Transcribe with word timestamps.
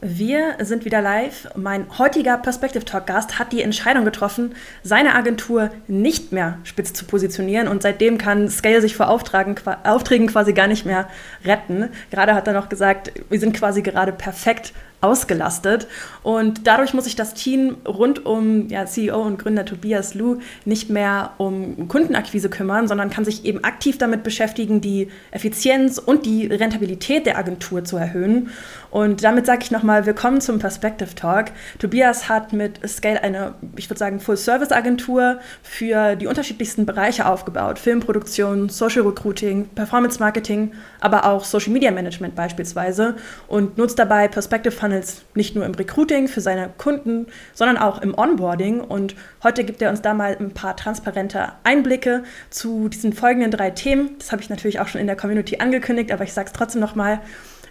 Wir 0.00 0.54
sind 0.60 0.84
wieder 0.84 1.00
live. 1.02 1.48
Mein 1.56 1.98
heutiger 1.98 2.38
Perspective 2.38 2.84
Talk 2.84 3.08
Gast 3.08 3.40
hat 3.40 3.50
die 3.50 3.62
Entscheidung 3.62 4.04
getroffen, 4.04 4.54
seine 4.84 5.16
Agentur 5.16 5.70
nicht 5.88 6.30
mehr 6.30 6.58
spitz 6.62 6.92
zu 6.92 7.04
positionieren 7.04 7.66
und 7.66 7.82
seitdem 7.82 8.16
kann 8.16 8.48
Scale 8.48 8.80
sich 8.80 8.94
vor 8.94 9.08
Aufträgen, 9.08 9.56
Aufträgen 9.82 10.28
quasi 10.28 10.52
gar 10.52 10.68
nicht 10.68 10.86
mehr 10.86 11.08
retten. 11.44 11.88
Gerade 12.12 12.36
hat 12.36 12.46
er 12.46 12.52
noch 12.52 12.68
gesagt, 12.68 13.10
wir 13.28 13.40
sind 13.40 13.56
quasi 13.56 13.82
gerade 13.82 14.12
perfekt 14.12 14.72
ausgelastet. 15.00 15.86
Und 16.22 16.66
dadurch 16.66 16.92
muss 16.92 17.04
sich 17.04 17.14
das 17.14 17.34
Team 17.34 17.76
rund 17.86 18.26
um 18.26 18.68
ja, 18.68 18.86
CEO 18.86 19.20
und 19.22 19.38
Gründer 19.38 19.64
Tobias 19.64 20.14
Lu 20.14 20.38
nicht 20.64 20.90
mehr 20.90 21.32
um 21.38 21.88
Kundenakquise 21.88 22.48
kümmern, 22.48 22.88
sondern 22.88 23.10
kann 23.10 23.24
sich 23.24 23.44
eben 23.44 23.62
aktiv 23.62 23.98
damit 23.98 24.24
beschäftigen, 24.24 24.80
die 24.80 25.08
Effizienz 25.30 25.98
und 25.98 26.26
die 26.26 26.46
Rentabilität 26.46 27.26
der 27.26 27.38
Agentur 27.38 27.84
zu 27.84 27.96
erhöhen. 27.96 28.50
Und 28.90 29.22
damit 29.22 29.44
sage 29.44 29.60
ich 29.62 29.70
nochmal 29.70 30.06
willkommen 30.06 30.40
zum 30.40 30.58
Perspective 30.58 31.14
Talk. 31.14 31.46
Tobias 31.78 32.28
hat 32.30 32.54
mit 32.54 32.80
Scale 32.88 33.22
eine, 33.22 33.54
ich 33.76 33.90
würde 33.90 33.98
sagen, 33.98 34.18
Full-Service-Agentur 34.18 35.40
für 35.62 36.16
die 36.16 36.26
unterschiedlichsten 36.26 36.86
Bereiche 36.86 37.26
aufgebaut. 37.26 37.78
Filmproduktion, 37.78 38.70
Social 38.70 39.02
Recruiting, 39.02 39.68
Performance 39.68 40.18
Marketing, 40.20 40.72
aber 41.00 41.26
auch 41.26 41.44
Social 41.44 41.72
Media 41.72 41.90
Management 41.90 42.34
beispielsweise 42.34 43.16
und 43.46 43.76
nutzt 43.76 43.98
dabei 43.98 44.26
Perspective 44.26 44.72
Funnels 44.72 45.22
nicht 45.34 45.54
nur 45.54 45.66
im 45.66 45.74
Recruiting 45.74 46.26
für 46.26 46.40
seine 46.40 46.70
Kunden, 46.78 47.26
sondern 47.52 47.76
auch 47.76 48.00
im 48.00 48.16
Onboarding. 48.16 48.80
Und 48.80 49.14
heute 49.42 49.64
gibt 49.64 49.82
er 49.82 49.90
uns 49.90 50.00
da 50.00 50.14
mal 50.14 50.34
ein 50.40 50.52
paar 50.52 50.76
transparente 50.76 51.52
Einblicke 51.62 52.22
zu 52.48 52.88
diesen 52.88 53.12
folgenden 53.12 53.50
drei 53.50 53.70
Themen. 53.70 54.16
Das 54.18 54.32
habe 54.32 54.40
ich 54.40 54.48
natürlich 54.48 54.80
auch 54.80 54.88
schon 54.88 55.00
in 55.00 55.06
der 55.06 55.16
Community 55.16 55.58
angekündigt, 55.58 56.10
aber 56.10 56.24
ich 56.24 56.32
sage 56.32 56.46
es 56.46 56.52
trotzdem 56.54 56.80
nochmal. 56.80 57.20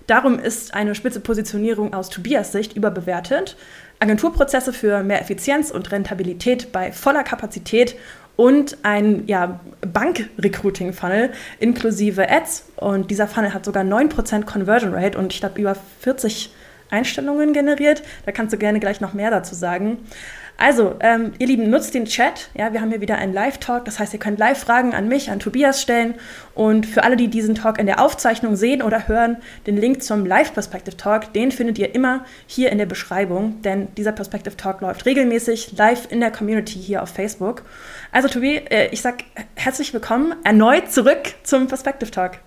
Darum 0.07 0.39
ist 0.39 0.73
eine 0.73 0.95
spitze 0.95 1.19
Positionierung 1.19 1.93
aus 1.93 2.09
Tobias 2.09 2.53
Sicht 2.53 2.75
überbewertet. 2.75 3.57
Agenturprozesse 3.99 4.71
für 4.71 5.03
mehr 5.03 5.21
Effizienz 5.21 5.69
und 5.69 5.91
Rentabilität 5.91 6.71
bei 6.71 6.91
voller 6.91 7.23
Kapazität 7.23 7.95
und 8.37 8.77
ein 8.83 9.27
ja, 9.27 9.59
Bank-Recruiting-Funnel 9.81 11.31
inklusive 11.59 12.29
Ads. 12.29 12.69
Und 12.77 13.11
dieser 13.11 13.27
Funnel 13.27 13.53
hat 13.53 13.65
sogar 13.65 13.83
9% 13.83 14.45
Conversion 14.45 14.93
Rate 14.93 15.17
und 15.17 15.33
ich 15.33 15.41
glaube 15.41 15.59
über 15.59 15.75
40 15.99 16.53
Einstellungen 16.89 17.51
generiert. 17.51 18.01
Da 18.25 18.31
kannst 18.31 18.53
du 18.53 18.57
gerne 18.57 18.79
gleich 18.79 19.01
noch 19.01 19.13
mehr 19.13 19.31
dazu 19.31 19.55
sagen. 19.55 19.97
Also, 20.59 20.95
ähm, 21.01 21.33
ihr 21.37 21.45
Lieben, 21.45 21.69
nutzt 21.69 21.93
den 21.93 22.05
Chat. 22.05 22.49
Ja, 22.55 22.73
wir 22.73 22.81
haben 22.81 22.89
hier 22.89 22.99
wieder 22.99 23.17
einen 23.17 23.31
Live-Talk. 23.31 23.85
Das 23.85 23.99
heißt, 23.99 24.13
ihr 24.13 24.19
könnt 24.19 24.39
Live-Fragen 24.39 24.95
an 24.95 25.07
mich, 25.07 25.29
an 25.29 25.39
Tobias 25.39 25.79
stellen. 25.79 26.15
Und 26.55 26.87
für 26.87 27.03
alle, 27.03 27.15
die 27.15 27.27
diesen 27.27 27.53
Talk 27.53 27.77
in 27.77 27.85
der 27.85 28.01
Aufzeichnung 28.01 28.55
sehen 28.55 28.81
oder 28.81 29.07
hören, 29.07 29.37
den 29.67 29.77
Link 29.77 30.01
zum 30.01 30.25
Live-Perspective 30.25 30.97
Talk, 30.97 31.31
den 31.33 31.51
findet 31.51 31.77
ihr 31.77 31.93
immer 31.93 32.25
hier 32.47 32.71
in 32.71 32.79
der 32.79 32.87
Beschreibung. 32.87 33.61
Denn 33.61 33.93
dieser 33.95 34.11
Perspective 34.11 34.57
Talk 34.57 34.81
läuft 34.81 35.05
regelmäßig 35.05 35.77
live 35.77 36.11
in 36.11 36.21
der 36.21 36.31
Community 36.31 36.79
hier 36.79 37.03
auf 37.03 37.09
Facebook. 37.09 37.61
Also, 38.11 38.27
Tobi, 38.27 38.55
äh, 38.55 38.89
ich 38.89 39.03
sag 39.03 39.25
herzlich 39.53 39.93
willkommen 39.93 40.33
erneut 40.43 40.91
zurück 40.91 41.35
zum 41.43 41.67
Perspective 41.67 42.09
Talk. 42.09 42.39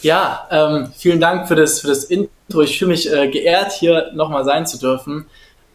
Ja, 0.00 0.48
ähm, 0.50 0.90
vielen 0.96 1.20
Dank 1.20 1.46
für 1.46 1.56
das, 1.56 1.80
für 1.80 1.88
das 1.88 2.04
Intro. 2.04 2.62
Ich 2.62 2.78
fühle 2.78 2.92
mich 2.92 3.12
äh, 3.12 3.28
geehrt, 3.28 3.72
hier 3.72 4.12
nochmal 4.14 4.46
sein 4.46 4.66
zu 4.66 4.78
dürfen. 4.78 5.26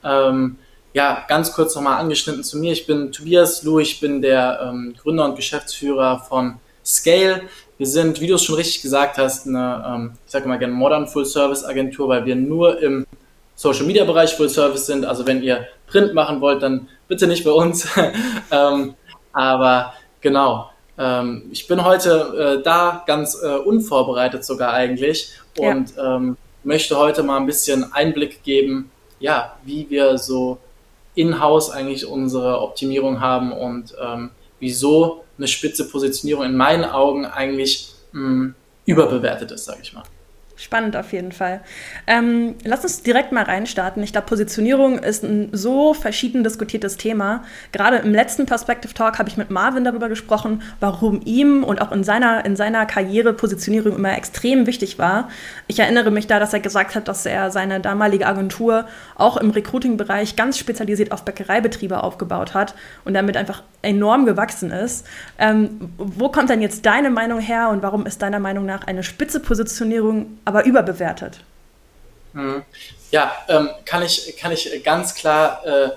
Ähm, 0.03 0.57
ja, 0.97 1.23
ganz 1.27 1.53
kurz 1.53 1.75
nochmal 1.75 1.99
angeschnitten 1.99 2.43
zu 2.43 2.57
mir. 2.57 2.71
Ich 2.71 2.87
bin 2.87 3.11
Tobias 3.11 3.61
Lu, 3.61 3.77
ich 3.77 3.99
bin 3.99 4.19
der 4.19 4.59
ähm, 4.63 4.95
Gründer 4.99 5.25
und 5.25 5.35
Geschäftsführer 5.35 6.21
von 6.27 6.55
Scale. 6.83 7.43
Wir 7.77 7.85
sind, 7.85 8.19
wie 8.19 8.25
du 8.25 8.33
es 8.33 8.43
schon 8.43 8.55
richtig 8.55 8.81
gesagt 8.81 9.19
hast, 9.19 9.45
eine, 9.45 9.85
ähm, 9.87 10.13
ich 10.25 10.31
sage 10.31 10.47
mal 10.47 10.57
gerne 10.57 10.73
Modern 10.73 11.07
Full 11.07 11.27
Service 11.27 11.63
Agentur, 11.63 12.09
weil 12.09 12.25
wir 12.25 12.35
nur 12.35 12.81
im 12.81 13.05
Social 13.53 13.85
Media 13.85 14.05
Bereich 14.05 14.33
Full 14.33 14.49
Service 14.49 14.87
sind. 14.87 15.05
Also 15.05 15.27
wenn 15.27 15.43
ihr 15.43 15.67
Print 15.85 16.15
machen 16.15 16.41
wollt, 16.41 16.63
dann 16.63 16.87
bitte 17.07 17.27
nicht 17.27 17.43
bei 17.43 17.51
uns. 17.51 17.87
ähm, 18.51 18.95
aber 19.33 19.93
genau, 20.19 20.71
ähm, 20.97 21.43
ich 21.51 21.67
bin 21.67 21.85
heute 21.85 22.57
äh, 22.57 22.63
da 22.63 23.03
ganz 23.05 23.39
äh, 23.39 23.57
unvorbereitet 23.57 24.43
sogar 24.43 24.73
eigentlich 24.73 25.29
und 25.59 25.95
ja. 25.95 26.15
ähm, 26.15 26.37
möchte 26.63 26.97
heute 26.97 27.21
mal 27.21 27.37
ein 27.37 27.45
bisschen 27.45 27.93
Einblick 27.93 28.41
geben, 28.41 28.89
ja, 29.19 29.57
wie 29.63 29.87
wir 29.91 30.17
so 30.17 30.57
in-house 31.17 31.71
eigentlich 31.71 32.05
unsere 32.05 32.61
Optimierung 32.61 33.19
haben 33.19 33.51
und 33.51 33.95
ähm, 33.99 34.29
wieso 34.59 35.23
eine 35.37 35.47
spitze 35.47 35.89
Positionierung 35.89 36.45
in 36.45 36.55
meinen 36.55 36.85
Augen 36.85 37.25
eigentlich 37.25 37.93
mh, 38.11 38.21
hm, 38.21 38.55
überbewertet 38.85 39.51
ist, 39.51 39.65
sage 39.65 39.79
ich 39.81 39.93
mal. 39.93 40.03
Spannend 40.59 40.97
auf 40.97 41.13
jeden 41.13 41.31
Fall. 41.31 41.61
Ähm, 42.07 42.55
lass 42.63 42.83
uns 42.83 43.03
direkt 43.03 43.31
mal 43.31 43.43
reinstarten. 43.43 44.01
Ich 44.01 44.11
glaube, 44.11 44.25
Positionierung 44.25 44.97
ist 44.97 45.23
ein 45.23 45.49
so 45.51 45.93
verschieden 45.93 46.43
diskutiertes 46.43 46.97
Thema. 46.97 47.43
Gerade 47.71 47.97
im 47.97 48.11
letzten 48.11 48.47
Perspective 48.47 48.91
Talk 48.95 49.19
habe 49.19 49.29
ich 49.29 49.37
mit 49.37 49.51
Marvin 49.51 49.83
darüber 49.83 50.09
gesprochen, 50.09 50.63
warum 50.79 51.21
ihm 51.25 51.63
und 51.63 51.79
auch 51.79 51.91
in 51.91 52.03
seiner, 52.03 52.43
in 52.43 52.55
seiner 52.55 52.87
Karriere 52.87 53.33
Positionierung 53.33 53.95
immer 53.95 54.17
extrem 54.17 54.65
wichtig 54.65 54.97
war. 54.97 55.29
Ich 55.67 55.77
erinnere 55.77 56.09
mich 56.09 56.25
da, 56.25 56.39
dass 56.39 56.53
er 56.53 56.59
gesagt 56.59 56.95
hat, 56.95 57.07
dass 57.07 57.27
er 57.27 57.51
seine 57.51 57.79
damalige 57.79 58.25
Agentur 58.25 58.85
auch 59.13 59.37
im 59.37 59.51
Recruiting-Bereich 59.51 60.35
ganz 60.35 60.57
spezialisiert 60.57 61.11
auf 61.11 61.23
Bäckereibetriebe 61.23 62.01
aufgebaut 62.01 62.55
hat 62.55 62.73
und 63.05 63.13
damit 63.13 63.37
einfach 63.37 63.61
enorm 63.83 64.25
gewachsen 64.25 64.71
ist. 64.71 65.05
Ähm, 65.37 65.91
wo 65.97 66.29
kommt 66.29 66.49
denn 66.49 66.63
jetzt 66.63 66.83
deine 66.87 67.11
Meinung 67.11 67.39
her 67.39 67.69
und 67.69 67.83
warum 67.83 68.07
ist 68.07 68.23
deiner 68.23 68.39
Meinung 68.39 68.65
nach 68.65 68.87
eine 68.87 69.03
spitze 69.03 69.39
Positionierung 69.39 70.39
aber 70.47 70.63
überbewertet? 70.63 71.41
Hm. 72.33 72.63
Ja, 73.11 73.33
ähm, 73.49 73.69
kann, 73.83 74.01
ich, 74.01 74.37
kann 74.37 74.53
ich 74.53 74.81
ganz 74.81 75.13
klar, 75.13 75.61
äh, 75.65 75.89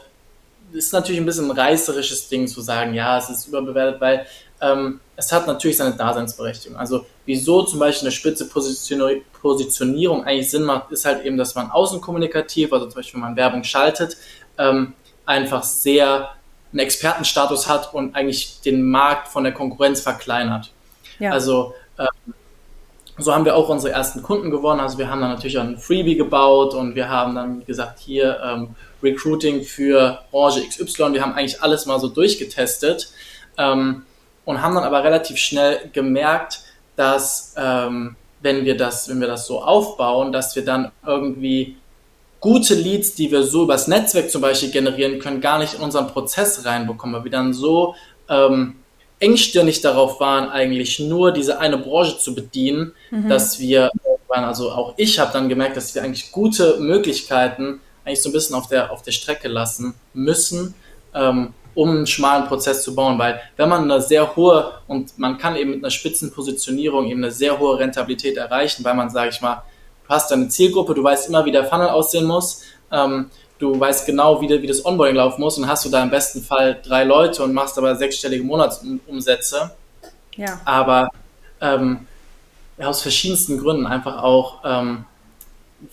ist 0.73 0.93
natürlich 0.93 1.21
ein 1.21 1.27
bisschen 1.27 1.49
ein 1.49 1.57
reißerisches 1.57 2.29
Ding 2.29 2.49
zu 2.49 2.61
sagen, 2.61 2.93
ja, 2.93 3.17
es 3.17 3.31
ist 3.31 3.47
überbewertet, 3.47 4.01
weil 4.01 4.27
ähm, 4.61 4.99
es 5.15 5.31
hat 5.31 5.47
natürlich 5.47 5.77
seine 5.77 5.95
Daseinsberechtigung. 5.95 6.77
Also 6.77 7.07
wieso 7.27 7.63
zum 7.63 7.79
Beispiel 7.79 8.09
eine 8.09 8.13
spitze 8.13 8.49
Positionierung 8.49 10.25
eigentlich 10.25 10.51
Sinn 10.51 10.65
macht, 10.65 10.91
ist 10.91 11.05
halt 11.05 11.25
eben, 11.25 11.37
dass 11.37 11.55
man 11.55 11.71
außenkommunikativ, 11.71 12.73
also 12.73 12.87
zum 12.87 12.97
Beispiel 12.97 13.15
wenn 13.15 13.29
man 13.29 13.37
Werbung 13.37 13.63
schaltet, 13.63 14.17
ähm, 14.59 14.95
einfach 15.27 15.63
sehr 15.63 16.31
einen 16.73 16.81
Expertenstatus 16.81 17.69
hat 17.69 17.95
und 17.95 18.17
eigentlich 18.17 18.61
den 18.63 18.83
Markt 18.83 19.29
von 19.29 19.45
der 19.45 19.53
Konkurrenz 19.53 20.01
verkleinert. 20.01 20.73
Ja. 21.21 21.31
Also 21.31 21.75
ähm, 21.99 22.35
so 23.23 23.35
haben 23.35 23.45
wir 23.45 23.57
auch 23.57 23.69
unsere 23.69 23.93
ersten 23.93 24.23
Kunden 24.23 24.51
gewonnen. 24.51 24.81
Also 24.81 24.99
wir 24.99 25.11
haben 25.11 25.21
dann 25.21 25.31
natürlich 25.31 25.59
auch 25.59 25.65
ein 25.65 25.79
Freebie 25.79 26.17
gebaut 26.17 26.75
und 26.75 26.95
wir 26.95 27.09
haben 27.09 27.35
dann 27.35 27.65
gesagt, 27.65 27.99
hier 27.99 28.41
ähm, 28.45 28.75
Recruiting 29.03 29.63
für 29.63 30.21
Branche 30.31 30.63
XY. 30.67 31.13
Wir 31.13 31.23
haben 31.23 31.33
eigentlich 31.33 31.63
alles 31.63 31.87
mal 31.87 31.99
so 31.99 32.09
durchgetestet 32.09 33.13
ähm, 33.59 34.03
und 34.45 34.63
haben 34.63 34.75
dann 34.75 34.85
aber 34.85 35.05
relativ 35.05 35.39
schnell 35.39 35.91
gemerkt, 35.93 36.61
dass 36.97 37.55
ähm, 37.57 38.17
wenn 38.43 38.65
wir 38.65 38.77
das, 38.77 39.09
wenn 39.09 39.21
wir 39.21 39.29
das 39.29 39.47
so 39.47 39.63
aufbauen, 39.63 40.33
dass 40.33 40.57
wir 40.57 40.65
dann 40.65 40.91
irgendwie 41.07 41.77
gute 42.41 42.75
Leads, 42.75 43.15
die 43.15 43.31
wir 43.31 43.43
so 43.43 43.65
übers 43.65 43.87
Netzwerk 43.87 44.31
zum 44.31 44.41
Beispiel 44.41 44.71
generieren 44.71 45.19
können, 45.19 45.41
gar 45.41 45.59
nicht 45.59 45.75
in 45.75 45.81
unseren 45.81 46.09
Prozess 46.09 46.65
reinbekommen, 46.65 47.17
weil 47.17 47.25
wir 47.25 47.31
dann 47.31 47.53
so 47.53 47.95
ähm, 48.29 48.77
engstirnig 49.21 49.83
darauf 49.83 50.19
waren, 50.19 50.49
eigentlich 50.49 50.99
nur 50.99 51.31
diese 51.31 51.61
eine 51.61 51.79
Branche 51.79 52.19
zu 52.19 52.35
bedienen, 52.35 52.93
mhm. 53.11 53.29
dass 53.29 53.61
wir, 53.61 53.91
also 54.29 54.73
auch 54.73 54.95
ich 54.97 55.19
habe 55.19 55.33
dann 55.33 55.49
gemerkt, 55.49 55.77
dass 55.77 55.95
wir 55.95 56.03
eigentlich 56.03 56.33
gute 56.33 56.79
Möglichkeiten 56.81 57.81
eigentlich 58.05 58.23
so 58.23 58.31
ein 58.31 58.33
bisschen 58.33 58.57
auf 58.57 58.67
der, 58.67 58.91
auf 58.91 59.03
der 59.03 59.13
Strecke 59.13 59.49
lassen 59.49 59.95
müssen, 60.15 60.75
ähm, 61.15 61.53
um 61.75 61.91
einen 61.91 62.07
schmalen 62.07 62.47
Prozess 62.47 62.83
zu 62.83 62.95
bauen, 62.95 63.19
weil 63.19 63.41
wenn 63.57 63.69
man 63.69 63.85
eine 63.85 64.01
sehr 64.01 64.35
hohe 64.35 64.73
und 64.89 65.19
man 65.19 65.39
kann 65.39 65.55
eben 65.55 65.71
mit 65.71 65.85
einer 65.85 65.91
Spitzenpositionierung 65.91 67.07
eben 67.07 67.23
eine 67.23 67.31
sehr 67.31 67.59
hohe 67.59 67.79
Rentabilität 67.79 68.37
erreichen, 68.37 68.85
weil 68.85 68.95
man, 68.95 69.11
sage 69.11 69.31
ich 69.31 69.41
mal, 69.41 69.63
du 70.07 70.09
hast 70.09 70.31
deine 70.31 70.49
Zielgruppe, 70.49 70.95
du 70.95 71.05
weißt 71.05 71.29
immer, 71.29 71.45
wie 71.45 71.53
der 71.53 71.65
Funnel 71.67 71.89
aussehen 71.89 72.25
muss, 72.25 72.63
ähm, 72.91 73.31
du 73.61 73.79
weißt 73.79 74.07
genau, 74.07 74.41
wie, 74.41 74.49
wie 74.49 74.67
das 74.67 74.85
Onboarding 74.85 75.17
laufen 75.17 75.41
muss 75.41 75.57
und 75.59 75.69
hast 75.69 75.85
du 75.85 75.91
da 75.91 76.03
im 76.03 76.11
besten 76.11 76.43
Fall 76.43 76.81
drei 76.83 77.05
Leute 77.05 77.45
und 77.45 77.53
machst 77.53 77.79
aber 77.79 77.95
sechsstellige 77.95 78.43
Monatsumsätze. 78.43 79.71
Ja. 80.37 80.61
Aber 80.65 81.11
ähm, 81.61 82.07
aus 82.79 83.03
verschiedensten 83.03 83.59
Gründen 83.59 83.87
einfach 83.87 84.23
auch, 84.23 84.61
ähm, 84.65 85.05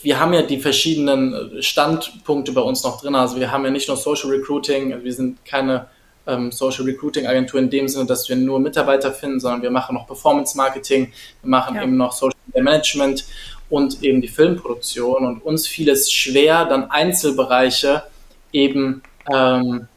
wir 0.01 0.19
haben 0.19 0.33
ja 0.33 0.41
die 0.41 0.59
verschiedenen 0.59 1.61
Standpunkte 1.61 2.51
bei 2.53 2.61
uns 2.61 2.83
noch 2.83 3.01
drin. 3.01 3.15
Also 3.15 3.37
wir 3.37 3.51
haben 3.51 3.63
ja 3.65 3.71
nicht 3.71 3.87
nur 3.87 3.97
Social 3.97 4.29
Recruiting, 4.29 5.03
wir 5.03 5.13
sind 5.13 5.43
keine 5.45 5.87
ähm, 6.25 6.51
Social 6.51 6.85
Recruiting 6.85 7.27
Agentur 7.27 7.59
in 7.59 7.69
dem 7.69 7.87
Sinne, 7.87 8.05
dass 8.05 8.27
wir 8.27 8.35
nur 8.35 8.59
Mitarbeiter 8.59 9.11
finden, 9.11 9.39
sondern 9.39 9.61
wir 9.61 9.71
machen 9.71 9.95
noch 9.95 10.07
Performance 10.07 10.55
Marketing, 10.57 11.11
wir 11.41 11.49
machen 11.49 11.75
ja. 11.75 11.83
eben 11.83 11.97
noch 11.97 12.11
Social 12.13 12.37
Management 12.53 13.25
und 13.69 14.03
eben 14.03 14.21
die 14.21 14.27
Filmproduktion. 14.27 15.25
Und 15.25 15.43
uns 15.43 15.67
fiel 15.67 15.89
es 15.89 16.11
schwer, 16.11 16.65
dann 16.65 16.89
Einzelbereiche 16.89 18.03
eben 18.51 19.01
ähm, 19.33 19.87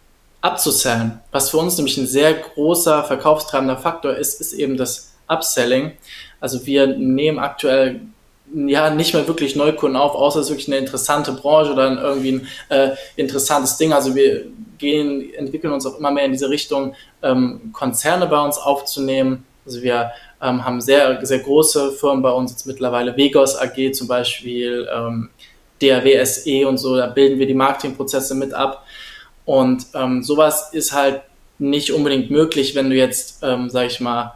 abzusellen. 0.41 1.21
Was 1.31 1.51
für 1.51 1.59
uns 1.59 1.77
nämlich 1.77 1.97
ein 1.97 2.07
sehr 2.07 2.35
großer 2.35 3.05
verkaufstreibender 3.05 3.77
Faktor 3.77 4.15
ist, 4.15 4.41
ist 4.41 4.53
eben 4.53 4.77
das 4.77 5.13
Upselling. 5.29 5.93
Also 6.41 6.67
wir 6.67 6.87
nehmen 6.87 7.39
aktuell 7.39 8.01
ja 8.53 8.91
nicht 8.91 9.15
mehr 9.15 9.29
wirklich 9.29 9.55
Neukunden 9.55 10.01
auf, 10.01 10.15
außer 10.15 10.41
es 10.41 10.47
ist 10.47 10.51
wirklich 10.51 10.69
eine 10.69 10.79
interessante 10.79 11.33
Branche 11.33 11.73
oder 11.73 11.91
irgendwie 12.03 12.33
ein 12.33 12.49
äh, 12.69 12.97
interessantes 13.17 13.77
Ding. 13.77 13.93
Also 13.93 14.15
wir 14.15 14.47
gehen, 14.79 15.33
entwickeln 15.35 15.73
uns 15.73 15.87
auch 15.87 15.99
immer 15.99 16.11
mehr 16.11 16.25
in 16.25 16.33
diese 16.33 16.51
Richtung, 16.51 16.95
ähm, 17.23 17.71
Konzerne 17.73 18.27
bei 18.27 18.41
uns 18.41 18.59
aufzunehmen. 18.59 19.45
Also 19.65 19.83
wir 19.83 20.11
ähm, 20.43 20.65
haben 20.65 20.81
sehr, 20.81 21.25
sehr 21.25 21.41
große 21.41 21.93
Firmen 21.93 22.23
bei 22.23 22.31
uns 22.31 22.53
jetzt 22.53 22.67
mittlerweile, 22.67 23.17
Vegos 23.17 23.57
AG 23.57 23.93
zum 23.93 24.09
Beispiel, 24.09 24.89
ähm, 24.95 25.31
DRW 25.81 26.65
und 26.65 26.79
so, 26.79 26.97
da 26.97 27.07
bilden 27.07 27.39
wir 27.39 27.47
die 27.47 27.55
Marketingprozesse 27.55 28.35
mit 28.35 28.53
ab. 28.53 28.85
Und 29.45 29.87
ähm, 29.95 30.23
sowas 30.23 30.73
ist 30.73 30.93
halt 30.93 31.23
nicht 31.59 31.93
unbedingt 31.93 32.31
möglich, 32.31 32.75
wenn 32.75 32.91
du 32.91 32.97
jetzt, 32.97 33.43
ähm, 33.43 33.69
sag 33.71 33.87
ich 33.87 34.01
mal, 34.01 34.35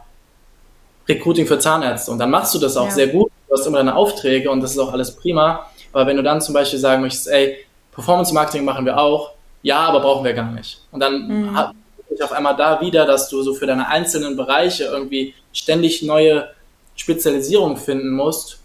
Recruiting 1.07 1.45
für 1.45 1.59
Zahnärzte 1.59 2.11
und 2.11 2.17
dann 2.17 2.31
machst 2.31 2.55
du 2.55 2.59
das 2.59 2.75
auch 2.77 2.85
ja. 2.85 2.91
sehr 2.91 3.07
gut, 3.07 3.31
du 3.47 3.53
hast 3.53 3.65
immer 3.67 3.77
deine 3.77 3.95
Aufträge 3.95 4.49
und 4.49 4.61
das 4.61 4.71
ist 4.71 4.79
auch 4.79 4.91
alles 4.91 5.15
prima. 5.15 5.67
Aber 5.93 6.07
wenn 6.07 6.17
du 6.17 6.23
dann 6.23 6.41
zum 6.41 6.53
Beispiel 6.53 6.79
sagen 6.79 7.01
möchtest, 7.01 7.27
ey, 7.27 7.57
Performance 7.91 8.33
Marketing 8.33 8.65
machen 8.65 8.85
wir 8.85 8.97
auch, 8.97 9.31
ja, 9.61 9.79
aber 9.79 9.99
brauchen 10.01 10.25
wir 10.25 10.33
gar 10.33 10.51
nicht. 10.51 10.81
Und 10.91 10.99
dann 10.99 11.27
mhm. 11.27 11.57
Hat 12.05 12.17
ich 12.17 12.23
auf 12.23 12.31
einmal 12.31 12.55
da 12.55 12.81
wieder, 12.81 13.05
dass 13.05 13.29
du 13.29 13.41
so 13.41 13.53
für 13.53 13.65
deine 13.65 13.87
einzelnen 13.87 14.35
Bereiche 14.35 14.85
irgendwie 14.85 15.33
ständig 15.53 16.03
neue 16.03 16.49
Spezialisierung 16.95 17.77
finden 17.77 18.11
musst, 18.11 18.59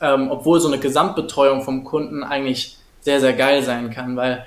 ähm, 0.00 0.30
obwohl 0.30 0.60
so 0.60 0.68
eine 0.68 0.78
Gesamtbetreuung 0.78 1.62
vom 1.62 1.84
Kunden 1.84 2.24
eigentlich 2.24 2.76
sehr, 3.00 3.20
sehr 3.20 3.32
geil 3.32 3.62
sein 3.62 3.90
kann, 3.90 4.16
weil 4.16 4.44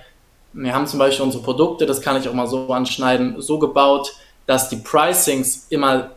wir 0.53 0.73
haben 0.73 0.87
zum 0.87 0.99
Beispiel 0.99 1.23
unsere 1.23 1.43
Produkte, 1.43 1.85
das 1.85 2.01
kann 2.01 2.17
ich 2.19 2.27
auch 2.27 2.33
mal 2.33 2.47
so 2.47 2.71
anschneiden, 2.71 3.41
so 3.41 3.57
gebaut, 3.57 4.13
dass 4.45 4.69
die 4.69 4.75
Pricings 4.77 5.67
immer, 5.69 6.11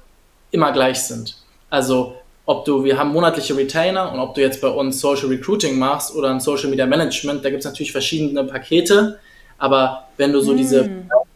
immer 0.51 0.73
gleich 0.73 1.01
sind. 1.05 1.37
Also 1.71 2.17
ob 2.47 2.65
du, 2.65 2.85
wir 2.85 2.99
haben 2.99 3.13
monatliche 3.13 3.57
Retainer 3.57 4.13
und 4.13 4.19
ob 4.19 4.35
du 4.35 4.41
jetzt 4.41 4.61
bei 4.61 4.69
uns 4.69 5.01
Social 5.01 5.29
Recruiting 5.29 5.79
machst 5.79 6.15
oder 6.15 6.31
ein 6.31 6.41
Social 6.41 6.69
Media 6.69 6.87
Management, 6.87 7.45
da 7.45 7.51
gibt 7.51 7.61
es 7.61 7.65
natürlich 7.65 7.93
verschiedene 7.93 8.45
Pakete, 8.45 9.19
aber 9.57 10.09
wenn 10.17 10.33
du 10.33 10.41
so 10.41 10.53
mm. 10.53 10.57
diese 10.57 10.91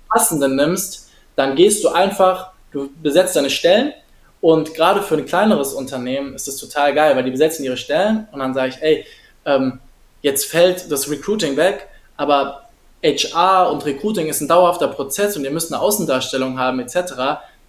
passenden 0.09 0.57
nimmst, 0.57 1.11
dann 1.37 1.55
gehst 1.55 1.85
du 1.85 1.89
einfach, 1.89 2.51
du 2.73 2.91
besetzt 3.03 3.37
deine 3.37 3.51
Stellen 3.51 3.93
und 4.41 4.75
gerade 4.75 5.03
für 5.03 5.17
ein 5.17 5.27
kleineres 5.27 5.73
Unternehmen 5.73 6.35
ist 6.35 6.49
das 6.49 6.57
total 6.57 6.95
geil, 6.95 7.17
weil 7.17 7.25
die 7.25 7.31
besetzen 7.31 7.65
ihre 7.65 7.77
Stellen 7.77 8.29
und 8.33 8.41
dann 8.41 8.55
sage 8.55 8.71
ich, 8.71 8.83
ey, 8.83 9.07
ähm, 9.45 9.81
jetzt 10.23 10.47
fällt 10.47 10.91
das 10.91 11.11
Recruiting 11.11 11.57
weg, 11.57 11.89
aber 12.17 12.69
HR 13.03 13.71
und 13.71 13.85
Recruiting 13.85 14.27
ist 14.27 14.41
ein 14.41 14.49
dauerhafter 14.49 14.89
Prozess 14.89 15.37
und 15.37 15.45
ihr 15.45 15.51
müsst 15.51 15.73
eine 15.73 15.81
Außendarstellung 15.81 16.59
haben 16.59 16.81
etc., 16.81 17.15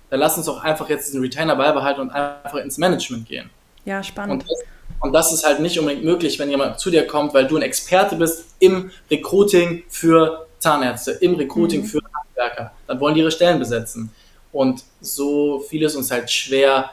dann 0.10 0.20
lass 0.20 0.38
uns 0.38 0.48
doch 0.48 0.64
einfach 0.64 0.90
jetzt 0.90 1.08
diesen 1.08 1.22
Retainer 1.22 1.56
beibehalten 1.56 2.02
und 2.02 2.10
einfach 2.10 2.56
ins 2.56 2.80
Management 2.80 3.28
gehen. 3.28 3.48
Ja, 3.86 4.02
spannend. 4.02 4.42
Und 4.42 4.50
das, 4.50 4.60
und 5.02 5.14
das 5.14 5.34
ist 5.34 5.46
halt 5.46 5.60
nicht 5.60 5.80
unbedingt 5.80 6.04
möglich, 6.04 6.40
wenn 6.40 6.50
jemand 6.50 6.80
zu 6.80 6.90
dir 6.90 7.06
kommt, 7.06 7.34
weil 7.34 7.48
du 7.48 7.58
ein 7.58 7.62
Experte 7.62 8.16
bist 8.16 8.56
im 8.60 8.92
Recruiting 9.10 9.84
für 9.88 10.48
Zahnärzte, 10.58 11.12
im 11.12 11.36
Recruiting 11.36 11.82
mhm. 11.82 11.86
für 11.86 12.00
Handwerker. 12.40 12.72
Dann 12.88 13.00
wollen 13.00 13.16
die 13.16 13.22
ihre 13.22 13.32
Stellen 13.32 13.60
besetzen. 13.60 14.12
Und 14.52 14.84
so 15.02 15.60
fiel 15.60 15.84
es 15.84 15.96
uns 15.96 16.12
halt 16.12 16.32
schwer, 16.32 16.90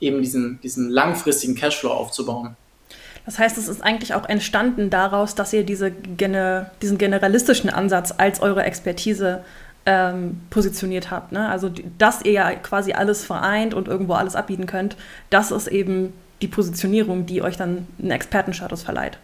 eben 0.00 0.22
diesen, 0.22 0.60
diesen 0.60 0.90
langfristigen 0.90 1.54
Cashflow 1.54 1.90
aufzubauen. 1.90 2.56
Das 3.24 3.38
heißt, 3.40 3.58
es 3.58 3.66
ist 3.66 3.82
eigentlich 3.82 4.14
auch 4.14 4.28
entstanden 4.28 4.88
daraus, 4.88 5.34
dass 5.34 5.52
ihr 5.52 5.64
diese 5.64 5.90
Gene, 5.90 6.70
diesen 6.80 6.96
generalistischen 6.96 7.70
Ansatz 7.70 8.14
als 8.16 8.40
eure 8.40 8.62
Expertise 8.62 9.42
ähm, 9.84 10.40
positioniert 10.50 11.10
habt. 11.10 11.32
Ne? 11.32 11.48
Also, 11.48 11.72
dass 11.98 12.22
ihr 12.22 12.32
ja 12.32 12.54
quasi 12.54 12.92
alles 12.92 13.24
vereint 13.24 13.74
und 13.74 13.88
irgendwo 13.88 14.12
alles 14.12 14.36
abbieten 14.36 14.66
könnt, 14.66 14.96
das 15.30 15.50
ist 15.50 15.66
eben 15.66 16.12
die 16.40 16.48
Positionierung, 16.48 17.26
die 17.26 17.42
euch 17.42 17.56
dann 17.56 17.88
einen 18.00 18.12
Expertenstatus 18.12 18.82
verleiht. 18.82 19.18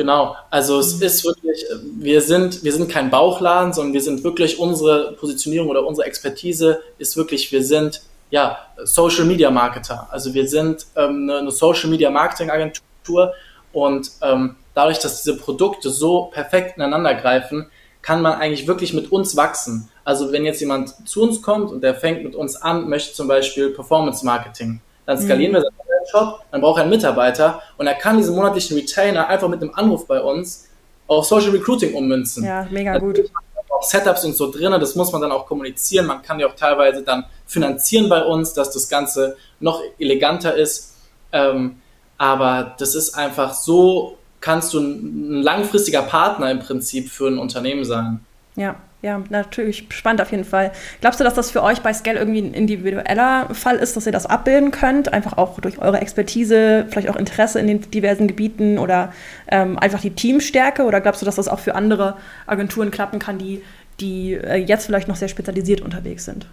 Genau, 0.00 0.34
also 0.48 0.78
es 0.78 0.96
mhm. 0.96 1.02
ist 1.02 1.26
wirklich, 1.26 1.62
wir 1.98 2.22
sind, 2.22 2.64
wir 2.64 2.72
sind 2.72 2.88
kein 2.88 3.10
Bauchladen, 3.10 3.74
sondern 3.74 3.92
wir 3.92 4.00
sind 4.00 4.24
wirklich, 4.24 4.58
unsere 4.58 5.12
Positionierung 5.12 5.68
oder 5.68 5.86
unsere 5.86 6.06
Expertise 6.06 6.80
ist 6.96 7.18
wirklich, 7.18 7.52
wir 7.52 7.62
sind 7.62 8.00
ja 8.30 8.56
Social 8.82 9.26
Media 9.26 9.50
Marketer. 9.50 10.08
Also 10.10 10.32
wir 10.32 10.48
sind 10.48 10.86
ähm, 10.96 11.28
eine 11.28 11.50
Social 11.50 11.90
Media 11.90 12.08
Marketing 12.08 12.48
Agentur. 12.48 13.34
Und 13.74 14.10
ähm, 14.22 14.56
dadurch, 14.72 15.00
dass 15.00 15.22
diese 15.22 15.36
Produkte 15.36 15.90
so 15.90 16.30
perfekt 16.32 16.78
ineinander 16.78 17.12
greifen, 17.12 17.66
kann 18.00 18.22
man 18.22 18.40
eigentlich 18.40 18.66
wirklich 18.66 18.94
mit 18.94 19.12
uns 19.12 19.36
wachsen. 19.36 19.90
Also 20.02 20.32
wenn 20.32 20.46
jetzt 20.46 20.60
jemand 20.62 21.06
zu 21.06 21.22
uns 21.22 21.42
kommt 21.42 21.70
und 21.70 21.82
der 21.82 21.94
fängt 21.94 22.24
mit 22.24 22.34
uns 22.34 22.56
an, 22.56 22.88
möchte 22.88 23.12
zum 23.12 23.28
Beispiel 23.28 23.68
Performance 23.68 24.24
Marketing, 24.24 24.80
dann 25.04 25.18
skalieren 25.18 25.52
mhm. 25.52 25.56
wir 25.56 25.64
seinen 26.00 26.10
Shop, 26.10 26.40
dann 26.50 26.60
braucht 26.60 26.78
er 26.78 26.82
einen 26.82 26.90
Mitarbeiter 26.90 27.62
und 27.76 27.86
er 27.86 27.94
kann 27.94 28.16
diesen 28.16 28.34
monatlichen 28.34 28.76
Retainer 28.76 29.28
einfach 29.28 29.48
mit 29.48 29.62
einem 29.62 29.72
Anruf 29.74 30.06
bei 30.06 30.20
uns 30.20 30.68
auf 31.06 31.24
Social 31.26 31.50
Recruiting 31.50 31.94
ummünzen. 31.94 32.44
Ja, 32.44 32.66
mega 32.70 32.98
gut. 32.98 33.20
Auch 33.68 33.82
Setups 33.82 34.24
und 34.24 34.34
so 34.34 34.50
drin, 34.50 34.72
das 34.72 34.96
muss 34.96 35.12
man 35.12 35.20
dann 35.20 35.32
auch 35.32 35.46
kommunizieren. 35.46 36.06
Man 36.06 36.22
kann 36.22 36.40
ja 36.40 36.48
auch 36.48 36.56
teilweise 36.56 37.02
dann 37.02 37.24
finanzieren 37.46 38.08
bei 38.08 38.22
uns, 38.22 38.52
dass 38.52 38.70
das 38.70 38.88
Ganze 38.88 39.36
noch 39.60 39.80
eleganter 39.98 40.54
ist. 40.54 40.94
Ähm, 41.32 41.80
aber 42.18 42.74
das 42.78 42.94
ist 42.94 43.14
einfach 43.14 43.54
so, 43.54 44.18
kannst 44.40 44.74
du 44.74 44.80
ein 44.80 45.42
langfristiger 45.42 46.02
Partner 46.02 46.50
im 46.50 46.58
Prinzip 46.58 47.10
für 47.10 47.28
ein 47.28 47.38
Unternehmen 47.38 47.84
sein. 47.84 48.20
Ja, 48.56 48.76
ja, 49.02 49.22
natürlich 49.30 49.86
spannend 49.90 50.20
auf 50.20 50.30
jeden 50.30 50.44
Fall. 50.44 50.72
Glaubst 51.00 51.20
du, 51.20 51.24
dass 51.24 51.32
das 51.32 51.50
für 51.50 51.62
euch 51.62 51.80
bei 51.80 51.94
Scale 51.94 52.18
irgendwie 52.18 52.42
ein 52.42 52.52
individueller 52.52 53.48
Fall 53.54 53.76
ist, 53.76 53.96
dass 53.96 54.04
ihr 54.04 54.12
das 54.12 54.26
abbilden 54.26 54.72
könnt? 54.72 55.12
Einfach 55.12 55.38
auch 55.38 55.58
durch 55.58 55.78
eure 55.78 56.00
Expertise, 56.00 56.86
vielleicht 56.90 57.08
auch 57.08 57.16
Interesse 57.16 57.58
in 57.60 57.66
den 57.66 57.90
diversen 57.90 58.28
Gebieten 58.28 58.78
oder 58.78 59.12
ähm, 59.48 59.78
einfach 59.78 60.02
die 60.02 60.10
Teamstärke? 60.10 60.84
Oder 60.84 61.00
glaubst 61.00 61.22
du, 61.22 61.26
dass 61.26 61.36
das 61.36 61.48
auch 61.48 61.60
für 61.60 61.74
andere 61.74 62.16
Agenturen 62.46 62.90
klappen 62.90 63.18
kann, 63.18 63.38
die, 63.38 63.62
die 64.00 64.34
äh, 64.34 64.56
jetzt 64.56 64.84
vielleicht 64.84 65.08
noch 65.08 65.16
sehr 65.16 65.28
spezialisiert 65.28 65.80
unterwegs 65.80 66.26
sind? 66.26 66.46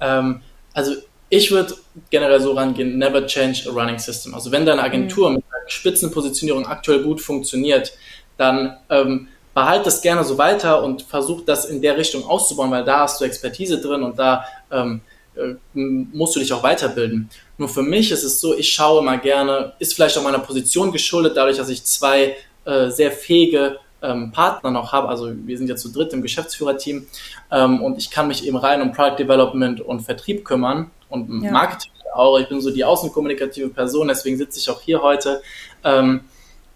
Ähm, 0.00 0.40
also 0.74 0.94
ich 1.28 1.52
würde 1.52 1.74
generell 2.10 2.40
so 2.40 2.52
rangehen, 2.52 2.98
never 2.98 3.24
change 3.26 3.62
a 3.68 3.72
running 3.72 4.00
system. 4.00 4.34
Also 4.34 4.50
wenn 4.50 4.66
deine 4.66 4.82
Agentur 4.82 5.30
mhm. 5.30 5.36
mit 5.36 5.44
einer 5.44 5.70
Spitzenpositionierung 5.70 6.66
aktuell 6.66 7.04
gut 7.04 7.20
funktioniert, 7.20 7.92
dann 8.36 8.76
ähm, 8.88 9.28
behalt 9.60 9.84
das 9.84 10.00
gerne 10.00 10.24
so 10.24 10.38
weiter 10.38 10.82
und 10.82 11.02
versuch 11.02 11.42
das 11.44 11.66
in 11.66 11.82
der 11.82 11.94
Richtung 11.98 12.24
auszubauen, 12.24 12.70
weil 12.70 12.82
da 12.82 13.00
hast 13.00 13.20
du 13.20 13.26
Expertise 13.26 13.78
drin 13.78 14.02
und 14.02 14.18
da 14.18 14.42
ähm, 14.70 15.02
äh, 15.36 15.54
musst 15.74 16.34
du 16.34 16.40
dich 16.40 16.50
auch 16.54 16.62
weiterbilden. 16.62 17.28
Nur 17.58 17.68
für 17.68 17.82
mich 17.82 18.10
ist 18.10 18.24
es 18.24 18.40
so, 18.40 18.56
ich 18.56 18.72
schaue 18.72 19.02
mal 19.02 19.18
gerne, 19.18 19.74
ist 19.78 19.94
vielleicht 19.94 20.16
auch 20.16 20.22
meiner 20.22 20.38
Position 20.38 20.90
geschuldet, 20.92 21.36
dadurch, 21.36 21.58
dass 21.58 21.68
ich 21.68 21.84
zwei 21.84 22.36
äh, 22.64 22.88
sehr 22.88 23.12
fähige 23.12 23.78
ähm, 24.00 24.32
Partner 24.32 24.70
noch 24.70 24.92
habe, 24.92 25.08
also 25.10 25.30
wir 25.30 25.58
sind 25.58 25.68
ja 25.68 25.76
zu 25.76 25.92
dritt 25.92 26.14
im 26.14 26.22
Geschäftsführerteam 26.22 27.06
ähm, 27.50 27.82
und 27.82 27.98
ich 27.98 28.10
kann 28.10 28.28
mich 28.28 28.46
eben 28.46 28.56
rein 28.56 28.80
um 28.80 28.92
Product 28.92 29.18
Development 29.18 29.82
und 29.82 30.00
Vertrieb 30.00 30.42
kümmern 30.42 30.90
und 31.10 31.42
ja. 31.42 31.50
Marketing 31.50 31.92
auch. 32.14 32.38
Ich 32.38 32.48
bin 32.48 32.62
so 32.62 32.70
die 32.70 32.84
außenkommunikative 32.84 33.68
Person, 33.68 34.08
deswegen 34.08 34.38
sitze 34.38 34.58
ich 34.58 34.70
auch 34.70 34.80
hier 34.80 35.02
heute. 35.02 35.42
Ähm, 35.84 36.20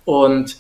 und 0.05 0.59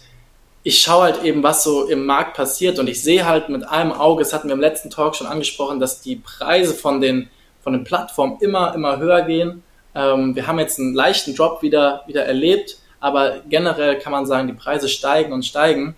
ich 0.66 0.80
schaue 0.80 1.04
halt 1.04 1.22
eben, 1.22 1.42
was 1.42 1.62
so 1.62 1.86
im 1.86 2.06
Markt 2.06 2.36
passiert 2.36 2.78
und 2.78 2.88
ich 2.88 3.02
sehe 3.02 3.26
halt 3.26 3.50
mit 3.50 3.68
einem 3.68 3.92
Auge, 3.92 4.24
das 4.24 4.32
hatten 4.32 4.48
wir 4.48 4.54
im 4.54 4.60
letzten 4.60 4.88
Talk 4.88 5.14
schon 5.14 5.26
angesprochen, 5.26 5.78
dass 5.78 6.00
die 6.00 6.16
Preise 6.16 6.72
von 6.72 7.02
den, 7.02 7.28
von 7.62 7.74
den 7.74 7.84
Plattformen 7.84 8.38
immer, 8.40 8.74
immer 8.74 8.98
höher 8.98 9.22
gehen. 9.22 9.62
Ähm, 9.94 10.34
wir 10.34 10.46
haben 10.46 10.58
jetzt 10.58 10.80
einen 10.80 10.94
leichten 10.94 11.36
Drop 11.36 11.60
wieder, 11.60 12.02
wieder 12.06 12.24
erlebt, 12.24 12.78
aber 12.98 13.42
generell 13.46 13.98
kann 13.98 14.10
man 14.10 14.24
sagen, 14.24 14.48
die 14.48 14.54
Preise 14.54 14.88
steigen 14.88 15.34
und 15.34 15.44
steigen. 15.44 15.96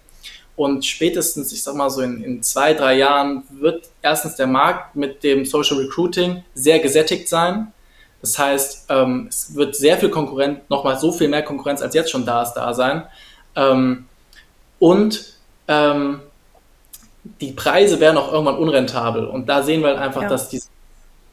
Und 0.56 0.84
spätestens, 0.84 1.52
ich 1.52 1.62
sag 1.62 1.76
mal 1.76 1.88
so 1.88 2.00
in, 2.00 2.24
in 2.24 2.42
zwei, 2.42 2.74
drei 2.74 2.96
Jahren 2.96 3.44
wird 3.50 3.88
erstens 4.02 4.34
der 4.34 4.48
Markt 4.48 4.96
mit 4.96 5.22
dem 5.22 5.44
Social 5.44 5.76
Recruiting 5.76 6.42
sehr 6.54 6.80
gesättigt 6.80 7.28
sein. 7.28 7.72
Das 8.20 8.36
heißt, 8.36 8.86
ähm, 8.88 9.26
es 9.28 9.54
wird 9.54 9.76
sehr 9.76 9.96
viel 9.98 10.08
Konkurrenz, 10.08 10.60
nochmal 10.68 10.98
so 10.98 11.12
viel 11.12 11.28
mehr 11.28 11.44
Konkurrenz 11.44 11.82
als 11.82 11.94
jetzt 11.94 12.10
schon 12.10 12.26
da 12.26 12.42
ist, 12.42 12.54
da 12.54 12.74
sein. 12.74 13.04
Ähm, 13.54 14.06
und 14.78 15.24
ähm, 15.68 16.20
die 17.40 17.52
Preise 17.52 18.00
werden 18.00 18.16
auch 18.18 18.32
irgendwann 18.32 18.56
unrentabel. 18.56 19.26
Und 19.26 19.48
da 19.48 19.62
sehen 19.62 19.80
wir 19.80 19.88
halt 19.88 19.98
einfach, 19.98 20.22
ja. 20.22 20.28
dass 20.28 20.48
dieses 20.48 20.70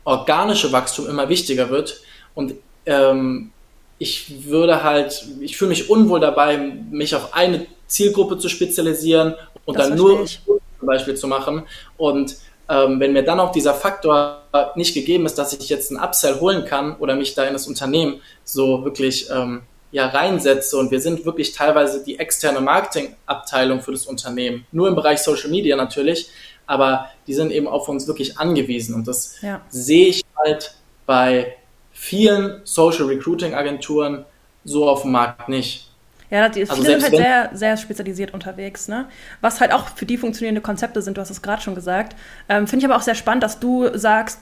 organische 0.04 0.72
Wachstum 0.72 1.08
immer 1.08 1.30
wichtiger 1.30 1.70
wird. 1.70 2.02
Und 2.36 2.56
ähm, 2.86 3.52
ich 4.00 4.46
würde 4.46 4.84
halt, 4.84 5.26
ich 5.40 5.58
fühle 5.58 5.70
mich 5.70 5.90
unwohl 5.90 6.20
dabei, 6.20 6.58
mich 6.58 7.16
auf 7.16 7.34
eine 7.34 7.66
Zielgruppe 7.88 8.38
zu 8.38 8.50
spezialisieren 8.50 9.36
und 9.66 9.78
das 9.78 9.90
dann 9.90 9.98
nur 9.98 10.24
ich. 10.24 10.42
zum 10.46 10.88
Beispiel 10.88 11.16
zu 11.16 11.28
machen. 11.28 11.64
Und 11.98 12.36
ähm, 12.70 13.00
wenn 13.00 13.14
mir 13.14 13.24
dann 13.24 13.40
auch 13.40 13.52
dieser 13.52 13.74
Faktor 13.74 14.42
nicht 14.76 14.94
gegeben 14.94 15.26
ist, 15.26 15.38
dass 15.38 15.54
ich 15.54 15.70
jetzt 15.70 15.92
einen 15.92 16.04
Upsell 16.04 16.40
holen 16.40 16.66
kann 16.66 16.96
oder 16.98 17.16
mich 17.16 17.36
da 17.36 17.44
in 17.46 17.54
das 17.54 17.68
Unternehmen 17.68 18.22
so 18.44 18.84
wirklich 18.84 19.30
ähm, 19.30 19.62
ja, 19.94 20.08
reinsetze 20.08 20.76
und 20.78 20.90
wir 20.90 21.00
sind 21.00 21.24
wirklich 21.24 21.54
teilweise 21.54 22.04
die 22.04 22.18
externe 22.18 22.60
Marketingabteilung 22.60 23.80
für 23.82 23.92
das 23.92 24.08
Unternehmen, 24.08 24.66
nur 24.72 24.88
im 24.88 24.96
Bereich 24.96 25.20
Social 25.20 25.52
Media 25.52 25.76
natürlich, 25.76 26.30
aber 26.66 27.12
die 27.28 27.34
sind 27.36 27.52
eben 27.52 27.68
auf 27.68 27.88
uns 27.88 28.08
wirklich 28.08 28.40
angewiesen 28.40 28.96
und 28.96 29.08
das 29.08 29.40
ja. 29.42 29.62
sehe 29.70 30.08
ich 30.08 30.24
halt 30.36 30.74
bei 31.06 31.56
vielen 31.92 32.62
Social 32.64 33.06
Recruiting 33.06 33.54
Agenturen, 33.54 34.26
so 34.64 34.90
auf 34.90 35.04
dem 35.04 35.12
Markt 35.12 35.48
nicht. 35.48 35.92
Ja, 36.34 36.50
die, 36.50 36.62
also 36.62 36.82
viele 36.82 37.00
sind 37.00 37.04
halt 37.04 37.16
sehr, 37.16 37.50
sehr 37.54 37.78
spezialisiert 37.78 38.34
unterwegs, 38.34 38.88
ne? 38.88 39.06
Was 39.42 39.62
halt 39.62 39.72
auch 39.72 39.90
für 39.90 40.08
die 40.08 40.18
funktionierende 40.18 40.62
Konzepte 40.62 41.04
sind, 41.04 41.16
du 41.16 41.22
hast 41.22 41.30
es 41.30 41.44
gerade 41.44 41.62
schon 41.62 41.76
gesagt. 41.76 42.16
Ähm, 42.50 42.66
Finde 42.66 42.84
ich 42.84 42.90
aber 42.90 42.98
auch 42.98 43.04
sehr 43.04 43.14
spannend, 43.14 43.44
dass 43.44 43.60
du 43.60 43.96
sagst, 43.96 44.40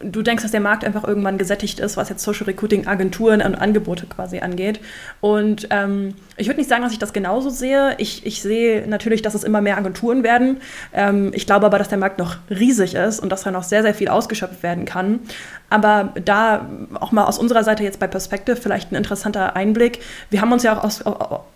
du 0.00 0.22
denkst, 0.22 0.42
dass 0.42 0.52
der 0.52 0.60
Markt 0.60 0.86
einfach 0.86 1.04
irgendwann 1.04 1.36
gesättigt 1.36 1.80
ist, 1.80 1.98
was 1.98 2.08
jetzt 2.08 2.22
Social 2.24 2.46
Recruiting 2.46 2.86
Agenturen 2.86 3.42
und 3.42 3.56
Angebote 3.56 4.06
quasi 4.06 4.38
angeht. 4.38 4.80
Und 5.20 5.68
ähm, 5.68 6.14
ich 6.38 6.46
würde 6.46 6.60
nicht 6.60 6.70
sagen, 6.70 6.82
dass 6.82 6.92
ich 6.92 6.98
das 6.98 7.12
genauso 7.12 7.50
sehe. 7.50 7.94
Ich, 7.98 8.24
ich 8.24 8.40
sehe 8.40 8.88
natürlich, 8.88 9.20
dass 9.20 9.34
es 9.34 9.44
immer 9.44 9.60
mehr 9.60 9.76
Agenturen 9.76 10.22
werden. 10.22 10.62
Ähm, 10.94 11.32
ich 11.34 11.44
glaube 11.44 11.66
aber, 11.66 11.76
dass 11.76 11.90
der 11.90 11.98
Markt 11.98 12.18
noch 12.18 12.38
riesig 12.48 12.94
ist 12.94 13.20
und 13.20 13.30
dass 13.30 13.42
da 13.42 13.50
noch 13.50 13.64
sehr, 13.64 13.82
sehr 13.82 13.92
viel 13.92 14.08
ausgeschöpft 14.08 14.62
werden 14.62 14.86
kann. 14.86 15.20
Aber 15.70 16.14
da 16.24 16.66
auch 16.94 17.12
mal 17.12 17.24
aus 17.24 17.38
unserer 17.38 17.62
Seite 17.62 17.82
jetzt 17.82 18.00
bei 18.00 18.06
Perspective 18.06 18.56
vielleicht 18.56 18.90
ein 18.90 18.94
interessanter 18.94 19.54
Einblick. 19.54 20.00
Wir 20.30 20.40
haben 20.40 20.52
uns 20.52 20.62
ja 20.62 20.78
auch 20.78 20.84
aus, 20.84 21.02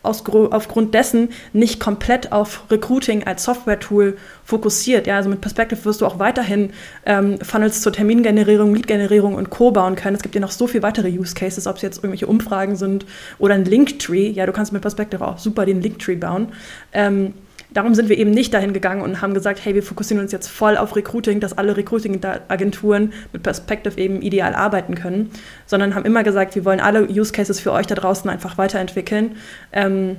aus, 0.03 0.25
aufgrund 0.27 0.95
dessen 0.95 1.31
nicht 1.53 1.81
komplett 1.81 2.31
auf 2.31 2.65
Recruiting 2.71 3.25
als 3.25 3.45
Software-Tool 3.45 4.19
fokussiert. 4.45 5.07
Ja, 5.07 5.17
also 5.17 5.31
mit 5.31 5.41
Perspective 5.41 5.83
wirst 5.85 6.03
du 6.03 6.07
auch 6.07 6.19
weiterhin 6.19 6.73
ähm, 7.07 7.39
Funnels 7.41 7.81
zur 7.81 7.93
Termingenerierung, 7.93 8.75
Lead-Generierung 8.75 9.35
und 9.35 9.51
Co. 9.51 9.71
bauen 9.71 9.97
können. 9.97 10.17
Es 10.17 10.23
gibt 10.23 10.35
ja 10.35 10.41
noch 10.41 10.51
so 10.51 10.67
viele 10.67 10.83
weitere 10.83 11.09
Use 11.09 11.35
Cases, 11.35 11.67
ob 11.67 11.77
es 11.77 11.83
jetzt 11.83 11.99
irgendwelche 11.99 12.27
Umfragen 12.27 12.77
sind 12.77 13.07
oder 13.39 13.55
ein 13.55 13.65
Linktree. 13.65 14.29
Ja, 14.29 14.45
du 14.45 14.53
kannst 14.53 14.73
mit 14.73 14.83
Perspective 14.83 15.27
auch 15.27 15.39
super 15.39 15.65
den 15.65 15.81
Linktree 15.81 16.17
bauen. 16.17 16.49
Ähm, 16.93 17.33
darum 17.75 17.95
sind 17.95 18.09
wir 18.09 18.19
eben 18.19 18.31
nicht 18.31 18.53
dahin 18.55 18.73
gegangen 18.73 19.03
und 19.03 19.21
haben 19.21 19.35
gesagt, 19.35 19.65
hey, 19.65 19.75
wir 19.75 19.83
fokussieren 19.83 20.23
uns 20.23 20.33
jetzt 20.33 20.49
voll 20.49 20.77
auf 20.77 20.97
Recruiting, 20.97 21.41
dass 21.41 21.57
alle 21.57 21.77
Recruiting-Agenturen 21.77 23.13
mit 23.33 23.43
Perspective 23.43 23.99
eben 23.99 24.23
ideal 24.23 24.55
arbeiten 24.55 24.95
können, 24.95 25.31
sondern 25.67 25.95
haben 25.95 26.05
immer 26.05 26.23
gesagt, 26.23 26.55
wir 26.55 26.65
wollen 26.65 26.81
alle 26.81 27.09
Use 27.09 27.33
Cases 27.33 27.61
für 27.61 27.73
euch 27.73 27.87
da 27.87 27.95
draußen 27.95 28.29
einfach 28.31 28.59
weiterentwickeln. 28.59 29.37
Ähm, 29.73 30.17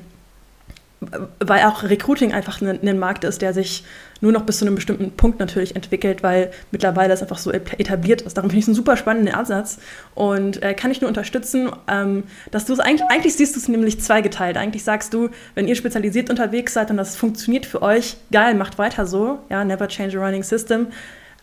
weil 1.39 1.63
auch 1.63 1.83
Recruiting 1.83 2.33
einfach 2.33 2.61
ein, 2.61 2.87
ein, 2.87 2.99
Markt 2.99 3.23
ist, 3.23 3.41
der 3.41 3.53
sich 3.53 3.83
nur 4.23 4.31
noch 4.31 4.43
bis 4.43 4.59
zu 4.59 4.65
einem 4.65 4.75
bestimmten 4.75 5.11
Punkt 5.11 5.39
natürlich 5.39 5.75
entwickelt, 5.75 6.23
weil 6.23 6.49
mittlerweile 6.71 7.13
es 7.13 7.21
einfach 7.21 7.37
so 7.37 7.51
etabliert 7.51 8.21
ist. 8.21 8.37
Darum 8.37 8.49
finde 8.49 8.59
ich 8.59 8.63
es 8.63 8.69
einen 8.69 8.75
super 8.75 8.95
spannenden 8.95 9.35
Ansatz 9.35 9.79
und 10.15 10.63
äh, 10.63 10.73
kann 10.73 10.91
ich 10.91 11.01
nur 11.01 11.09
unterstützen, 11.09 11.69
ähm, 11.89 12.23
dass 12.49 12.63
du 12.63 12.71
es 12.71 12.79
eigentlich, 12.79 13.03
eigentlich 13.09 13.35
siehst 13.35 13.53
du 13.55 13.59
es 13.59 13.67
nämlich 13.67 13.99
zweigeteilt. 13.99 14.55
Eigentlich 14.55 14.85
sagst 14.85 15.13
du, 15.13 15.29
wenn 15.55 15.67
ihr 15.67 15.75
spezialisiert 15.75 16.29
unterwegs 16.29 16.73
seid 16.73 16.89
und 16.89 16.95
das 16.95 17.17
funktioniert 17.17 17.65
für 17.65 17.81
euch, 17.81 18.15
geil, 18.31 18.55
macht 18.55 18.77
weiter 18.77 19.05
so, 19.05 19.39
ja, 19.49 19.65
never 19.65 19.89
change 19.89 20.17
a 20.17 20.25
running 20.25 20.43
system. 20.43 20.87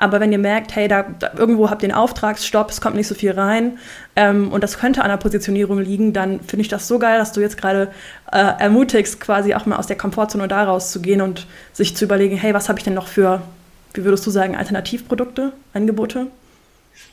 Aber 0.00 0.18
wenn 0.18 0.32
ihr 0.32 0.38
merkt, 0.38 0.74
hey, 0.74 0.88
da, 0.88 1.02
da 1.02 1.32
irgendwo 1.36 1.68
habt 1.68 1.82
ihr 1.82 1.90
einen 1.90 1.98
Auftragsstopp, 1.98 2.70
es 2.70 2.80
kommt 2.80 2.96
nicht 2.96 3.06
so 3.06 3.14
viel 3.14 3.32
rein 3.32 3.78
ähm, 4.16 4.50
und 4.50 4.64
das 4.64 4.78
könnte 4.78 5.02
an 5.02 5.10
der 5.10 5.18
Positionierung 5.18 5.78
liegen, 5.78 6.14
dann 6.14 6.40
finde 6.40 6.62
ich 6.62 6.68
das 6.68 6.88
so 6.88 6.98
geil, 6.98 7.18
dass 7.18 7.32
du 7.32 7.40
jetzt 7.40 7.58
gerade 7.58 7.92
äh, 8.32 8.38
ermutigst, 8.38 9.20
quasi 9.20 9.54
auch 9.54 9.66
mal 9.66 9.76
aus 9.76 9.86
der 9.86 9.98
Komfortzone 9.98 10.48
da 10.48 10.64
rauszugehen 10.64 11.20
und 11.20 11.46
sich 11.74 11.94
zu 11.96 12.06
überlegen, 12.06 12.36
hey, 12.36 12.54
was 12.54 12.70
habe 12.70 12.78
ich 12.78 12.84
denn 12.84 12.94
noch 12.94 13.08
für, 13.08 13.42
wie 13.92 14.04
würdest 14.04 14.26
du 14.26 14.30
sagen, 14.30 14.56
Alternativprodukte, 14.56 15.52
Angebote? 15.74 16.28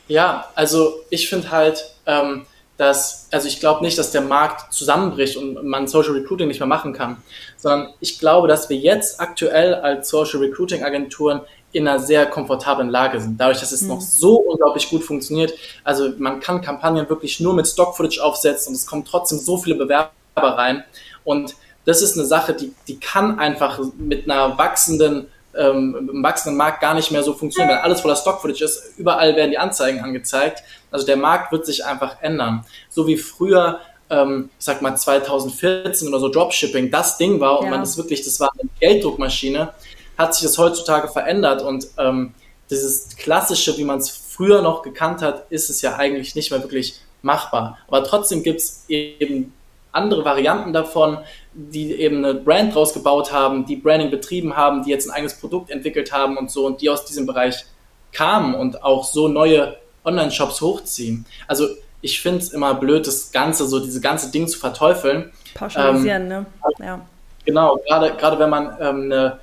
Ja, 0.06 0.46
also 0.54 0.94
ich 1.10 1.28
finde 1.28 1.50
halt, 1.50 1.92
ähm, 2.06 2.46
dass, 2.78 3.26
also 3.32 3.48
ich 3.48 3.60
glaube 3.60 3.84
nicht, 3.84 3.98
dass 3.98 4.12
der 4.12 4.22
Markt 4.22 4.72
zusammenbricht 4.72 5.36
und 5.36 5.62
man 5.64 5.88
Social 5.88 6.12
Recruiting 6.12 6.48
nicht 6.48 6.60
mehr 6.60 6.68
machen 6.68 6.92
kann, 6.94 7.18
sondern 7.58 7.92
ich 8.00 8.18
glaube, 8.18 8.48
dass 8.48 8.70
wir 8.70 8.76
jetzt 8.78 9.20
aktuell 9.20 9.74
als 9.74 10.08
Social 10.08 10.38
Recruiting 10.38 10.84
Agenturen 10.84 11.40
in 11.72 11.86
einer 11.86 11.98
sehr 11.98 12.26
komfortablen 12.26 12.88
Lage 12.88 13.20
sind. 13.20 13.38
Dadurch, 13.38 13.60
dass 13.60 13.72
es 13.72 13.82
mhm. 13.82 13.88
noch 13.88 14.00
so 14.00 14.36
unglaublich 14.36 14.88
gut 14.88 15.04
funktioniert. 15.04 15.52
Also 15.84 16.10
man 16.18 16.40
kann 16.40 16.60
Kampagnen 16.60 17.08
wirklich 17.08 17.40
nur 17.40 17.54
mit 17.54 17.66
Stock-Footage 17.66 18.20
aufsetzen 18.22 18.70
und 18.70 18.74
es 18.74 18.86
kommen 18.86 19.04
trotzdem 19.04 19.38
so 19.38 19.58
viele 19.58 19.76
Bewerber 19.76 20.10
rein. 20.34 20.84
Und 21.24 21.56
das 21.84 22.02
ist 22.02 22.16
eine 22.16 22.26
Sache, 22.26 22.54
die, 22.54 22.72
die 22.86 22.98
kann 22.98 23.38
einfach 23.38 23.80
mit 23.98 24.30
einer 24.30 24.56
wachsenden, 24.56 25.26
ähm, 25.54 25.96
einem 25.96 26.22
wachsenden 26.22 26.56
Markt 26.56 26.80
gar 26.80 26.94
nicht 26.94 27.10
mehr 27.10 27.22
so 27.22 27.34
funktionieren, 27.34 27.76
wenn 27.76 27.82
alles 27.82 28.00
voller 28.00 28.16
Stock-Footage 28.16 28.64
ist. 28.64 28.98
Überall 28.98 29.36
werden 29.36 29.50
die 29.50 29.58
Anzeigen 29.58 30.00
angezeigt. 30.00 30.62
Also 30.90 31.04
der 31.04 31.16
Markt 31.16 31.52
wird 31.52 31.66
sich 31.66 31.84
einfach 31.84 32.22
ändern. 32.22 32.64
So 32.88 33.06
wie 33.06 33.16
früher 33.16 33.80
ähm, 34.10 34.48
ich 34.58 34.64
sag 34.64 34.80
mal 34.80 34.96
2014 34.96 36.08
oder 36.08 36.18
so 36.18 36.28
Dropshipping 36.30 36.90
das 36.90 37.18
Ding 37.18 37.40
war 37.40 37.58
und 37.58 37.66
ja. 37.66 37.70
man 37.70 37.80
das 37.80 37.96
wirklich, 37.98 38.24
das 38.24 38.40
war 38.40 38.50
eine 38.58 38.70
Gelddruckmaschine 38.80 39.72
hat 40.18 40.34
sich 40.34 40.42
das 40.42 40.58
heutzutage 40.58 41.08
verändert 41.08 41.62
und 41.62 41.86
ähm, 41.96 42.34
dieses 42.70 43.16
Klassische, 43.16 43.78
wie 43.78 43.84
man 43.84 43.98
es 43.98 44.10
früher 44.10 44.60
noch 44.60 44.82
gekannt 44.82 45.22
hat, 45.22 45.46
ist 45.50 45.70
es 45.70 45.80
ja 45.80 45.96
eigentlich 45.96 46.34
nicht 46.34 46.50
mehr 46.50 46.60
wirklich 46.60 47.00
machbar. 47.22 47.78
Aber 47.86 48.04
trotzdem 48.04 48.42
gibt 48.42 48.60
es 48.60 48.84
eben 48.88 49.54
andere 49.92 50.24
Varianten 50.24 50.72
davon, 50.72 51.18
die 51.54 51.92
eben 51.94 52.24
eine 52.24 52.34
Brand 52.34 52.74
draus 52.74 52.92
gebaut 52.92 53.32
haben, 53.32 53.64
die 53.64 53.76
Branding 53.76 54.10
betrieben 54.10 54.56
haben, 54.56 54.82
die 54.82 54.90
jetzt 54.90 55.08
ein 55.08 55.14
eigenes 55.14 55.34
Produkt 55.34 55.70
entwickelt 55.70 56.12
haben 56.12 56.36
und 56.36 56.50
so 56.50 56.66
und 56.66 56.82
die 56.82 56.90
aus 56.90 57.04
diesem 57.04 57.26
Bereich 57.26 57.64
kamen 58.12 58.54
und 58.54 58.82
auch 58.84 59.04
so 59.04 59.28
neue 59.28 59.76
Online-Shops 60.04 60.60
hochziehen. 60.60 61.26
Also 61.46 61.68
ich 62.00 62.20
finde 62.20 62.38
es 62.38 62.50
immer 62.50 62.74
blöd, 62.74 63.06
das 63.06 63.32
Ganze, 63.32 63.66
so 63.66 63.80
diese 63.80 64.00
ganze 64.00 64.30
Ding 64.30 64.46
zu 64.46 64.58
verteufeln. 64.58 65.32
Pauschalisieren, 65.54 66.22
ähm, 66.22 66.28
ne? 66.28 66.46
Ja. 66.78 67.00
Genau, 67.44 67.76
gerade, 67.86 68.14
gerade 68.14 68.38
wenn 68.38 68.50
man 68.50 68.76
ähm, 68.80 69.02
eine 69.04 69.40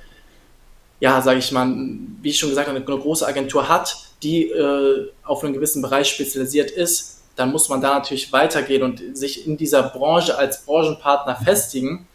ja, 1.00 1.20
sage 1.20 1.38
ich 1.38 1.52
mal, 1.52 1.68
wie 2.22 2.30
ich 2.30 2.38
schon 2.38 2.48
gesagt 2.48 2.68
habe, 2.68 2.78
eine, 2.78 2.84
große 2.84 3.26
Agentur 3.26 3.68
hat, 3.68 3.96
die 4.22 4.48
äh, 4.48 5.10
auf 5.24 5.44
einen 5.44 5.52
gewissen 5.52 5.82
Bereich 5.82 6.08
spezialisiert 6.08 6.70
ist, 6.70 7.22
dann 7.36 7.52
muss 7.52 7.68
man 7.68 7.80
da 7.80 7.94
natürlich 7.94 8.32
weitergehen 8.32 8.82
und 8.82 9.16
sich 9.16 9.46
in 9.46 9.56
dieser 9.56 9.82
Branche 9.82 10.38
als 10.38 10.64
Branchenpartner 10.64 11.36
festigen. 11.36 12.06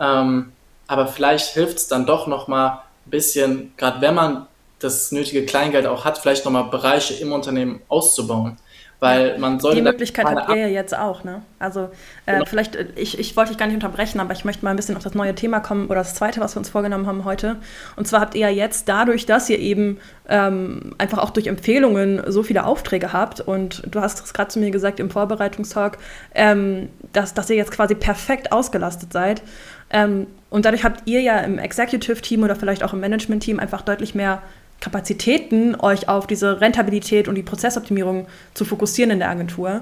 Ähm, 0.00 0.52
aber 0.88 1.06
vielleicht 1.06 1.54
hilft 1.54 1.78
es 1.78 1.88
dann 1.88 2.06
doch 2.06 2.26
noch 2.26 2.48
mal 2.48 2.82
ein 3.06 3.10
bisschen, 3.10 3.72
gerade 3.76 4.00
wenn 4.00 4.14
man 4.14 4.46
das 4.80 5.12
nötige 5.12 5.46
Kleingeld 5.46 5.86
auch 5.86 6.04
hat, 6.04 6.18
vielleicht 6.18 6.44
noch 6.44 6.52
mal 6.52 6.62
Bereiche 6.62 7.14
im 7.14 7.32
Unternehmen 7.32 7.80
auszubauen. 7.88 8.58
Weil 9.00 9.38
man 9.38 9.60
sollte 9.60 9.76
Die 9.76 9.82
Möglichkeit 9.82 10.24
habt 10.24 10.48
ihr 10.50 10.56
ja 10.56 10.66
jetzt 10.66 10.96
auch, 10.96 11.24
ne? 11.24 11.42
Also 11.58 11.90
äh, 12.26 12.34
genau. 12.34 12.44
vielleicht, 12.46 12.76
äh, 12.76 12.86
ich, 12.96 13.18
ich 13.18 13.36
wollte 13.36 13.50
dich 13.50 13.58
gar 13.58 13.66
nicht 13.66 13.74
unterbrechen, 13.74 14.20
aber 14.20 14.32
ich 14.32 14.44
möchte 14.44 14.64
mal 14.64 14.70
ein 14.70 14.76
bisschen 14.76 14.96
auf 14.96 15.02
das 15.02 15.14
neue 15.14 15.34
Thema 15.34 15.60
kommen 15.60 15.86
oder 15.86 15.96
das 15.96 16.14
zweite, 16.14 16.40
was 16.40 16.54
wir 16.54 16.60
uns 16.60 16.70
vorgenommen 16.70 17.06
haben 17.06 17.24
heute. 17.24 17.56
Und 17.96 18.06
zwar 18.06 18.20
habt 18.20 18.34
ihr 18.34 18.42
ja 18.42 18.48
jetzt 18.48 18.88
dadurch, 18.88 19.26
dass 19.26 19.50
ihr 19.50 19.58
eben 19.58 19.98
ähm, 20.28 20.94
einfach 20.98 21.18
auch 21.18 21.30
durch 21.30 21.48
Empfehlungen 21.48 22.22
so 22.28 22.42
viele 22.42 22.64
Aufträge 22.64 23.12
habt 23.12 23.40
und 23.40 23.82
du 23.90 24.00
hast 24.00 24.24
es 24.24 24.32
gerade 24.32 24.48
zu 24.48 24.58
mir 24.58 24.70
gesagt 24.70 25.00
im 25.00 25.10
Vorbereitungstalk, 25.10 25.98
ähm, 26.34 26.88
dass, 27.12 27.34
dass 27.34 27.50
ihr 27.50 27.56
jetzt 27.56 27.72
quasi 27.72 27.94
perfekt 27.94 28.52
ausgelastet 28.52 29.12
seid. 29.12 29.42
Ähm, 29.90 30.26
und 30.50 30.64
dadurch 30.64 30.84
habt 30.84 31.02
ihr 31.06 31.20
ja 31.20 31.38
im 31.38 31.58
Executive-Team 31.58 32.42
oder 32.42 32.56
vielleicht 32.56 32.82
auch 32.82 32.92
im 32.92 33.00
Management-Team 33.00 33.60
einfach 33.60 33.82
deutlich 33.82 34.14
mehr 34.14 34.40
Kapazitäten, 34.84 35.74
euch 35.80 36.10
auf 36.10 36.26
diese 36.26 36.60
Rentabilität 36.60 37.26
und 37.26 37.36
die 37.36 37.42
Prozessoptimierung 37.42 38.26
zu 38.52 38.66
fokussieren 38.66 39.10
in 39.10 39.18
der 39.18 39.30
Agentur. 39.30 39.80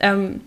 Ähm, 0.00 0.40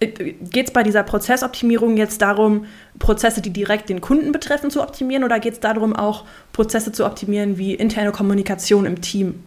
geht 0.00 0.66
es 0.66 0.72
bei 0.72 0.82
dieser 0.82 1.04
Prozessoptimierung 1.04 1.96
jetzt 1.96 2.20
darum, 2.20 2.66
Prozesse, 2.98 3.40
die 3.40 3.50
direkt 3.50 3.88
den 3.90 4.00
Kunden 4.00 4.32
betreffen, 4.32 4.72
zu 4.72 4.82
optimieren 4.82 5.22
oder 5.22 5.38
geht 5.38 5.52
es 5.52 5.60
darum, 5.60 5.94
auch 5.94 6.24
Prozesse 6.52 6.90
zu 6.90 7.06
optimieren 7.06 7.58
wie 7.58 7.74
interne 7.74 8.10
Kommunikation 8.10 8.86
im 8.86 9.00
Team? 9.00 9.44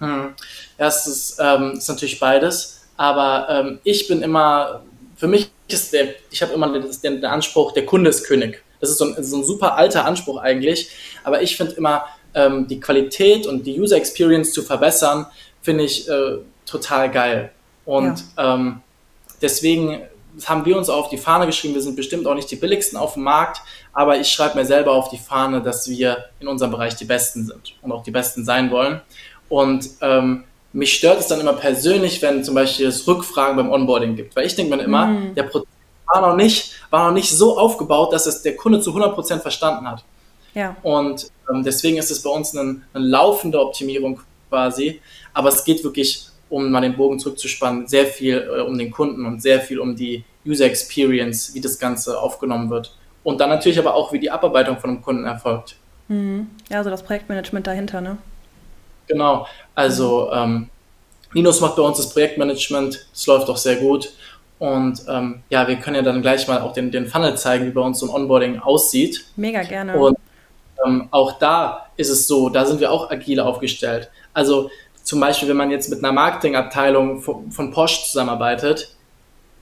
Hm. 0.00 0.30
Ist, 0.76 1.36
ähm, 1.38 1.74
ist 1.76 1.88
natürlich 1.88 2.18
beides, 2.18 2.80
aber 2.96 3.46
ähm, 3.48 3.78
ich 3.84 4.08
bin 4.08 4.22
immer, 4.22 4.82
für 5.14 5.28
mich 5.28 5.52
ist 5.68 5.92
der, 5.92 6.14
ich 6.32 6.42
habe 6.42 6.52
immer 6.54 6.72
den, 6.72 7.20
den, 7.20 7.24
Anspruch, 7.24 7.70
der 7.74 7.86
Kunde 7.86 8.10
ist 8.10 8.24
König. 8.24 8.60
Das 8.80 8.90
ist 8.90 8.98
so 8.98 9.04
ein, 9.04 9.22
so 9.22 9.36
ein 9.36 9.44
super 9.44 9.76
alter 9.76 10.04
Anspruch 10.04 10.38
eigentlich, 10.38 10.90
aber 11.22 11.42
ich 11.42 11.56
finde 11.56 11.74
immer, 11.74 12.06
ähm, 12.34 12.66
die 12.66 12.80
Qualität 12.80 13.46
und 13.46 13.66
die 13.66 13.80
User 13.80 13.96
Experience 13.96 14.52
zu 14.52 14.62
verbessern, 14.62 15.26
finde 15.62 15.84
ich 15.84 16.08
äh, 16.08 16.38
total 16.66 17.10
geil. 17.10 17.50
Und 17.84 18.24
ja. 18.36 18.54
ähm, 18.54 18.80
deswegen 19.42 20.02
haben 20.46 20.64
wir 20.64 20.76
uns 20.76 20.88
auf 20.88 21.08
die 21.08 21.18
Fahne 21.18 21.46
geschrieben, 21.46 21.74
wir 21.74 21.82
sind 21.82 21.96
bestimmt 21.96 22.26
auch 22.26 22.34
nicht 22.34 22.50
die 22.50 22.56
billigsten 22.56 22.98
auf 22.98 23.14
dem 23.14 23.24
Markt, 23.24 23.60
aber 23.92 24.18
ich 24.18 24.28
schreibe 24.28 24.58
mir 24.58 24.64
selber 24.64 24.92
auf 24.92 25.08
die 25.08 25.18
Fahne, 25.18 25.60
dass 25.60 25.88
wir 25.88 26.26
in 26.38 26.48
unserem 26.48 26.70
Bereich 26.70 26.94
die 26.96 27.04
Besten 27.04 27.44
sind 27.46 27.74
und 27.82 27.92
auch 27.92 28.02
die 28.02 28.10
Besten 28.10 28.44
sein 28.44 28.70
wollen. 28.70 29.00
Und 29.48 29.88
ähm, 30.00 30.44
mich 30.72 30.94
stört 30.94 31.18
es 31.18 31.26
dann 31.26 31.40
immer 31.40 31.54
persönlich, 31.54 32.22
wenn 32.22 32.44
zum 32.44 32.54
Beispiel 32.54 32.86
es 32.86 33.06
Rückfragen 33.06 33.56
beim 33.56 33.72
Onboarding 33.72 34.14
gibt, 34.14 34.36
weil 34.36 34.46
ich 34.46 34.54
denke 34.54 34.76
mir 34.76 34.82
immer, 34.82 35.06
mhm. 35.06 35.34
der 35.34 35.44
Prozess 35.44 35.68
war 36.06 36.20
noch, 36.20 36.36
nicht, 36.36 36.74
war 36.90 37.06
noch 37.06 37.14
nicht 37.14 37.30
so 37.30 37.58
aufgebaut, 37.58 38.12
dass 38.12 38.26
es 38.26 38.42
der 38.42 38.56
Kunde 38.56 38.80
zu 38.80 38.92
100% 38.92 39.40
verstanden 39.40 39.88
hat. 39.88 40.04
Ja. 40.54 40.76
Und 40.82 41.30
deswegen 41.58 41.98
ist 41.98 42.10
es 42.10 42.22
bei 42.22 42.30
uns 42.30 42.56
eine, 42.56 42.82
eine 42.92 43.04
laufende 43.04 43.60
Optimierung 43.60 44.20
quasi. 44.48 45.00
Aber 45.32 45.48
es 45.48 45.64
geht 45.64 45.82
wirklich, 45.84 46.26
um 46.48 46.70
mal 46.70 46.80
den 46.80 46.96
Bogen 46.96 47.18
zurückzuspannen, 47.18 47.86
sehr 47.86 48.06
viel 48.06 48.36
äh, 48.38 48.60
um 48.60 48.76
den 48.76 48.90
Kunden 48.90 49.24
und 49.26 49.40
sehr 49.42 49.60
viel 49.60 49.78
um 49.78 49.96
die 49.96 50.24
User 50.46 50.66
Experience, 50.66 51.54
wie 51.54 51.60
das 51.60 51.78
Ganze 51.78 52.20
aufgenommen 52.20 52.70
wird. 52.70 52.96
Und 53.22 53.40
dann 53.40 53.50
natürlich 53.50 53.78
aber 53.78 53.94
auch, 53.94 54.12
wie 54.12 54.18
die 54.18 54.30
Abarbeitung 54.30 54.78
von 54.78 54.90
einem 54.90 55.02
Kunden 55.02 55.24
erfolgt. 55.24 55.76
Mhm. 56.08 56.48
Ja, 56.68 56.78
also 56.78 56.90
das 56.90 57.02
Projektmanagement 57.02 57.66
dahinter, 57.66 58.00
ne? 58.00 58.18
Genau. 59.06 59.46
Also 59.74 60.30
ähm, 60.32 60.68
Linus 61.32 61.60
macht 61.60 61.76
bei 61.76 61.82
uns 61.82 61.98
das 61.98 62.10
Projektmanagement, 62.10 63.06
es 63.12 63.26
läuft 63.26 63.48
auch 63.48 63.56
sehr 63.56 63.76
gut. 63.76 64.12
Und 64.58 65.02
ähm, 65.08 65.42
ja, 65.48 65.66
wir 65.66 65.76
können 65.76 65.96
ja 65.96 66.02
dann 66.02 66.20
gleich 66.20 66.46
mal 66.46 66.60
auch 66.60 66.72
den, 66.72 66.90
den 66.90 67.06
Funnel 67.06 67.36
zeigen, 67.36 67.66
wie 67.66 67.70
bei 67.70 67.80
uns 67.80 67.98
so 67.98 68.06
ein 68.06 68.14
Onboarding 68.14 68.58
aussieht. 68.58 69.24
Mega 69.36 69.62
gerne. 69.62 69.96
Und 69.96 70.18
ähm, 70.84 71.08
auch 71.10 71.38
da 71.38 71.86
ist 71.96 72.08
es 72.08 72.26
so, 72.26 72.48
da 72.48 72.64
sind 72.64 72.80
wir 72.80 72.90
auch 72.90 73.10
agil 73.10 73.40
aufgestellt. 73.40 74.10
Also 74.32 74.70
zum 75.02 75.20
Beispiel, 75.20 75.48
wenn 75.48 75.56
man 75.56 75.70
jetzt 75.70 75.90
mit 75.90 76.00
einer 76.00 76.12
Marketingabteilung 76.12 77.20
von, 77.20 77.50
von 77.50 77.70
Porsche 77.70 78.04
zusammenarbeitet, 78.04 78.94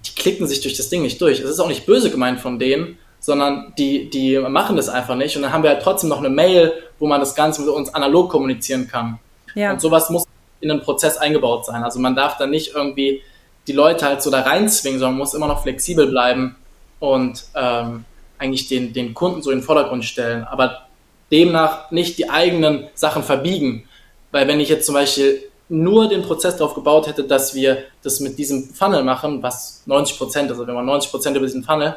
die 0.05 0.15
klicken 0.15 0.47
sich 0.47 0.61
durch 0.61 0.77
das 0.77 0.89
Ding 0.89 1.03
nicht 1.03 1.21
durch. 1.21 1.41
Es 1.41 1.51
ist 1.51 1.61
auch 1.61 1.69
nicht 1.69 1.87
böse 1.87 2.11
gemeint 2.11 2.41
von 2.41 2.59
denen, 2.59 2.99
sondern 3.21 3.73
die, 3.79 4.11
die 4.11 4.39
machen 4.39 4.77
das 4.77 4.89
einfach 4.89 5.17
nicht. 5.17 5.37
Und 5.37 5.43
dann 5.43 5.53
haben 5.53 5.63
wir 5.63 5.71
halt 5.71 5.83
trotzdem 5.83 6.11
noch 6.11 6.19
eine 6.19 6.31
Mail, 6.31 6.73
wo 6.99 7.07
man 7.07 7.21
das 7.21 7.35
Ganze 7.35 7.63
mit 7.63 7.71
uns 7.71 7.95
analog 7.95 8.31
kommunizieren 8.31 8.89
kann. 8.89 9.19
Ja. 9.55 9.73
Und 9.73 9.81
sowas 9.81 10.11
muss 10.11 10.25
in 10.61 10.69
den 10.69 10.81
Prozess 10.83 11.17
eingebaut 11.17 11.67
sein. 11.67 11.83
Also 11.83 12.01
man 12.01 12.15
darf 12.15 12.37
dann 12.37 12.51
nicht 12.51 12.75
irgendwie 12.75 13.23
die 13.67 13.73
Leute 13.73 14.07
halt 14.07 14.23
so 14.23 14.31
da 14.31 14.41
reinzwingen, 14.41 14.99
sondern 14.99 15.19
muss 15.19 15.35
immer 15.35 15.47
noch 15.47 15.63
flexibel 15.63 16.07
bleiben 16.07 16.57
und 17.01 17.45
ähm, 17.55 18.05
eigentlich 18.39 18.69
den, 18.69 18.93
den 18.93 19.15
Kunden 19.15 19.43
so 19.43 19.51
in 19.51 19.59
den 19.59 19.65
Vordergrund 19.65 20.05
stellen, 20.05 20.45
aber 20.45 20.88
demnach 21.31 21.91
nicht 21.91 22.19
die 22.19 22.31
eigenen 22.31 22.89
Sachen 22.95 23.23
verbiegen. 23.23 23.89
Weil 24.31 24.49
wenn 24.49 24.61
ich 24.61 24.69
jetzt 24.69 24.87
zum 24.87 24.95
Beispiel 24.95 25.43
nur 25.69 26.09
den 26.09 26.23
Prozess 26.23 26.57
darauf 26.57 26.75
gebaut 26.75 27.07
hätte, 27.07 27.25
dass 27.25 27.55
wir 27.55 27.85
das 28.03 28.21
mit 28.21 28.39
diesem 28.39 28.71
Funnel 28.71 29.03
machen, 29.03 29.43
was 29.43 29.83
90 29.87 30.19
Prozent, 30.19 30.51
also 30.51 30.67
wenn 30.67 30.75
man 30.75 30.87
90 30.87 31.11
Prozent 31.11 31.37
über 31.37 31.47
diesen 31.47 31.63
Funnel, 31.63 31.97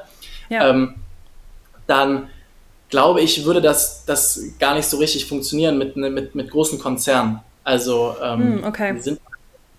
ja. 0.49 0.69
ähm, 0.69 0.95
dann 1.87 2.27
glaube 2.89 3.21
ich, 3.21 3.45
würde 3.45 3.61
das, 3.61 4.03
das 4.05 4.41
gar 4.59 4.75
nicht 4.75 4.85
so 4.85 4.97
richtig 4.97 5.25
funktionieren 5.25 5.77
mit, 5.77 5.95
mit, 5.95 6.35
mit 6.35 6.51
großen 6.51 6.77
Konzernen. 6.77 7.39
Also 7.63 8.15
ähm, 8.21 8.57
hm, 8.57 8.63
okay. 8.65 8.93
die 8.95 9.01
sind 9.01 9.19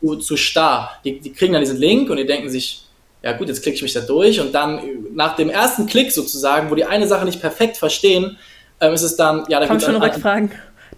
zu, 0.00 0.16
zu 0.16 0.36
starr. 0.36 0.92
Die, 1.04 1.20
die 1.20 1.32
kriegen 1.32 1.52
dann 1.52 1.62
diesen 1.62 1.76
Link 1.76 2.08
und 2.08 2.16
die 2.16 2.26
denken 2.26 2.48
sich, 2.48 2.86
ja 3.22 3.32
gut, 3.32 3.48
jetzt 3.48 3.62
klicke 3.62 3.76
ich 3.76 3.82
mich 3.82 3.92
da 3.92 4.00
durch 4.00 4.40
und 4.40 4.52
dann 4.52 4.80
nach 5.14 5.36
dem 5.36 5.50
ersten 5.50 5.86
Klick 5.86 6.10
sozusagen, 6.10 6.70
wo 6.70 6.74
die 6.74 6.84
eine 6.84 7.06
Sache 7.06 7.24
nicht 7.24 7.40
perfekt 7.40 7.76
verstehen, 7.76 8.38
ähm, 8.82 8.92
ist 8.92 9.02
es 9.02 9.16
dann, 9.16 9.44
ja, 9.48 9.60
da 9.60 9.66
Kommt 9.66 9.82
schon 9.82 9.96
Rückfragen. 9.96 10.50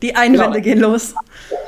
Die 0.02 0.16
Einwände 0.16 0.60
genau, 0.60 0.62
gehen 0.62 0.80
los. 0.80 1.14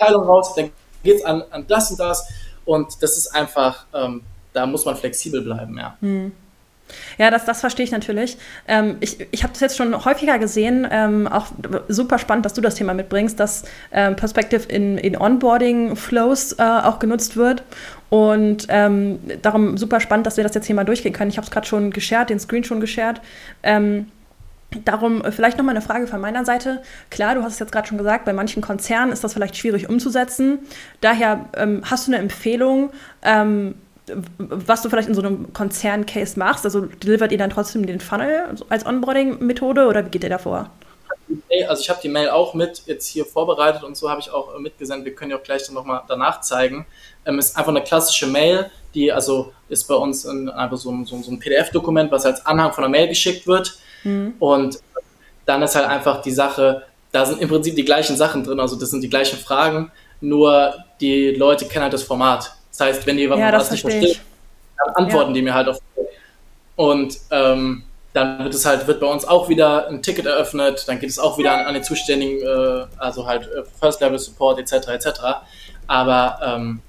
Teilung 0.01 0.25
raus, 0.25 0.55
dann 0.57 0.71
geht 1.05 1.17
es 1.17 1.25
an, 1.25 1.45
an 1.51 1.65
das 1.69 1.91
und 1.91 2.01
das 2.01 2.29
und 2.65 3.03
das 3.03 3.17
ist 3.17 3.29
einfach, 3.29 3.87
ähm, 3.95 4.23
da 4.53 4.67
muss 4.67 4.85
man 4.85 4.97
flexibel 4.97 5.43
bleiben, 5.43 5.79
ja. 5.79 5.97
Hm. 6.01 6.33
Ja, 7.19 7.31
das, 7.31 7.45
das 7.45 7.61
verstehe 7.61 7.85
ich 7.85 7.91
natürlich. 7.91 8.39
Ähm, 8.69 8.97
ich 9.01 9.27
ich 9.33 9.43
habe 9.43 9.53
das 9.53 9.61
jetzt 9.61 9.77
schon 9.77 10.05
häufiger 10.05 10.39
gesehen, 10.39 10.87
ähm, 10.91 11.27
auch 11.27 11.47
super 11.89 12.19
spannend, 12.19 12.47
dass 12.47 12.55
du 12.55 12.61
das 12.61 12.77
Thema 12.77 12.95
mitbringst, 12.95 13.41
dass 13.41 13.65
ähm, 13.93 14.15
Perspective 14.15 14.69
in, 14.69 14.97
in 14.99 15.17
Onboarding-Flows 15.17 16.55
äh, 16.59 16.63
auch 16.63 17.01
genutzt 17.01 17.37
wird. 17.37 17.65
Und 18.09 18.67
ähm, 18.69 19.19
darum 19.43 19.77
super 19.77 19.99
spannend, 19.99 20.27
dass 20.29 20.37
wir 20.37 20.45
das 20.45 20.55
jetzt 20.55 20.67
hier 20.67 20.77
mal 20.77 20.85
durchgehen 20.85 21.13
können. 21.13 21.31
Ich 21.31 21.39
habe 21.39 21.45
es 21.45 21.51
gerade 21.51 21.67
schon 21.67 21.91
geshared, 21.91 22.31
den 22.31 22.39
Screen 22.39 22.63
schon 22.63 22.81
geshared. 22.81 23.21
Ähm, 23.65 24.07
Darum 24.85 25.23
äh, 25.23 25.33
vielleicht 25.33 25.59
nochmal 25.59 25.75
eine 25.75 25.85
Frage 25.85 26.07
von 26.07 26.21
meiner 26.21 26.45
Seite. 26.45 26.83
Klar, 27.11 27.35
du 27.35 27.43
hast 27.43 27.55
es 27.55 27.59
jetzt 27.59 27.73
gerade 27.73 27.87
schon 27.87 27.99
gesagt, 27.99 28.25
bei 28.25 28.33
manchen 28.33 28.63
Konzernen 28.63 29.13
ist 29.13 29.25
das 29.25 29.33
vielleicht 29.33 29.57
schwierig 29.57 29.89
umzusetzen. 29.89 30.61
Daher 31.01 31.47
ähm, 31.57 31.83
hast 31.85 32.07
du 32.07 32.13
eine 32.13 32.21
Empfehlung, 32.21 32.91
ähm, 33.23 33.75
was 34.39 34.83
du 34.83 34.89
vielleicht 34.89 35.09
in 35.09 35.15
so 35.15 35.23
einem 35.23 35.53
Konzern-Case 35.53 36.39
machst? 36.39 36.65
Also 36.65 36.83
delivert 36.83 37.33
ihr 37.33 37.39
dann 37.39 37.51
trotzdem 37.51 37.87
den 37.87 38.01
Funnel 38.01 38.55
als 38.69 38.87
Onboarding-Methode 38.87 39.87
oder 39.87 40.05
wie 40.05 40.11
geht 40.11 40.23
ihr 40.23 40.31
da 40.31 40.39
vor? 40.39 40.71
Also 41.69 41.83
ich 41.83 41.91
habe 41.91 42.01
die 42.01 42.09
Mail 42.09 42.31
auch 42.31 42.55
mit 42.55 42.83
jetzt 42.87 43.09
hier 43.09 43.25
vorbereitet 43.25 43.83
und 43.83 43.97
so 43.97 44.09
habe 44.09 44.21
ich 44.21 44.31
auch 44.31 44.57
mitgesendet. 44.59 45.07
Wir 45.07 45.15
können 45.15 45.33
ja 45.33 45.39
auch 45.39 45.43
gleich 45.43 45.65
dann 45.65 45.75
nochmal 45.75 46.03
danach 46.07 46.41
zeigen. 46.41 46.87
Ähm, 47.25 47.39
ist 47.39 47.57
einfach 47.57 47.71
eine 47.71 47.83
klassische 47.83 48.27
Mail, 48.27 48.71
die 48.95 49.11
also 49.11 49.53
ist 49.69 49.89
bei 49.89 49.95
uns 49.95 50.25
in, 50.25 50.49
einfach 50.49 50.77
so, 50.77 50.95
so, 51.05 51.21
so 51.21 51.31
ein 51.33 51.41
PDF-Dokument, 51.41 52.13
was 52.13 52.27
als 52.27 52.47
Anhang 52.47 52.73
von 52.73 52.83
der 52.83 52.91
Mail 52.91 53.09
geschickt 53.09 53.47
wird. 53.47 53.77
Mhm. 54.07 54.35
Und 54.39 54.79
dann 55.45 55.63
ist 55.63 55.75
halt 55.75 55.87
einfach 55.87 56.23
die 56.23 56.31
Sache, 56.31 56.83
da 57.13 57.27
sind 57.27 57.41
im 57.41 57.49
Prinzip 57.49 57.75
die 57.75 57.85
gleichen 57.85 58.17
Sachen 58.17 58.45
drin, 58.45 58.61
also 58.61 58.77
das 58.77 58.91
sind 58.91 59.03
die 59.03 59.11
gleichen 59.11 59.39
Fragen, 59.39 59.91
nur 60.21 60.75
die 61.01 61.31
Leute 61.33 61.67
kennen 61.67 61.83
halt 61.83 61.93
das 61.93 62.03
Format. 62.03 62.55
Das 62.71 62.81
heißt, 62.81 63.07
wenn 63.07 63.17
die 63.17 63.25
ja, 63.25 63.53
was 63.53 63.71
nicht 63.71 63.81
verstehen, 63.81 64.19
dann 64.77 65.05
antworten 65.05 65.31
ja. 65.31 65.35
die 65.35 65.43
mir 65.43 65.55
halt 65.55 65.69
auf. 65.69 65.79
Und 66.77 67.19
ähm, 67.31 67.85
dann 68.13 68.45
wird 68.45 68.55
es 68.55 68.65
halt, 68.65 68.87
wird 68.87 69.01
bei 69.01 69.07
uns 69.07 69.25
auch 69.25 69.49
wieder 69.49 69.89
ein 69.89 70.03
Ticket 70.03 70.27
eröffnet, 70.27 70.85
dann 70.87 70.99
geht 70.99 71.11
es 71.11 71.19
auch 71.19 71.39
wieder 71.39 71.53
an, 71.53 71.67
an 71.67 71.75
den 71.75 71.83
zuständigen, 71.83 72.41
äh, 72.43 72.87
also 72.99 73.27
halt 73.27 73.45
äh, 73.45 73.63
First 73.81 74.01
Level 74.01 74.19
Support 74.19 74.59
etc. 74.59 74.89
etc. 74.89 75.09
Aber 75.87 76.39
ähm, 76.43 76.81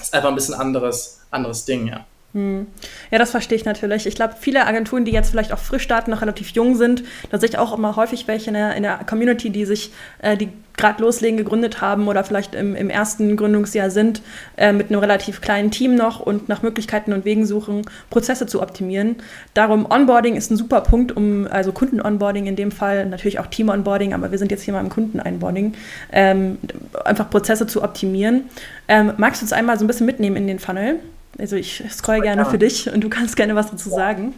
ist 0.00 0.12
einfach 0.14 0.28
ein 0.28 0.34
bisschen 0.34 0.54
anderes, 0.54 1.20
anderes 1.30 1.64
Ding, 1.64 1.88
ja. 1.88 2.04
Hm. 2.34 2.66
Ja, 3.12 3.18
das 3.18 3.30
verstehe 3.30 3.56
ich 3.56 3.64
natürlich. 3.64 4.06
Ich 4.06 4.16
glaube, 4.16 4.34
viele 4.38 4.66
Agenturen, 4.66 5.04
die 5.04 5.12
jetzt 5.12 5.30
vielleicht 5.30 5.52
auch 5.52 5.58
frisch 5.58 5.84
starten, 5.84 6.10
noch 6.10 6.20
relativ 6.20 6.48
jung 6.50 6.74
sind, 6.74 7.04
da 7.30 7.38
sehe 7.38 7.48
ich 7.48 7.58
auch 7.58 7.76
immer 7.76 7.94
häufig 7.94 8.26
welche 8.26 8.48
in 8.48 8.54
der, 8.54 8.74
in 8.74 8.82
der 8.82 8.98
Community, 9.08 9.50
die 9.50 9.64
sich, 9.64 9.92
äh, 10.20 10.36
die 10.36 10.48
gerade 10.76 11.00
loslegen, 11.00 11.36
gegründet 11.36 11.80
haben 11.80 12.08
oder 12.08 12.24
vielleicht 12.24 12.56
im, 12.56 12.74
im 12.74 12.90
ersten 12.90 13.36
Gründungsjahr 13.36 13.90
sind, 13.90 14.20
äh, 14.56 14.72
mit 14.72 14.90
einem 14.90 14.98
relativ 14.98 15.40
kleinen 15.42 15.70
Team 15.70 15.94
noch 15.94 16.18
und 16.18 16.48
nach 16.48 16.62
Möglichkeiten 16.62 17.12
und 17.12 17.24
Wegen 17.24 17.46
suchen, 17.46 17.82
Prozesse 18.10 18.48
zu 18.48 18.60
optimieren. 18.60 19.14
Darum, 19.54 19.88
Onboarding 19.88 20.34
ist 20.34 20.50
ein 20.50 20.56
super 20.56 20.80
Punkt, 20.80 21.16
um, 21.16 21.46
also 21.48 21.70
Kunden-Onboarding 21.70 22.46
in 22.46 22.56
dem 22.56 22.72
Fall, 22.72 23.06
natürlich 23.06 23.38
auch 23.38 23.46
Team-Onboarding, 23.46 24.12
aber 24.12 24.32
wir 24.32 24.38
sind 24.38 24.50
jetzt 24.50 24.62
hier 24.62 24.74
mal 24.74 24.80
im 24.80 24.88
Kunden-Onboarding, 24.88 25.74
ähm, 26.10 26.58
einfach 27.04 27.30
Prozesse 27.30 27.68
zu 27.68 27.84
optimieren. 27.84 28.46
Ähm, 28.88 29.12
magst 29.18 29.40
du 29.40 29.44
uns 29.44 29.52
einmal 29.52 29.78
so 29.78 29.84
ein 29.84 29.86
bisschen 29.86 30.06
mitnehmen 30.06 30.34
in 30.34 30.48
den 30.48 30.58
Funnel? 30.58 30.98
Also 31.38 31.56
ich 31.56 31.82
scroll 31.90 32.20
gerne 32.20 32.44
für 32.46 32.58
dich 32.58 32.90
und 32.90 33.02
du 33.02 33.08
kannst 33.08 33.36
gerne 33.36 33.54
was 33.54 33.70
dazu 33.70 33.88
sagen. 33.88 34.34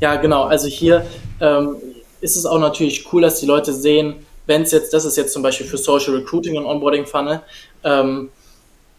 Ja, 0.00 0.16
genau. 0.16 0.44
Also 0.44 0.66
hier 0.68 1.06
ähm, 1.40 1.76
ist 2.20 2.36
es 2.36 2.46
auch 2.46 2.58
natürlich 2.58 3.12
cool, 3.12 3.22
dass 3.22 3.40
die 3.40 3.46
Leute 3.46 3.72
sehen, 3.72 4.14
wenn 4.46 4.62
es 4.62 4.72
jetzt, 4.72 4.92
das 4.92 5.04
ist 5.04 5.16
jetzt 5.16 5.32
zum 5.32 5.42
Beispiel 5.42 5.66
für 5.66 5.78
Social 5.78 6.14
Recruiting 6.14 6.56
und 6.56 6.66
Onboarding 6.66 7.06
Funnel, 7.06 7.40
ähm, 7.84 8.30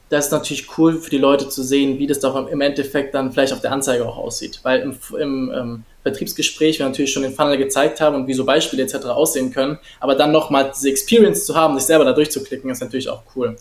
das 0.10 0.26
ist 0.26 0.32
natürlich 0.32 0.78
cool 0.78 1.00
für 1.00 1.10
die 1.10 1.18
Leute 1.18 1.48
zu 1.48 1.64
sehen, 1.64 1.98
wie 1.98 2.06
das 2.06 2.20
doch 2.20 2.36
im 2.48 2.60
Endeffekt 2.60 3.16
dann 3.16 3.32
vielleicht 3.32 3.54
auf 3.54 3.62
der 3.62 3.72
Anzeige 3.72 4.06
auch 4.06 4.18
aussieht. 4.18 4.60
Weil 4.64 4.82
im, 4.82 4.98
im 5.18 5.52
ähm, 5.56 5.84
Vertriebsgespräch 6.04 6.80
wir 6.80 6.86
natürlich 6.86 7.14
schon 7.14 7.24
den 7.24 7.34
Funnel 7.34 7.58
gezeigt 7.58 8.02
haben 8.02 8.18
und 8.18 8.28
wie 8.28 8.34
so 8.34 8.44
Beispiele 8.44 8.84
etc. 8.84 9.06
aussehen 9.06 9.54
können, 9.54 9.80
aber 10.02 10.16
dann 10.16 10.34
nochmal 10.34 10.72
diese 10.76 10.90
Experience 10.90 11.46
zu 11.46 11.56
haben, 11.56 11.78
sich 11.78 11.88
selber 11.88 12.04
da 12.04 12.12
durchzuklicken, 12.12 12.70
ist 12.70 12.82
natürlich 12.82 13.08
auch 13.08 13.24
cool. 13.36 13.56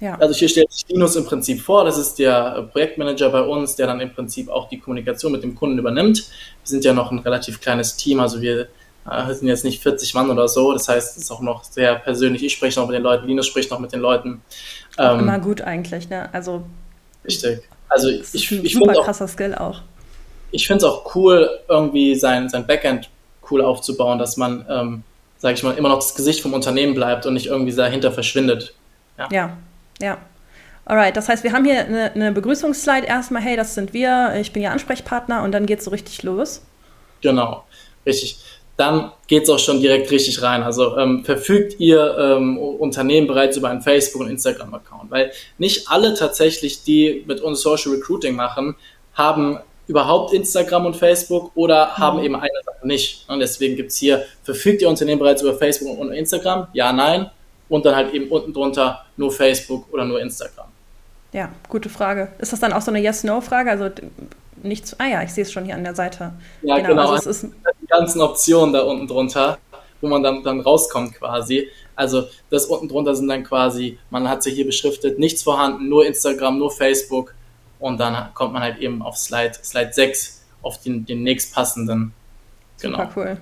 Ja. 0.00 0.16
Also 0.18 0.34
hier 0.34 0.48
stellt 0.48 0.72
sich 0.72 0.86
Linus 0.88 1.14
im 1.16 1.26
Prinzip 1.26 1.60
vor, 1.60 1.84
das 1.84 1.98
ist 1.98 2.18
der 2.18 2.68
Projektmanager 2.72 3.28
bei 3.28 3.42
uns, 3.42 3.76
der 3.76 3.86
dann 3.86 4.00
im 4.00 4.12
Prinzip 4.12 4.48
auch 4.48 4.68
die 4.68 4.78
Kommunikation 4.78 5.30
mit 5.32 5.42
dem 5.42 5.54
Kunden 5.54 5.78
übernimmt. 5.78 6.18
Wir 6.18 6.24
sind 6.64 6.84
ja 6.84 6.94
noch 6.94 7.12
ein 7.12 7.18
relativ 7.18 7.60
kleines 7.60 7.96
Team, 7.96 8.18
also 8.18 8.40
wir 8.40 8.68
äh, 9.10 9.34
sind 9.34 9.48
jetzt 9.48 9.64
nicht 9.64 9.82
40 9.82 10.14
Mann 10.14 10.30
oder 10.30 10.48
so, 10.48 10.72
das 10.72 10.88
heißt, 10.88 11.16
es 11.16 11.24
ist 11.24 11.30
auch 11.30 11.42
noch 11.42 11.64
sehr 11.64 11.96
persönlich. 11.96 12.42
Ich 12.42 12.54
spreche 12.54 12.80
noch 12.80 12.86
mit 12.86 12.96
den 12.96 13.02
Leuten, 13.02 13.26
Linus 13.26 13.46
spricht 13.46 13.70
noch 13.70 13.78
mit 13.78 13.92
den 13.92 14.00
Leuten. 14.00 14.42
Ähm, 14.98 15.20
immer 15.20 15.38
gut 15.38 15.60
eigentlich, 15.60 16.08
ne? 16.08 16.32
Also 16.32 16.62
richtig. 17.24 17.62
Also 17.88 18.08
ich, 18.08 18.50
ich 18.50 18.74
finde 18.74 18.98
auch 18.98 19.04
krasser 19.04 19.28
Skill 19.28 19.54
auch. 19.54 19.82
Ich 20.52 20.66
finde 20.66 20.78
es 20.78 20.90
auch 20.90 21.14
cool, 21.14 21.50
irgendwie 21.68 22.14
sein, 22.14 22.48
sein 22.48 22.66
Backend 22.66 23.10
cool 23.50 23.60
aufzubauen, 23.62 24.18
dass 24.18 24.36
man, 24.36 24.64
ähm, 24.68 25.02
sage 25.38 25.54
ich 25.54 25.62
mal, 25.62 25.76
immer 25.76 25.90
noch 25.90 25.98
das 25.98 26.14
Gesicht 26.14 26.40
vom 26.40 26.54
Unternehmen 26.54 26.94
bleibt 26.94 27.26
und 27.26 27.34
nicht 27.34 27.46
irgendwie 27.46 27.74
dahinter 27.74 28.12
verschwindet. 28.12 28.74
Ja. 29.18 29.28
ja. 29.30 29.56
Ja. 30.00 30.18
Alright, 30.84 31.16
das 31.16 31.28
heißt, 31.28 31.44
wir 31.44 31.52
haben 31.52 31.64
hier 31.64 31.84
eine, 31.84 32.12
eine 32.12 32.32
Begrüßungsslide 32.32 33.06
erstmal, 33.06 33.42
hey, 33.42 33.56
das 33.56 33.74
sind 33.74 33.92
wir, 33.92 34.34
ich 34.40 34.52
bin 34.52 34.62
Ihr 34.62 34.72
Ansprechpartner 34.72 35.44
und 35.44 35.52
dann 35.52 35.66
geht 35.66 35.78
es 35.78 35.84
so 35.84 35.90
richtig 35.92 36.22
los. 36.22 36.62
Genau, 37.20 37.64
richtig. 38.04 38.38
Dann 38.76 39.12
geht 39.26 39.42
es 39.42 39.50
auch 39.50 39.58
schon 39.58 39.80
direkt 39.80 40.10
richtig 40.10 40.42
rein. 40.42 40.62
Also 40.62 40.96
ähm, 40.96 41.22
verfügt 41.24 41.78
Ihr 41.78 42.16
ähm, 42.18 42.58
Unternehmen 42.58 43.26
bereits 43.26 43.56
über 43.56 43.68
einen 43.68 43.82
Facebook- 43.82 44.22
und 44.22 44.30
Instagram-Account? 44.30 45.10
Weil 45.10 45.32
nicht 45.58 45.88
alle 45.88 46.14
tatsächlich, 46.14 46.82
die 46.82 47.22
mit 47.26 47.40
uns 47.40 47.60
Social 47.60 47.92
Recruiting 47.92 48.34
machen, 48.34 48.74
haben 49.14 49.60
überhaupt 49.86 50.32
Instagram 50.32 50.86
und 50.86 50.96
Facebook 50.96 51.52
oder 51.54 51.86
mhm. 51.86 51.98
haben 51.98 52.24
eben 52.24 52.34
eine 52.36 52.50
Sache 52.64 52.86
nicht. 52.86 53.26
Und 53.28 53.40
deswegen 53.40 53.76
gibt 53.76 53.90
es 53.90 53.96
hier, 53.98 54.24
verfügt 54.42 54.80
Ihr 54.80 54.88
Unternehmen 54.88 55.18
bereits 55.18 55.42
über 55.42 55.54
Facebook 55.54 55.98
und 55.98 56.10
Instagram? 56.10 56.68
Ja, 56.72 56.92
nein 56.92 57.30
und 57.70 57.86
dann 57.86 57.96
halt 57.96 58.12
eben 58.12 58.28
unten 58.28 58.52
drunter 58.52 59.06
nur 59.16 59.32
Facebook 59.32 59.90
oder 59.92 60.04
nur 60.04 60.20
Instagram. 60.20 60.66
Ja, 61.32 61.48
gute 61.68 61.88
Frage. 61.88 62.32
Ist 62.38 62.52
das 62.52 62.60
dann 62.60 62.72
auch 62.72 62.82
so 62.82 62.90
eine 62.90 63.00
Yes-No-Frage? 63.00 63.70
Also 63.70 63.88
nichts. 64.62 64.98
Ah 64.98 65.06
ja, 65.06 65.22
ich 65.22 65.30
sehe 65.32 65.44
es 65.44 65.52
schon 65.52 65.64
hier 65.64 65.76
an 65.76 65.84
der 65.84 65.94
Seite. 65.94 66.32
Ja, 66.62 66.76
genau. 66.76 66.88
genau. 66.88 67.10
Also 67.12 67.30
es 67.30 67.44
ist 67.44 67.52
die 67.80 67.86
ganzen 67.86 68.20
Optionen 68.20 68.74
da 68.74 68.82
unten 68.82 69.06
drunter, 69.06 69.58
wo 70.00 70.08
man 70.08 70.22
dann, 70.22 70.42
dann 70.42 70.60
rauskommt 70.60 71.14
quasi. 71.14 71.68
Also 71.94 72.24
das 72.50 72.66
unten 72.66 72.88
drunter 72.88 73.14
sind 73.14 73.28
dann 73.28 73.44
quasi, 73.44 73.98
man 74.10 74.28
hat 74.28 74.42
sie 74.42 74.50
hier 74.50 74.66
beschriftet, 74.66 75.18
nichts 75.18 75.42
vorhanden, 75.42 75.88
nur 75.88 76.04
Instagram, 76.04 76.58
nur 76.58 76.72
Facebook. 76.72 77.34
Und 77.78 77.98
dann 77.98 78.34
kommt 78.34 78.52
man 78.52 78.62
halt 78.62 78.78
eben 78.78 79.00
auf 79.00 79.16
Slide, 79.16 79.52
Slide 79.62 79.92
6, 79.92 80.42
auf 80.62 80.80
den, 80.80 81.06
den 81.06 81.22
nächstpassenden. 81.22 82.12
Genau. 82.80 82.98
Super 82.98 83.12
cool. 83.16 83.36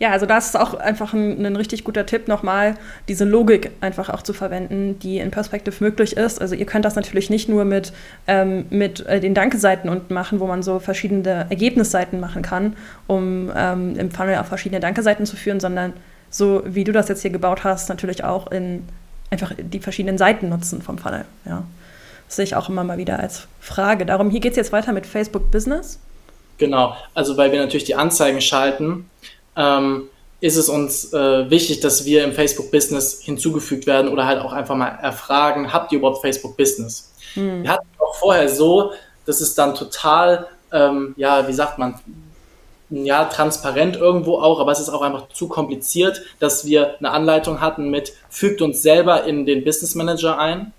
Ja, 0.00 0.12
also 0.12 0.26
das 0.26 0.46
ist 0.46 0.56
auch 0.56 0.74
einfach 0.74 1.12
ein, 1.12 1.44
ein, 1.44 1.56
richtig 1.56 1.82
guter 1.82 2.06
Tipp, 2.06 2.28
nochmal 2.28 2.76
diese 3.08 3.24
Logik 3.24 3.72
einfach 3.80 4.10
auch 4.10 4.22
zu 4.22 4.32
verwenden, 4.32 4.98
die 5.00 5.18
in 5.18 5.32
Perspective 5.32 5.74
möglich 5.80 6.16
ist. 6.16 6.40
Also 6.40 6.54
ihr 6.54 6.66
könnt 6.66 6.84
das 6.84 6.94
natürlich 6.94 7.30
nicht 7.30 7.48
nur 7.48 7.64
mit, 7.64 7.92
ähm, 8.28 8.66
mit 8.70 9.04
äh, 9.06 9.18
den 9.18 9.34
Danke-Seiten 9.34 9.88
unten 9.88 10.14
machen, 10.14 10.38
wo 10.38 10.46
man 10.46 10.62
so 10.62 10.78
verschiedene 10.78 11.46
Ergebnisseiten 11.50 12.20
machen 12.20 12.42
kann, 12.42 12.76
um 13.08 13.50
ähm, 13.56 13.96
im 13.98 14.12
Funnel 14.12 14.36
auf 14.36 14.46
verschiedene 14.46 14.80
Danke-Seiten 14.80 15.26
zu 15.26 15.36
führen, 15.36 15.58
sondern 15.58 15.92
so 16.30 16.62
wie 16.64 16.84
du 16.84 16.92
das 16.92 17.08
jetzt 17.08 17.22
hier 17.22 17.32
gebaut 17.32 17.64
hast, 17.64 17.88
natürlich 17.88 18.22
auch 18.22 18.52
in 18.52 18.84
einfach 19.30 19.52
die 19.58 19.80
verschiedenen 19.80 20.16
Seiten 20.16 20.48
nutzen 20.48 20.80
vom 20.80 20.98
Funnel. 20.98 21.24
Ja. 21.44 21.64
Das 22.28 22.36
sehe 22.36 22.44
ich 22.44 22.54
auch 22.54 22.68
immer 22.68 22.84
mal 22.84 22.98
wieder 22.98 23.18
als 23.18 23.48
Frage. 23.58 24.06
Darum, 24.06 24.30
hier 24.30 24.40
geht 24.40 24.52
es 24.52 24.56
jetzt 24.56 24.72
weiter 24.72 24.92
mit 24.92 25.06
Facebook 25.06 25.50
Business. 25.50 25.98
Genau, 26.58 26.94
also 27.14 27.36
weil 27.36 27.52
wir 27.52 27.60
natürlich 27.60 27.84
die 27.84 27.94
Anzeigen 27.94 28.40
schalten 28.40 29.08
ähm, 29.58 30.08
ist 30.40 30.56
es 30.56 30.68
uns 30.68 31.12
äh, 31.12 31.50
wichtig, 31.50 31.80
dass 31.80 32.04
wir 32.04 32.24
im 32.24 32.32
Facebook 32.32 32.70
Business 32.70 33.20
hinzugefügt 33.20 33.86
werden 33.86 34.10
oder 34.10 34.24
halt 34.24 34.40
auch 34.40 34.52
einfach 34.52 34.76
mal 34.76 34.88
erfragen, 34.88 35.72
habt 35.72 35.92
ihr 35.92 35.98
überhaupt 35.98 36.22
Facebook 36.22 36.56
Business? 36.56 37.12
Mhm. 37.34 37.64
Wir 37.64 37.70
hatten 37.72 37.88
auch 37.98 38.14
vorher 38.14 38.48
so, 38.48 38.92
dass 39.26 39.40
es 39.40 39.54
dann 39.54 39.74
total, 39.74 40.46
ähm, 40.72 41.14
ja, 41.16 41.48
wie 41.48 41.52
sagt 41.52 41.78
man, 41.78 41.98
ja, 42.90 43.26
transparent 43.26 43.96
irgendwo 43.96 44.38
auch, 44.38 44.60
aber 44.60 44.72
es 44.72 44.80
ist 44.80 44.88
auch 44.88 45.02
einfach 45.02 45.28
zu 45.28 45.48
kompliziert, 45.48 46.22
dass 46.38 46.64
wir 46.64 46.96
eine 46.98 47.10
Anleitung 47.10 47.60
hatten 47.60 47.90
mit, 47.90 48.14
fügt 48.30 48.62
uns 48.62 48.80
selber 48.80 49.24
in 49.24 49.44
den 49.44 49.64
Business 49.64 49.94
Manager 49.94 50.38
ein. 50.38 50.72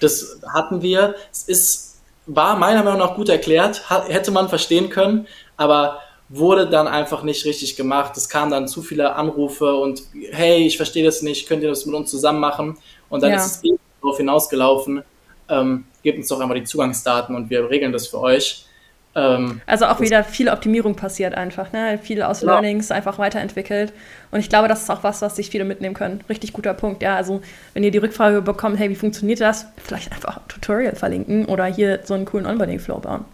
Das 0.00 0.40
hatten 0.52 0.82
wir. 0.82 1.14
Es 1.30 1.44
ist, 1.44 2.00
war 2.26 2.56
meiner 2.56 2.82
Meinung 2.82 2.98
nach 2.98 3.14
gut 3.14 3.28
erklärt, 3.28 3.82
hätte 4.08 4.32
man 4.32 4.48
verstehen 4.48 4.90
können, 4.90 5.28
aber 5.56 6.00
wurde 6.36 6.68
dann 6.68 6.88
einfach 6.88 7.22
nicht 7.22 7.44
richtig 7.44 7.76
gemacht. 7.76 8.16
Es 8.16 8.28
kamen 8.28 8.50
dann 8.50 8.66
zu 8.66 8.82
viele 8.82 9.14
Anrufe 9.14 9.74
und 9.74 10.02
hey, 10.32 10.66
ich 10.66 10.76
verstehe 10.76 11.04
das 11.04 11.22
nicht, 11.22 11.48
könnt 11.48 11.62
ihr 11.62 11.68
das 11.68 11.86
mit 11.86 11.94
uns 11.94 12.10
zusammen 12.10 12.40
machen? 12.40 12.76
Und 13.08 13.22
dann 13.22 13.30
ja. 13.30 13.36
ist 13.36 13.46
es 13.46 13.64
eben 13.64 13.78
darauf 14.02 14.16
hinausgelaufen, 14.16 15.02
ähm, 15.48 15.84
gebt 16.02 16.18
uns 16.18 16.28
doch 16.28 16.40
einmal 16.40 16.58
die 16.58 16.64
Zugangsdaten 16.64 17.36
und 17.36 17.50
wir 17.50 17.70
regeln 17.70 17.92
das 17.92 18.08
für 18.08 18.20
euch. 18.20 18.66
Ähm, 19.14 19.60
also 19.66 19.86
auch 19.86 20.00
wieder 20.00 20.24
viel 20.24 20.48
Optimierung 20.48 20.96
passiert 20.96 21.34
einfach, 21.34 21.72
ne? 21.72 21.98
Viel 22.02 22.20
aus 22.22 22.40
ja. 22.40 22.48
Learnings 22.48 22.90
einfach 22.90 23.18
weiterentwickelt. 23.18 23.92
Und 24.32 24.40
ich 24.40 24.48
glaube, 24.48 24.66
das 24.66 24.82
ist 24.82 24.90
auch 24.90 25.04
was, 25.04 25.22
was 25.22 25.36
sich 25.36 25.50
viele 25.50 25.64
mitnehmen 25.64 25.94
können. 25.94 26.24
Richtig 26.28 26.52
guter 26.52 26.74
Punkt, 26.74 27.00
ja. 27.02 27.14
Also 27.14 27.40
wenn 27.74 27.84
ihr 27.84 27.92
die 27.92 27.98
Rückfrage 27.98 28.42
bekommt, 28.42 28.78
hey, 28.78 28.90
wie 28.90 28.96
funktioniert 28.96 29.40
das? 29.40 29.66
Vielleicht 29.76 30.10
einfach 30.10 30.38
ein 30.38 30.48
Tutorial 30.48 30.96
verlinken 30.96 31.46
oder 31.46 31.66
hier 31.66 32.00
so 32.02 32.14
einen 32.14 32.24
coolen 32.24 32.46
Onboarding-Flow 32.46 32.98
bauen. 32.98 33.24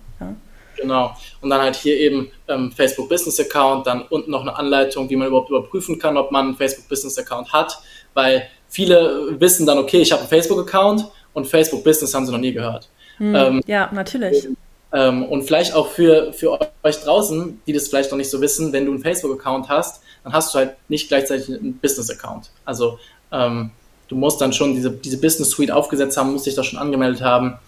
Genau. 0.80 1.14
Und 1.40 1.50
dann 1.50 1.60
halt 1.60 1.76
hier 1.76 1.96
eben 1.96 2.30
ähm, 2.48 2.72
Facebook 2.72 3.08
Business 3.08 3.38
Account, 3.40 3.86
dann 3.86 4.02
unten 4.02 4.30
noch 4.30 4.42
eine 4.42 4.56
Anleitung, 4.56 5.08
wie 5.10 5.16
man 5.16 5.28
überhaupt 5.28 5.50
überprüfen 5.50 5.98
kann, 5.98 6.16
ob 6.16 6.30
man 6.30 6.46
einen 6.46 6.56
Facebook 6.56 6.88
Business 6.88 7.18
Account 7.18 7.52
hat, 7.52 7.78
weil 8.14 8.48
viele 8.68 9.40
wissen 9.40 9.66
dann, 9.66 9.78
okay, 9.78 10.00
ich 10.00 10.12
habe 10.12 10.20
einen 10.20 10.30
Facebook 10.30 10.60
Account 10.60 11.06
und 11.32 11.46
Facebook 11.46 11.84
Business 11.84 12.14
haben 12.14 12.26
sie 12.26 12.32
noch 12.32 12.38
nie 12.38 12.52
gehört. 12.52 12.88
Hm, 13.18 13.34
ähm, 13.34 13.60
ja, 13.66 13.90
natürlich. 13.92 14.48
Ähm, 14.92 15.24
und 15.24 15.44
vielleicht 15.44 15.74
auch 15.74 15.88
für, 15.88 16.32
für 16.32 16.58
euch 16.82 17.00
draußen, 17.00 17.60
die 17.66 17.72
das 17.72 17.88
vielleicht 17.88 18.10
noch 18.10 18.18
nicht 18.18 18.30
so 18.30 18.40
wissen, 18.40 18.72
wenn 18.72 18.86
du 18.86 18.92
einen 18.92 19.00
Facebook-Account 19.00 19.68
hast, 19.68 20.02
dann 20.24 20.32
hast 20.32 20.52
du 20.52 20.58
halt 20.58 20.76
nicht 20.88 21.08
gleichzeitig 21.08 21.48
einen 21.48 21.78
Business-Account. 21.78 22.50
Also 22.64 22.98
ähm, 23.30 23.70
du 24.08 24.16
musst 24.16 24.40
dann 24.40 24.52
schon 24.52 24.74
diese, 24.74 24.90
diese 24.90 25.20
Business-Suite 25.20 25.70
aufgesetzt 25.70 26.16
haben, 26.16 26.32
musst 26.32 26.46
dich 26.46 26.56
da 26.56 26.64
schon 26.64 26.78
angemeldet 26.78 27.22
haben. 27.22 27.58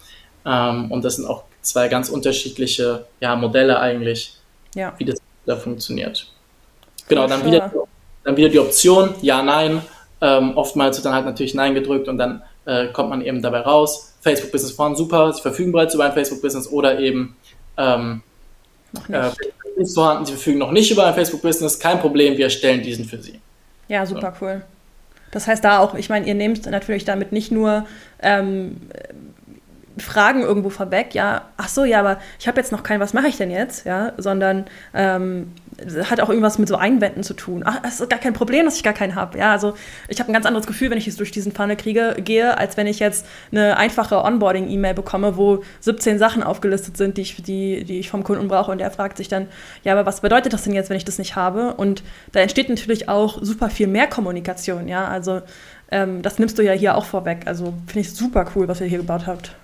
Ähm, 0.45 0.91
und 0.91 1.03
das 1.03 1.15
sind 1.17 1.25
auch 1.25 1.43
zwei 1.61 1.87
ganz 1.87 2.09
unterschiedliche 2.09 3.05
ja, 3.19 3.35
Modelle 3.35 3.79
eigentlich, 3.79 4.35
ja. 4.75 4.93
wie 4.97 5.05
das 5.05 5.19
da 5.45 5.55
funktioniert. 5.55 6.27
Genau, 7.07 7.27
dann 7.27 7.45
wieder, 7.45 7.71
dann 8.23 8.37
wieder 8.37 8.49
die 8.49 8.59
Option, 8.59 9.15
ja, 9.21 9.41
nein. 9.41 9.81
Ähm, 10.21 10.55
oftmals 10.55 10.97
wird 10.97 11.05
dann 11.05 11.13
halt 11.13 11.25
natürlich 11.25 11.53
Nein 11.53 11.73
gedrückt 11.73 12.07
und 12.07 12.17
dann 12.17 12.43
äh, 12.65 12.87
kommt 12.87 13.09
man 13.09 13.21
eben 13.21 13.41
dabei 13.41 13.59
raus. 13.59 14.13
Facebook 14.21 14.51
Business 14.51 14.71
vorhanden, 14.71 14.97
super, 14.97 15.33
sie 15.33 15.41
verfügen 15.41 15.73
bereits 15.73 15.93
über 15.93 16.05
ein 16.05 16.13
Facebook 16.13 16.41
Business 16.41 16.67
oder 16.69 16.97
eben 16.97 17.35
ähm, 17.77 18.23
noch 18.93 19.09
nicht. 19.09 19.19
Äh, 19.19 19.81
ist 19.81 19.95
vorhanden, 19.95 20.25
sie 20.25 20.33
verfügen 20.33 20.59
noch 20.59 20.71
nicht 20.71 20.91
über 20.91 21.05
ein 21.05 21.13
Facebook 21.13 21.41
Business, 21.41 21.79
kein 21.79 21.99
Problem, 21.99 22.37
wir 22.37 22.45
erstellen 22.45 22.81
diesen 22.81 23.05
für 23.05 23.21
sie. 23.21 23.39
Ja, 23.87 24.05
super 24.05 24.33
so. 24.39 24.45
cool. 24.45 24.61
Das 25.31 25.47
heißt 25.47 25.63
da 25.63 25.79
auch, 25.79 25.95
ich 25.95 26.09
meine, 26.09 26.27
ihr 26.27 26.35
nehmt 26.35 26.65
natürlich 26.67 27.05
damit 27.05 27.31
nicht 27.31 27.51
nur 27.51 27.85
ähm, 28.21 28.77
Fragen 29.97 30.41
irgendwo 30.41 30.69
vorweg, 30.69 31.13
ja, 31.13 31.43
ach 31.57 31.69
so, 31.69 31.85
ja, 31.85 31.99
aber 31.99 32.17
ich 32.39 32.47
habe 32.47 32.59
jetzt 32.59 32.71
noch 32.71 32.83
kein, 32.83 32.99
was 32.99 33.13
mache 33.13 33.27
ich 33.27 33.37
denn 33.37 33.51
jetzt, 33.51 33.85
ja, 33.85 34.13
sondern 34.17 34.65
ähm, 34.93 35.51
hat 36.09 36.19
auch 36.19 36.29
irgendwas 36.29 36.57
mit 36.57 36.67
so 36.67 36.75
Einwänden 36.75 37.23
zu 37.23 37.33
tun. 37.33 37.63
Ach, 37.65 37.79
es 37.85 37.99
ist 37.99 38.09
gar 38.09 38.19
kein 38.19 38.33
Problem, 38.33 38.65
dass 38.65 38.75
ich 38.75 38.83
gar 38.83 38.93
keinen 38.93 39.15
habe, 39.15 39.37
ja, 39.37 39.51
also 39.51 39.75
ich 40.07 40.19
habe 40.19 40.31
ein 40.31 40.33
ganz 40.33 40.45
anderes 40.45 40.65
Gefühl, 40.65 40.89
wenn 40.89 40.97
ich 40.97 41.05
jetzt 41.05 41.19
durch 41.19 41.31
diesen 41.31 41.51
Funnel 41.51 41.75
kriege, 41.75 42.15
gehe, 42.17 42.57
als 42.57 42.75
wenn 42.75 42.87
ich 42.87 42.99
jetzt 42.99 43.25
eine 43.51 43.77
einfache 43.77 44.23
Onboarding-E-Mail 44.23 44.95
bekomme, 44.95 45.37
wo 45.37 45.63
17 45.81 46.17
Sachen 46.17 46.41
aufgelistet 46.41 46.97
sind, 46.97 47.17
die 47.17 47.21
ich, 47.21 47.43
die, 47.43 47.83
die 47.83 47.99
ich 47.99 48.09
vom 48.09 48.23
Kunden 48.23 48.47
brauche 48.47 48.71
und 48.71 48.79
der 48.79 48.89
fragt 48.89 49.17
sich 49.17 49.27
dann, 49.27 49.47
ja, 49.83 49.93
aber 49.93 50.05
was 50.05 50.21
bedeutet 50.21 50.53
das 50.53 50.63
denn 50.63 50.73
jetzt, 50.73 50.89
wenn 50.89 50.97
ich 50.97 51.05
das 51.05 51.19
nicht 51.19 51.35
habe? 51.35 51.75
Und 51.75 52.03
da 52.31 52.39
entsteht 52.39 52.69
natürlich 52.69 53.09
auch 53.09 53.37
super 53.41 53.69
viel 53.69 53.87
mehr 53.87 54.07
Kommunikation, 54.07 54.87
ja, 54.87 55.07
also 55.07 55.41
ähm, 55.91 56.23
das 56.23 56.39
nimmst 56.39 56.57
du 56.57 56.63
ja 56.63 56.73
hier 56.73 56.95
auch 56.95 57.05
vorweg, 57.05 57.41
also 57.45 57.73
finde 57.85 57.99
ich 57.99 58.13
super 58.13 58.47
cool, 58.55 58.67
was 58.67 58.81
ihr 58.81 58.87
hier 58.87 58.97
gebaut 58.97 59.27
habt. 59.27 59.55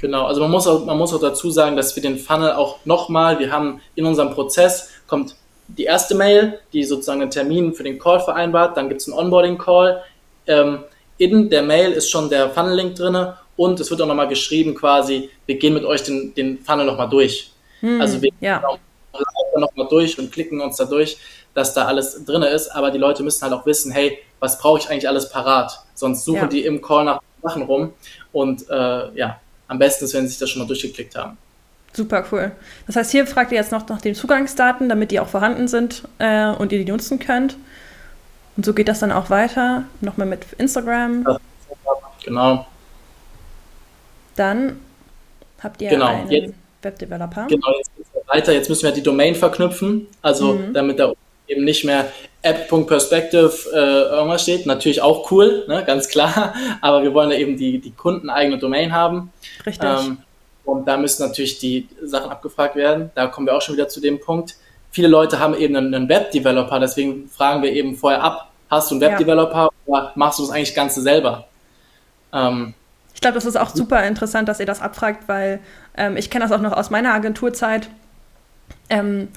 Genau, 0.00 0.26
also 0.26 0.40
man 0.40 0.50
muss 0.50 0.66
auch, 0.66 0.84
man 0.84 0.96
muss 0.96 1.12
auch 1.12 1.20
dazu 1.20 1.50
sagen, 1.50 1.76
dass 1.76 1.94
wir 1.96 2.02
den 2.02 2.18
Funnel 2.18 2.52
auch 2.52 2.78
nochmal, 2.84 3.38
wir 3.38 3.50
haben 3.50 3.80
in 3.96 4.06
unserem 4.06 4.32
Prozess, 4.32 4.90
kommt 5.08 5.34
die 5.66 5.84
erste 5.84 6.14
Mail, 6.14 6.60
die 6.72 6.84
sozusagen 6.84 7.20
einen 7.20 7.30
Termin 7.30 7.74
für 7.74 7.82
den 7.82 7.98
Call 7.98 8.20
vereinbart, 8.20 8.76
dann 8.76 8.88
gibt 8.88 9.00
es 9.00 9.08
einen 9.08 9.18
Onboarding-Call. 9.18 10.02
Ähm, 10.46 10.84
in 11.18 11.50
der 11.50 11.62
Mail 11.62 11.92
ist 11.92 12.10
schon 12.10 12.30
der 12.30 12.50
Funnel-Link 12.50 12.94
drin 12.94 13.32
und 13.56 13.80
es 13.80 13.90
wird 13.90 14.00
auch 14.00 14.06
nochmal 14.06 14.28
geschrieben 14.28 14.74
quasi, 14.74 15.30
wir 15.46 15.58
gehen 15.58 15.74
mit 15.74 15.84
euch 15.84 16.04
den, 16.04 16.32
den 16.34 16.58
Funnel 16.58 16.86
nochmal 16.86 17.08
durch. 17.08 17.50
Hm, 17.80 18.00
also 18.00 18.22
wir 18.22 18.30
ja. 18.40 18.62
gehen 19.12 19.60
nochmal 19.60 19.88
durch 19.90 20.16
und 20.16 20.30
klicken 20.30 20.60
uns 20.60 20.76
da 20.76 20.84
durch, 20.84 21.18
dass 21.54 21.74
da 21.74 21.86
alles 21.86 22.24
drin 22.24 22.42
ist, 22.42 22.68
aber 22.68 22.92
die 22.92 22.98
Leute 22.98 23.24
müssen 23.24 23.42
halt 23.42 23.52
auch 23.52 23.66
wissen, 23.66 23.90
hey, 23.90 24.18
was 24.38 24.60
brauche 24.60 24.78
ich 24.78 24.88
eigentlich 24.88 25.08
alles 25.08 25.28
parat? 25.28 25.76
Sonst 25.94 26.24
suchen 26.24 26.42
ja. 26.42 26.46
die 26.46 26.64
im 26.64 26.80
Call 26.80 27.04
nach 27.04 27.20
Sachen 27.42 27.62
rum 27.62 27.92
und 28.32 28.68
äh, 28.70 29.12
ja, 29.16 29.40
am 29.68 29.78
besten 29.78 30.04
ist, 30.04 30.14
wenn 30.14 30.22
Sie 30.22 30.28
sich 30.28 30.38
das 30.38 30.50
schon 30.50 30.60
mal 30.60 30.66
durchgeklickt 30.66 31.14
haben. 31.16 31.36
Super 31.92 32.24
cool. 32.32 32.52
Das 32.86 32.96
heißt, 32.96 33.10
hier 33.10 33.26
fragt 33.26 33.52
ihr 33.52 33.58
jetzt 33.58 33.72
noch 33.72 33.88
nach 33.88 34.00
den 34.00 34.14
Zugangsdaten, 34.14 34.88
damit 34.88 35.10
die 35.10 35.20
auch 35.20 35.28
vorhanden 35.28 35.68
sind 35.68 36.02
äh, 36.18 36.48
und 36.50 36.72
ihr 36.72 36.84
die 36.84 36.90
nutzen 36.90 37.18
könnt. 37.18 37.56
Und 38.56 38.64
so 38.64 38.74
geht 38.74 38.88
das 38.88 39.00
dann 39.00 39.12
auch 39.12 39.30
weiter. 39.30 39.84
Nochmal 40.00 40.26
mit 40.26 40.44
Instagram. 40.58 41.24
Ja, 41.26 41.38
genau. 42.24 42.66
Dann 44.36 44.80
habt 45.62 45.80
ihr 45.80 45.90
genau. 45.90 46.06
einen 46.06 46.30
jetzt, 46.30 46.54
Webdeveloper. 46.82 47.46
Genau, 47.48 47.68
jetzt 47.76 47.96
geht 47.96 48.06
es 48.12 48.28
weiter. 48.28 48.52
Jetzt 48.52 48.68
müssen 48.68 48.84
wir 48.84 48.92
die 48.92 49.02
Domain 49.02 49.34
verknüpfen. 49.34 50.06
Also 50.22 50.54
mhm. 50.54 50.74
damit 50.74 50.98
da 50.98 51.12
eben 51.48 51.64
nicht 51.64 51.84
mehr 51.84 52.12
app.perspective 52.42 53.52
äh, 53.72 54.14
irgendwas 54.14 54.42
steht. 54.42 54.66
Natürlich 54.66 55.02
auch 55.02 55.30
cool, 55.30 55.64
ne, 55.66 55.84
ganz 55.84 56.08
klar. 56.08 56.54
Aber 56.80 57.02
wir 57.02 57.12
wollen 57.14 57.30
ja 57.30 57.36
eben 57.36 57.56
die, 57.56 57.78
die 57.78 57.90
kundeneigene 57.90 58.58
Domain 58.58 58.92
haben. 58.92 59.32
Richtig. 59.66 59.88
Ähm, 59.88 60.18
und 60.64 60.86
da 60.86 60.96
müssen 60.96 61.26
natürlich 61.26 61.58
die 61.58 61.88
Sachen 62.02 62.30
abgefragt 62.30 62.76
werden. 62.76 63.10
Da 63.14 63.26
kommen 63.26 63.46
wir 63.46 63.56
auch 63.56 63.62
schon 63.62 63.74
wieder 63.74 63.88
zu 63.88 64.00
dem 64.00 64.20
Punkt. 64.20 64.56
Viele 64.90 65.08
Leute 65.08 65.38
haben 65.38 65.54
eben 65.54 65.76
einen, 65.76 65.94
einen 65.94 66.08
Webdeveloper, 66.08 66.78
deswegen 66.78 67.28
fragen 67.28 67.62
wir 67.62 67.72
eben 67.72 67.96
vorher 67.96 68.22
ab, 68.22 68.50
hast 68.70 68.90
du 68.90 68.94
einen 68.94 69.02
Webdeveloper 69.02 69.64
ja. 69.64 69.70
oder 69.86 70.12
machst 70.14 70.38
du 70.38 70.44
das 70.44 70.52
eigentlich 70.52 70.74
Ganze 70.74 71.02
selber? 71.02 71.46
Ähm, 72.32 72.74
ich 73.14 73.20
glaube, 73.20 73.34
das 73.34 73.46
ist 73.46 73.56
auch 73.56 73.70
super 73.70 74.06
interessant, 74.06 74.48
dass 74.48 74.60
ihr 74.60 74.66
das 74.66 74.80
abfragt, 74.80 75.24
weil 75.26 75.60
ähm, 75.96 76.16
ich 76.16 76.30
kenne 76.30 76.44
das 76.44 76.52
auch 76.52 76.62
noch 76.62 76.72
aus 76.72 76.90
meiner 76.90 77.12
Agenturzeit. 77.12 77.88
Ähm, 78.88 79.28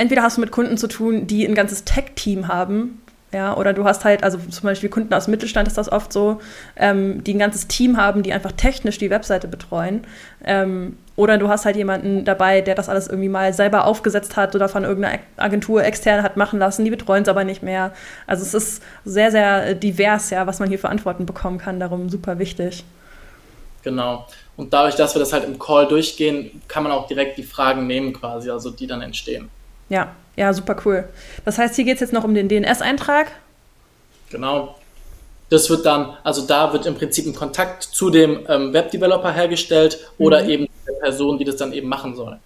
entweder 0.00 0.22
hast 0.22 0.38
du 0.38 0.40
mit 0.40 0.50
Kunden 0.50 0.78
zu 0.78 0.88
tun, 0.88 1.26
die 1.26 1.46
ein 1.46 1.54
ganzes 1.54 1.84
Tech-Team 1.84 2.48
haben, 2.48 3.02
ja, 3.32 3.56
oder 3.56 3.72
du 3.72 3.84
hast 3.84 4.04
halt, 4.04 4.24
also 4.24 4.38
zum 4.38 4.64
Beispiel 4.64 4.88
Kunden 4.88 5.14
aus 5.14 5.26
dem 5.26 5.32
Mittelstand 5.32 5.68
ist 5.68 5.78
das 5.78 5.92
oft 5.92 6.12
so, 6.12 6.40
ähm, 6.76 7.22
die 7.22 7.34
ein 7.34 7.38
ganzes 7.38 7.68
Team 7.68 7.96
haben, 7.96 8.24
die 8.24 8.32
einfach 8.32 8.50
technisch 8.50 8.98
die 8.98 9.10
Webseite 9.10 9.46
betreuen. 9.46 10.04
Ähm, 10.44 10.98
oder 11.14 11.38
du 11.38 11.48
hast 11.48 11.64
halt 11.64 11.76
jemanden 11.76 12.24
dabei, 12.24 12.60
der 12.60 12.74
das 12.74 12.88
alles 12.88 13.06
irgendwie 13.06 13.28
mal 13.28 13.52
selber 13.52 13.84
aufgesetzt 13.84 14.36
hat 14.36 14.56
oder 14.56 14.68
von 14.68 14.82
irgendeiner 14.82 15.20
Agentur 15.36 15.84
extern 15.84 16.24
hat 16.24 16.36
machen 16.36 16.58
lassen, 16.58 16.84
die 16.84 16.90
betreuen 16.90 17.22
es 17.22 17.28
aber 17.28 17.44
nicht 17.44 17.62
mehr. 17.62 17.92
Also 18.26 18.42
es 18.42 18.54
ist 18.54 18.82
sehr, 19.04 19.30
sehr 19.30 19.74
divers, 19.74 20.30
ja, 20.30 20.46
was 20.48 20.58
man 20.58 20.68
hier 20.68 20.78
für 20.78 20.88
Antworten 20.88 21.26
bekommen 21.26 21.58
kann, 21.58 21.78
darum 21.78 22.08
super 22.08 22.40
wichtig. 22.40 22.84
Genau. 23.82 24.26
Und 24.56 24.72
dadurch, 24.72 24.96
dass 24.96 25.14
wir 25.14 25.20
das 25.20 25.32
halt 25.32 25.44
im 25.44 25.58
Call 25.58 25.86
durchgehen, 25.86 26.62
kann 26.66 26.82
man 26.82 26.90
auch 26.90 27.06
direkt 27.06 27.38
die 27.38 27.44
Fragen 27.44 27.86
nehmen 27.86 28.12
quasi, 28.12 28.50
also 28.50 28.70
die 28.70 28.88
dann 28.88 29.02
entstehen. 29.02 29.50
Ja, 29.90 30.14
ja, 30.36 30.54
super 30.54 30.76
cool. 30.86 31.06
Das 31.44 31.58
heißt, 31.58 31.76
hier 31.76 31.84
geht 31.84 31.94
es 31.94 32.00
jetzt 32.00 32.12
noch 32.14 32.24
um 32.24 32.34
den 32.34 32.48
DNS-Eintrag. 32.48 33.30
Genau. 34.30 34.76
Das 35.50 35.68
wird 35.68 35.84
dann, 35.84 36.16
also 36.22 36.46
da 36.46 36.72
wird 36.72 36.86
im 36.86 36.94
Prinzip 36.94 37.26
ein 37.26 37.34
Kontakt 37.34 37.82
zu 37.82 38.08
dem 38.08 38.46
ähm, 38.48 38.72
Webdeveloper 38.72 39.32
hergestellt 39.32 39.98
mhm. 40.16 40.24
oder 40.24 40.44
eben 40.46 40.68
der 40.86 40.94
Person, 40.94 41.36
die 41.38 41.44
das 41.44 41.56
dann 41.56 41.72
eben 41.72 41.88
machen 41.88 42.14
soll. 42.14 42.38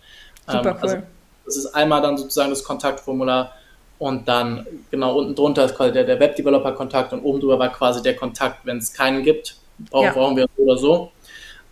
Super 0.49 0.71
ähm, 0.71 0.77
also 0.81 0.97
Das 1.45 1.57
ist 1.57 1.67
einmal 1.75 2.01
dann 2.01 2.17
sozusagen 2.17 2.51
das 2.51 2.65
Kontaktformular 2.65 3.53
Und 3.99 4.27
dann 4.27 4.67
genau 4.91 5.19
unten 5.19 5.35
drunter 5.35 5.67
ist 5.67 5.77
quasi 5.77 5.93
der, 5.93 6.05
der 6.05 6.19
Web-Developer-Kontakt 6.19 7.13
und 7.13 7.21
oben 7.21 7.41
drüber 7.41 7.59
war 7.59 7.69
quasi 7.69 8.03
der 8.03 8.17
Kontakt, 8.17 8.65
wenn 8.65 8.79
es 8.79 8.93
keinen 8.95 9.23
gibt, 9.23 9.57
brauchen, 9.91 10.05
ja. 10.05 10.13
brauchen 10.13 10.37
wir 10.37 10.49
so 10.57 10.63
oder 10.63 10.79
so. 10.79 11.13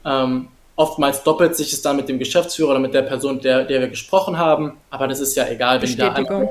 Ähm, 0.05 0.49
oftmals 0.77 1.23
doppelt 1.23 1.57
sich 1.57 1.73
es 1.73 1.83
dann 1.83 1.97
mit 1.97 2.09
dem 2.09 2.19
Geschäftsführer 2.19 2.71
oder 2.71 2.79
mit 2.79 2.95
der 2.95 3.03
Person, 3.03 3.41
der, 3.41 3.65
der 3.65 3.81
wir 3.81 3.89
gesprochen 3.89 4.39
haben, 4.39 4.79
aber 4.91 5.09
das 5.09 5.21
ist 5.21 5.37
ja 5.37 5.49
egal, 5.49 5.81
wenn 5.83 5.89
die 5.89 5.97
da 5.97 6.13
einfach 6.13 6.43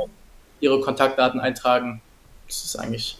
ihre 0.59 0.79
Kontaktdaten 0.79 1.39
eintragen. 1.39 2.01
Das 2.47 2.63
ist 2.63 2.75
eigentlich 2.75 3.17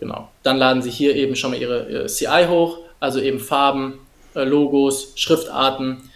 genau. 0.00 0.28
Dann 0.42 0.56
laden 0.56 0.82
sie 0.82 0.90
hier 0.90 1.16
eben 1.16 1.34
schon 1.36 1.52
mal 1.52 1.60
ihre, 1.60 1.88
ihre 1.88 2.06
CI 2.06 2.46
hoch, 2.48 2.78
also 3.00 3.20
eben 3.20 3.40
Farben, 3.40 3.98
äh, 4.34 4.44
Logos, 4.44 5.12
Schriftarten 5.16 6.10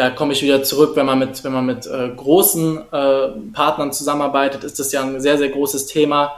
da 0.00 0.08
komme 0.08 0.32
ich 0.32 0.42
wieder 0.42 0.62
zurück, 0.62 0.92
wenn 0.94 1.04
man 1.04 1.18
mit, 1.18 1.44
wenn 1.44 1.52
man 1.52 1.66
mit 1.66 1.86
äh, 1.86 2.08
großen 2.16 2.78
äh, 2.90 3.28
Partnern 3.52 3.92
zusammenarbeitet, 3.92 4.64
ist 4.64 4.78
das 4.78 4.92
ja 4.92 5.02
ein 5.02 5.20
sehr, 5.20 5.36
sehr 5.36 5.50
großes 5.50 5.86
Thema. 5.86 6.32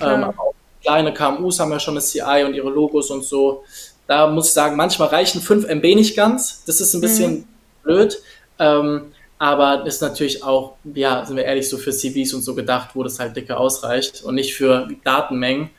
Ähm, 0.00 0.24
auch 0.24 0.54
kleine 0.82 1.12
KMUs 1.12 1.60
haben 1.60 1.72
ja 1.72 1.78
schon 1.78 1.94
eine 1.94 2.00
CI 2.00 2.44
und 2.46 2.54
ihre 2.54 2.70
Logos 2.70 3.10
und 3.10 3.22
so. 3.22 3.64
Da 4.06 4.26
muss 4.26 4.48
ich 4.48 4.52
sagen, 4.52 4.76
manchmal 4.76 5.08
reichen 5.08 5.40
5 5.40 5.66
MB 5.66 5.82
nicht 5.94 6.16
ganz. 6.16 6.64
Das 6.64 6.80
ist 6.80 6.94
ein 6.94 7.00
bisschen 7.00 7.32
mhm. 7.32 7.44
blöd. 7.82 8.22
Ähm, 8.58 9.12
aber 9.38 9.86
ist 9.86 10.00
natürlich 10.00 10.44
auch, 10.44 10.74
ja, 10.94 11.24
sind 11.24 11.36
wir 11.36 11.44
ehrlich, 11.44 11.68
so 11.68 11.76
für 11.76 11.90
CVs 11.90 12.32
und 12.34 12.42
so 12.42 12.54
gedacht, 12.54 12.90
wo 12.94 13.02
das 13.02 13.18
halt 13.18 13.34
dicke 13.34 13.56
ausreicht 13.56 14.22
und 14.22 14.36
nicht 14.36 14.54
für 14.54 14.88
Datenmengen. 15.02 15.70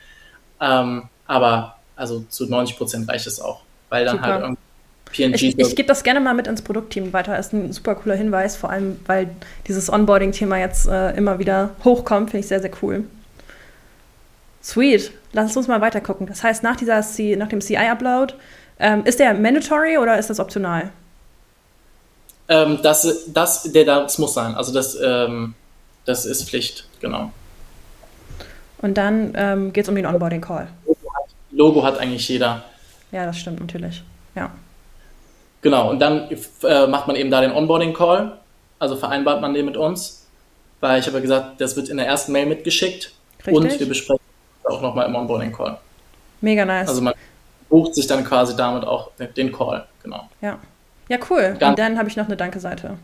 Ähm, 0.59 1.03
aber 1.27 1.77
also 1.95 2.25
zu 2.27 2.45
90 2.45 2.77
Prozent 2.77 3.09
reicht 3.09 3.25
es 3.25 3.39
auch, 3.39 3.61
weil 3.89 4.03
dann 4.03 4.21
halt 4.21 4.25
Super. 4.25 4.33
halt 4.33 4.43
irgendwie 4.43 4.63
PNG. 5.13 5.35
Ich, 5.35 5.59
ich 5.59 5.75
gebe 5.75 5.87
das 5.87 6.03
gerne 6.03 6.19
mal 6.19 6.33
mit 6.33 6.47
ins 6.47 6.61
Produktteam 6.61 7.13
weiter. 7.13 7.39
Ist 7.39 7.53
ein 7.53 7.71
super 7.71 7.95
cooler 7.95 8.15
Hinweis, 8.15 8.57
vor 8.57 8.69
allem 8.69 8.99
weil 9.05 9.29
dieses 9.67 9.89
Onboarding-Thema 9.89 10.57
jetzt 10.57 10.87
äh, 10.87 11.11
immer 11.15 11.39
wieder 11.39 11.69
hochkommt. 11.85 12.31
Finde 12.31 12.41
ich 12.41 12.47
sehr, 12.47 12.59
sehr 12.59 12.71
cool. 12.81 13.05
Sweet. 14.63 15.11
Lass 15.33 15.57
uns 15.57 15.67
mal 15.67 15.81
weiter 15.81 15.99
gucken. 15.99 16.25
Das 16.27 16.41
heißt, 16.41 16.63
nach, 16.63 16.75
dieser 16.75 17.01
C, 17.01 17.35
nach 17.35 17.49
dem 17.49 17.59
CI-Upload, 17.59 18.33
ähm, 18.79 19.03
ist 19.05 19.19
der 19.19 19.33
mandatory 19.33 19.97
oder 19.97 20.17
ist 20.17 20.29
das 20.29 20.39
optional? 20.39 20.91
Ähm, 22.47 22.79
das, 22.81 23.25
das, 23.27 23.63
der, 23.63 23.85
das 23.85 24.17
muss 24.17 24.33
sein. 24.33 24.55
Also 24.55 24.73
das, 24.73 24.97
ähm, 25.01 25.53
das 26.05 26.25
ist 26.25 26.49
Pflicht, 26.49 26.87
genau. 27.01 27.31
Und 28.79 28.97
dann 28.97 29.33
ähm, 29.35 29.73
geht 29.73 29.83
es 29.83 29.89
um 29.89 29.95
den 29.95 30.05
Onboarding-Call. 30.05 30.67
Logo 31.51 31.83
hat 31.83 31.99
eigentlich 31.99 32.27
jeder. 32.27 32.63
Ja, 33.11 33.25
das 33.25 33.37
stimmt 33.37 33.59
natürlich. 33.59 34.03
Ja. 34.35 34.51
Genau, 35.61 35.89
und 35.89 35.99
dann 35.99 36.29
äh, 36.63 36.87
macht 36.87 37.07
man 37.07 37.15
eben 37.15 37.31
da 37.31 37.39
den 37.39 37.51
Onboarding-Call, 37.51 38.37
also 38.79 38.95
vereinbart 38.97 39.39
man 39.39 39.53
den 39.53 39.65
mit 39.65 39.77
uns, 39.77 40.27
weil 40.81 40.99
ich 40.99 41.05
habe 41.05 41.17
ja 41.17 41.21
gesagt, 41.21 41.61
das 41.61 41.77
wird 41.77 41.87
in 41.87 41.97
der 41.97 42.07
ersten 42.07 42.33
Mail 42.33 42.47
mitgeschickt 42.47 43.13
Richtig. 43.45 43.55
und 43.55 43.79
wir 43.79 43.87
besprechen 43.87 44.22
auch 44.65 44.81
nochmal 44.81 45.07
im 45.07 45.15
Onboarding-Call. 45.15 45.77
Mega 46.41 46.65
nice. 46.65 46.89
Also 46.89 47.01
man 47.01 47.13
bucht 47.69 47.95
sich 47.95 48.07
dann 48.07 48.23
quasi 48.23 48.55
damit 48.55 48.85
auch 48.85 49.11
den 49.17 49.51
Call, 49.51 49.85
genau. 50.01 50.29
Ja, 50.41 50.59
ja 51.09 51.17
cool. 51.29 51.55
Dann, 51.59 51.71
und 51.71 51.79
dann 51.79 51.97
habe 51.97 52.09
ich 52.09 52.15
noch 52.15 52.25
eine 52.25 52.37
Danke-Seite. 52.37 52.97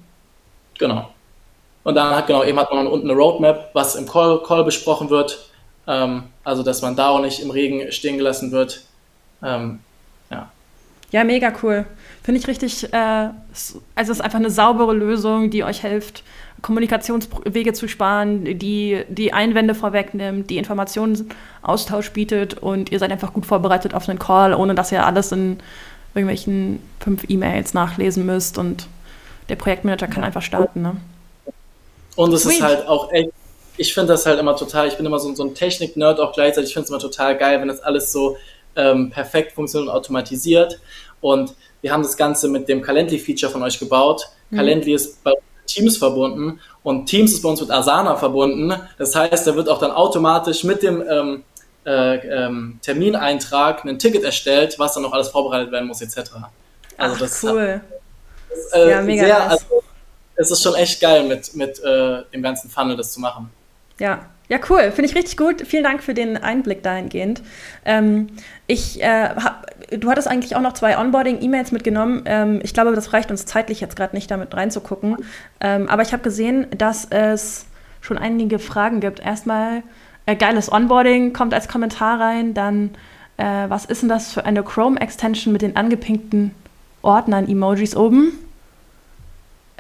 Genau. 0.78 1.10
Und 1.84 1.95
dann 1.95 2.15
hat, 2.15 2.28
genau, 2.28 2.43
eben 2.43 2.60
hat 2.60 2.72
man 2.72 2.88
unten 2.88 3.10
eine 3.10 3.17
Roadmap, 3.17 3.72
was 3.74 3.95
im 3.95 4.08
Call, 4.08 4.43
Call 4.43 4.63
besprochen 4.63 5.10
wird. 5.10 5.50
Ähm, 5.88 6.24
also, 6.43 6.62
dass 6.62 6.82
man 6.82 6.95
da 6.95 7.10
auch 7.10 7.22
nicht 7.22 7.41
im 7.41 7.50
Regen 7.50 7.91
stehen 7.91 8.17
gelassen 8.17 8.52
wird. 8.52 8.84
Ähm, 9.41 9.80
ja. 10.30 10.52
Ja, 11.12 11.24
mega 11.24 11.52
cool. 11.63 11.86
Finde 12.22 12.39
ich 12.39 12.48
richtig, 12.48 12.93
äh, 12.93 12.98
also 12.98 13.80
es 13.95 14.10
ist 14.10 14.22
einfach 14.22 14.38
eine 14.38 14.52
saubere 14.52 14.93
Lösung, 14.93 15.50
die 15.50 15.63
euch 15.63 15.82
hilft, 15.82 16.24
Kommunikationswege 16.62 17.74
zu 17.74 17.88
sparen, 17.88 18.58
die 18.60 19.04
die 19.10 19.34
Einwände 19.34 19.76
vorwegnimmt, 19.76 20.50
die 20.50 20.58
Informationsaustausch 20.58 22.12
bietet 22.12 22.56
und 22.56 22.91
ihr 22.91 23.00
seid 23.00 23.12
einfach 23.12 23.34
gut 23.34 23.45
vorbereitet 23.45 23.93
auf 23.93 24.10
einen 24.10 24.19
Call, 24.19 24.54
ohne 24.54 24.76
dass 24.76 24.91
ihr 24.91 25.06
alles 25.06 25.32
in 25.32 25.60
irgendwelchen 26.13 26.82
fünf 27.00 27.30
E-Mails 27.30 27.74
nachlesen 27.74 28.26
müsst 28.26 28.58
und 28.58 28.88
der 29.48 29.56
Projektmanager 29.56 30.08
kann 30.08 30.24
einfach 30.24 30.41
starten. 30.41 30.82
Ne? 30.82 30.98
Und 32.15 32.34
es 32.34 32.43
Sweet. 32.43 32.54
ist 32.56 32.62
halt 32.62 32.88
auch 32.88 33.12
echt, 33.12 33.30
ich 33.78 33.93
finde 33.93 34.13
das 34.13 34.26
halt 34.26 34.39
immer 34.39 34.56
total, 34.56 34.88
ich 34.88 34.98
bin 34.98 35.06
immer 35.06 35.19
so, 35.19 35.34
so 35.36 35.43
ein 35.43 35.56
Technik-Nerd 35.56 36.19
auch 36.19 36.34
gleichzeitig, 36.34 36.69
ich 36.69 36.74
finde 36.74 36.86
es 36.86 36.89
immer 36.89 37.00
total 37.00 37.38
geil, 37.38 37.62
wenn 37.62 37.67
das 37.67 37.80
alles 37.80 38.12
so 38.12 38.38
ähm, 38.76 39.10
perfekt 39.10 39.54
funktioniert 39.54 39.89
und 39.89 39.95
automatisiert. 39.95 40.80
Und 41.22 41.54
wir 41.82 41.91
haben 41.91 42.04
das 42.04 42.17
Ganze 42.17 42.48
mit 42.48 42.67
dem 42.67 42.82
Calendly-Feature 42.82 43.52
von 43.52 43.63
euch 43.63 43.80
gebaut. 43.80 44.28
Mhm. 44.50 44.58
Calendly 44.58 44.93
ist 44.93 45.24
bei 45.24 45.34
Teams 45.69 45.97
verbunden 45.97 46.60
und 46.84 47.05
Teams 47.05 47.34
ist 47.34 47.41
bei 47.41 47.49
uns 47.49 47.62
mit 47.62 47.71
Asana 47.71 48.15
verbunden. 48.15 48.73
Das 48.97 49.15
heißt, 49.15 49.47
da 49.47 49.55
wird 49.55 49.69
auch 49.69 49.79
dann 49.79 49.91
automatisch 49.91 50.63
mit 50.63 50.84
dem 50.84 51.03
ähm, 51.08 51.43
äh, 51.86 52.17
ähm, 52.27 52.79
Termineintrag 52.82 53.86
ein 53.86 53.99
Ticket 53.99 54.23
erstellt, 54.23 54.77
was 54.77 54.93
dann 54.93 55.03
noch 55.03 55.13
alles 55.13 55.29
vorbereitet 55.29 55.71
werden 55.71 55.88
muss, 55.88 56.01
etc. 56.01 56.17
Also 56.97 57.15
Ach, 57.15 57.19
das 57.19 57.43
cool. 57.43 57.82
Ist, 58.49 58.73
äh, 58.73 58.89
ja, 58.89 59.01
mega 59.01 59.25
sehr, 59.25 59.49
also, 59.49 59.84
es 60.36 60.51
ist 60.51 60.63
schon 60.63 60.75
echt 60.75 60.99
geil, 61.01 61.23
mit, 61.23 61.55
mit 61.55 61.79
äh, 61.84 62.23
dem 62.34 62.41
ganzen 62.41 62.69
Funnel 62.69 62.95
das 62.95 63.13
zu 63.13 63.19
machen. 63.19 63.49
Ja, 63.99 64.25
ja, 64.47 64.60
cool. 64.69 64.91
Finde 64.91 65.10
ich 65.10 65.15
richtig 65.15 65.38
gut. 65.38 65.67
Vielen 65.67 65.84
Dank 65.84 66.01
für 66.01 66.13
den 66.13 66.36
Einblick 66.36 66.82
dahingehend. 66.82 67.43
Ähm, 67.86 68.27
ich, 68.65 69.01
äh, 69.01 69.29
hab, 69.29 69.67
du 69.91 70.10
hattest 70.10 70.28
eigentlich 70.28 70.56
auch 70.56 70.62
noch 70.62 70.73
zwei 70.73 70.97
Onboarding-E-Mails 70.97 71.71
mitgenommen. 71.71 72.23
Ähm, 72.25 72.60
ich 72.63 72.73
glaube, 72.73 72.93
das 72.93 73.13
reicht 73.13 73.32
uns 73.32 73.45
zeitlich 73.45 73.82
jetzt 73.82 73.95
gerade 73.95 74.15
nicht, 74.15 74.30
damit 74.30 74.54
reinzugucken. 74.54 75.17
Ähm, 75.60 75.88
aber 75.89 76.02
ich 76.02 76.13
habe 76.13 76.23
gesehen, 76.23 76.67
dass 76.78 77.06
es 77.06 77.65
schon 78.02 78.17
einige 78.17 78.60
Fragen 78.60 78.99
gibt. 78.99 79.19
Erstmal, 79.19 79.84
äh, 80.25 80.36
geiles 80.36 80.71
Onboarding 80.71 81.34
kommt 81.34 81.54
als 81.54 81.67
Kommentar 81.67 82.19
rein. 82.19 82.54
Dann, 82.54 82.91
äh, 83.38 83.65
was 83.67 83.86
ist 83.86 84.02
denn 84.02 84.10
das 84.10 84.32
für 84.32 84.45
eine 84.45 84.63
Chrome-Extension 84.63 85.52
mit 85.52 85.62
den 85.62 85.75
angepinkten 85.75 86.52
Ordnern-Emojis 87.02 87.95
oben? 87.95 88.34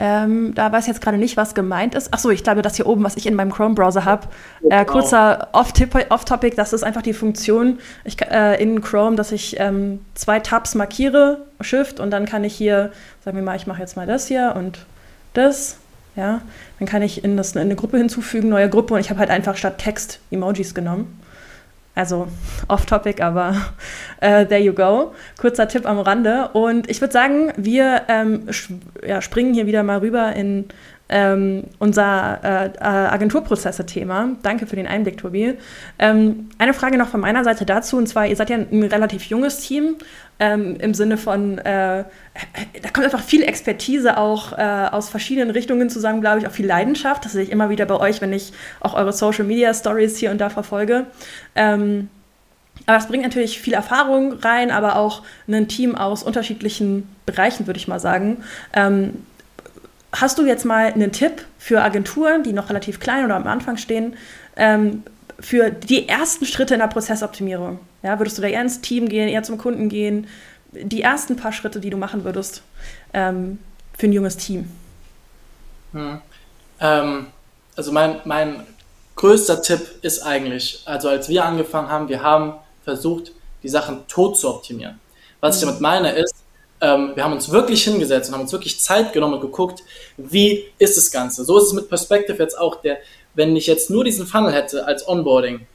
Ähm, 0.01 0.53
da 0.55 0.71
weiß 0.71 0.85
ich 0.85 0.87
jetzt 0.87 1.01
gerade 1.01 1.17
nicht, 1.17 1.35
was 1.35 1.53
gemeint 1.53 1.93
ist. 1.93 2.13
Achso, 2.13 2.29
ich 2.29 2.43
glaube, 2.43 2.61
das 2.61 2.77
hier 2.77 2.87
oben, 2.87 3.03
was 3.03 3.17
ich 3.17 3.25
in 3.25 3.35
meinem 3.35 3.51
Chrome-Browser 3.51 4.05
habe. 4.05 4.27
Äh, 4.69 4.85
kurzer 4.85 5.49
Off-Topic, 5.51 6.55
das 6.55 6.71
ist 6.71 6.83
einfach 6.83 7.01
die 7.01 7.13
Funktion 7.13 7.79
ich, 8.05 8.21
äh, 8.21 8.61
in 8.61 8.81
Chrome, 8.81 9.17
dass 9.17 9.33
ich 9.33 9.59
ähm, 9.59 9.99
zwei 10.15 10.39
Tabs 10.39 10.73
markiere, 10.73 11.41
Shift, 11.59 11.99
und 11.99 12.11
dann 12.11 12.25
kann 12.25 12.45
ich 12.45 12.55
hier, 12.55 12.93
sagen 13.25 13.35
wir 13.35 13.43
mal, 13.43 13.57
ich 13.57 13.67
mache 13.67 13.81
jetzt 13.81 13.97
mal 13.97 14.07
das 14.07 14.27
hier 14.27 14.53
und 14.55 14.85
das. 15.33 15.77
Ja, 16.15 16.41
dann 16.79 16.87
kann 16.87 17.01
ich 17.01 17.23
in, 17.23 17.37
das, 17.37 17.53
in 17.53 17.61
eine 17.61 17.75
Gruppe 17.75 17.97
hinzufügen, 17.97 18.49
neue 18.49 18.69
Gruppe, 18.69 18.93
und 18.93 18.99
ich 19.01 19.09
habe 19.09 19.19
halt 19.19 19.29
einfach 19.29 19.57
statt 19.57 19.77
Text 19.77 20.19
Emojis 20.31 20.73
genommen. 20.73 21.18
Also 21.95 22.27
off-topic, 22.67 23.21
aber 23.21 23.55
äh, 24.21 24.45
there 24.45 24.61
you 24.61 24.73
go. 24.73 25.13
Kurzer 25.39 25.67
Tipp 25.67 25.85
am 25.85 25.99
Rande. 25.99 26.49
Und 26.53 26.89
ich 26.89 27.01
würde 27.01 27.11
sagen, 27.11 27.51
wir 27.57 28.03
ähm, 28.07 28.47
ja, 29.05 29.21
springen 29.21 29.53
hier 29.53 29.65
wieder 29.65 29.83
mal 29.83 29.99
rüber 29.99 30.33
in 30.33 30.65
ähm, 31.09 31.63
unser 31.79 32.39
äh, 32.43 32.65
äh, 32.67 32.81
Agenturprozesse-Thema. 32.81 34.35
Danke 34.43 34.67
für 34.67 34.75
den 34.75 34.85
Einblick, 34.85 35.17
Tobi. 35.17 35.55
Ähm, 35.97 36.49
eine 36.59 36.73
Frage 36.73 36.97
noch 36.97 37.09
von 37.09 37.19
meiner 37.19 37.43
Seite 37.43 37.65
dazu, 37.65 37.97
und 37.97 38.07
zwar, 38.07 38.27
ihr 38.27 38.35
seid 38.35 38.51
ja 38.51 38.57
ein 38.57 38.83
relativ 38.83 39.23
junges 39.23 39.59
Team 39.59 39.95
ähm, 40.39 40.77
im 40.79 40.93
Sinne 40.93 41.17
von, 41.17 41.57
äh, 41.57 42.03
da 42.81 42.89
kommt 42.93 43.05
einfach 43.05 43.21
viel 43.21 43.43
Expertise 43.43 44.17
auch 44.17 44.57
äh, 44.57 44.87
aus 44.91 45.09
verschiedenen 45.09 45.49
Richtungen 45.51 45.89
zusammen, 45.89 46.21
glaube 46.21 46.39
ich, 46.39 46.47
auch 46.47 46.51
viel 46.51 46.65
Leidenschaft. 46.65 47.25
Das 47.25 47.33
sehe 47.33 47.43
ich 47.43 47.51
immer 47.51 47.69
wieder 47.69 47.85
bei 47.85 47.99
euch, 47.99 48.21
wenn 48.21 48.33
ich 48.33 48.53
auch 48.79 48.93
eure 48.93 49.13
Social-Media-Stories 49.13 50.17
hier 50.17 50.31
und 50.31 50.39
da 50.39 50.49
verfolge. 50.49 51.05
Ähm, 51.55 52.09
aber 52.85 52.97
es 52.97 53.07
bringt 53.07 53.23
natürlich 53.23 53.59
viel 53.59 53.73
Erfahrung 53.73 54.33
rein, 54.33 54.71
aber 54.71 54.95
auch 54.95 55.23
ein 55.47 55.67
Team 55.67 55.95
aus 55.95 56.23
unterschiedlichen 56.23 57.07
Bereichen, 57.25 57.67
würde 57.67 57.77
ich 57.77 57.87
mal 57.87 57.99
sagen. 57.99 58.37
Ähm, 58.73 59.25
Hast 60.11 60.39
du 60.39 60.45
jetzt 60.45 60.65
mal 60.65 60.91
einen 60.91 61.11
Tipp 61.11 61.45
für 61.59 61.81
Agenturen, 61.81 62.41
die 62.43 62.53
noch 62.53 62.69
relativ 62.69 62.99
klein 62.99 63.25
oder 63.25 63.35
am 63.35 63.45
Anfang 63.45 63.77
stehen, 63.77 64.15
ähm, 64.55 65.03
für 65.39 65.69
die 65.69 66.09
ersten 66.09 66.45
Schritte 66.45 66.73
in 66.73 66.79
der 66.79 66.87
Prozessoptimierung? 66.87 67.79
Ja, 68.03 68.19
würdest 68.19 68.37
du 68.37 68.41
da 68.41 68.47
eher 68.47 68.61
ins 68.61 68.81
Team 68.81 69.09
gehen, 69.09 69.27
eher 69.27 69.43
zum 69.43 69.57
Kunden 69.57 69.89
gehen? 69.89 70.27
Die 70.71 71.01
ersten 71.01 71.35
paar 71.35 71.51
Schritte, 71.51 71.79
die 71.79 71.89
du 71.89 71.97
machen 71.97 72.23
würdest 72.23 72.63
ähm, 73.13 73.59
für 73.97 74.07
ein 74.07 74.13
junges 74.13 74.37
Team? 74.37 74.69
Hm. 75.93 76.21
Ähm, 76.79 77.27
also 77.75 77.91
mein, 77.91 78.21
mein 78.25 78.63
größter 79.15 79.61
Tipp 79.61 79.81
ist 80.01 80.21
eigentlich, 80.21 80.81
also 80.85 81.09
als 81.09 81.27
wir 81.27 81.43
angefangen 81.43 81.89
haben, 81.89 82.07
wir 82.07 82.21
haben 82.21 82.53
versucht, 82.83 83.33
die 83.63 83.69
Sachen 83.69 84.07
tot 84.07 84.37
zu 84.37 84.49
optimieren. 84.49 84.99
Was 85.41 85.57
ich 85.57 85.61
hm. 85.63 85.69
damit 85.69 85.81
meine 85.81 86.11
ist, 86.11 86.35
ähm, 86.81 87.11
wir 87.15 87.23
haben 87.23 87.33
uns 87.33 87.51
wirklich 87.51 87.83
hingesetzt 87.83 88.29
und 88.29 88.35
haben 88.35 88.41
uns 88.41 88.51
wirklich 88.51 88.79
Zeit 88.79 89.11
genommen 89.11 89.35
und 89.35 89.41
geguckt, 89.41 89.83
wie 90.17 90.65
ist 90.77 90.97
das 90.97 91.11
Ganze. 91.11 91.43
So 91.43 91.57
ist 91.57 91.65
es 91.65 91.73
mit 91.73 91.89
Perspective 91.89 92.41
jetzt 92.41 92.57
auch. 92.57 92.81
Der, 92.81 92.99
wenn 93.33 93.55
ich 93.55 93.67
jetzt 93.67 93.89
nur 93.89 94.03
diesen 94.03 94.25
Funnel 94.25 94.53
hätte 94.53 94.85
als 94.85 95.07
Onboarding, 95.07 95.67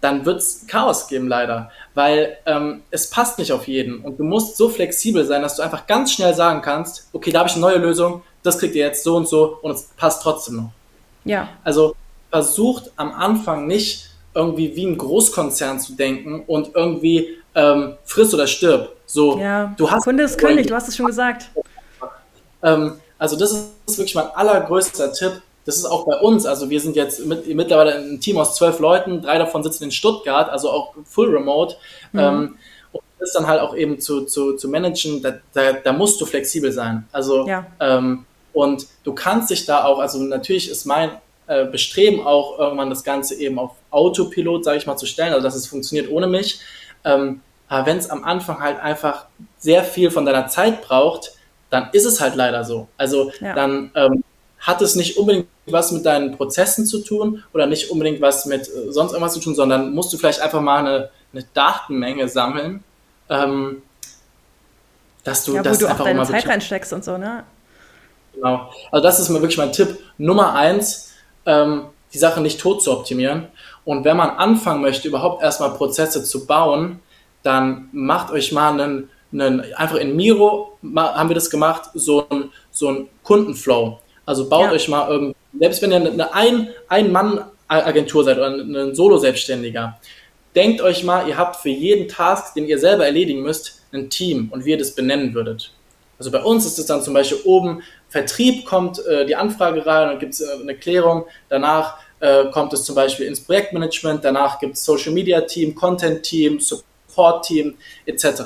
dann 0.00 0.24
wird 0.24 0.38
es 0.38 0.66
Chaos 0.66 1.08
geben 1.08 1.28
leider, 1.28 1.70
weil 1.94 2.38
ähm, 2.46 2.82
es 2.90 3.10
passt 3.10 3.38
nicht 3.38 3.52
auf 3.52 3.68
jeden 3.68 4.00
und 4.00 4.18
du 4.18 4.24
musst 4.24 4.56
so 4.56 4.68
flexibel 4.68 5.24
sein, 5.24 5.42
dass 5.42 5.56
du 5.56 5.62
einfach 5.62 5.86
ganz 5.86 6.12
schnell 6.12 6.34
sagen 6.34 6.62
kannst, 6.62 7.08
okay, 7.12 7.30
da 7.30 7.40
habe 7.40 7.48
ich 7.48 7.54
eine 7.54 7.62
neue 7.62 7.78
Lösung, 7.78 8.22
das 8.42 8.58
kriegt 8.58 8.74
ihr 8.74 8.86
jetzt 8.86 9.04
so 9.04 9.16
und 9.16 9.28
so 9.28 9.58
und 9.62 9.72
es 9.72 9.84
passt 9.96 10.22
trotzdem 10.22 10.56
noch. 10.56 10.70
Ja. 11.24 11.48
Also 11.64 11.94
versucht 12.30 12.92
am 12.96 13.12
Anfang 13.12 13.66
nicht 13.66 14.08
irgendwie 14.34 14.74
wie 14.76 14.86
ein 14.86 14.96
Großkonzern 14.96 15.80
zu 15.80 15.94
denken 15.94 16.44
und 16.46 16.74
irgendwie 16.74 17.36
ähm, 17.54 17.94
friss 18.04 18.32
oder 18.32 18.46
stirb. 18.46 18.96
So, 19.06 19.38
ja, 19.38 19.74
du 19.76 19.90
hast 19.90 20.04
Kunde 20.04 20.22
ist 20.22 20.38
König, 20.38 20.68
du 20.68 20.74
hast 20.74 20.88
es 20.88 20.96
schon 20.96 21.06
gesagt. 21.06 21.50
Ähm, 22.62 23.00
also 23.18 23.36
das 23.36 23.52
ist 23.52 23.98
wirklich 23.98 24.14
mein 24.14 24.28
allergrößter 24.28 25.12
Tipp. 25.12 25.42
Das 25.64 25.76
ist 25.76 25.84
auch 25.84 26.06
bei 26.06 26.16
uns. 26.18 26.46
Also 26.46 26.70
wir 26.70 26.80
sind 26.80 26.96
jetzt 26.96 27.24
mit, 27.26 27.46
mittlerweile 27.54 27.94
ein 27.94 28.20
Team 28.20 28.38
aus 28.38 28.54
zwölf 28.54 28.78
Leuten, 28.78 29.22
drei 29.22 29.38
davon 29.38 29.62
sitzen 29.62 29.84
in 29.84 29.90
Stuttgart, 29.90 30.48
also 30.48 30.70
auch 30.70 30.94
full 31.04 31.34
remote. 31.34 31.76
Mhm. 32.12 32.18
Ähm, 32.18 32.56
und 32.92 33.02
das 33.18 33.32
dann 33.32 33.46
halt 33.46 33.60
auch 33.60 33.76
eben 33.76 34.00
zu, 34.00 34.24
zu, 34.24 34.56
zu 34.56 34.68
managen, 34.68 35.22
da, 35.22 35.34
da, 35.52 35.72
da 35.72 35.92
musst 35.92 36.20
du 36.20 36.26
flexibel 36.26 36.72
sein. 36.72 37.06
Also 37.12 37.46
ja. 37.46 37.66
ähm, 37.78 38.24
und 38.52 38.86
du 39.04 39.14
kannst 39.14 39.50
dich 39.50 39.66
da 39.66 39.84
auch, 39.84 39.98
also 39.98 40.18
natürlich 40.18 40.70
ist 40.70 40.84
mein 40.84 41.10
äh, 41.46 41.66
Bestreben 41.66 42.26
auch 42.26 42.58
irgendwann 42.58 42.90
das 42.90 43.04
Ganze 43.04 43.34
eben 43.34 43.58
auf 43.58 43.72
Autopilot, 43.90 44.64
sage 44.64 44.78
ich 44.78 44.86
mal, 44.86 44.96
zu 44.96 45.06
stellen, 45.06 45.32
also 45.32 45.44
dass 45.44 45.54
es 45.54 45.66
funktioniert 45.66 46.10
ohne 46.10 46.26
mich. 46.26 46.60
Ähm, 47.04 47.42
aber 47.68 47.86
wenn 47.86 47.98
es 47.98 48.10
am 48.10 48.24
Anfang 48.24 48.60
halt 48.60 48.80
einfach 48.80 49.26
sehr 49.58 49.84
viel 49.84 50.10
von 50.10 50.24
deiner 50.24 50.48
Zeit 50.48 50.82
braucht, 50.82 51.32
dann 51.70 51.88
ist 51.92 52.04
es 52.04 52.20
halt 52.20 52.34
leider 52.34 52.64
so. 52.64 52.88
Also 52.96 53.30
ja. 53.40 53.54
dann 53.54 53.92
ähm, 53.94 54.24
hat 54.60 54.82
es 54.82 54.94
nicht 54.94 55.16
unbedingt 55.16 55.48
was 55.66 55.90
mit 55.92 56.04
deinen 56.04 56.36
Prozessen 56.36 56.86
zu 56.86 57.00
tun 57.02 57.42
oder 57.52 57.66
nicht 57.66 57.90
unbedingt 57.90 58.20
was 58.20 58.46
mit 58.46 58.62
äh, 58.62 58.92
sonst 58.92 59.12
irgendwas 59.12 59.34
zu 59.34 59.40
tun, 59.40 59.54
sondern 59.54 59.92
musst 59.94 60.12
du 60.12 60.18
vielleicht 60.18 60.40
einfach 60.40 60.60
mal 60.60 60.78
eine, 60.78 61.10
eine 61.32 61.44
Datenmenge 61.54 62.28
sammeln, 62.28 62.84
ähm, 63.28 63.82
dass 65.24 65.44
du 65.44 65.54
ja, 65.54 65.62
das 65.62 65.80
wo 65.80 65.86
du 65.86 65.92
auch 65.92 66.04
deine 66.04 66.24
Zeit 66.24 66.46
reinsteckst 66.46 66.92
und 66.92 67.04
so, 67.04 67.16
ne? 67.16 67.44
Genau. 68.34 68.70
Also 68.90 69.02
das 69.02 69.18
ist 69.18 69.28
mir 69.28 69.40
wirklich 69.40 69.58
mein 69.58 69.72
Tipp 69.72 69.98
Nummer 70.18 70.54
eins, 70.54 71.12
ähm, 71.46 71.86
die 72.12 72.18
Sache 72.18 72.40
nicht 72.40 72.60
tot 72.60 72.82
zu 72.82 72.92
optimieren. 72.92 73.48
Und 73.84 74.04
wenn 74.04 74.16
man 74.16 74.30
anfangen 74.30 74.82
möchte, 74.82 75.08
überhaupt 75.08 75.42
erstmal 75.42 75.70
Prozesse 75.70 76.22
zu 76.24 76.46
bauen, 76.46 77.00
dann 77.42 77.88
macht 77.92 78.30
euch 78.30 78.52
mal 78.52 78.72
einen, 78.72 79.10
einen 79.32 79.60
einfach 79.74 79.96
in 79.96 80.16
Miro 80.16 80.78
haben 80.94 81.28
wir 81.28 81.34
das 81.34 81.50
gemacht, 81.50 81.90
so 81.94 82.26
ein, 82.28 82.50
so 82.70 82.88
ein 82.88 83.08
Kundenflow. 83.22 83.98
Also 84.26 84.48
baut 84.48 84.66
ja. 84.66 84.72
euch 84.72 84.88
mal 84.88 85.08
irgendwie, 85.08 85.36
selbst 85.58 85.82
wenn 85.82 85.92
ihr 85.92 86.30
eine 86.32 86.74
Ein-Mann-Agentur 86.88 88.24
seid 88.24 88.38
oder 88.38 88.48
ein 88.48 88.94
Solo-Selbstständiger, 88.94 89.98
denkt 90.54 90.80
euch 90.80 91.04
mal, 91.04 91.28
ihr 91.28 91.36
habt 91.36 91.56
für 91.56 91.68
jeden 91.68 92.08
Task, 92.08 92.54
den 92.54 92.66
ihr 92.66 92.78
selber 92.78 93.04
erledigen 93.04 93.42
müsst, 93.42 93.82
ein 93.92 94.10
Team 94.10 94.48
und 94.52 94.64
wie 94.64 94.70
ihr 94.70 94.78
das 94.78 94.94
benennen 94.94 95.34
würdet. 95.34 95.72
Also 96.18 96.30
bei 96.30 96.42
uns 96.42 96.66
ist 96.66 96.78
es 96.78 96.86
dann 96.86 97.02
zum 97.02 97.14
Beispiel 97.14 97.38
oben 97.44 97.82
Vertrieb 98.10 98.66
kommt 98.66 99.04
äh, 99.06 99.24
die 99.24 99.36
Anfrage 99.36 99.86
rein 99.86 100.10
und 100.10 100.18
gibt 100.18 100.34
es 100.34 100.40
äh, 100.40 100.60
eine 100.60 100.74
Klärung. 100.74 101.24
Danach 101.48 101.96
äh, 102.18 102.46
kommt 102.46 102.72
es 102.72 102.84
zum 102.84 102.96
Beispiel 102.96 103.26
ins 103.26 103.42
Projektmanagement, 103.42 104.24
danach 104.24 104.58
gibt 104.58 104.74
es 104.74 104.84
Social 104.84 105.12
Media 105.12 105.40
Team, 105.42 105.74
Content 105.74 106.22
Team, 106.22 106.60
Support 106.60 107.46
Team 107.46 107.76
etc. 108.04 108.42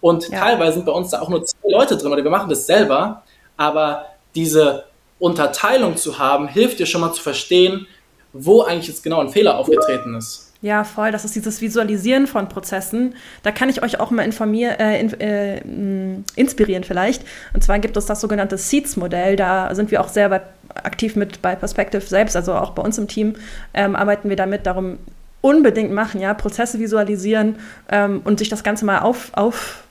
Und 0.00 0.28
ja. 0.28 0.38
teilweise 0.38 0.74
sind 0.74 0.86
bei 0.86 0.92
uns 0.92 1.10
da 1.10 1.20
auch 1.20 1.28
nur 1.28 1.44
zwei 1.44 1.68
Leute 1.68 1.96
drin 1.96 2.12
oder 2.12 2.22
wir 2.22 2.30
machen 2.30 2.48
das 2.48 2.66
selber, 2.66 3.24
aber 3.56 4.06
diese 4.34 4.84
Unterteilung 5.18 5.96
zu 5.96 6.18
haben, 6.18 6.48
hilft 6.48 6.78
dir 6.78 6.86
schon 6.86 7.00
mal 7.00 7.12
zu 7.12 7.22
verstehen, 7.22 7.86
wo 8.32 8.62
eigentlich 8.62 8.88
jetzt 8.88 9.02
genau 9.02 9.20
ein 9.20 9.30
Fehler 9.30 9.58
aufgetreten 9.58 10.14
ist. 10.14 10.48
Ja, 10.60 10.82
voll. 10.82 11.12
Das 11.12 11.24
ist 11.24 11.36
dieses 11.36 11.60
Visualisieren 11.60 12.26
von 12.26 12.48
Prozessen. 12.48 13.14
Da 13.44 13.52
kann 13.52 13.68
ich 13.68 13.82
euch 13.82 14.00
auch 14.00 14.10
mal 14.10 14.24
informieren, 14.24 14.74
äh, 14.80 15.00
in, 15.00 15.20
äh, 15.20 15.64
mm, 15.64 16.24
inspirieren 16.34 16.82
vielleicht. 16.82 17.22
Und 17.54 17.62
zwar 17.62 17.78
gibt 17.78 17.96
es 17.96 18.06
das 18.06 18.20
sogenannte 18.20 18.58
Seeds-Modell. 18.58 19.36
Da 19.36 19.72
sind 19.76 19.92
wir 19.92 20.00
auch 20.00 20.08
sehr 20.08 20.28
bei, 20.28 20.40
aktiv 20.74 21.14
mit 21.14 21.42
bei 21.42 21.54
Perspective 21.54 22.02
selbst, 22.02 22.34
also 22.34 22.54
auch 22.54 22.70
bei 22.70 22.82
uns 22.82 22.98
im 22.98 23.06
Team 23.06 23.36
ähm, 23.72 23.94
arbeiten 23.94 24.28
wir 24.28 24.36
damit. 24.36 24.66
Darum 24.66 24.98
unbedingt 25.40 25.92
machen, 25.92 26.20
ja, 26.20 26.34
Prozesse 26.34 26.80
visualisieren 26.80 27.56
ähm, 27.88 28.22
und 28.24 28.40
sich 28.40 28.48
das 28.48 28.64
Ganze 28.64 28.84
mal 28.84 28.98
auf, 28.98 29.30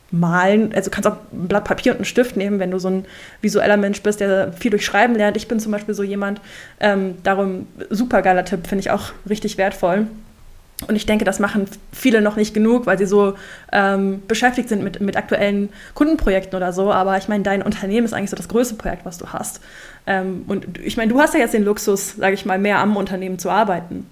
aufmalen. 0.07 0.73
Also 0.73 0.89
du 0.89 0.95
kannst 0.95 1.07
auch 1.07 1.17
ein 1.31 1.47
Blatt 1.47 1.65
Papier 1.65 1.91
und 1.91 1.99
einen 1.99 2.05
Stift 2.05 2.37
nehmen, 2.37 2.59
wenn 2.59 2.71
du 2.71 2.79
so 2.79 2.89
ein 2.89 3.05
visueller 3.41 3.77
Mensch 3.77 4.01
bist, 4.01 4.19
der 4.19 4.53
viel 4.53 4.71
durch 4.71 4.85
Schreiben 4.85 5.15
lernt. 5.15 5.37
Ich 5.37 5.47
bin 5.47 5.59
zum 5.59 5.71
Beispiel 5.71 5.93
so 5.93 6.03
jemand. 6.03 6.41
Ähm, 6.79 7.15
darum 7.23 7.67
super 7.89 8.21
geiler 8.21 8.45
Tipp, 8.45 8.67
finde 8.67 8.81
ich 8.81 8.91
auch 8.91 9.11
richtig 9.29 9.57
wertvoll. 9.57 10.07
Und 10.87 10.95
ich 10.95 11.07
denke, 11.07 11.25
das 11.25 11.39
machen 11.39 11.65
viele 11.91 12.21
noch 12.21 12.35
nicht 12.35 12.53
genug, 12.53 12.85
weil 12.85 12.99
sie 12.99 13.07
so 13.07 13.33
ähm, 13.71 14.21
beschäftigt 14.27 14.69
sind 14.69 14.83
mit, 14.83 15.01
mit 15.01 15.17
aktuellen 15.17 15.69
Kundenprojekten 15.95 16.55
oder 16.55 16.71
so. 16.71 16.93
Aber 16.93 17.17
ich 17.17 17.27
meine, 17.27 17.43
dein 17.43 17.63
Unternehmen 17.63 18.05
ist 18.05 18.13
eigentlich 18.13 18.29
so 18.29 18.35
das 18.35 18.47
größte 18.47 18.75
Projekt, 18.75 19.03
was 19.03 19.17
du 19.17 19.25
hast. 19.33 19.59
Ähm, 20.05 20.45
und 20.47 20.77
ich 20.77 20.95
meine, 20.95 21.11
du 21.11 21.19
hast 21.19 21.33
ja 21.33 21.39
jetzt 21.39 21.55
den 21.55 21.63
Luxus, 21.63 22.15
sage 22.17 22.35
ich 22.35 22.45
mal, 22.45 22.59
mehr 22.59 22.77
am 22.77 22.95
Unternehmen 22.95 23.39
zu 23.39 23.49
arbeiten. 23.49 24.05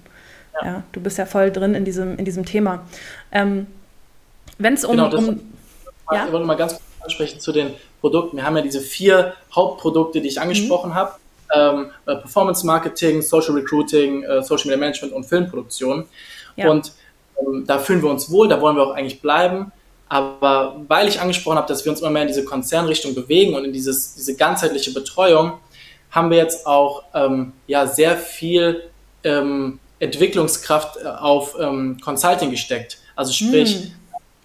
Ja. 0.60 0.66
ja. 0.66 0.82
du 0.90 1.00
bist 1.00 1.18
ja 1.18 1.26
voll 1.26 1.52
drin 1.52 1.74
in 1.76 1.84
diesem, 1.84 2.16
in 2.16 2.24
diesem 2.24 2.44
Thema. 2.44 2.84
Ähm, 3.30 3.68
Wenn 4.58 4.74
es 4.74 4.84
um. 4.84 4.96
Genau, 4.96 5.16
um 5.16 5.40
ja? 6.12 6.26
Ich 6.26 6.32
wollte 6.32 6.46
mal 6.46 6.56
ganz 6.56 6.72
kurz 6.72 6.82
ansprechen 7.00 7.40
zu 7.40 7.52
den 7.52 7.74
Produkten. 8.00 8.36
Wir 8.36 8.44
haben 8.44 8.56
ja 8.56 8.62
diese 8.62 8.80
vier 8.80 9.34
Hauptprodukte, 9.54 10.20
die 10.20 10.28
ich 10.28 10.40
angesprochen 10.40 10.90
mhm. 10.90 10.94
habe. 10.94 11.12
Ähm, 11.54 11.90
äh, 12.06 12.16
Performance 12.16 12.66
Marketing, 12.66 13.22
Social 13.22 13.54
Recruiting, 13.54 14.24
äh, 14.24 14.42
Social 14.42 14.66
Media 14.66 14.78
Management 14.78 15.12
und 15.12 15.24
Filmproduktion. 15.24 16.06
Ja. 16.56 16.70
Und 16.70 16.92
ähm, 17.40 17.64
da 17.66 17.78
fühlen 17.78 18.02
wir 18.02 18.10
uns 18.10 18.30
wohl, 18.30 18.48
da 18.48 18.60
wollen 18.60 18.76
wir 18.76 18.82
auch 18.82 18.94
eigentlich 18.94 19.20
bleiben. 19.20 19.72
Aber 20.08 20.76
weil 20.86 21.08
ich 21.08 21.20
angesprochen 21.20 21.56
habe, 21.56 21.68
dass 21.68 21.84
wir 21.84 21.90
uns 21.90 22.00
immer 22.00 22.10
mehr 22.10 22.22
in 22.22 22.28
diese 22.28 22.44
Konzernrichtung 22.44 23.14
bewegen 23.14 23.54
und 23.54 23.64
in 23.64 23.72
dieses, 23.72 24.14
diese 24.14 24.36
ganzheitliche 24.36 24.92
Betreuung, 24.92 25.54
haben 26.10 26.30
wir 26.30 26.38
jetzt 26.38 26.66
auch 26.66 27.02
ähm, 27.14 27.52
ja, 27.66 27.86
sehr 27.86 28.16
viel 28.16 28.84
ähm, 29.24 29.80
Entwicklungskraft 29.98 30.98
äh, 30.98 31.08
auf 31.08 31.56
ähm, 31.60 31.98
Consulting 32.02 32.50
gesteckt. 32.50 32.98
Also 33.16 33.32
sprich, 33.32 33.74
hm, 33.74 33.92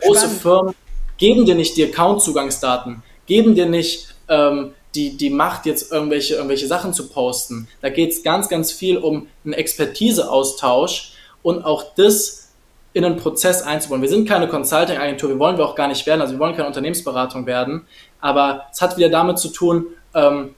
große. 0.01 0.29
Firmen 0.29 0.75
geben 1.21 1.45
dir 1.45 1.53
nicht 1.53 1.77
die 1.77 1.85
Account-Zugangsdaten, 1.85 3.03
geben 3.27 3.53
dir 3.53 3.67
nicht 3.67 4.15
ähm, 4.27 4.73
die, 4.95 5.15
die 5.17 5.29
Macht, 5.29 5.67
jetzt 5.67 5.91
irgendwelche, 5.91 6.33
irgendwelche 6.33 6.65
Sachen 6.65 6.93
zu 6.93 7.09
posten. 7.09 7.67
Da 7.79 7.89
geht 7.89 8.11
es 8.11 8.23
ganz, 8.23 8.49
ganz 8.49 8.71
viel 8.71 8.97
um 8.97 9.27
einen 9.45 9.53
Expertiseaustausch 9.53 11.13
und 11.43 11.63
auch 11.63 11.85
das 11.95 12.49
in 12.93 13.05
einen 13.05 13.17
Prozess 13.17 13.61
einzubauen. 13.61 14.01
Wir 14.01 14.09
sind 14.09 14.27
keine 14.27 14.47
Consulting-Agentur, 14.47 15.29
wir 15.29 15.39
wollen 15.39 15.59
wir 15.59 15.65
auch 15.65 15.75
gar 15.75 15.87
nicht 15.87 16.07
werden, 16.07 16.21
also 16.21 16.33
wir 16.33 16.39
wollen 16.39 16.55
keine 16.55 16.67
Unternehmensberatung 16.67 17.45
werden, 17.45 17.85
aber 18.19 18.65
es 18.73 18.81
hat 18.81 18.97
wieder 18.97 19.09
damit 19.09 19.37
zu 19.37 19.49
tun, 19.49 19.85
ähm, 20.15 20.55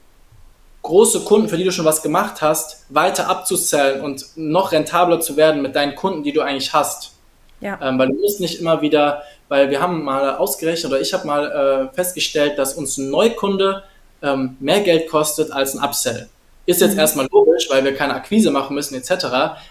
große 0.80 1.24
Kunden, 1.24 1.50
für 1.50 1.58
die 1.58 1.64
du 1.64 1.72
schon 1.72 1.84
was 1.84 2.02
gemacht 2.02 2.40
hast, 2.40 2.86
weiter 2.88 3.28
abzuzählen 3.28 4.00
und 4.00 4.24
noch 4.36 4.72
rentabler 4.72 5.20
zu 5.20 5.36
werden 5.36 5.60
mit 5.60 5.76
deinen 5.76 5.94
Kunden, 5.94 6.22
die 6.22 6.32
du 6.32 6.40
eigentlich 6.40 6.72
hast. 6.72 7.12
Ja. 7.60 7.78
Ähm, 7.82 7.98
weil 7.98 8.08
du 8.08 8.14
musst 8.14 8.40
nicht 8.40 8.60
immer 8.60 8.82
wieder, 8.82 9.22
weil 9.48 9.70
wir 9.70 9.80
haben 9.80 10.02
mal 10.02 10.36
ausgerechnet 10.36 10.92
oder 10.92 11.00
ich 11.00 11.12
habe 11.12 11.26
mal 11.26 11.90
äh, 11.92 11.94
festgestellt, 11.94 12.58
dass 12.58 12.74
uns 12.74 12.98
ein 12.98 13.10
Neukunde 13.10 13.82
ähm, 14.22 14.56
mehr 14.60 14.80
Geld 14.80 15.08
kostet 15.08 15.52
als 15.52 15.74
ein 15.74 15.84
Upsell. 15.84 16.28
Ist 16.66 16.80
jetzt 16.80 16.94
mhm. 16.94 17.00
erstmal 17.00 17.28
logisch, 17.30 17.68
weil 17.70 17.84
wir 17.84 17.94
keine 17.94 18.14
Akquise 18.14 18.50
machen 18.50 18.74
müssen 18.74 18.94
etc. 18.94 19.26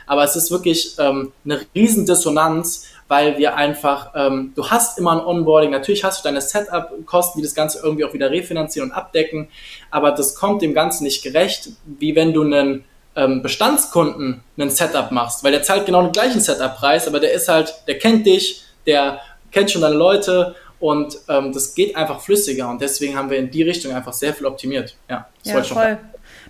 Aber 0.05 0.23
es 0.23 0.36
ist 0.36 0.51
wirklich 0.51 0.95
ähm, 0.99 1.31
eine 1.43 1.62
Riesendissonanz, 1.73 2.86
weil 3.07 3.38
wir 3.38 3.55
einfach, 3.55 4.12
ähm, 4.15 4.53
du 4.55 4.69
hast 4.69 4.99
immer 4.99 5.12
ein 5.13 5.19
Onboarding, 5.19 5.71
natürlich 5.71 6.03
hast 6.03 6.19
du 6.23 6.27
deine 6.27 6.41
Setup-Kosten, 6.41 7.39
die 7.39 7.43
das 7.43 7.55
Ganze 7.55 7.79
irgendwie 7.83 8.05
auch 8.05 8.13
wieder 8.13 8.29
refinanzieren 8.29 8.91
und 8.91 8.95
abdecken, 8.95 9.49
aber 9.89 10.12
das 10.12 10.36
kommt 10.36 10.62
dem 10.62 10.73
Ganzen 10.73 11.03
nicht 11.03 11.23
gerecht, 11.23 11.69
wie 11.86 12.15
wenn 12.15 12.33
du 12.33 12.43
einen 12.43 12.86
ähm, 13.15 13.41
Bestandskunden 13.41 14.43
einen 14.57 14.69
Setup 14.69 15.12
machst, 15.12 15.43
weil 15.43 15.51
der 15.51 15.63
zahlt 15.63 15.86
genau 15.86 16.01
den 16.01 16.12
gleichen 16.12 16.41
Setup-Preis, 16.41 17.07
aber 17.07 17.19
der 17.19 17.33
ist 17.33 17.47
halt, 17.49 17.73
der 17.88 17.99
kennt 17.99 18.25
dich, 18.25 18.63
der 18.86 19.19
kennt 19.54 19.72
schon 19.72 19.82
deine 19.82 19.96
Leute 19.96 20.56
und 20.80 21.18
ähm, 21.30 21.54
das 21.54 21.76
geht 21.76 21.96
einfach 21.96 22.20
flüssiger 22.20 22.70
und 22.70 22.82
deswegen 22.82 23.16
haben 23.16 23.30
wir 23.30 23.38
in 23.38 23.50
die 23.50 23.63
Richtung 23.63 23.94
einfach 23.94 24.13
sehr 24.13 24.34
viel 24.34 24.46
optimiert. 24.46 24.98
Ja, 25.10 25.28
das 25.46 25.70
ja 25.70 25.76
voll. 25.76 25.98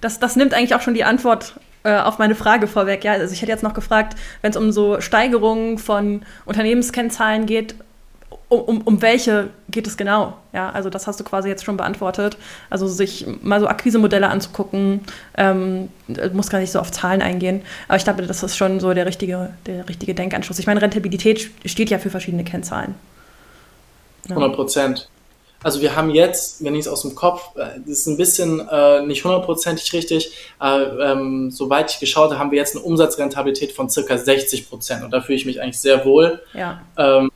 Das, 0.02 0.20
das 0.20 0.36
nimmt 0.36 0.54
eigentlich 0.54 0.74
auch 0.74 0.82
schon 0.82 0.96
die 0.96 1.04
Antwort 1.04 1.54
äh, 1.84 1.98
auf 1.98 2.18
meine 2.18 2.36
Frage 2.36 2.68
vorweg. 2.68 3.04
Ja, 3.04 3.14
also 3.14 3.34
ich 3.34 3.41
hätte 3.41 3.51
jetzt 3.51 3.64
noch 3.64 3.74
gefragt, 3.74 4.18
wenn 4.41 4.51
es 4.51 4.58
um 4.58 4.72
so 4.72 5.01
Steigerungen 5.01 5.78
von 5.78 6.24
Unternehmenskennzahlen 6.45 7.45
geht, 7.45 7.76
um, 8.54 8.62
um, 8.62 8.82
um, 8.82 9.01
welche 9.01 9.49
geht 9.70 9.88
es 9.88 9.97
genau? 9.97 10.34
Ja, 10.54 10.70
also 10.72 10.89
das 10.89 11.08
hast 11.08 11.20
du 11.20 11.24
quasi 11.24 11.49
jetzt 11.49 11.64
schon 11.64 11.78
beantwortet. 11.78 12.38
Also 12.70 12.88
sich 12.88 13.26
mal 13.41 13.60
so 13.60 13.68
Akquisemodelle 13.68 14.30
anzugucken, 14.30 15.01
ähm, 15.38 15.89
muss 16.34 16.49
gar 16.49 16.60
nicht 16.60 16.72
so 16.72 16.80
auf 16.80 16.91
Zahlen 16.91 17.22
eingehen. 17.22 17.62
Aber 17.88 17.97
ich 17.97 18.04
glaube, 18.04 18.26
das 18.26 18.43
ist 18.43 18.56
schon 18.56 18.80
so 18.80 18.93
der 18.93 19.06
richtige, 19.06 19.54
der 19.66 19.88
richtige 19.89 20.14
Denkanschluss. 20.14 20.60
Ich 20.60 20.68
meine, 20.68 20.82
Rentabilität 20.82 21.51
steht 21.66 21.89
ja 21.89 21.99
für 21.99 22.10
verschiedene 22.10 22.43
Kennzahlen. 22.43 22.95
100 24.30 24.54
Prozent. 24.54 25.10
Also 25.64 25.82
wir 25.82 25.95
haben 25.95 26.10
jetzt, 26.10 26.64
wenn 26.64 26.76
ich 26.76 26.82
es 26.82 26.88
aus 26.88 27.01
dem 27.01 27.16
Kopf, 27.16 27.56
äh, 27.56 27.80
das 27.80 27.99
ist 27.99 28.08
ein 28.08 28.18
bisschen 28.18 28.68
äh, 28.70 29.01
nicht 29.01 29.24
hundertprozentig 29.24 29.93
richtig, 29.93 30.34
äh, 30.62 30.66
ähm, 30.66 31.51
soweit 31.51 31.91
ich 31.91 31.99
geschaut 31.99 32.32
habe, 32.32 32.39
haben 32.39 32.51
wir 32.51 32.58
jetzt 32.58 32.76
eine 32.76 32.84
Umsatzrentabilität 32.84 33.72
von 33.72 33.89
circa 33.89 34.18
60 34.18 34.70
Prozent 34.70 35.04
und 35.04 35.12
da 35.12 35.22
fühle 35.22 35.38
ich 35.38 35.45
mich 35.45 35.62
eigentlich 35.62 35.80
sehr 35.80 36.06
wohl. 36.06 36.41
Ja. 36.54 36.82
Ähm, 36.97 37.32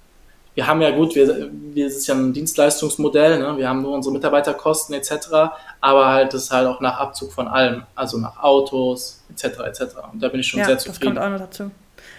wir 0.58 0.66
haben 0.66 0.82
ja 0.82 0.90
gut, 0.90 1.14
wir, 1.14 1.52
wir 1.52 1.86
ist 1.86 2.08
ja 2.08 2.16
ein 2.16 2.34
Dienstleistungsmodell, 2.34 3.38
ne? 3.38 3.58
wir 3.60 3.70
haben 3.70 3.84
nur 3.84 3.92
unsere 3.94 4.12
Mitarbeiterkosten 4.12 4.96
etc., 4.96 5.28
aber 5.80 6.08
halt 6.08 6.34
das 6.34 6.46
ist 6.46 6.52
halt 6.52 6.66
auch 6.66 6.82
nach 6.82 6.98
Abzug 6.98 7.32
von 7.32 7.48
allem, 7.48 7.84
also 7.94 8.18
nach 8.18 8.42
Autos 8.42 9.24
etc. 9.30 9.60
etc. 9.68 9.82
Und 10.12 10.24
da 10.24 10.30
bin 10.30 10.40
ich 10.40 10.48
schon 10.48 10.62
ja, 10.62 10.66
sehr 10.66 10.80
zufrieden. 10.80 11.14
Das 11.14 11.24
kommt 11.24 11.36
auch 11.36 11.40
noch 11.40 11.46
dazu. 11.46 11.72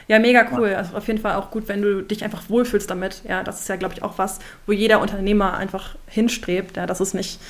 Ja, 0.06 0.20
mega 0.20 0.46
cool. 0.52 0.72
Also 0.72 0.96
auf 0.96 1.08
jeden 1.08 1.18
Fall 1.20 1.34
auch 1.34 1.50
gut, 1.50 1.66
wenn 1.66 1.82
du 1.82 2.02
dich 2.02 2.22
einfach 2.22 2.48
wohlfühlst 2.48 2.88
damit. 2.88 3.22
Ja, 3.28 3.42
das 3.42 3.58
ist 3.62 3.68
ja, 3.68 3.74
glaube 3.74 3.94
ich, 3.94 4.04
auch 4.04 4.18
was, 4.18 4.38
wo 4.66 4.72
jeder 4.72 5.00
Unternehmer 5.00 5.56
einfach 5.56 5.96
hinstrebt. 6.06 6.76
Ja, 6.76 6.86
das 6.86 7.00
ist 7.00 7.14
nicht, 7.14 7.40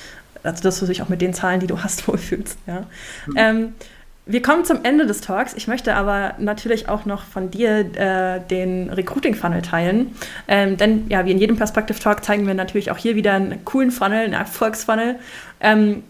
also 0.41 0.63
dass 0.63 0.79
du 0.79 0.87
dich 0.87 1.03
auch 1.03 1.09
mit 1.09 1.21
den 1.21 1.35
Zahlen, 1.35 1.59
die 1.59 1.67
du 1.67 1.83
hast, 1.83 2.07
wohlfühlst. 2.07 2.57
Ja. 2.65 2.87
Mhm. 3.27 3.33
Ähm, 3.35 3.73
wir 4.29 4.43
kommen 4.43 4.63
zum 4.63 4.83
Ende 4.83 5.07
des 5.07 5.21
Talks. 5.21 5.55
Ich 5.55 5.67
möchte 5.67 5.95
aber 5.95 6.35
natürlich 6.37 6.87
auch 6.87 7.05
noch 7.05 7.23
von 7.23 7.49
dir 7.49 7.79
äh, 7.95 8.39
den 8.39 8.91
Recruiting-Funnel 8.91 9.63
teilen. 9.63 10.15
Ähm, 10.47 10.77
denn 10.77 11.07
ja, 11.09 11.25
wie 11.25 11.31
in 11.31 11.39
jedem 11.39 11.57
Perspective-Talk 11.57 12.23
zeigen 12.23 12.45
wir 12.45 12.53
natürlich 12.53 12.91
auch 12.91 12.97
hier 12.97 13.15
wieder 13.15 13.33
einen 13.33 13.65
coolen 13.65 13.89
Funnel, 13.89 14.25
einen 14.25 14.33
Erfolgsfunnel. 14.33 15.15
Ähm, 15.59 16.03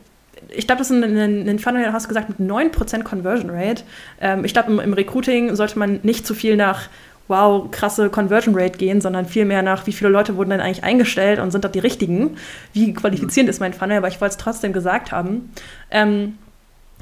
ich 0.49 0.67
glaube, 0.67 0.79
das 0.79 0.91
ist 0.91 1.01
ein, 1.01 1.17
ein, 1.17 1.47
ein 1.47 1.59
Funnel, 1.59 1.85
du 1.85 1.93
hast 1.93 2.09
gesagt, 2.09 2.27
mit 2.27 2.39
9% 2.39 3.03
Conversion 3.03 3.51
Rate. 3.51 3.83
Ähm, 4.19 4.43
ich 4.43 4.51
glaube, 4.51 4.69
im, 4.69 4.79
im, 4.81 4.91
Recruiting 4.91 5.55
sollte 5.55 5.79
man 5.79 6.01
nicht 6.03 6.27
zu 6.27 6.33
viel 6.33 6.57
nach 6.57 6.89
wow, 7.29 7.71
krasse 7.71 8.09
Conversion 8.09 8.53
Rate 8.53 8.77
gehen, 8.77 8.99
sondern 8.99 9.27
vielmehr 9.27 9.61
nach, 9.61 9.87
wie 9.87 9.93
viele 9.93 10.09
Leute 10.09 10.35
wurden 10.35 10.49
denn 10.49 10.59
eigentlich 10.59 10.83
eingestellt 10.83 11.39
und 11.39 11.51
sind 11.51 11.63
das 11.63 11.71
die 11.71 11.79
richtigen? 11.79 12.35
Wie 12.73 12.93
qualifizierend 12.93 13.47
mhm. 13.47 13.51
ist 13.51 13.59
mein 13.61 13.73
Funnel? 13.73 13.97
Aber 13.97 14.09
ich 14.09 14.19
wollte 14.19 14.33
es 14.33 14.37
trotzdem 14.37 14.73
gesagt 14.73 15.13
haben. 15.13 15.53
Ähm, 15.89 16.37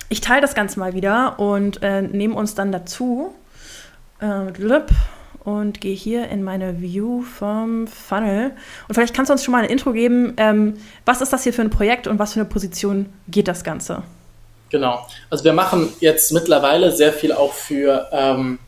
ich 0.09 0.21
teile 0.21 0.41
das 0.41 0.55
Ganze 0.55 0.79
mal 0.79 0.93
wieder 0.93 1.39
und 1.39 1.81
äh, 1.83 2.01
nehme 2.01 2.35
uns 2.35 2.55
dann 2.55 2.71
dazu 2.71 3.33
äh, 4.19 4.81
und 5.43 5.79
gehe 5.79 5.95
hier 5.95 6.27
in 6.27 6.43
meine 6.43 6.81
View 6.81 7.21
vom 7.23 7.87
Funnel. 7.87 8.51
Und 8.87 8.95
vielleicht 8.95 9.13
kannst 9.13 9.29
du 9.29 9.33
uns 9.33 9.43
schon 9.43 9.53
mal 9.53 9.63
ein 9.63 9.69
Intro 9.69 9.93
geben. 9.93 10.33
Ähm, 10.37 10.75
was 11.05 11.21
ist 11.21 11.31
das 11.31 11.43
hier 11.43 11.53
für 11.53 11.61
ein 11.61 11.69
Projekt 11.69 12.07
und 12.07 12.19
was 12.19 12.33
für 12.33 12.41
eine 12.41 12.49
Position 12.49 13.07
geht 13.27 13.47
das 13.47 13.63
Ganze? 13.63 14.03
Genau. 14.69 15.07
Also 15.29 15.45
wir 15.45 15.53
machen 15.53 15.89
jetzt 15.99 16.31
mittlerweile 16.33 16.91
sehr 16.91 17.13
viel 17.13 17.31
auch 17.31 17.53
für 17.53 18.07
ähm, 18.11 18.59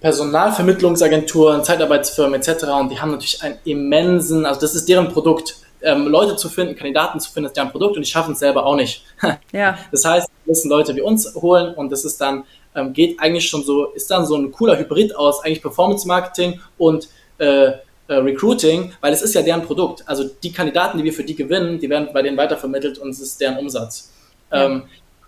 Personalvermittlungsagenturen, 0.00 1.64
Zeitarbeitsfirmen 1.64 2.40
etc. 2.40 2.64
Und 2.78 2.92
die 2.92 3.00
haben 3.00 3.10
natürlich 3.10 3.42
einen 3.42 3.58
immensen, 3.64 4.46
also 4.46 4.60
das 4.60 4.74
ist 4.76 4.88
deren 4.88 5.08
Produkt 5.08 5.56
ähm, 5.82 6.06
Leute 6.08 6.36
zu 6.36 6.48
finden, 6.48 6.74
Kandidaten 6.74 7.20
zu 7.20 7.30
finden, 7.30 7.46
ist 7.46 7.56
deren 7.56 7.70
Produkt 7.70 7.96
und 7.96 8.04
die 8.04 8.10
schaffen 8.10 8.32
es 8.32 8.38
selber 8.38 8.66
auch 8.66 8.76
nicht. 8.76 9.04
ja. 9.52 9.78
Das 9.92 10.04
heißt, 10.04 10.28
wir 10.44 10.50
müssen 10.50 10.70
Leute 10.70 10.94
wie 10.96 11.00
uns 11.00 11.34
holen 11.34 11.74
und 11.74 11.90
das 11.90 12.04
ist 12.04 12.20
dann, 12.20 12.44
ähm, 12.74 12.92
geht 12.92 13.18
eigentlich 13.20 13.48
schon 13.48 13.62
so, 13.62 13.86
ist 13.92 14.10
dann 14.10 14.26
so 14.26 14.36
ein 14.36 14.52
cooler 14.52 14.78
Hybrid 14.78 15.14
aus 15.16 15.44
eigentlich 15.44 15.62
Performance 15.62 16.06
Marketing 16.06 16.60
und 16.78 17.08
äh, 17.38 17.72
äh, 18.08 18.14
Recruiting, 18.14 18.92
weil 19.00 19.12
es 19.12 19.22
ist 19.22 19.34
ja 19.34 19.42
deren 19.42 19.62
Produkt. 19.62 20.04
Also 20.06 20.24
die 20.42 20.52
Kandidaten, 20.52 20.98
die 20.98 21.04
wir 21.04 21.12
für 21.12 21.24
die 21.24 21.34
gewinnen, 21.34 21.78
die 21.80 21.90
werden 21.90 22.08
bei 22.12 22.22
denen 22.22 22.36
weitervermittelt 22.36 22.98
und 22.98 23.10
es 23.10 23.20
ist 23.20 23.40
deren 23.40 23.58
Umsatz. 23.58 24.12
Ja. 24.52 24.66
Ähm, 24.66 24.84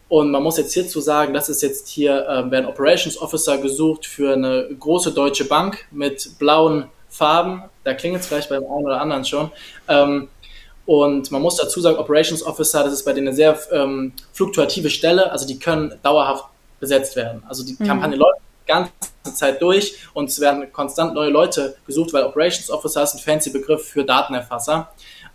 und 0.08 0.30
man 0.30 0.42
muss 0.42 0.56
jetzt 0.56 0.72
hierzu 0.72 1.00
sagen, 1.00 1.34
das 1.34 1.48
ist 1.48 1.62
jetzt 1.62 1.88
hier, 1.88 2.26
äh, 2.26 2.50
werden 2.50 2.66
Operations 2.66 3.20
Officer 3.20 3.58
gesucht 3.58 4.06
für 4.06 4.32
eine 4.32 4.68
große 4.78 5.12
deutsche 5.12 5.44
Bank 5.44 5.86
mit 5.90 6.38
blauen 6.38 6.86
Farben. 7.10 7.64
Da 7.84 7.94
klingelt 7.94 8.22
es 8.22 8.28
vielleicht 8.28 8.48
beim 8.48 8.64
einen 8.64 8.86
oder 8.86 9.00
anderen 9.00 9.24
schon. 9.24 9.50
Ähm, 9.86 10.28
und 10.88 11.30
man 11.30 11.42
muss 11.42 11.56
dazu 11.56 11.82
sagen, 11.82 11.98
Operations 11.98 12.42
Officer, 12.42 12.82
das 12.82 12.94
ist 12.94 13.04
bei 13.04 13.12
denen 13.12 13.28
eine 13.28 13.36
sehr 13.36 13.58
ähm, 13.72 14.14
fluktuative 14.32 14.88
Stelle, 14.88 15.30
also 15.30 15.46
die 15.46 15.58
können 15.58 15.92
dauerhaft 16.02 16.46
besetzt 16.80 17.14
werden. 17.14 17.42
Also 17.46 17.62
die 17.62 17.76
mhm. 17.78 17.86
Kampagne 17.86 18.16
läuft 18.16 18.40
die 18.62 18.68
ganze 18.68 18.92
Zeit 19.34 19.60
durch 19.60 19.98
und 20.14 20.30
es 20.30 20.40
werden 20.40 20.72
konstant 20.72 21.12
neue 21.12 21.28
Leute 21.28 21.76
gesucht, 21.86 22.14
weil 22.14 22.22
Operations 22.22 22.70
Officer 22.70 23.02
ist 23.02 23.16
ein 23.16 23.18
fancy 23.18 23.50
Begriff 23.50 23.86
für 23.86 24.02
Datenerfasser. 24.02 24.88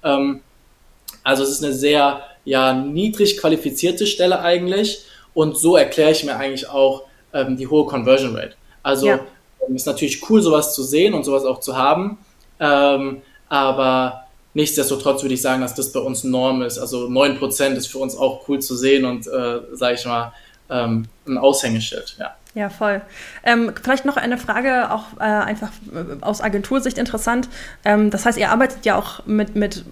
Ähm, 0.04 0.40
also 1.24 1.44
es 1.44 1.52
ist 1.52 1.64
eine 1.64 1.74
sehr 1.74 2.24
ja, 2.46 2.74
niedrig 2.74 3.38
qualifizierte 3.38 4.08
Stelle 4.08 4.40
eigentlich 4.40 5.06
und 5.36 5.56
so 5.56 5.78
erkläre 5.78 6.10
ich 6.10 6.24
mir 6.24 6.36
eigentlich 6.36 6.68
auch 6.68 7.04
ähm, 7.32 7.58
die 7.58 7.68
hohe 7.68 7.86
Conversion 7.86 8.36
Rate. 8.36 8.56
Also 8.82 9.06
ja. 9.06 9.20
Ähm, 9.70 9.76
ist 9.76 9.86
natürlich 9.86 10.28
cool, 10.32 10.42
sowas 10.42 10.74
zu 10.74 10.82
sehen 10.82 11.14
und 11.14 11.24
sowas 11.26 11.46
auch 11.46 11.60
zu 11.60 11.78
haben, 11.78 12.18
ähm, 12.60 13.22
aber 13.50 14.23
Nichtsdestotrotz 14.54 15.24
würde 15.24 15.34
ich 15.34 15.42
sagen, 15.42 15.62
dass 15.62 15.74
das 15.74 15.92
bei 15.92 16.00
uns 16.00 16.24
Norm 16.24 16.62
ist. 16.62 16.78
Also 16.78 17.08
9% 17.08 17.76
ist 17.76 17.88
für 17.88 17.98
uns 17.98 18.16
auch 18.16 18.48
cool 18.48 18.60
zu 18.60 18.76
sehen 18.76 19.06
und, 19.06 19.28
äh, 19.28 19.62
sage 19.72 19.96
ich 19.96 20.06
mal, 20.06 20.34
ähm, 20.70 21.08
ein 21.28 21.38
Aushängeschild. 21.38 22.16
Ja. 22.20 22.36
Ja, 22.56 22.70
voll. 22.70 23.02
Ähm, 23.44 23.72
vielleicht 23.82 24.06
noch 24.06 24.16
eine 24.16 24.38
Frage, 24.38 24.92
auch 24.92 25.06
äh, 25.20 25.24
einfach 25.24 25.72
äh, 25.92 26.22
aus 26.22 26.40
Agentursicht 26.40 27.00
interessant. 27.00 27.50
Ähm, 27.84 28.12
das 28.12 28.28
heißt, 28.28 28.38
ihr 28.38 28.52
arbeitet 28.52 28.86
ja 28.86 28.96
auch 28.96 29.26
mit, 29.26 29.56
mit, 29.56 29.84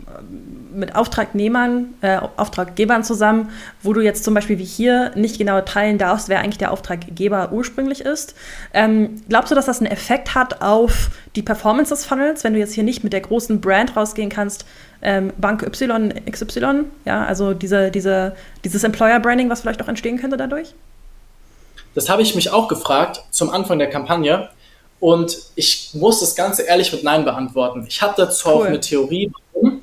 mit 0.71 0.95
Auftragnehmern, 0.95 1.95
äh, 2.01 2.19
Auftraggebern 2.37 3.03
zusammen, 3.03 3.49
wo 3.81 3.93
du 3.93 4.01
jetzt 4.01 4.23
zum 4.23 4.35
Beispiel 4.35 4.59
wie 4.59 4.65
hier 4.65 5.11
nicht 5.15 5.39
genau 5.39 5.59
teilen 5.61 5.97
darfst, 5.97 6.29
wer 6.29 6.39
eigentlich 6.39 6.59
der 6.59 6.71
Auftraggeber 6.71 7.51
ursprünglich 7.51 8.01
ist. 8.01 8.35
Ähm, 8.75 9.23
glaubst 9.27 9.49
du, 9.49 9.55
dass 9.55 9.65
das 9.65 9.79
einen 9.79 9.91
Effekt 9.91 10.35
hat 10.35 10.61
auf 10.61 11.09
die 11.35 11.41
Performance 11.41 11.89
des 11.89 12.05
Funnels, 12.05 12.43
wenn 12.43 12.53
du 12.53 12.59
jetzt 12.59 12.73
hier 12.73 12.83
nicht 12.83 13.03
mit 13.03 13.11
der 13.11 13.21
großen 13.21 13.59
Brand 13.59 13.95
rausgehen 13.95 14.29
kannst, 14.29 14.65
ähm, 15.01 15.33
Bank 15.37 15.63
Y, 15.63 16.13
XY, 16.29 16.85
ja, 17.05 17.25
also 17.25 17.53
diese, 17.53 17.91
diese, 17.91 18.35
dieses 18.63 18.83
Employer-Branding, 18.83 19.49
was 19.49 19.61
vielleicht 19.61 19.81
auch 19.81 19.87
entstehen 19.87 20.19
könnte 20.19 20.37
dadurch? 20.37 20.73
Das 21.95 22.09
habe 22.09 22.21
ich 22.21 22.35
mich 22.35 22.51
auch 22.51 22.67
gefragt 22.67 23.23
zum 23.31 23.49
Anfang 23.49 23.79
der 23.79 23.89
Kampagne 23.89 24.49
und 24.99 25.37
ich 25.55 25.89
muss 25.93 26.19
das 26.19 26.35
Ganze 26.35 26.63
ehrlich 26.63 26.91
mit 26.93 27.03
Nein 27.03 27.25
beantworten. 27.25 27.85
Ich 27.87 28.01
habe 28.01 28.13
dazu 28.15 28.47
cool. 28.47 28.53
auch 28.53 28.65
eine 28.65 28.79
Theorie, 28.79 29.31
warum, 29.53 29.81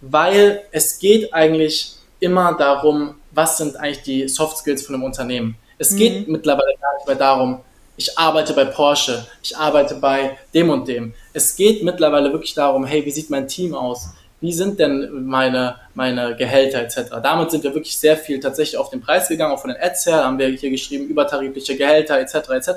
weil 0.00 0.62
es 0.72 0.98
geht 0.98 1.32
eigentlich 1.32 1.94
immer 2.18 2.54
darum, 2.54 3.14
was 3.30 3.58
sind 3.58 3.76
eigentlich 3.76 4.02
die 4.02 4.28
Soft 4.28 4.58
Skills 4.58 4.84
von 4.84 4.96
einem 4.96 5.04
Unternehmen. 5.04 5.56
Es 5.78 5.92
mhm. 5.92 5.96
geht 5.96 6.28
mittlerweile 6.28 6.74
gar 6.80 6.94
nicht 6.96 7.06
mehr 7.06 7.16
darum, 7.16 7.60
ich 7.96 8.18
arbeite 8.18 8.54
bei 8.54 8.64
Porsche, 8.64 9.26
ich 9.42 9.56
arbeite 9.56 9.94
bei 9.94 10.38
dem 10.54 10.70
und 10.70 10.88
dem. 10.88 11.12
Es 11.34 11.54
geht 11.54 11.82
mittlerweile 11.82 12.32
wirklich 12.32 12.54
darum, 12.54 12.84
hey, 12.86 13.04
wie 13.04 13.10
sieht 13.10 13.28
mein 13.28 13.46
Team 13.46 13.74
aus? 13.74 14.08
Wie 14.40 14.52
sind 14.52 14.78
denn 14.78 15.26
meine, 15.26 15.76
meine 15.94 16.34
Gehälter 16.34 16.80
etc. 16.80 17.16
Damit 17.22 17.50
sind 17.50 17.62
wir 17.62 17.74
wirklich 17.74 17.98
sehr 17.98 18.16
viel 18.16 18.40
tatsächlich 18.40 18.78
auf 18.78 18.90
den 18.90 19.00
Preis 19.00 19.28
gegangen, 19.28 19.52
auch 19.52 19.60
von 19.60 19.70
den 19.70 19.80
Ads 19.80 20.06
her, 20.06 20.24
haben 20.24 20.38
wir 20.38 20.48
hier 20.48 20.70
geschrieben, 20.70 21.06
übertarifliche 21.06 21.76
Gehälter 21.76 22.18
etc. 22.18 22.34
etc. 22.50 22.70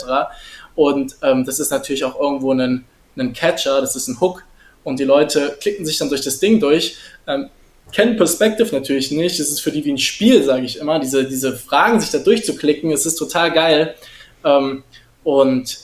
Und 0.76 1.16
ähm, 1.22 1.46
das 1.46 1.60
ist 1.60 1.72
natürlich 1.72 2.04
auch 2.04 2.20
irgendwo 2.20 2.54
ein, 2.54 2.84
ein 3.18 3.34
Catcher, 3.34 3.80
das 3.80 3.96
ist 3.96 4.08
ein 4.08 4.20
Hook 4.20 4.44
und 4.84 5.00
die 5.00 5.06
Leute 5.06 5.58
klicken 5.62 5.86
sich 5.86 5.98
dann 5.98 6.10
durch 6.10 6.22
das 6.22 6.40
Ding 6.40 6.60
durch, 6.60 6.98
ähm, 7.28 7.50
kennen 7.94 8.18
Perspective 8.18 8.74
natürlich 8.74 9.12
nicht, 9.12 9.40
es 9.40 9.52
ist 9.52 9.62
für 9.62 9.72
die 9.72 9.86
wie 9.86 9.92
ein 9.92 9.98
Spiel, 9.98 10.44
sage 10.44 10.66
ich 10.66 10.80
immer, 10.80 11.00
diese, 11.00 11.26
diese 11.26 11.56
Fragen 11.56 12.00
sich 12.00 12.10
da 12.10 12.18
durchzuklicken, 12.18 12.92
es 12.92 13.06
ist 13.06 13.16
total 13.16 13.52
geil 13.52 13.96
ähm, 14.44 14.84
und 15.24 15.78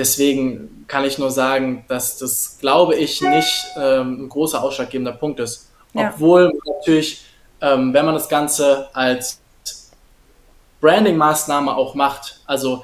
deswegen 0.00 0.86
kann 0.88 1.04
ich 1.04 1.18
nur 1.18 1.30
sagen, 1.30 1.84
dass 1.86 2.18
das, 2.18 2.58
glaube 2.58 2.96
ich, 2.96 3.20
nicht 3.20 3.66
ähm, 3.76 4.24
ein 4.24 4.28
großer 4.28 4.62
ausschlaggebender 4.62 5.12
Punkt 5.12 5.38
ist. 5.38 5.70
Ja. 5.92 6.12
Obwohl 6.12 6.52
natürlich, 6.66 7.22
ähm, 7.60 7.92
wenn 7.92 8.06
man 8.06 8.14
das 8.14 8.28
Ganze 8.28 8.88
als 8.94 9.40
Branding-Maßnahme 10.80 11.76
auch 11.76 11.94
macht, 11.94 12.40
also 12.46 12.82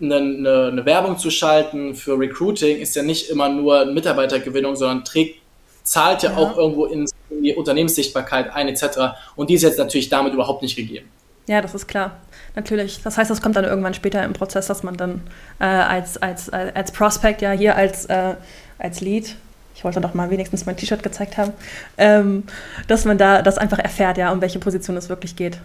eine, 0.00 0.16
eine, 0.16 0.68
eine, 0.72 0.84
Werbung 0.84 1.16
zu 1.16 1.30
schalten 1.30 1.94
für 1.94 2.18
Recruiting 2.18 2.78
ist 2.78 2.94
ja 2.96 3.02
nicht 3.02 3.30
immer 3.30 3.48
nur 3.48 3.86
Mitarbeitergewinnung, 3.86 4.76
sondern 4.76 5.04
trägt, 5.04 5.40
zahlt 5.84 6.22
ja, 6.22 6.32
ja. 6.32 6.36
auch 6.36 6.56
irgendwo 6.56 6.84
in 6.86 7.08
die 7.30 7.54
Unternehmenssichtbarkeit 7.54 8.52
ein 8.52 8.68
etc. 8.68 9.16
Und 9.36 9.48
die 9.48 9.54
ist 9.54 9.62
jetzt 9.62 9.78
natürlich 9.78 10.10
damit 10.10 10.34
überhaupt 10.34 10.62
nicht 10.62 10.76
gegeben. 10.76 11.08
Ja, 11.46 11.60
das 11.62 11.74
ist 11.74 11.86
klar 11.86 12.20
natürlich. 12.54 13.02
Das 13.02 13.18
heißt, 13.18 13.30
das 13.30 13.40
kommt 13.40 13.56
dann 13.56 13.64
irgendwann 13.64 13.94
später 13.94 14.22
im 14.24 14.32
Prozess, 14.32 14.66
dass 14.66 14.82
man 14.82 14.96
dann 14.96 15.22
äh, 15.58 15.64
als, 15.64 16.20
als, 16.20 16.50
als 16.50 16.92
Prospect, 16.92 17.42
ja 17.42 17.52
hier 17.52 17.76
als, 17.76 18.06
äh, 18.06 18.34
als 18.78 19.00
Lead, 19.00 19.36
ich 19.74 19.84
wollte 19.84 20.00
doch 20.00 20.14
mal 20.14 20.30
wenigstens 20.30 20.66
mein 20.66 20.76
T-Shirt 20.76 21.02
gezeigt 21.02 21.38
haben, 21.38 21.52
ähm, 21.98 22.44
dass 22.88 23.04
man 23.04 23.18
da 23.18 23.42
das 23.42 23.58
einfach 23.58 23.78
erfährt, 23.78 24.18
ja, 24.18 24.30
um 24.32 24.40
welche 24.40 24.58
Position 24.58 24.96
es 24.96 25.08
wirklich 25.08 25.34
geht. 25.34 25.58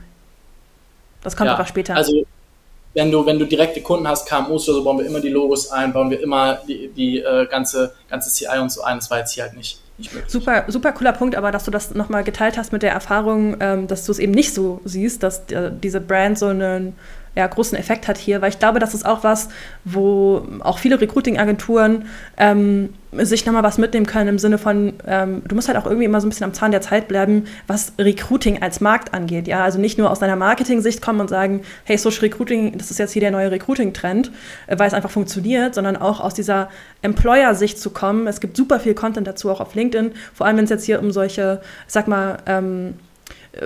Das 1.24 1.36
kommt 1.36 1.48
ja, 1.48 1.54
einfach 1.54 1.68
später. 1.68 1.96
Also 1.96 2.26
wenn 2.94 3.12
du, 3.12 3.26
wenn 3.26 3.38
du 3.38 3.46
direkte 3.46 3.82
Kunden 3.82 4.08
hast, 4.08 4.28
KMUs 4.28 4.68
oder 4.70 4.80
so, 4.80 4.84
bauen 4.84 4.98
wir 4.98 5.06
immer 5.06 5.20
die 5.20 5.30
Logos 5.30 5.70
ein, 5.72 5.94
bauen 5.94 6.10
wir 6.10 6.22
immer 6.22 6.56
die, 6.68 6.90
die 6.96 7.20
äh, 7.20 7.46
ganze, 7.48 7.94
ganze 8.10 8.32
CI 8.32 8.58
und 8.60 8.72
so 8.72 8.82
ein. 8.82 8.98
Das 8.98 9.12
war 9.12 9.20
jetzt 9.20 9.34
hier 9.34 9.44
halt 9.44 9.56
nicht 9.56 9.80
Super, 10.28 10.66
super 10.68 10.92
cooler 10.92 11.14
Punkt, 11.14 11.36
aber 11.36 11.52
dass 11.52 11.64
du 11.64 11.72
das 11.72 11.96
nochmal 11.96 12.24
geteilt 12.24 12.58
hast 12.58 12.72
mit 12.72 12.84
der 12.84 12.92
Erfahrung, 12.92 13.58
ähm, 13.60 13.88
dass 13.88 14.06
du 14.06 14.12
es 14.12 14.20
eben 14.20 14.32
nicht 14.32 14.54
so 14.54 14.80
siehst, 14.86 15.24
dass 15.24 15.52
äh, 15.52 15.72
diese 15.72 16.02
Brand 16.02 16.38
so 16.38 16.48
einen 16.48 16.94
ja, 17.38 17.46
großen 17.46 17.78
Effekt 17.78 18.08
hat 18.08 18.18
hier, 18.18 18.42
weil 18.42 18.50
ich 18.50 18.58
glaube, 18.58 18.80
das 18.80 18.96
ist 18.96 19.06
auch 19.06 19.24
was, 19.24 19.50
wo 19.86 20.42
auch 20.62 20.80
viele 20.80 21.00
Recruiting-Agenturen 21.00 22.06
ähm, 22.36 22.90
sich 23.12 23.46
nochmal 23.46 23.62
was 23.62 23.78
mitnehmen 23.78 24.08
können 24.08 24.28
im 24.28 24.40
Sinne 24.40 24.58
von, 24.58 24.94
ähm, 25.06 25.44
du 25.48 25.54
musst 25.54 25.68
halt 25.68 25.78
auch 25.78 25.86
irgendwie 25.86 26.06
immer 26.06 26.20
so 26.20 26.26
ein 26.26 26.32
bisschen 26.32 26.46
am 26.46 26.56
Zahn 26.56 26.72
der 26.72 26.82
Zeit 26.82 27.08
bleiben, 27.08 27.44
was 27.68 27.94
Recruiting 28.00 28.64
als 28.64 28.82
Markt 28.82 29.14
angeht. 29.14 29.48
Ja, 29.48 29.64
also 29.64 29.78
nicht 29.78 30.00
nur 30.00 30.10
aus 30.10 30.18
deiner 30.18 30.36
Marketing-Sicht 30.36 31.00
kommen 31.00 31.20
und 31.20 31.30
sagen, 31.30 31.62
hey, 31.84 31.96
Social 32.00 32.22
Recruiting, 32.22 32.76
das 32.76 32.90
ist 32.90 32.98
jetzt 32.98 33.12
hier 33.12 33.20
der 33.20 33.30
neue 33.30 33.52
Recruiting-Trend, 33.52 34.32
äh, 34.66 34.80
weil 34.80 34.88
es 34.88 34.96
einfach 34.96 35.12
funktioniert, 35.12 35.76
sondern 35.76 35.96
auch 35.96 36.20
aus 36.20 36.34
dieser 36.34 36.70
Employer-Sicht 37.04 37.80
zu 37.80 37.92
kommen. 37.92 38.26
Es 38.26 38.40
gibt 38.40 38.58
super 38.58 38.80
viel 38.80 38.96
Content 38.96 39.28
dazu 39.28 39.52
auch 39.52 39.62
auf 39.62 39.76
LinkedIn, 39.76 40.14
vor 40.34 40.48
allem 40.48 40.58
wenn 40.58 40.64
es 40.64 40.72
jetzt 40.72 40.86
hier 40.86 41.00
um 41.00 41.12
solche, 41.12 41.62
sag 41.86 42.08
mal, 42.08 42.38
ähm, 42.48 42.96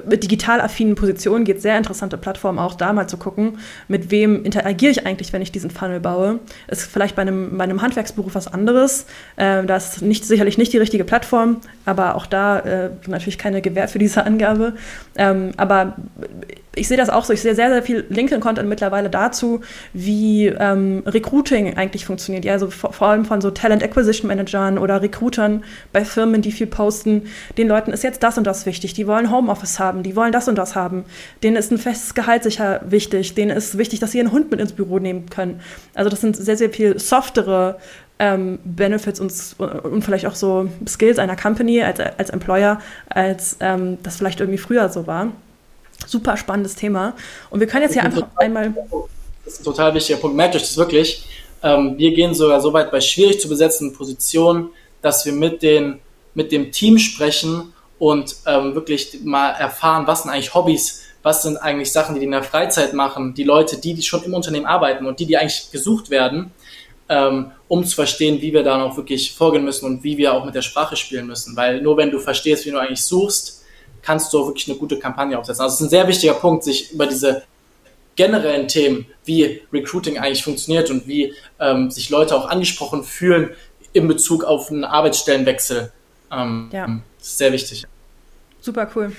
mit 0.08 0.24
digital 0.24 0.62
affinen 0.62 0.96
Positionen 0.96 1.46
geht, 1.46 1.62
sehr 1.62 1.78
interessante 1.78 2.18
Plattformen 2.18 2.60
auch 2.60 2.76
da 2.76 2.94
mal 2.94 3.08
zu 3.08 3.18
gucken, 3.18 3.58
mit 3.88 4.12
wem 4.12 4.44
interagiere 4.44 4.92
ich 4.92 5.06
eigentlich, 5.06 5.34
wenn 5.34 5.42
ich 5.42 5.52
diesen 5.52 5.70
Funnel 5.70 6.00
baue. 6.00 6.40
Ist 6.68 6.84
vielleicht 6.84 7.16
bei 7.16 7.24
einem, 7.24 7.58
bei 7.58 7.64
einem 7.64 7.82
Handwerksberuf 7.82 8.36
was 8.36 8.48
anderes. 8.48 9.06
Äh, 9.36 9.66
da 9.66 9.76
ist 9.76 10.02
nicht, 10.02 10.26
sicherlich 10.26 10.58
nicht 10.58 10.74
die 10.74 10.78
richtige 10.78 11.04
Plattform, 11.04 11.62
aber 11.86 12.16
auch 12.16 12.26
da 12.26 12.60
äh, 12.60 12.90
natürlich 13.08 13.38
keine 13.38 13.62
Gewähr 13.62 13.88
für 13.88 14.00
diese 14.00 14.26
Angabe. 14.26 14.74
Ähm, 15.16 15.52
aber 15.58 15.96
ich 16.76 16.88
sehe 16.88 16.98
das 16.98 17.10
auch 17.10 17.26
so. 17.26 17.34
Ich 17.34 17.42
sehe 17.42 17.54
sehr, 17.54 17.70
sehr 17.70 17.84
viel 17.84 18.06
LinkedIn-Content 18.10 18.68
mittlerweile 18.68 19.10
dazu, 19.10 19.62
wie 19.94 20.48
ähm, 20.48 21.04
Recruiting 21.06 21.76
eigentlich 21.76 22.06
funktioniert. 22.06 22.46
Ja, 22.46 22.54
also 22.54 22.70
vor, 22.70 22.94
vor, 22.94 23.08
allem 23.10 23.26
von 23.26 23.42
so 23.42 23.52
Talent 23.52 23.84
Acquisition 23.84 24.28
Managern 24.28 24.78
oder 24.78 25.02
Recruitern 25.02 25.64
bei 25.92 26.06
Firmen, 26.06 26.42
die 26.42 26.52
viel 26.52 26.68
posten. 26.68 27.24
Den 27.58 27.68
Leuten 27.68 27.92
ist 27.92 28.04
jetzt 28.04 28.24
das 28.24 28.38
und 28.38 28.48
das 28.48 28.66
wichtig. 28.66 28.94
Die 28.94 29.06
wollen 29.06 29.32
Homeoffice 29.32 29.80
haben, 29.80 30.02
die 30.02 30.16
wollen 30.16 30.32
das 30.32 30.48
und 30.48 30.56
das 30.56 30.76
haben. 30.76 31.04
Denen 31.44 31.58
ist 31.58 31.72
ein 31.72 31.78
festes 31.78 32.14
Gehalt 32.14 32.44
sicher 32.44 32.82
wichtig. 32.86 33.36
Denen 33.36 33.56
ist 33.56 33.78
wichtig, 33.78 34.00
dass 34.00 34.12
sie 34.12 34.20
ihren 34.20 34.32
Hund 34.32 34.50
mit 34.50 34.62
ins 34.62 34.74
Büro 34.74 35.00
nehmen 35.00 35.30
können. 35.30 35.60
Also 35.94 36.10
das 36.10 36.22
sind 36.22 36.38
sehr, 36.38 36.56
sehr 36.56 36.70
viel 36.70 36.98
softere 37.00 37.80
ähm, 38.18 38.60
Benefits 38.64 39.20
und, 39.20 39.34
und 39.60 40.06
vielleicht 40.06 40.26
auch 40.26 40.36
so 40.36 40.70
Skills 40.88 41.20
einer 41.20 41.36
Company 41.36 41.84
als, 41.84 42.00
als 42.00 42.30
Employer, 42.30 42.80
als 43.10 43.58
ähm, 43.60 43.98
das 44.04 44.16
vielleicht 44.16 44.40
irgendwie 44.40 44.60
früher 44.60 44.88
so 44.88 45.06
war. 45.06 45.34
Super 46.08 46.38
spannendes 46.38 46.76
Thema. 46.76 47.16
Und 47.50 47.60
wir 47.60 47.68
können 47.68 47.84
jetzt 47.84 47.94
hier 47.94 48.04
einfach 48.04 48.28
einmal. 48.38 48.74
Das 49.46 49.54
ist 49.54 49.62
ein 49.62 49.64
total 49.66 49.94
wichtiger 49.94 50.20
Punkt. 50.20 50.36
Merkt 50.36 50.56
euch 50.56 50.62
das 50.62 50.78
wirklich. 50.78 51.26
Ähm, 51.64 51.98
wir 51.98 52.14
gehen 52.14 52.34
sogar 52.34 52.62
so 52.62 52.74
weit 52.74 52.92
bei 52.92 53.02
schwierig 53.02 53.40
zu 53.40 53.48
besetzenden 53.50 53.96
Positionen, 53.96 54.70
dass 55.02 55.26
wir 55.26 55.34
mit, 55.34 55.62
den, 55.62 56.00
mit 56.34 56.52
dem 56.52 56.72
Team 56.72 56.98
sprechen 56.98 57.74
und 58.00 58.36
ähm, 58.48 58.74
wirklich 58.74 59.20
mal 59.24 59.52
erfahren, 59.52 60.08
was 60.08 60.24
sind 60.24 60.32
eigentlich 60.32 60.54
Hobbys, 60.56 61.04
was 61.22 61.44
sind 61.44 61.58
eigentlich 61.58 61.92
Sachen, 61.92 62.16
die 62.16 62.20
die 62.20 62.26
in 62.26 62.32
der 62.32 62.44
Freizeit 62.44 62.94
machen, 62.94 63.34
die 63.36 63.44
Leute, 63.44 63.80
die, 63.80 63.94
die 63.94 64.02
schon 64.02 64.24
im 64.24 64.34
Unternehmen 64.34 64.66
arbeiten 64.66 65.06
und 65.06 65.20
die, 65.20 65.28
die 65.28 65.38
eigentlich 65.38 65.70
gesucht 65.72 66.10
werden, 66.10 66.52
ähm, 67.10 67.52
um 67.68 67.86
zu 67.86 67.96
verstehen, 67.96 68.42
wie 68.42 68.54
wir 68.54 68.64
da 68.64 68.78
noch 68.78 68.98
wirklich 68.98 69.34
vorgehen 69.34 69.64
müssen 69.64 69.86
und 69.86 70.04
wie 70.04 70.18
wir 70.18 70.34
auch 70.34 70.46
mit 70.46 70.56
der 70.56 70.62
Sprache 70.64 70.96
spielen 70.96 71.28
müssen. 71.28 71.56
Weil 71.56 71.82
nur 71.82 71.98
wenn 71.98 72.10
du 72.10 72.20
verstehst, 72.20 72.66
wie 72.66 72.72
du 72.72 72.80
eigentlich 72.80 73.04
suchst, 73.04 73.61
kannst 74.02 74.34
du 74.34 74.40
auch 74.40 74.48
wirklich 74.48 74.68
eine 74.70 74.78
gute 74.78 74.98
Kampagne 75.00 75.38
aufsetzen. 75.38 75.62
Also 75.62 75.74
es 75.74 75.82
ist 75.82 75.88
ein 75.88 75.90
sehr 75.90 76.08
wichtiger 76.08 76.34
Punkt, 76.34 76.64
sich 76.64 76.92
über 76.92 77.06
diese 77.06 77.44
generellen 78.16 78.68
Themen, 78.68 79.06
wie 79.26 79.62
Recruiting 79.72 80.18
eigentlich 80.18 80.44
funktioniert 80.44 80.90
und 80.90 81.08
wie 81.08 81.34
ähm, 81.60 81.90
sich 81.90 82.10
Leute 82.10 82.36
auch 82.36 82.50
angesprochen 82.50 83.04
fühlen 83.04 83.52
in 83.94 84.08
Bezug 84.08 84.44
auf 84.44 84.70
einen 84.70 84.84
Arbeitsstellenwechsel. 84.84 85.92
Ähm, 86.32 86.70
ja. 86.72 87.02
ist 87.20 87.38
sehr 87.38 87.52
wichtig. 87.52 87.86
Super 88.64 88.88
cool. 88.96 89.12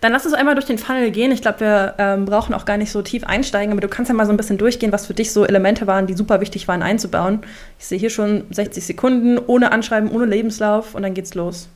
Dann 0.00 0.12
lass 0.12 0.24
uns 0.24 0.34
einmal 0.34 0.54
durch 0.54 0.64
den 0.64 0.78
Funnel 0.78 1.10
gehen. 1.10 1.30
Ich 1.30 1.42
glaube, 1.42 1.60
wir 1.60 1.94
ähm, 1.98 2.24
brauchen 2.24 2.54
auch 2.54 2.64
gar 2.64 2.78
nicht 2.78 2.90
so 2.90 3.02
tief 3.02 3.24
einsteigen, 3.24 3.72
aber 3.72 3.82
du 3.82 3.88
kannst 3.88 4.08
ja 4.08 4.14
mal 4.14 4.24
so 4.24 4.32
ein 4.32 4.38
bisschen 4.38 4.56
durchgehen, 4.56 4.90
was 4.90 5.04
für 5.04 5.12
dich 5.12 5.32
so 5.32 5.44
Elemente 5.44 5.86
waren, 5.86 6.06
die 6.06 6.14
super 6.14 6.40
wichtig 6.40 6.66
waren 6.66 6.82
einzubauen. 6.82 7.42
Ich 7.78 7.86
sehe 7.86 7.98
hier 7.98 8.08
schon 8.08 8.44
60 8.50 8.86
Sekunden 8.86 9.38
ohne 9.38 9.70
Anschreiben, 9.70 10.10
ohne 10.10 10.24
Lebenslauf 10.24 10.94
und 10.94 11.02
dann 11.02 11.12
geht's 11.12 11.34
los. 11.34 11.68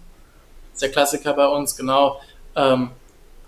Das 0.72 0.76
ist 0.76 0.82
der 0.82 0.90
Klassiker 0.92 1.34
bei 1.34 1.46
uns, 1.46 1.76
genau 1.76 2.18
ähm, 2.56 2.90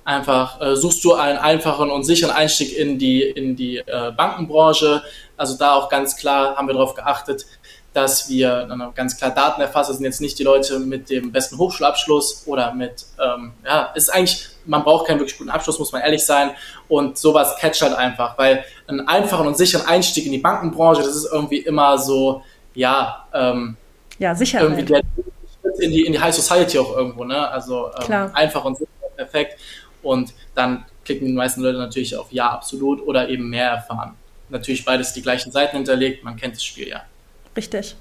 einfach 0.05 0.61
äh, 0.61 0.77
suchst 0.77 1.05
du 1.05 1.15
einen 1.15 1.39
einfachen 1.39 1.91
und 1.91 2.05
sicheren 2.05 2.35
Einstieg 2.35 2.77
in 2.77 2.99
die, 2.99 3.23
in 3.23 3.57
die 3.57 3.79
äh, 3.79 4.13
Bankenbranche. 4.17 5.03
Also 5.37 5.57
da 5.57 5.75
auch 5.75 5.89
ganz 5.89 6.17
klar 6.17 6.57
haben 6.57 6.67
wir 6.67 6.75
darauf 6.75 6.95
geachtet, 6.95 7.47
dass 7.93 8.29
wir 8.29 8.69
ganz 8.95 9.19
klar 9.19 9.31
Daten 9.31 9.61
erfassen. 9.61 9.91
Das 9.91 9.99
sind 9.99 10.07
jetzt 10.07 10.21
nicht 10.21 10.39
die 10.39 10.45
Leute 10.45 10.79
mit 10.79 11.11
dem 11.11 11.31
besten 11.31 11.59
Hochschulabschluss 11.59 12.45
oder 12.47 12.73
mit, 12.73 13.05
ähm, 13.23 13.53
ja, 13.65 13.93
ist 13.95 14.09
eigentlich, 14.09 14.49
man 14.65 14.83
braucht 14.83 15.07
keinen 15.07 15.19
wirklich 15.19 15.37
guten 15.37 15.51
Abschluss, 15.51 15.79
muss 15.79 15.93
man 15.93 16.01
ehrlich 16.01 16.25
sein. 16.25 16.53
Und 16.89 17.19
sowas 17.19 17.57
catcht 17.59 17.83
halt 17.83 17.95
einfach, 17.95 18.39
weil 18.39 18.65
einen 18.87 19.07
einfachen 19.07 19.47
und 19.47 19.59
sicheren 19.59 19.87
Einstieg 19.87 20.25
in 20.25 20.33
die 20.33 20.39
Bankenbranche, 20.39 21.03
das 21.03 21.15
ist 21.15 21.29
irgendwie 21.31 21.59
immer 21.59 21.99
so, 21.99 22.43
ja, 22.75 23.27
ähm, 23.35 23.77
ja, 24.19 24.35
Sicherheit. 24.35 24.65
Irgendwie 24.65 24.85
der, 24.85 25.03
in 25.81 25.91
die, 25.91 26.05
in 26.05 26.13
die 26.13 26.21
High 26.21 26.35
Society 26.35 26.79
auch 26.79 26.97
irgendwo, 26.97 27.25
ne? 27.25 27.49
Also 27.49 27.91
ähm, 28.09 28.31
einfach 28.35 28.65
und 28.65 28.77
sicher, 28.77 28.91
perfekt. 29.17 29.59
Und 30.03 30.33
dann 30.55 30.85
klicken 31.05 31.27
die 31.27 31.33
meisten 31.33 31.63
Leute 31.63 31.79
natürlich 31.79 32.17
auf 32.17 32.33
Ja, 32.33 32.51
absolut 32.51 33.07
oder 33.07 33.29
eben 33.29 33.49
mehr 33.49 33.71
erfahren. 33.71 34.15
Natürlich 34.49 34.85
beides 34.85 35.13
die 35.13 35.23
gleichen 35.23 35.53
Seiten 35.53 35.77
hinterlegt, 35.77 36.25
man 36.25 36.37
kennt 36.37 36.55
das 36.55 36.65
Spiel 36.65 36.89
ja. 36.89 37.03
Richtig. 37.57 37.97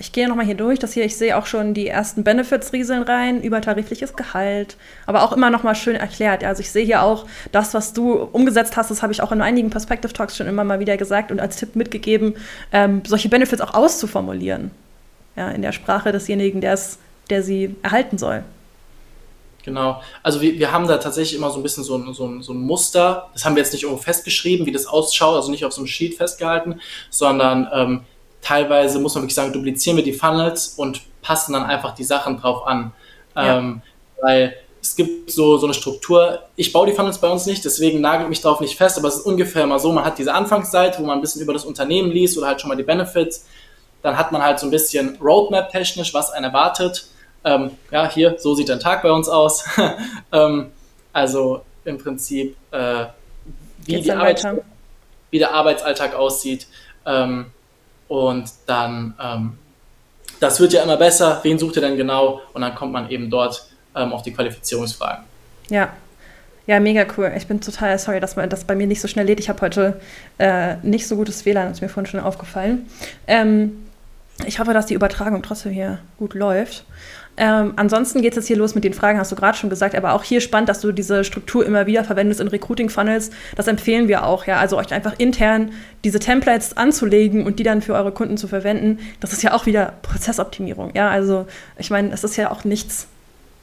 Ich 0.00 0.12
gehe 0.12 0.26
nochmal 0.26 0.46
hier 0.46 0.54
durch. 0.54 0.78
Das 0.78 0.94
hier, 0.94 1.04
ich 1.04 1.16
sehe 1.16 1.36
auch 1.36 1.44
schon 1.44 1.74
die 1.74 1.86
ersten 1.86 2.24
Benefits 2.24 2.72
rieseln 2.72 3.02
rein, 3.02 3.42
übertarifliches 3.42 4.16
Gehalt, 4.16 4.76
aber 5.04 5.22
auch 5.22 5.32
immer 5.32 5.50
nochmal 5.50 5.74
schön 5.74 5.94
erklärt. 5.94 6.42
Also 6.42 6.60
ich 6.60 6.70
sehe 6.70 6.86
hier 6.86 7.02
auch 7.02 7.26
das, 7.52 7.74
was 7.74 7.92
du 7.92 8.14
umgesetzt 8.14 8.78
hast, 8.78 8.90
das 8.90 9.02
habe 9.02 9.12
ich 9.12 9.22
auch 9.22 9.30
in 9.30 9.42
einigen 9.42 9.68
Perspective 9.68 10.14
Talks 10.14 10.38
schon 10.38 10.46
immer 10.46 10.64
mal 10.64 10.80
wieder 10.80 10.96
gesagt 10.96 11.30
und 11.30 11.38
als 11.38 11.56
Tipp 11.56 11.76
mitgegeben, 11.76 12.34
ähm, 12.72 13.02
solche 13.06 13.28
Benefits 13.28 13.60
auch 13.60 13.74
auszuformulieren. 13.74 14.70
Ja, 15.40 15.50
in 15.50 15.62
der 15.62 15.72
Sprache 15.72 16.12
desjenigen, 16.12 16.60
der 16.60 16.74
es 16.74 16.98
der 17.30 17.42
sie 17.42 17.74
erhalten 17.82 18.18
soll. 18.18 18.44
Genau. 19.64 20.02
Also 20.22 20.42
wir, 20.42 20.58
wir 20.58 20.70
haben 20.70 20.86
da 20.86 20.98
tatsächlich 20.98 21.38
immer 21.38 21.50
so 21.50 21.58
ein 21.58 21.62
bisschen 21.62 21.82
so 21.82 21.96
ein, 21.96 22.12
so, 22.12 22.26
ein, 22.26 22.42
so 22.42 22.52
ein 22.52 22.58
Muster. 22.58 23.30
Das 23.32 23.46
haben 23.46 23.56
wir 23.56 23.62
jetzt 23.62 23.72
nicht 23.72 23.84
irgendwo 23.84 24.02
festgeschrieben, 24.02 24.66
wie 24.66 24.72
das 24.72 24.84
ausschaut, 24.84 25.36
also 25.36 25.50
nicht 25.50 25.64
auf 25.64 25.72
so 25.72 25.80
einem 25.80 25.86
Sheet 25.86 26.16
festgehalten, 26.16 26.78
sondern 27.08 27.68
ähm, 27.72 28.00
teilweise 28.42 28.98
muss 28.98 29.14
man 29.14 29.22
wirklich 29.22 29.34
sagen, 29.34 29.54
duplizieren 29.54 29.96
wir 29.96 30.04
die 30.04 30.12
Funnels 30.12 30.74
und 30.76 31.00
passen 31.22 31.54
dann 31.54 31.64
einfach 31.64 31.94
die 31.94 32.04
Sachen 32.04 32.38
drauf 32.38 32.66
an. 32.66 32.92
Ja. 33.34 33.60
Ähm, 33.60 33.80
weil 34.20 34.56
es 34.82 34.94
gibt 34.94 35.30
so, 35.30 35.56
so 35.56 35.64
eine 35.64 35.74
Struktur. 35.74 36.40
Ich 36.56 36.70
baue 36.70 36.86
die 36.86 36.92
Funnels 36.92 37.16
bei 37.16 37.30
uns 37.30 37.46
nicht, 37.46 37.64
deswegen 37.64 38.02
nagelt 38.02 38.28
mich 38.28 38.42
darauf 38.42 38.60
nicht 38.60 38.76
fest, 38.76 38.98
aber 38.98 39.08
es 39.08 39.16
ist 39.16 39.26
ungefähr 39.26 39.66
mal 39.66 39.78
so, 39.78 39.90
man 39.90 40.04
hat 40.04 40.18
diese 40.18 40.34
Anfangsseite, 40.34 40.98
wo 41.00 41.06
man 41.06 41.16
ein 41.16 41.22
bisschen 41.22 41.40
über 41.40 41.54
das 41.54 41.64
Unternehmen 41.64 42.10
liest 42.10 42.36
oder 42.36 42.48
halt 42.48 42.60
schon 42.60 42.68
mal 42.68 42.76
die 42.76 42.82
Benefits. 42.82 43.46
Dann 44.02 44.16
hat 44.16 44.32
man 44.32 44.42
halt 44.42 44.58
so 44.58 44.66
ein 44.66 44.70
bisschen 44.70 45.18
Roadmap 45.20 45.70
technisch, 45.70 46.14
was 46.14 46.30
einen 46.30 46.44
erwartet 46.44 47.10
ähm, 47.44 47.70
ja, 47.90 48.10
hier, 48.10 48.36
so 48.38 48.54
sieht 48.54 48.70
ein 48.70 48.80
Tag 48.80 49.02
bei 49.02 49.10
uns 49.10 49.28
aus. 49.28 49.64
ähm, 50.32 50.70
also 51.12 51.62
im 51.84 51.98
Prinzip, 51.98 52.56
äh, 52.70 53.04
wie, 53.84 54.00
die 54.00 54.12
Arbeit, 54.12 54.46
wie, 55.30 55.38
der 55.38 55.52
Arbeitsalltag 55.52 56.14
aussieht. 56.14 56.66
Ähm, 57.06 57.46
und 58.08 58.50
dann, 58.66 59.14
ähm, 59.22 59.58
das 60.38 60.60
wird 60.60 60.72
ja 60.72 60.82
immer 60.82 60.96
besser. 60.96 61.40
Wen 61.42 61.58
sucht 61.58 61.76
ihr 61.76 61.82
denn 61.82 61.96
genau? 61.96 62.42
Und 62.52 62.62
dann 62.62 62.74
kommt 62.74 62.92
man 62.92 63.08
eben 63.10 63.30
dort 63.30 63.66
ähm, 63.94 64.12
auf 64.12 64.22
die 64.22 64.32
Qualifizierungsfragen. 64.32 65.24
Ja, 65.70 65.90
ja, 66.66 66.78
mega 66.78 67.06
cool. 67.16 67.32
Ich 67.36 67.46
bin 67.46 67.60
total 67.60 67.98
sorry, 67.98 68.20
dass 68.20 68.34
das 68.34 68.64
bei 68.64 68.74
mir 68.74 68.86
nicht 68.86 69.00
so 69.00 69.08
schnell 69.08 69.26
lädt. 69.26 69.40
Ich 69.40 69.48
habe 69.48 69.60
heute 69.62 70.00
äh, 70.38 70.76
nicht 70.82 71.08
so 71.08 71.16
gutes 71.16 71.44
WLAN, 71.44 71.68
das 71.68 71.78
ist 71.78 71.80
mir 71.80 71.88
vorhin 71.88 72.10
schon 72.10 72.20
aufgefallen. 72.20 72.88
Ähm, 73.26 73.89
ich 74.46 74.58
hoffe, 74.58 74.72
dass 74.72 74.86
die 74.86 74.94
Übertragung 74.94 75.42
trotzdem 75.42 75.72
hier 75.72 75.98
gut 76.18 76.34
läuft. 76.34 76.84
Ähm, 77.36 77.72
ansonsten 77.76 78.20
geht 78.20 78.32
es 78.32 78.36
jetzt 78.36 78.46
hier 78.48 78.56
los 78.56 78.74
mit 78.74 78.84
den 78.84 78.92
Fragen, 78.92 79.18
hast 79.18 79.32
du 79.32 79.36
gerade 79.36 79.56
schon 79.56 79.70
gesagt, 79.70 79.94
aber 79.94 80.12
auch 80.12 80.22
hier 80.22 80.40
spannend, 80.40 80.68
dass 80.68 80.80
du 80.80 80.92
diese 80.92 81.24
Struktur 81.24 81.64
immer 81.64 81.86
wieder 81.86 82.04
verwendest 82.04 82.40
in 82.40 82.48
Recruiting-Funnels. 82.48 83.30
Das 83.56 83.66
empfehlen 83.66 84.08
wir 84.08 84.26
auch, 84.26 84.46
ja. 84.46 84.58
Also 84.58 84.76
euch 84.76 84.92
einfach 84.92 85.14
intern 85.18 85.70
diese 86.04 86.18
Templates 86.18 86.76
anzulegen 86.76 87.46
und 87.46 87.58
die 87.58 87.62
dann 87.62 87.82
für 87.82 87.94
eure 87.94 88.12
Kunden 88.12 88.36
zu 88.36 88.48
verwenden. 88.48 88.98
Das 89.20 89.32
ist 89.32 89.42
ja 89.42 89.54
auch 89.54 89.66
wieder 89.66 89.94
Prozessoptimierung, 90.02 90.92
ja. 90.94 91.08
Also 91.08 91.46
ich 91.78 91.90
meine, 91.90 92.12
es 92.12 92.24
ist 92.24 92.36
ja 92.36 92.50
auch 92.50 92.64
nichts 92.64 93.08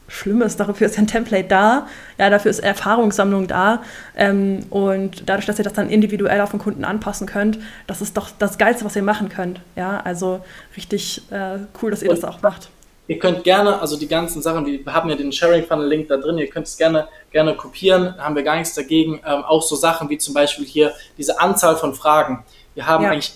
Schlimmes. 0.08 0.56
Dafür 0.56 0.86
ist 0.86 0.98
ein 0.98 1.06
Template 1.06 1.46
da, 1.48 1.86
ja, 2.18 2.30
dafür 2.30 2.50
ist 2.50 2.60
Erfahrungssammlung 2.60 3.46
da. 3.46 3.82
Ähm, 4.16 4.60
und 4.70 5.28
dadurch, 5.28 5.46
dass 5.46 5.58
ihr 5.58 5.64
das 5.64 5.74
dann 5.74 5.90
individuell 5.90 6.40
auf 6.40 6.50
den 6.50 6.58
Kunden 6.58 6.84
anpassen 6.84 7.26
könnt, 7.26 7.58
das 7.86 8.00
ist 8.00 8.16
doch 8.16 8.30
das 8.38 8.58
Geilste, 8.58 8.84
was 8.84 8.96
ihr 8.96 9.02
machen 9.02 9.28
könnt. 9.28 9.60
Ja, 9.76 10.00
also 10.00 10.40
richtig 10.76 11.22
äh, 11.30 11.58
cool, 11.80 11.90
dass 11.90 12.02
ihr 12.02 12.08
das 12.08 12.24
auch 12.24 12.42
macht. 12.42 12.70
Ihr 13.06 13.18
könnt 13.18 13.42
gerne, 13.42 13.80
also 13.80 13.96
die 13.96 14.06
ganzen 14.06 14.42
Sachen, 14.42 14.66
wir 14.66 14.92
haben 14.92 15.08
ja 15.08 15.16
den 15.16 15.32
Sharing 15.32 15.64
Funnel 15.64 15.88
Link 15.88 16.08
da 16.08 16.18
drin, 16.18 16.36
ihr 16.36 16.48
könnt 16.48 16.66
es 16.66 16.76
gerne, 16.76 17.08
gerne 17.30 17.54
kopieren, 17.54 18.14
haben 18.18 18.36
wir 18.36 18.42
gar 18.42 18.56
nichts 18.56 18.74
dagegen. 18.74 19.20
Ähm, 19.26 19.44
auch 19.44 19.62
so 19.62 19.76
Sachen 19.76 20.10
wie 20.10 20.18
zum 20.18 20.34
Beispiel 20.34 20.66
hier 20.66 20.92
diese 21.16 21.40
Anzahl 21.40 21.76
von 21.76 21.94
Fragen. 21.94 22.44
Wir 22.74 22.86
haben 22.86 23.04
ja. 23.04 23.10
eigentlich 23.10 23.32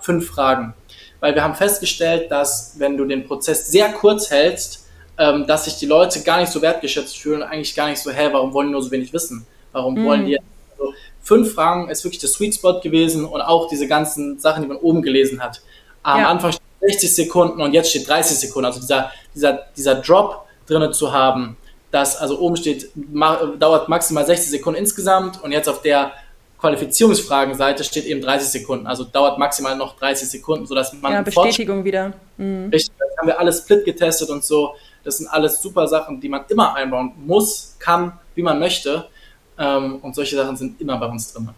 fünf 0.00 0.26
Fragen, 0.26 0.74
weil 1.20 1.36
wir 1.36 1.44
haben 1.44 1.54
festgestellt, 1.54 2.32
dass 2.32 2.74
wenn 2.78 2.96
du 2.96 3.04
den 3.04 3.24
Prozess 3.24 3.68
sehr 3.68 3.92
kurz 3.92 4.28
hältst, 4.28 4.81
ähm, 5.22 5.46
dass 5.46 5.66
sich 5.66 5.76
die 5.76 5.86
Leute 5.86 6.20
gar 6.22 6.40
nicht 6.40 6.50
so 6.50 6.60
wertgeschätzt 6.60 7.16
fühlen, 7.16 7.44
eigentlich 7.44 7.76
gar 7.76 7.88
nicht 7.88 8.02
so, 8.02 8.10
hä, 8.10 8.30
warum 8.32 8.52
wollen 8.52 8.68
die 8.68 8.72
nur 8.72 8.82
so 8.82 8.90
wenig 8.90 9.12
wissen? 9.12 9.46
Warum 9.70 9.94
mhm. 9.94 10.04
wollen 10.04 10.26
die, 10.26 10.36
also, 10.36 10.92
fünf 11.22 11.54
Fragen 11.54 11.88
ist 11.88 12.02
wirklich 12.02 12.18
der 12.18 12.28
Sweet 12.28 12.56
Spot 12.56 12.80
gewesen 12.80 13.24
und 13.24 13.40
auch 13.40 13.68
diese 13.68 13.86
ganzen 13.86 14.40
Sachen, 14.40 14.62
die 14.62 14.68
man 14.68 14.78
oben 14.78 15.00
gelesen 15.00 15.40
hat. 15.40 15.62
Am 16.02 16.20
ja. 16.20 16.28
Anfang 16.28 16.52
60 16.80 17.14
Sekunden 17.14 17.62
und 17.62 17.72
jetzt 17.72 17.90
steht 17.90 18.08
30 18.08 18.36
Sekunden. 18.36 18.66
Also 18.66 18.80
dieser, 18.80 19.12
dieser, 19.32 19.60
dieser 19.76 19.94
Drop 19.94 20.44
drinnen 20.66 20.92
zu 20.92 21.12
haben, 21.12 21.56
dass 21.92 22.16
also 22.16 22.40
oben 22.40 22.56
steht, 22.56 22.90
ma, 22.96 23.36
dauert 23.58 23.88
maximal 23.88 24.26
60 24.26 24.50
Sekunden 24.50 24.80
insgesamt 24.80 25.40
und 25.44 25.52
jetzt 25.52 25.68
auf 25.68 25.82
der 25.82 26.10
Qualifizierungsfragenseite 26.58 27.84
steht 27.84 28.06
eben 28.06 28.20
30 28.20 28.48
Sekunden. 28.48 28.88
Also 28.88 29.04
dauert 29.04 29.38
maximal 29.38 29.76
noch 29.76 29.96
30 29.98 30.28
Sekunden, 30.28 30.66
sodass 30.66 30.92
man. 30.94 31.12
Ja, 31.12 31.22
Bestätigung 31.22 31.84
wieder. 31.84 32.12
Mhm. 32.36 32.70
Richtig, 32.72 32.92
das 32.98 33.16
haben 33.18 33.28
wir 33.28 33.38
alles 33.38 33.58
split 33.58 33.84
getestet 33.84 34.30
und 34.30 34.44
so. 34.44 34.74
Das 35.04 35.18
sind 35.18 35.28
alles 35.28 35.60
super 35.60 35.86
Sachen, 35.86 36.20
die 36.20 36.28
man 36.28 36.44
immer 36.48 36.74
einbauen 36.74 37.12
muss, 37.26 37.76
kann, 37.78 38.12
wie 38.34 38.42
man 38.42 38.58
möchte. 38.58 39.08
Ähm, 39.58 39.96
und 40.02 40.14
solche 40.14 40.36
Sachen 40.36 40.56
sind 40.56 40.80
immer 40.80 40.96
bei 40.98 41.06
uns 41.06 41.32
drin. 41.32 41.50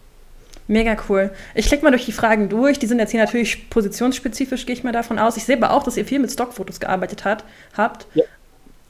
Mega 0.66 0.96
cool. 1.08 1.30
Ich 1.54 1.66
klicke 1.66 1.84
mal 1.84 1.90
durch 1.90 2.06
die 2.06 2.12
Fragen 2.12 2.48
durch. 2.48 2.78
Die 2.78 2.86
sind 2.86 2.98
jetzt 2.98 3.10
hier 3.10 3.20
natürlich 3.20 3.68
positionsspezifisch, 3.68 4.64
gehe 4.64 4.74
ich 4.74 4.82
mal 4.82 4.92
davon 4.92 5.18
aus. 5.18 5.36
Ich 5.36 5.44
sehe 5.44 5.56
aber 5.56 5.72
auch, 5.72 5.82
dass 5.82 5.96
ihr 5.96 6.06
viel 6.06 6.18
mit 6.18 6.30
Stockfotos 6.30 6.80
gearbeitet 6.80 7.24
hat, 7.24 7.44
habt. 7.76 8.06
Ja. 8.14 8.24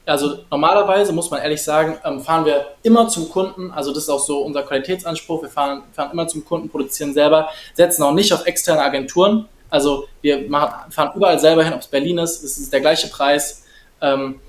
Also 0.05 0.43
normalerweise 0.51 1.11
muss 1.13 1.31
man 1.31 1.41
ehrlich 1.41 1.63
sagen, 1.63 1.97
ähm, 2.05 2.21
fahren 2.21 2.45
wir 2.45 2.67
immer 2.83 3.07
zum 3.07 3.27
Kunden. 3.27 3.71
Also 3.71 3.91
das 3.91 4.03
ist 4.03 4.09
auch 4.09 4.19
so 4.19 4.41
unser 4.41 4.63
Qualitätsanspruch. 4.63 5.41
Wir 5.41 5.49
fahren, 5.49 5.83
fahren 5.93 6.11
immer 6.13 6.27
zum 6.27 6.45
Kunden, 6.45 6.69
produzieren 6.69 7.13
selber, 7.13 7.49
setzen 7.73 8.03
auch 8.03 8.13
nicht 8.13 8.31
auf 8.31 8.45
externe 8.45 8.83
Agenturen. 8.83 9.47
Also 9.69 10.07
wir 10.21 10.47
machen, 10.47 10.91
fahren 10.91 11.11
überall 11.15 11.39
selber 11.39 11.63
hin, 11.63 11.73
ob 11.73 11.81
es 11.81 11.87
Berlin 11.87 12.19
ist, 12.19 12.43
es 12.43 12.57
ist 12.57 12.71
der 12.71 12.81
gleiche 12.81 13.07
Preis. 13.07 13.64
Ähm, 14.01 14.39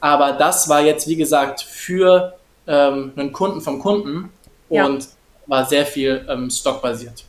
aber 0.00 0.32
das 0.32 0.68
war 0.68 0.82
jetzt, 0.82 1.08
wie 1.08 1.16
gesagt, 1.16 1.62
für 1.62 2.34
ähm, 2.66 3.12
einen 3.16 3.32
Kunden 3.32 3.60
vom 3.60 3.78
Kunden 3.78 4.30
ja. 4.68 4.84
und 4.86 5.08
war 5.46 5.66
sehr 5.66 5.86
viel 5.86 6.26
ähm, 6.28 6.50
stockbasiert. 6.50 7.24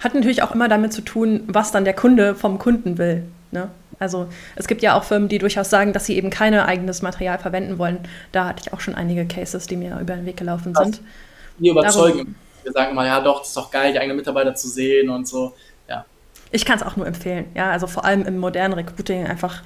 Hat 0.00 0.14
natürlich 0.14 0.42
auch 0.42 0.52
immer 0.52 0.68
damit 0.68 0.92
zu 0.92 1.02
tun, 1.02 1.44
was 1.46 1.72
dann 1.72 1.84
der 1.84 1.94
Kunde 1.94 2.34
vom 2.34 2.58
Kunden 2.58 2.98
will. 2.98 3.24
Ne? 3.50 3.70
Also 3.98 4.28
es 4.56 4.68
gibt 4.68 4.82
ja 4.82 4.96
auch 4.96 5.04
Firmen, 5.04 5.28
die 5.28 5.38
durchaus 5.38 5.70
sagen, 5.70 5.92
dass 5.92 6.06
sie 6.06 6.16
eben 6.16 6.30
kein 6.30 6.54
eigenes 6.54 7.02
Material 7.02 7.38
verwenden 7.38 7.78
wollen. 7.78 8.00
Da 8.32 8.46
hatte 8.46 8.62
ich 8.64 8.72
auch 8.72 8.80
schon 8.80 8.94
einige 8.94 9.26
Cases, 9.26 9.66
die 9.66 9.76
mir 9.76 9.98
über 10.00 10.14
den 10.14 10.26
Weg 10.26 10.36
gelaufen 10.36 10.74
sind. 10.74 11.00
Wir 11.58 11.72
überzeugen. 11.72 12.18
Darum, 12.18 12.34
wir 12.62 12.72
sagen 12.72 12.94
mal, 12.94 13.06
ja 13.06 13.20
doch, 13.20 13.40
das 13.40 13.48
ist 13.48 13.56
doch 13.56 13.70
geil, 13.70 13.92
die 13.92 13.98
eigenen 13.98 14.16
Mitarbeiter 14.16 14.54
zu 14.54 14.68
sehen 14.68 15.10
und 15.10 15.26
so. 15.26 15.54
Ja. 15.88 16.04
Ich 16.52 16.64
kann 16.64 16.76
es 16.78 16.84
auch 16.84 16.96
nur 16.96 17.06
empfehlen. 17.06 17.46
Ja, 17.54 17.70
also 17.70 17.86
vor 17.86 18.04
allem 18.04 18.24
im 18.24 18.38
modernen 18.38 18.74
Recruiting 18.74 19.26
einfach 19.26 19.62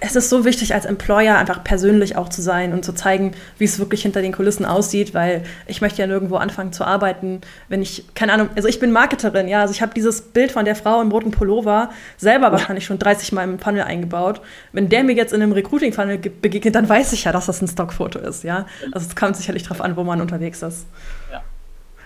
es 0.00 0.16
ist 0.16 0.30
so 0.30 0.44
wichtig, 0.44 0.74
als 0.74 0.84
Employer 0.84 1.36
einfach 1.36 1.62
persönlich 1.64 2.16
auch 2.16 2.28
zu 2.28 2.42
sein 2.42 2.72
und 2.72 2.84
zu 2.84 2.94
zeigen, 2.94 3.34
wie 3.58 3.64
es 3.64 3.78
wirklich 3.78 4.02
hinter 4.02 4.22
den 4.22 4.32
Kulissen 4.32 4.64
aussieht, 4.64 5.14
weil 5.14 5.44
ich 5.66 5.80
möchte 5.80 6.00
ja 6.00 6.06
nirgendwo 6.06 6.36
anfangen 6.36 6.72
zu 6.72 6.84
arbeiten, 6.84 7.40
wenn 7.68 7.82
ich, 7.82 8.04
keine 8.14 8.32
Ahnung, 8.32 8.48
also 8.56 8.68
ich 8.68 8.80
bin 8.80 8.92
Marketerin, 8.92 9.48
ja, 9.48 9.60
also 9.62 9.72
ich 9.72 9.82
habe 9.82 9.92
dieses 9.94 10.22
Bild 10.22 10.52
von 10.52 10.64
der 10.64 10.76
Frau 10.76 11.00
im 11.00 11.10
roten 11.10 11.30
Pullover 11.30 11.90
selber 12.16 12.52
wahrscheinlich 12.52 12.84
schon 12.84 12.98
30 12.98 13.32
Mal 13.32 13.44
im 13.44 13.58
Funnel 13.58 13.82
eingebaut. 13.82 14.40
Wenn 14.72 14.88
der 14.88 15.04
mir 15.04 15.14
jetzt 15.14 15.32
in 15.32 15.42
einem 15.42 15.52
Recruiting-Funnel 15.52 16.18
begegnet, 16.18 16.74
dann 16.74 16.88
weiß 16.88 17.12
ich 17.12 17.24
ja, 17.24 17.32
dass 17.32 17.46
das 17.46 17.60
ein 17.60 17.68
Stockfoto 17.68 18.18
ist, 18.18 18.44
ja. 18.44 18.66
Also 18.92 19.08
es 19.08 19.16
kommt 19.16 19.36
sicherlich 19.36 19.64
darauf 19.64 19.80
an, 19.80 19.96
wo 19.96 20.04
man 20.04 20.20
unterwegs 20.20 20.62
ist. 20.62 20.86
Ja. 21.32 21.42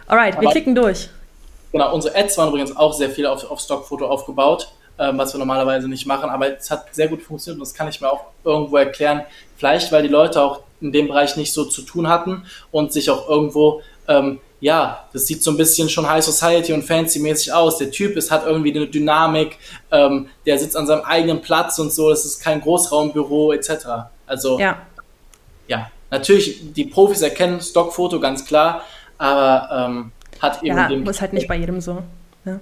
Alright, 0.06 0.34
Aber 0.34 0.42
wir 0.42 0.50
klicken 0.50 0.74
durch. 0.74 1.10
Genau, 1.72 1.94
unsere 1.94 2.16
Ads 2.16 2.36
waren 2.38 2.48
übrigens 2.48 2.76
auch 2.76 2.92
sehr 2.92 3.10
viel 3.10 3.26
auf, 3.26 3.48
auf 3.48 3.60
Stockfoto 3.60 4.06
aufgebaut 4.06 4.72
ähm, 5.01 5.18
was 5.18 5.34
wir 5.34 5.38
normalerweise 5.38 5.88
nicht 5.88 6.07
machen. 6.07 6.30
Aber 6.30 6.57
es 6.57 6.70
hat 6.70 6.94
sehr 6.94 7.09
gut 7.09 7.22
funktioniert 7.22 7.59
und 7.59 7.66
das 7.66 7.74
kann 7.74 7.88
ich 7.88 8.01
mir 8.01 8.12
auch 8.12 8.26
irgendwo 8.44 8.76
erklären. 8.76 9.22
Vielleicht, 9.57 9.90
weil 9.90 10.03
die 10.03 10.09
Leute 10.09 10.42
auch 10.42 10.61
in 10.80 10.92
dem 10.92 11.09
Bereich 11.09 11.36
nicht 11.36 11.53
so 11.53 11.64
zu 11.64 11.82
tun 11.82 12.09
hatten 12.09 12.44
und 12.70 12.92
sich 12.92 13.11
auch 13.11 13.28
irgendwo, 13.28 13.82
ähm, 14.09 14.40
ja, 14.61 15.05
das 15.12 15.26
sieht 15.26 15.42
so 15.42 15.51
ein 15.51 15.57
bisschen 15.57 15.88
schon 15.88 16.09
High 16.09 16.22
Society 16.22 16.72
und 16.74 16.84
Fancy-mäßig 16.84 17.53
aus. 17.53 17.78
Der 17.78 17.90
Typ 17.90 18.16
ist, 18.16 18.30
hat 18.30 18.46
irgendwie 18.46 18.74
eine 18.74 18.86
Dynamik, 18.86 19.57
ähm, 19.90 20.28
der 20.44 20.59
sitzt 20.59 20.76
an 20.76 20.86
seinem 20.86 21.03
eigenen 21.03 21.40
Platz 21.40 21.78
und 21.78 21.92
so, 21.92 22.11
das 22.11 22.26
ist 22.26 22.42
kein 22.42 22.61
Großraumbüro 22.61 23.53
etc. 23.53 23.70
Also, 24.26 24.59
ja. 24.59 24.82
ja, 25.66 25.90
natürlich, 26.11 26.74
die 26.74 26.84
Profis 26.84 27.22
erkennen 27.22 27.61
Stockfoto 27.61 28.20
ganz 28.20 28.44
klar, 28.44 28.84
aber 29.16 29.88
ähm, 29.88 30.12
hat 30.40 30.62
eben. 30.62 30.76
Ja, 30.76 30.88
muss 30.88 31.20
halt 31.20 31.32
nicht 31.32 31.48
bei 31.48 31.57
jedem 31.57 31.80
so. 31.80 32.03
Ja. 32.45 32.59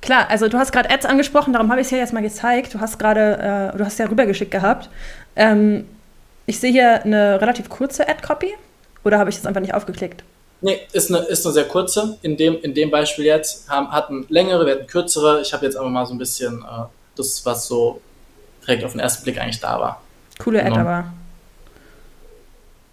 Klar, 0.00 0.30
also 0.30 0.48
du 0.48 0.58
hast 0.58 0.72
gerade 0.72 0.90
Ads 0.90 1.04
angesprochen, 1.06 1.52
darum 1.52 1.70
habe 1.70 1.80
ich 1.80 1.86
es 1.86 1.90
hier 1.90 1.98
jetzt 1.98 2.12
mal 2.12 2.22
gezeigt. 2.22 2.74
Du 2.74 2.80
hast 2.80 2.98
gerade, 2.98 3.72
äh, 3.74 3.76
du 3.76 3.84
hast 3.84 3.98
ja 3.98 4.06
rübergeschickt 4.06 4.50
gehabt. 4.50 4.88
Ähm, 5.36 5.86
ich 6.46 6.58
sehe 6.60 6.72
hier 6.72 7.04
eine 7.04 7.40
relativ 7.40 7.68
kurze 7.68 8.08
Ad-Copy 8.08 8.54
oder 9.04 9.18
habe 9.18 9.28
ich 9.28 9.36
das 9.36 9.44
einfach 9.44 9.60
nicht 9.60 9.74
aufgeklickt? 9.74 10.24
Nee, 10.60 10.80
ist 10.92 11.10
eine, 11.10 11.24
ist 11.26 11.44
eine 11.46 11.52
sehr 11.52 11.68
kurze. 11.68 12.18
In 12.22 12.36
dem, 12.36 12.60
in 12.62 12.74
dem 12.74 12.90
Beispiel 12.90 13.26
jetzt 13.26 13.68
haben, 13.68 13.92
hatten 13.92 14.26
längere, 14.28 14.66
wir 14.66 14.74
hatten 14.74 14.86
kürzere. 14.86 15.40
Ich 15.40 15.52
habe 15.52 15.64
jetzt 15.66 15.76
aber 15.76 15.88
mal 15.88 16.06
so 16.06 16.14
ein 16.14 16.18
bisschen 16.18 16.62
äh, 16.62 16.84
das, 17.14 17.44
was 17.44 17.66
so 17.66 18.00
direkt 18.66 18.82
auf 18.84 18.92
den 18.92 19.00
ersten 19.00 19.24
Blick 19.24 19.38
eigentlich 19.40 19.60
da 19.60 19.78
war. 19.78 20.02
Coole 20.38 20.60
Ad 20.60 20.70
genau. 20.70 20.80
aber. 20.80 21.12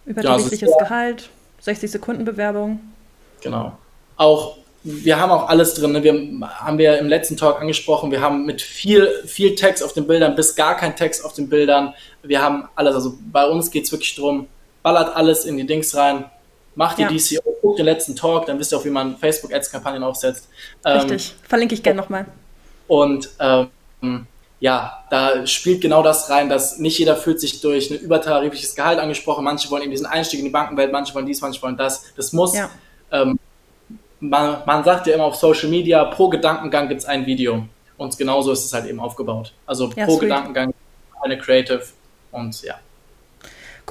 Übertarifliches 0.05 0.69
ja, 0.69 0.77
Gehalt, 0.77 1.29
60 1.61 1.89
Sekunden 1.89 2.25
Bewerbung. 2.25 2.79
Genau. 3.41 3.75
Auch 4.17 4.57
wir 4.85 5.19
haben 5.19 5.31
auch 5.31 5.49
alles 5.49 5.73
drin. 5.73 5.93
Ne? 5.93 6.03
Wir 6.03 6.13
haben 6.59 6.77
wir 6.77 6.99
im 6.99 7.07
letzten 7.07 7.35
Talk 7.35 7.59
angesprochen. 7.59 8.11
Wir 8.11 8.21
haben 8.21 8.45
mit 8.45 8.61
viel, 8.61 9.09
viel 9.25 9.55
Text 9.55 9.83
auf 9.83 9.93
den 9.93 10.05
Bildern 10.05 10.35
bis 10.35 10.55
gar 10.55 10.77
kein 10.77 10.95
Text 10.95 11.25
auf 11.25 11.33
den 11.33 11.49
Bildern. 11.49 11.95
Wir 12.21 12.41
haben 12.41 12.69
alles. 12.75 12.93
Also 12.93 13.17
bei 13.31 13.47
uns 13.47 13.71
geht 13.71 13.85
es 13.85 13.91
wirklich 13.91 14.15
drum, 14.15 14.47
ballert 14.83 15.15
alles 15.15 15.45
in 15.45 15.57
die 15.57 15.65
Dings 15.65 15.95
rein, 15.95 16.25
macht 16.75 16.99
die 16.99 17.01
ja. 17.01 17.09
DCO, 17.09 17.55
guckt 17.61 17.79
den 17.79 17.85
letzten 17.85 18.15
Talk, 18.15 18.45
dann 18.45 18.59
wisst 18.59 18.73
ihr 18.73 18.77
auch, 18.77 18.85
wie 18.85 18.91
man 18.91 19.17
Facebook-Ads-Kampagnen 19.17 20.03
aufsetzt. 20.03 20.49
Ähm, 20.85 20.99
Richtig. 20.99 21.31
Ähm, 21.31 21.47
Verlinke 21.49 21.73
ich 21.73 21.81
gerne 21.81 21.99
nochmal. 21.99 22.27
Und 22.87 23.31
ähm, 23.39 24.27
ja, 24.59 25.03
da 25.09 25.47
spielt 25.47 25.81
genau 25.81 26.03
das 26.03 26.29
rein, 26.29 26.47
dass 26.47 26.77
nicht 26.77 26.99
jeder 26.99 27.15
fühlt 27.15 27.39
sich 27.39 27.59
durch 27.61 27.89
ein 27.89 27.97
übertarifliches 27.97 28.75
Gehalt 28.75 28.99
angesprochen. 28.99 29.43
Manche 29.43 29.71
wollen 29.71 29.81
eben 29.81 29.91
diesen 29.91 30.05
Einstieg 30.05 30.39
in 30.39 30.45
die 30.45 30.51
Bankenwelt, 30.51 30.91
manche 30.91 31.15
wollen 31.15 31.25
dies, 31.25 31.41
manche 31.41 31.59
wollen 31.63 31.75
das. 31.75 32.03
Das 32.15 32.33
muss 32.33 32.55
ja. 32.55 32.69
ähm, 33.11 33.39
man, 34.29 34.57
man 34.65 34.83
sagt 34.83 35.07
ja 35.07 35.15
immer 35.15 35.25
auf 35.25 35.35
Social 35.35 35.69
Media, 35.69 36.03
pro 36.05 36.29
Gedankengang 36.29 36.87
gibt 36.87 37.01
es 37.01 37.05
ein 37.05 37.25
Video. 37.25 37.65
Und 37.97 38.17
genauso 38.17 38.51
ist 38.51 38.65
es 38.65 38.73
halt 38.73 38.85
eben 38.85 38.99
aufgebaut. 38.99 39.53
Also 39.65 39.91
ja, 39.95 40.05
pro 40.05 40.17
sweet. 40.17 40.29
Gedankengang 40.29 40.73
eine 41.21 41.37
Creative 41.37 41.83
und 42.31 42.61
ja. 42.61 42.75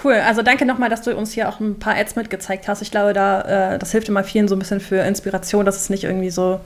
Cool, 0.02 0.14
also 0.14 0.42
danke 0.42 0.66
nochmal, 0.66 0.90
dass 0.90 1.02
du 1.02 1.16
uns 1.16 1.32
hier 1.32 1.48
auch 1.48 1.60
ein 1.60 1.78
paar 1.78 1.96
Ads 1.96 2.16
mitgezeigt 2.16 2.66
hast. 2.66 2.82
Ich 2.82 2.90
glaube, 2.90 3.12
da, 3.12 3.74
äh, 3.74 3.78
das 3.78 3.92
hilft 3.92 4.08
immer 4.08 4.24
vielen 4.24 4.48
so 4.48 4.56
ein 4.56 4.58
bisschen 4.58 4.80
für 4.80 4.96
Inspiration, 4.96 5.64
dass 5.64 5.76
es 5.76 5.88
nicht 5.88 6.04
irgendwie 6.04 6.30
so, 6.30 6.60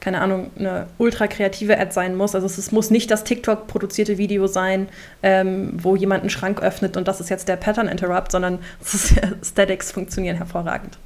keine 0.00 0.20
Ahnung, 0.20 0.50
eine 0.58 0.88
ultra 0.98 1.28
kreative 1.28 1.78
Ad 1.78 1.92
sein 1.92 2.16
muss. 2.16 2.34
Also 2.34 2.46
es, 2.46 2.58
es 2.58 2.72
muss 2.72 2.90
nicht 2.90 3.10
das 3.10 3.22
TikTok-produzierte 3.22 4.18
Video 4.18 4.48
sein, 4.48 4.88
ähm, 5.22 5.74
wo 5.74 5.94
jemand 5.94 6.22
einen 6.22 6.30
Schrank 6.30 6.60
öffnet 6.60 6.96
und 6.96 7.06
das 7.06 7.20
ist 7.20 7.30
jetzt 7.30 7.46
der 7.46 7.56
Pattern 7.56 7.86
Interrupt, 7.86 8.32
sondern 8.32 8.58
Statics 9.44 9.92
funktionieren 9.92 10.36
hervorragend. 10.36 10.98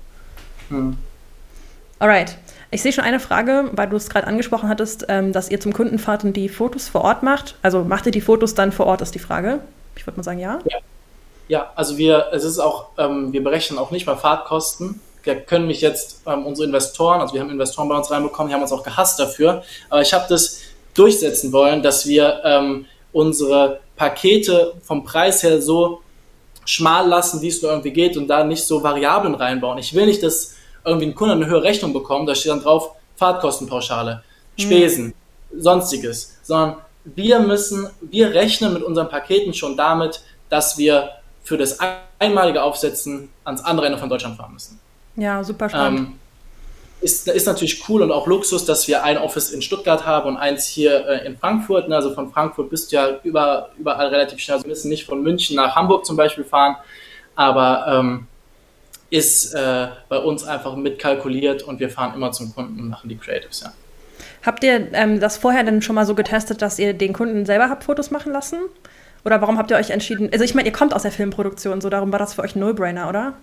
Hm. 0.71 0.97
Alright. 1.99 2.36
Ich 2.70 2.82
sehe 2.82 2.92
schon 2.92 3.05
eine 3.05 3.20
Frage, 3.20 3.70
weil 3.72 3.88
du 3.88 3.97
es 3.97 4.11
gerade 4.11 4.26
angesprochen 4.26 4.68
hattest, 4.68 5.07
ähm, 5.09 5.32
dass 5.32 5.51
ihr 5.51 5.61
zum 5.61 5.72
Kunden 5.72 5.99
fahrt 5.99 6.24
und 6.24 6.34
die 6.34 6.49
Fotos 6.49 6.88
vor 6.88 7.03
Ort 7.03 7.22
macht. 7.22 7.55
Also 7.62 7.84
macht 7.84 8.07
ihr 8.07 8.12
die 8.12 8.20
Fotos 8.20 8.55
dann 8.55 8.72
vor 8.72 8.86
Ort, 8.86 9.01
ist 9.01 9.14
die 9.14 9.20
Frage. 9.20 9.61
Ich 9.97 10.07
würde 10.07 10.18
mal 10.18 10.24
sagen, 10.24 10.40
ja. 10.40 10.59
Ja, 10.64 10.78
ja 11.49 11.72
also 11.74 11.97
wir, 11.97 12.26
es 12.32 12.44
ist 12.44 12.59
auch, 12.59 12.88
ähm, 12.99 13.32
wir 13.32 13.42
berechnen 13.42 13.78
auch 13.78 13.92
nicht 13.92 14.07
mal 14.07 14.16
Fahrtkosten. 14.16 15.01
Wir 15.22 15.36
können 15.36 15.66
mich 15.66 15.80
jetzt 15.80 16.22
ähm, 16.26 16.44
unsere 16.44 16.66
Investoren, 16.66 17.20
also 17.20 17.34
wir 17.34 17.40
haben 17.40 17.51
Investoren 17.51 17.88
bei 17.88 17.97
uns 17.97 18.11
reinbekommen, 18.11 18.49
die 18.49 18.55
haben 18.55 18.62
uns 18.62 18.72
auch 18.72 18.82
gehasst 18.82 19.18
dafür. 19.18 19.62
Aber 19.88 20.03
ich 20.03 20.12
habe 20.12 20.26
das 20.28 20.61
durchsetzen 20.94 21.53
wollen, 21.53 21.82
dass 21.82 22.07
wir 22.07 22.40
ähm, 22.44 22.86
unsere 23.12 23.80
Pakete 23.97 24.74
vom 24.82 25.05
Preis 25.05 25.42
her 25.42 25.62
so 25.62 26.03
schmal 26.64 27.09
lassen, 27.09 27.40
wie 27.42 27.49
es 27.49 27.62
nur 27.62 27.70
irgendwie 27.70 27.92
geht 27.92 28.16
und 28.16 28.28
da 28.28 28.44
nicht 28.44 28.64
so 28.64 28.82
Variablen 28.82 29.34
reinbauen. 29.34 29.78
Ich 29.78 29.94
will 29.94 30.07
nicht, 30.07 30.22
dass 30.22 30.55
irgendwie 30.87 31.07
ein 31.07 31.14
Kunde 31.14 31.34
eine 31.34 31.47
höhere 31.47 31.62
Rechnung 31.62 31.93
bekommt, 31.93 32.28
da 32.28 32.34
steht 32.34 32.53
dann 32.53 32.62
drauf 32.62 32.93
Fahrtkostenpauschale, 33.16 34.22
Spesen, 34.59 35.14
mhm. 35.51 35.61
sonstiges, 35.61 36.37
sondern 36.43 36.76
wir 37.05 37.41
müssen, 37.41 37.89
wir 38.01 38.32
rechnen 38.32 38.72
mit 38.72 38.82
unseren 38.82 39.09
Paketen 39.09 39.55
schon 39.55 39.76
damit, 39.76 40.22
dass 40.49 40.78
wir 40.78 41.11
für 41.45 41.57
das 41.57 41.78
einmalige 42.18 42.62
Aufsetzen 42.62 43.28
ans 43.45 43.62
andere 43.62 43.87
Ende 43.87 43.99
von 43.99 44.09
Deutschland 44.09 44.37
fahren 44.37 44.53
müssen. 44.53 44.80
Ja, 45.16 45.43
super 45.45 45.68
spannend. 45.68 46.01
Ähm, 46.01 46.14
ist, 47.01 47.28
ist 47.28 47.47
natürlich 47.47 47.89
cool 47.89 48.03
und 48.03 48.11
auch 48.11 48.26
Luxus, 48.26 48.64
dass 48.64 48.89
wir 48.89 49.05
ein 49.05 49.18
Office 49.18 49.51
in 49.51 49.62
Stuttgart 49.62 50.07
haben 50.07 50.30
und 50.30 50.37
eins 50.39 50.66
hier 50.66 51.07
äh, 51.07 51.26
in 51.26 51.37
Frankfurt. 51.37 51.91
Also 51.93 52.14
von 52.14 52.32
Frankfurt 52.32 52.70
bist 52.70 52.91
du 52.91 52.97
ja 52.97 53.20
über, 53.22 53.70
überall 53.78 54.09
relativ 54.09 54.41
schnell. 54.41 54.57
Also 54.57 54.64
wir 54.64 54.70
müssen 54.70 54.89
nicht 54.89 55.05
von 55.05 55.22
München 55.22 55.57
nach 55.57 55.76
Hamburg 55.76 56.07
zum 56.07 56.16
Beispiel 56.16 56.45
fahren, 56.45 56.76
aber 57.34 57.87
ähm, 57.89 58.26
ist 59.11 59.54
äh, 59.54 59.88
bei 60.09 60.18
uns 60.18 60.44
einfach 60.44 60.76
mitkalkuliert 60.76 61.62
und 61.62 61.80
wir 61.80 61.90
fahren 61.90 62.14
immer 62.14 62.32
zum 62.32 62.54
Kunden 62.54 62.80
und 62.80 62.88
machen 62.88 63.09
die 63.09 63.16
Creatives, 63.16 63.61
ja. 63.61 63.72
Habt 64.44 64.62
ihr 64.62 64.92
ähm, 64.92 65.18
das 65.18 65.36
vorher 65.36 65.64
dann 65.64 65.82
schon 65.82 65.94
mal 65.94 66.07
so 66.07 66.14
getestet, 66.14 66.62
dass 66.62 66.78
ihr 66.78 66.94
den 66.94 67.12
Kunden 67.12 67.46
selber 67.46 67.68
habt 67.68 67.84
Fotos 67.84 68.11
machen 68.11 68.32
lassen? 68.32 68.61
Oder 69.24 69.40
warum 69.40 69.59
habt 69.59 69.70
ihr 69.72 69.76
euch 69.76 69.90
entschieden? 69.90 70.28
Also 70.32 70.44
ich 70.44 70.54
meine, 70.54 70.68
ihr 70.68 70.72
kommt 70.72 70.94
aus 70.94 71.02
der 71.02 71.11
Filmproduktion, 71.11 71.80
so 71.80 71.90
darum 71.90 72.12
war 72.12 72.20
das 72.20 72.34
für 72.34 72.42
euch 72.42 72.54
ein 72.54 72.61
No-Brainer, 72.61 73.09
oder? 73.09 73.34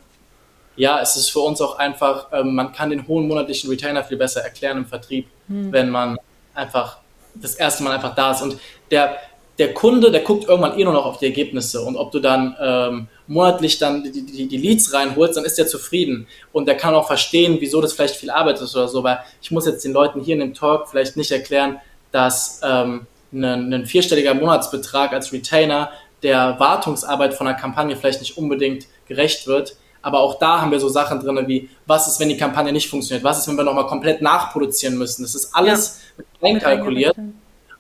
ja, 0.76 1.00
es 1.02 1.16
ist 1.16 1.30
für 1.30 1.40
uns 1.40 1.62
auch 1.62 1.78
einfach, 1.78 2.28
ähm, 2.32 2.56
man 2.56 2.72
kann 2.72 2.90
den 2.90 3.08
hohen 3.08 3.28
monatlichen 3.28 3.70
Retainer 3.70 4.04
viel 4.04 4.18
besser 4.18 4.42
erklären 4.42 4.78
im 4.80 4.86
Vertrieb, 4.86 5.28
hm. 5.48 5.72
wenn 5.72 5.90
man 5.90 6.18
einfach 6.56 6.98
das 7.36 7.56
erste 7.56 7.84
Mal 7.84 7.94
einfach 7.94 8.16
da 8.16 8.32
ist. 8.32 8.42
Und 8.42 8.60
der, 8.92 9.18
der 9.60 9.74
Kunde, 9.74 10.10
der 10.10 10.22
guckt 10.22 10.48
irgendwann 10.48 10.78
eh 10.80 10.84
nur 10.84 10.94
noch 10.94 11.06
auf 11.06 11.20
die 11.20 11.26
Ergebnisse 11.26 11.82
und 11.82 11.96
ob 11.96 12.12
du 12.12 12.20
dann 12.20 12.56
ähm, 12.60 13.08
monatlich 13.28 13.78
dann 13.78 14.04
die, 14.04 14.26
die, 14.26 14.48
die 14.48 14.58
Leads 14.58 14.94
reinholst, 14.94 15.38
dann 15.38 15.46
ist 15.46 15.58
der 15.58 15.68
zufrieden 15.68 16.28
und 16.52 16.68
der 16.68 16.76
kann 16.76 16.96
auch 16.96 17.06
verstehen, 17.06 17.58
wieso 17.60 17.80
das 17.80 17.94
vielleicht 17.94 18.16
viel 18.16 18.32
Arbeit 18.32 18.60
ist 18.62 18.76
oder 18.76 18.88
so, 18.88 19.04
weil 19.04 19.20
ich 19.42 19.52
muss 19.52 19.66
jetzt 19.66 19.86
den 19.86 19.94
Leuten 19.94 20.22
hier 20.22 20.34
in 20.34 20.40
dem 20.40 20.54
Talk 20.54 20.90
vielleicht 20.90 21.18
nicht 21.18 21.32
erklären, 21.32 21.80
dass 22.12 22.62
ähm, 22.64 23.06
ein, 23.32 23.74
ein 23.74 23.86
vierstelliger 23.86 24.34
Monatsbetrag 24.34 25.14
als 25.14 25.32
Retainer 25.32 25.92
der 26.24 26.60
Wartungsarbeit 26.60 27.34
von 27.34 27.48
einer 27.48 27.58
Kampagne 27.58 27.96
vielleicht 27.96 28.22
nicht 28.22 28.38
unbedingt 28.38 28.88
gerecht 29.08 29.48
wird. 29.48 29.76
Aber 30.02 30.20
auch 30.20 30.40
da 30.40 30.62
haben 30.62 30.72
wir 30.72 30.80
so 30.80 30.90
Sachen 30.90 31.20
drin 31.20 31.48
wie, 31.48 31.70
was 31.86 32.08
ist, 32.08 32.20
wenn 32.20 32.30
die 32.30 32.38
Kampagne 32.38 32.74
nicht 32.74 32.90
funktioniert? 32.90 33.24
Was 33.24 33.40
ist, 33.40 33.48
wenn 33.48 33.56
wir 33.56 33.64
nochmal 33.64 33.88
komplett 33.88 34.22
nachproduzieren 34.22 34.98
müssen? 34.98 35.24
Das 35.24 35.34
ist 35.36 35.54
alles 35.54 36.02
ja. 36.18 36.24
mit 36.42 36.56
einkalkuliert. 36.56 37.16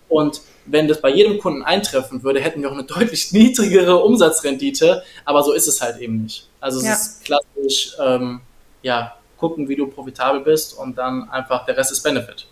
Und 0.07 0.41
wenn 0.66 0.88
das 0.88 1.01
bei 1.01 1.09
jedem 1.09 1.39
Kunden 1.39 1.64
eintreffen 1.64 2.24
würde, 2.24 2.39
hätten 2.39 2.61
wir 2.61 2.70
auch 2.70 2.74
eine 2.74 2.84
deutlich 2.86 3.32
niedrigere 3.32 4.03
Umsatzrendite, 4.03 5.03
aber 5.26 5.43
so 5.43 5.53
ist 5.53 5.68
es 5.68 5.82
halt 5.82 5.99
eben 5.99 6.24
nicht. 6.24 6.47
Also 6.59 6.80
es 6.80 6.86
ja. 6.86 6.93
ist 6.93 7.26
klassisch, 7.26 7.95
ähm, 7.99 8.41
ja, 8.82 9.16
gucken, 9.38 9.68
wie 9.68 9.76
du 9.76 9.88
profitabel 9.88 10.41
bist 10.41 10.78
und 10.78 10.97
dann 10.97 11.30
einfach 11.30 11.66
der 11.66 11.76
Rest 11.76 11.91
ist 11.91 12.01
Benefit. 12.01 12.47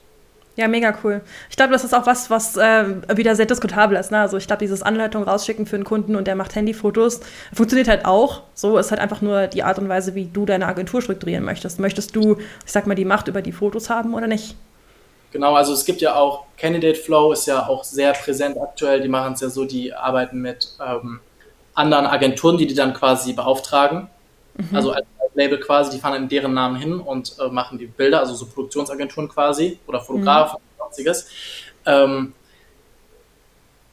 Ja, 0.58 0.68
mega 0.68 0.94
cool. 1.04 1.22
Ich 1.50 1.56
glaube, 1.56 1.72
das 1.72 1.86
ist 1.86 1.94
auch 1.94 2.06
was, 2.06 2.30
was 2.30 2.58
äh, 2.58 2.84
wieder 3.16 3.36
sehr 3.38 3.46
diskutabel 3.46 3.98
ist. 3.98 4.12
Ne? 4.12 4.20
Also 4.20 4.36
ich 4.36 4.48
glaube, 4.48 4.60
dieses 4.60 4.84
Anleitung 4.84 5.24
rausschicken 5.24 5.66
für 5.66 5.78
einen 5.78 5.86
Kunden 5.86 6.18
und 6.18 6.28
der 6.28 6.36
macht 6.36 6.56
Handyfotos, 6.56 7.22
funktioniert 7.54 7.88
halt 7.88 8.06
auch. 8.06 8.44
So 8.54 8.78
ist 8.78 8.92
halt 8.92 9.00
einfach 9.00 9.22
nur 9.22 9.48
die 9.48 9.64
Art 9.64 9.80
und 9.80 9.88
Weise, 9.88 10.14
wie 10.14 10.26
du 10.26 10.46
deine 10.46 10.68
Agentur 10.68 11.02
strukturieren 11.02 11.46
möchtest. 11.46 11.80
Möchtest 11.80 12.16
du, 12.18 12.38
ich 12.66 12.72
sag 12.72 12.86
mal, 12.86 12.96
die 12.96 13.06
Macht 13.06 13.30
über 13.30 13.42
die 13.42 13.54
Fotos 13.54 13.90
haben 13.90 14.14
oder 14.14 14.28
nicht? 14.28 14.56
Genau, 15.32 15.56
also 15.56 15.74
es 15.74 15.86
gibt 15.86 16.02
ja 16.02 16.16
auch, 16.16 16.46
Candidate 16.58 17.00
Flow 17.00 17.32
ist 17.32 17.48
ja 17.48 17.68
auch 17.68 17.84
sehr 17.84 18.14
präsent 18.14 18.58
aktuell. 18.60 19.02
Die 19.02 19.08
machen 19.08 19.34
es 19.34 19.42
ja 19.42 19.50
so, 19.50 19.66
die 19.66 19.94
arbeiten 19.94 20.42
mit 20.42 20.70
ähm, 20.86 21.22
anderen 21.74 22.06
Agenturen, 22.06 22.58
die 22.58 22.68
die 22.68 22.76
dann 22.76 22.94
quasi 22.94 23.34
beauftragen. 23.34 24.10
Mhm. 24.56 24.76
Also 24.76 24.92
als 24.92 25.06
Label 25.34 25.60
quasi, 25.60 25.92
die 25.92 26.00
fahren 26.00 26.24
in 26.24 26.30
deren 26.30 26.54
Namen 26.54 26.76
hin 26.76 27.00
und 27.00 27.36
äh, 27.40 27.48
machen 27.48 27.78
die 27.78 27.86
Bilder, 27.86 28.20
also 28.20 28.34
so 28.34 28.46
Produktionsagenturen 28.46 29.30
quasi 29.30 29.80
oder 29.88 30.02
Fotografen 30.02 30.60
mhm. 30.60 30.82
und 30.82 30.86
sonstiges. 30.86 31.28
Ähm, 31.86 32.34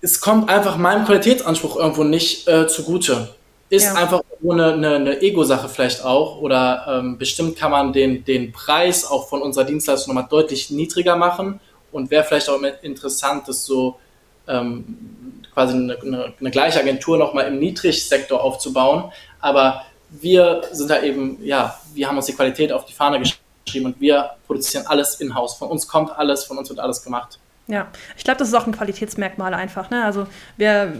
es 0.01 0.21
kommt 0.21 0.49
einfach 0.49 0.77
meinem 0.77 1.05
Qualitätsanspruch 1.05 1.77
irgendwo 1.77 2.05
nicht 2.05 2.49
äh, 2.49 2.67
zugute 2.67 3.35
ist 3.71 3.85
ja. 3.85 3.95
einfach 3.95 4.23
nur 4.41 4.55
eine, 4.55 4.73
eine, 4.73 4.95
eine 4.97 5.23
Ego-Sache 5.23 5.69
vielleicht 5.69 6.05
auch 6.05 6.39
oder 6.39 6.87
ähm, 6.89 7.19
bestimmt 7.19 7.57
kann 7.57 7.71
man 7.71 7.93
den, 7.93 8.25
den 8.25 8.53
Preis 8.53 9.05
auch 9.05 9.29
von 9.29 9.43
unserer 9.43 9.65
Dienstleistung 9.65 10.15
nochmal 10.15 10.29
deutlich 10.31 10.71
niedriger 10.71 11.17
machen 11.17 11.61
und 11.93 12.11
wäre 12.11 12.25
vielleicht 12.25 12.49
auch 12.49 12.61
interessant, 12.83 13.49
das 13.49 13.65
so 13.65 13.99
ähm, 14.47 15.43
quasi 15.53 15.75
eine, 15.75 15.99
eine, 16.01 16.33
eine 16.41 16.51
gleiche 16.51 16.81
Agentur 16.81 17.19
nochmal 17.19 17.47
im 17.47 17.59
Niedrigsektor 17.59 18.43
aufzubauen, 18.43 19.13
aber 19.41 19.85
wir 20.11 20.63
sind 20.73 20.91
da 20.91 21.03
eben, 21.03 21.39
ja, 21.45 21.79
wir 21.95 22.09
haben 22.09 22.17
uns 22.17 22.27
die 22.27 22.33
Qualität 22.33 22.73
auf 22.73 22.87
die 22.87 22.95
Fahne 22.95 23.21
geschrieben 23.21 23.87
und 23.87 24.01
wir 24.01 24.31
produzieren 24.47 24.87
alles 24.87 25.21
in-house. 25.21 25.55
Von 25.55 25.69
uns 25.69 25.87
kommt 25.87 26.11
alles, 26.17 26.45
von 26.45 26.57
uns 26.57 26.71
wird 26.71 26.81
alles 26.81 27.03
gemacht. 27.03 27.39
Ja, 27.71 27.89
ich 28.17 28.25
glaube, 28.25 28.39
das 28.39 28.49
ist 28.49 28.55
auch 28.55 28.67
ein 28.67 28.73
Qualitätsmerkmal 28.73 29.53
einfach. 29.53 29.91
Ne? 29.91 30.03
Also 30.03 30.27
wir, 30.57 30.95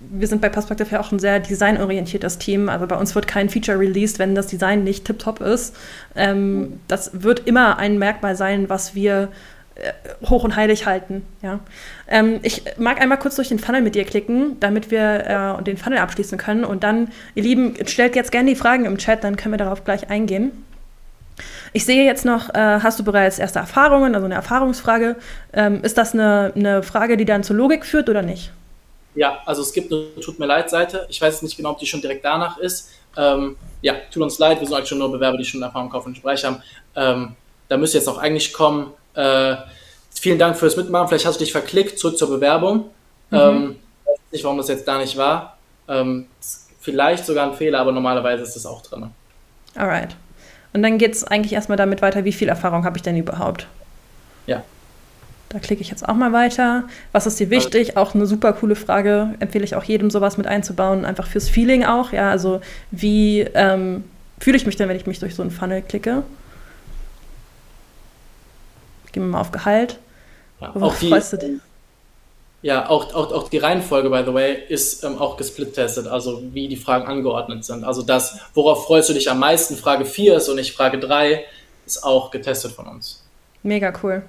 wir 0.00 0.26
sind 0.26 0.40
bei 0.40 0.48
Perspective 0.48 0.88
ja 0.90 1.00
auch 1.00 1.12
ein 1.12 1.18
sehr 1.18 1.38
designorientiertes 1.38 2.38
Team. 2.38 2.70
Also 2.70 2.86
bei 2.86 2.96
uns 2.96 3.14
wird 3.14 3.26
kein 3.26 3.50
Feature 3.50 3.78
released, 3.78 4.18
wenn 4.18 4.34
das 4.34 4.46
Design 4.46 4.84
nicht 4.84 5.04
tiptop 5.04 5.42
ist. 5.42 5.76
Ähm, 6.16 6.80
das 6.88 7.22
wird 7.22 7.46
immer 7.46 7.76
ein 7.76 7.98
Merkmal 7.98 8.36
sein, 8.36 8.70
was 8.70 8.94
wir 8.94 9.28
äh, 9.74 9.92
hoch 10.26 10.44
und 10.44 10.56
heilig 10.56 10.86
halten. 10.86 11.26
Ja. 11.42 11.60
Ähm, 12.08 12.40
ich 12.42 12.62
mag 12.78 13.02
einmal 13.02 13.18
kurz 13.18 13.36
durch 13.36 13.48
den 13.48 13.58
Funnel 13.58 13.82
mit 13.82 13.94
dir 13.94 14.04
klicken, 14.04 14.56
damit 14.60 14.90
wir 14.90 15.58
äh, 15.58 15.62
den 15.62 15.76
Funnel 15.76 15.98
abschließen 15.98 16.38
können. 16.38 16.64
Und 16.64 16.84
dann, 16.84 17.08
ihr 17.34 17.42
Lieben, 17.42 17.74
stellt 17.84 18.16
jetzt 18.16 18.32
gerne 18.32 18.48
die 18.48 18.56
Fragen 18.56 18.86
im 18.86 18.96
Chat, 18.96 19.24
dann 19.24 19.36
können 19.36 19.52
wir 19.52 19.58
darauf 19.58 19.84
gleich 19.84 20.08
eingehen. 20.08 20.52
Ich 21.72 21.84
sehe 21.84 22.04
jetzt 22.04 22.24
noch, 22.24 22.50
äh, 22.54 22.80
hast 22.80 22.98
du 22.98 23.04
bereits 23.04 23.38
erste 23.38 23.58
Erfahrungen, 23.58 24.14
also 24.14 24.24
eine 24.24 24.34
Erfahrungsfrage. 24.34 25.16
Ähm, 25.52 25.82
ist 25.82 25.98
das 25.98 26.12
eine, 26.12 26.52
eine 26.54 26.82
Frage, 26.82 27.16
die 27.16 27.24
dann 27.24 27.42
zur 27.42 27.56
Logik 27.56 27.84
führt 27.84 28.08
oder 28.08 28.22
nicht? 28.22 28.52
Ja, 29.14 29.40
also 29.44 29.62
es 29.62 29.72
gibt 29.72 29.92
eine 29.92 30.20
Tut 30.20 30.38
mir 30.38 30.46
leid 30.46 30.70
Seite. 30.70 31.06
Ich 31.08 31.20
weiß 31.20 31.42
nicht 31.42 31.56
genau, 31.56 31.70
ob 31.70 31.78
die 31.78 31.86
schon 31.86 32.00
direkt 32.00 32.24
danach 32.24 32.58
ist. 32.58 32.90
Ähm, 33.16 33.56
ja, 33.82 33.94
tut 34.12 34.22
uns 34.22 34.38
leid, 34.38 34.60
wir 34.60 34.66
sind 34.66 34.76
eigentlich 34.76 34.88
schon 34.88 34.98
nur 34.98 35.10
Bewerber, 35.10 35.38
die 35.38 35.44
schon 35.44 35.62
Erfahrung 35.62 35.86
im 35.86 35.92
kaufmännischen 35.92 36.22
Bereich 36.22 36.44
haben. 36.44 36.62
Ähm, 36.96 37.36
da 37.68 37.76
müsste 37.76 37.98
jetzt 37.98 38.08
auch 38.08 38.18
eigentlich 38.18 38.52
kommen. 38.52 38.92
Äh, 39.14 39.56
vielen 40.14 40.38
Dank 40.38 40.56
fürs 40.56 40.76
Mitmachen. 40.76 41.08
Vielleicht 41.08 41.26
hast 41.26 41.36
du 41.36 41.44
dich 41.44 41.52
verklickt. 41.52 41.98
Zurück 41.98 42.18
zur 42.18 42.28
Bewerbung. 42.28 42.90
Mhm. 43.30 43.38
Ähm, 43.38 43.76
ich 44.02 44.10
weiß 44.10 44.18
nicht, 44.32 44.44
warum 44.44 44.58
das 44.58 44.68
jetzt 44.68 44.86
da 44.86 44.98
nicht 44.98 45.16
war. 45.16 45.56
Ähm, 45.88 46.26
vielleicht 46.80 47.24
sogar 47.24 47.50
ein 47.50 47.56
Fehler, 47.56 47.80
aber 47.80 47.92
normalerweise 47.92 48.42
ist 48.42 48.56
das 48.56 48.66
auch 48.66 48.82
drin. 48.82 49.10
Alright. 49.74 50.16
Und 50.74 50.82
dann 50.82 50.98
geht 50.98 51.14
es 51.14 51.24
eigentlich 51.24 51.52
erstmal 51.52 51.78
damit 51.78 52.02
weiter, 52.02 52.24
wie 52.24 52.32
viel 52.32 52.48
Erfahrung 52.48 52.84
habe 52.84 52.98
ich 52.98 53.02
denn 53.02 53.16
überhaupt? 53.16 53.68
Ja. 54.46 54.62
Da 55.48 55.60
klicke 55.60 55.82
ich 55.82 55.88
jetzt 55.88 56.06
auch 56.06 56.16
mal 56.16 56.32
weiter. 56.32 56.84
Was 57.12 57.26
ist 57.26 57.38
dir 57.38 57.48
wichtig? 57.48 57.96
Auch 57.96 58.14
eine 58.14 58.26
super 58.26 58.52
coole 58.52 58.74
Frage. 58.74 59.34
Empfehle 59.38 59.64
ich 59.64 59.76
auch 59.76 59.84
jedem, 59.84 60.10
sowas 60.10 60.36
mit 60.36 60.48
einzubauen, 60.48 61.04
einfach 61.04 61.28
fürs 61.28 61.48
Feeling 61.48 61.84
auch. 61.84 62.12
Ja, 62.12 62.28
also 62.28 62.60
wie 62.90 63.42
ähm, 63.54 64.02
fühle 64.40 64.56
ich 64.56 64.66
mich 64.66 64.74
denn, 64.74 64.88
wenn 64.88 64.96
ich 64.96 65.06
mich 65.06 65.20
durch 65.20 65.36
so 65.36 65.42
einen 65.42 65.52
Funnel 65.52 65.80
klicke? 65.80 66.24
Gehen 69.12 69.22
wir 69.22 69.30
mal 69.30 69.40
auf 69.40 69.52
Gehalt. 69.52 70.00
Ja, 70.60 70.74
auch 70.74 70.96
die, 70.96 71.08
freust 71.08 71.34
du 71.34 71.36
dich? 71.36 71.60
Ja, 72.64 72.88
auch, 72.88 73.12
auch, 73.12 73.30
auch 73.30 73.50
die 73.50 73.58
Reihenfolge, 73.58 74.08
by 74.08 74.22
the 74.24 74.32
way, 74.32 74.56
ist 74.70 75.04
ähm, 75.04 75.18
auch 75.18 75.36
gesplittestet, 75.36 76.06
also 76.06 76.42
wie 76.54 76.66
die 76.66 76.78
Fragen 76.78 77.06
angeordnet 77.06 77.62
sind. 77.62 77.84
Also 77.84 78.00
das, 78.00 78.38
worauf 78.54 78.86
freust 78.86 79.10
du 79.10 79.12
dich 79.12 79.30
am 79.30 79.38
meisten, 79.38 79.76
Frage 79.76 80.06
4 80.06 80.38
ist 80.38 80.48
und 80.48 80.56
nicht 80.56 80.72
Frage 80.74 80.98
3, 80.98 81.44
ist 81.84 82.02
auch 82.02 82.30
getestet 82.30 82.72
von 82.72 82.86
uns. 82.86 83.22
Mega 83.62 83.92
cool. 84.02 84.22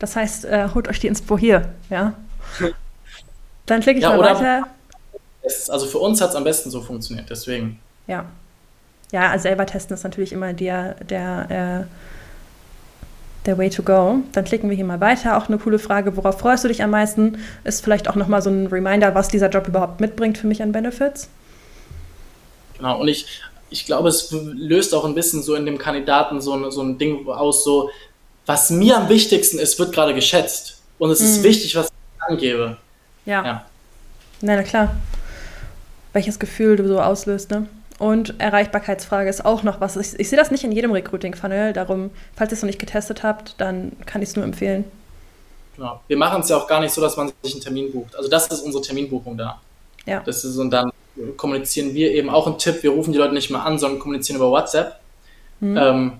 Das 0.00 0.16
heißt, 0.16 0.46
äh, 0.46 0.70
holt 0.74 0.88
euch 0.88 0.98
die 0.98 1.06
Inspo 1.06 1.38
hier, 1.38 1.72
ja? 1.90 2.14
Dann 3.66 3.82
klicke 3.82 4.00
ich 4.00 4.02
ja, 4.02 4.16
mal 4.16 4.34
weiter. 4.34 4.66
Also 5.68 5.86
für 5.86 5.98
uns 5.98 6.20
hat 6.20 6.30
es 6.30 6.34
am 6.34 6.42
besten 6.42 6.70
so 6.70 6.80
funktioniert, 6.80 7.30
deswegen. 7.30 7.78
Ja. 8.08 8.24
Ja, 9.12 9.38
selber 9.38 9.64
testen 9.64 9.94
ist 9.94 10.02
natürlich 10.02 10.32
immer 10.32 10.54
der, 10.54 10.94
der 11.04 11.86
äh, 11.86 12.09
der 13.46 13.58
Way 13.58 13.70
to 13.70 13.82
go. 13.82 14.18
Dann 14.32 14.44
klicken 14.44 14.68
wir 14.68 14.76
hier 14.76 14.84
mal 14.84 15.00
weiter. 15.00 15.38
Auch 15.38 15.48
eine 15.48 15.58
coole 15.58 15.78
Frage, 15.78 16.16
worauf 16.16 16.38
freust 16.38 16.64
du 16.64 16.68
dich 16.68 16.82
am 16.82 16.90
meisten? 16.90 17.38
Ist 17.64 17.82
vielleicht 17.82 18.08
auch 18.08 18.14
nochmal 18.14 18.42
so 18.42 18.50
ein 18.50 18.66
Reminder, 18.66 19.14
was 19.14 19.28
dieser 19.28 19.48
Job 19.48 19.66
überhaupt 19.68 20.00
mitbringt 20.00 20.38
für 20.38 20.46
mich 20.46 20.62
an 20.62 20.72
Benefits. 20.72 21.28
Genau, 22.76 23.00
und 23.00 23.08
ich, 23.08 23.26
ich 23.70 23.86
glaube, 23.86 24.08
es 24.08 24.30
löst 24.32 24.94
auch 24.94 25.04
ein 25.04 25.14
bisschen 25.14 25.42
so 25.42 25.54
in 25.54 25.66
dem 25.66 25.78
Kandidaten 25.78 26.40
so 26.40 26.54
ein, 26.54 26.70
so 26.70 26.82
ein 26.82 26.98
Ding 26.98 27.26
aus, 27.28 27.64
so, 27.64 27.90
was 28.46 28.70
mir 28.70 28.96
am 28.96 29.08
wichtigsten 29.08 29.58
ist, 29.58 29.78
wird 29.78 29.92
gerade 29.92 30.14
geschätzt. 30.14 30.80
Und 30.98 31.10
es 31.10 31.20
ist 31.20 31.38
mhm. 31.38 31.44
wichtig, 31.44 31.76
was 31.76 31.86
ich 31.86 32.22
angebe. 32.22 32.76
Ja. 33.24 33.44
ja. 33.44 33.66
Na, 34.42 34.56
na 34.56 34.62
klar. 34.62 34.96
Welches 36.12 36.38
Gefühl 36.38 36.76
du 36.76 36.88
so 36.88 37.00
auslöst, 37.00 37.50
ne? 37.50 37.66
Und 38.00 38.40
Erreichbarkeitsfrage 38.40 39.28
ist 39.28 39.44
auch 39.44 39.62
noch 39.62 39.82
was. 39.82 39.94
Ich, 39.98 40.18
ich 40.18 40.30
sehe 40.30 40.38
das 40.38 40.50
nicht 40.50 40.64
in 40.64 40.72
jedem 40.72 40.90
Recruiting-Funnel. 40.90 41.74
Darum, 41.74 42.10
falls 42.34 42.50
ihr 42.50 42.54
es 42.54 42.62
noch 42.62 42.68
nicht 42.68 42.78
getestet 42.78 43.22
habt, 43.22 43.56
dann 43.58 43.92
kann 44.06 44.22
ich 44.22 44.30
es 44.30 44.36
nur 44.36 44.44
empfehlen. 44.46 44.86
Genau. 45.76 46.00
Wir 46.08 46.16
machen 46.16 46.40
es 46.40 46.48
ja 46.48 46.56
auch 46.56 46.66
gar 46.66 46.80
nicht 46.80 46.94
so, 46.94 47.02
dass 47.02 47.18
man 47.18 47.30
sich 47.42 47.52
einen 47.52 47.62
Termin 47.62 47.92
bucht. 47.92 48.16
Also 48.16 48.30
das 48.30 48.46
ist 48.46 48.62
unsere 48.62 48.82
Terminbuchung 48.82 49.36
da. 49.36 49.60
Ja. 50.06 50.22
Das 50.24 50.46
ist, 50.46 50.56
und 50.56 50.70
dann 50.70 50.90
kommunizieren 51.36 51.92
wir 51.92 52.10
eben 52.12 52.30
auch 52.30 52.46
einen 52.46 52.56
Tipp. 52.56 52.82
Wir 52.82 52.90
rufen 52.90 53.12
die 53.12 53.18
Leute 53.18 53.34
nicht 53.34 53.50
mehr 53.50 53.66
an, 53.66 53.78
sondern 53.78 54.00
kommunizieren 54.00 54.38
über 54.38 54.50
WhatsApp. 54.50 54.98
Mhm. 55.60 55.76
Ähm, 55.76 56.12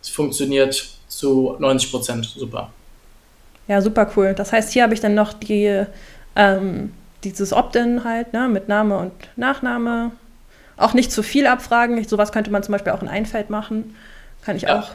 es 0.00 0.10
funktioniert 0.10 0.88
zu 1.08 1.56
90 1.58 1.90
Prozent 1.90 2.26
super. 2.26 2.70
Ja, 3.66 3.82
super 3.82 4.08
cool. 4.16 4.34
Das 4.34 4.52
heißt, 4.52 4.72
hier 4.72 4.84
habe 4.84 4.94
ich 4.94 5.00
dann 5.00 5.16
noch 5.16 5.32
die, 5.32 5.84
ähm, 6.36 6.92
dieses 7.24 7.52
Opt-in 7.52 8.04
halt, 8.04 8.32
ne, 8.32 8.46
mit 8.46 8.68
Name 8.68 8.96
und 8.98 9.12
Nachname, 9.34 10.12
auch 10.78 10.94
nicht 10.94 11.12
zu 11.12 11.22
viel 11.22 11.46
abfragen. 11.46 12.02
Sowas 12.04 12.32
könnte 12.32 12.50
man 12.50 12.62
zum 12.62 12.72
Beispiel 12.72 12.92
auch 12.92 13.02
in 13.02 13.08
Einfeld 13.08 13.50
machen. 13.50 13.94
Kann 14.42 14.56
ich 14.56 14.62
ja. 14.62 14.80
auch 14.80 14.90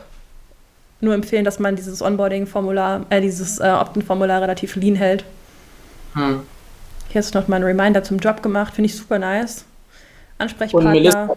nur 1.01 1.13
empfehlen, 1.13 1.43
dass 1.43 1.59
man 1.59 1.75
dieses 1.75 2.01
Onboarding-Formular, 2.01 3.05
äh, 3.09 3.21
dieses 3.21 3.59
äh, 3.59 3.69
Opt-in-Formular 3.69 4.41
relativ 4.41 4.75
lean 4.75 4.95
hält. 4.95 5.25
Hm. 6.13 6.43
Hier 7.09 7.19
ist 7.19 7.33
noch 7.33 7.47
mal 7.47 7.57
ein 7.57 7.63
Reminder 7.63 8.03
zum 8.03 8.17
Job 8.17 8.41
gemacht. 8.41 8.73
Finde 8.73 8.89
ich 8.89 8.97
super 8.97 9.19
nice. 9.19 9.65
Ansprechpartner. 10.37 10.89
Und 10.89 10.95
Melissa, 10.95 11.35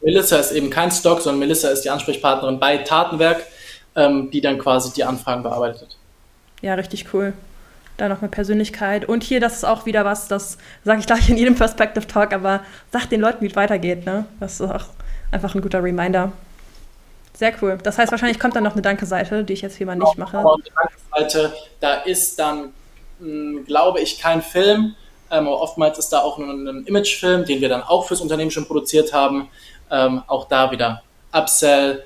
Melissa, 0.00 0.36
ist 0.38 0.52
eben 0.52 0.70
kein 0.70 0.90
Stock, 0.90 1.20
sondern 1.20 1.40
Melissa 1.40 1.68
ist 1.68 1.82
die 1.82 1.90
Ansprechpartnerin 1.90 2.58
bei 2.58 2.78
Tatenwerk, 2.78 3.42
ähm, 3.96 4.30
die 4.30 4.40
dann 4.40 4.58
quasi 4.58 4.92
die 4.92 5.04
Anfragen 5.04 5.42
bearbeitet. 5.42 5.96
Ja, 6.62 6.74
richtig 6.74 7.12
cool 7.12 7.34
da 7.96 8.08
noch 8.08 8.20
eine 8.20 8.28
Persönlichkeit. 8.28 9.04
Und 9.04 9.22
hier, 9.22 9.40
das 9.40 9.54
ist 9.54 9.64
auch 9.64 9.86
wieder 9.86 10.04
was, 10.04 10.28
das 10.28 10.58
sage 10.84 11.00
ich 11.00 11.06
gleich 11.06 11.28
in 11.28 11.36
jedem 11.36 11.54
Perspective 11.54 12.06
Talk, 12.06 12.32
aber 12.32 12.60
sagt 12.92 13.12
den 13.12 13.20
Leuten, 13.20 13.42
wie 13.42 13.46
es 13.46 13.56
weitergeht. 13.56 14.04
Ne? 14.06 14.26
Das 14.40 14.60
ist 14.60 14.70
auch 14.70 14.86
einfach 15.30 15.54
ein 15.54 15.60
guter 15.60 15.82
Reminder. 15.82 16.32
Sehr 17.36 17.52
cool. 17.62 17.78
Das 17.82 17.98
heißt, 17.98 18.12
wahrscheinlich 18.12 18.38
kommt 18.38 18.54
dann 18.54 18.64
noch 18.64 18.72
eine 18.72 18.82
Danke-Seite, 18.82 19.44
die 19.44 19.52
ich 19.54 19.62
jetzt 19.62 19.76
hier 19.76 19.86
mal 19.86 19.96
nicht 19.96 20.16
mache. 20.16 20.36
Genau, 20.36 20.56
Danke-Seite, 21.12 21.52
da 21.80 21.94
ist 22.02 22.38
dann, 22.38 22.72
hm, 23.18 23.64
glaube 23.66 24.00
ich, 24.00 24.20
kein 24.20 24.40
Film. 24.40 24.94
Ähm, 25.30 25.48
oftmals 25.48 25.98
ist 25.98 26.10
da 26.10 26.20
auch 26.20 26.38
nur 26.38 26.48
ein 26.48 26.86
Imagefilm, 26.86 27.44
den 27.44 27.60
wir 27.60 27.68
dann 27.68 27.82
auch 27.82 28.06
fürs 28.06 28.20
Unternehmen 28.20 28.52
schon 28.52 28.66
produziert 28.66 29.12
haben. 29.12 29.48
Ähm, 29.90 30.22
auch 30.28 30.46
da 30.48 30.70
wieder 30.70 31.02
Upsell 31.32 32.04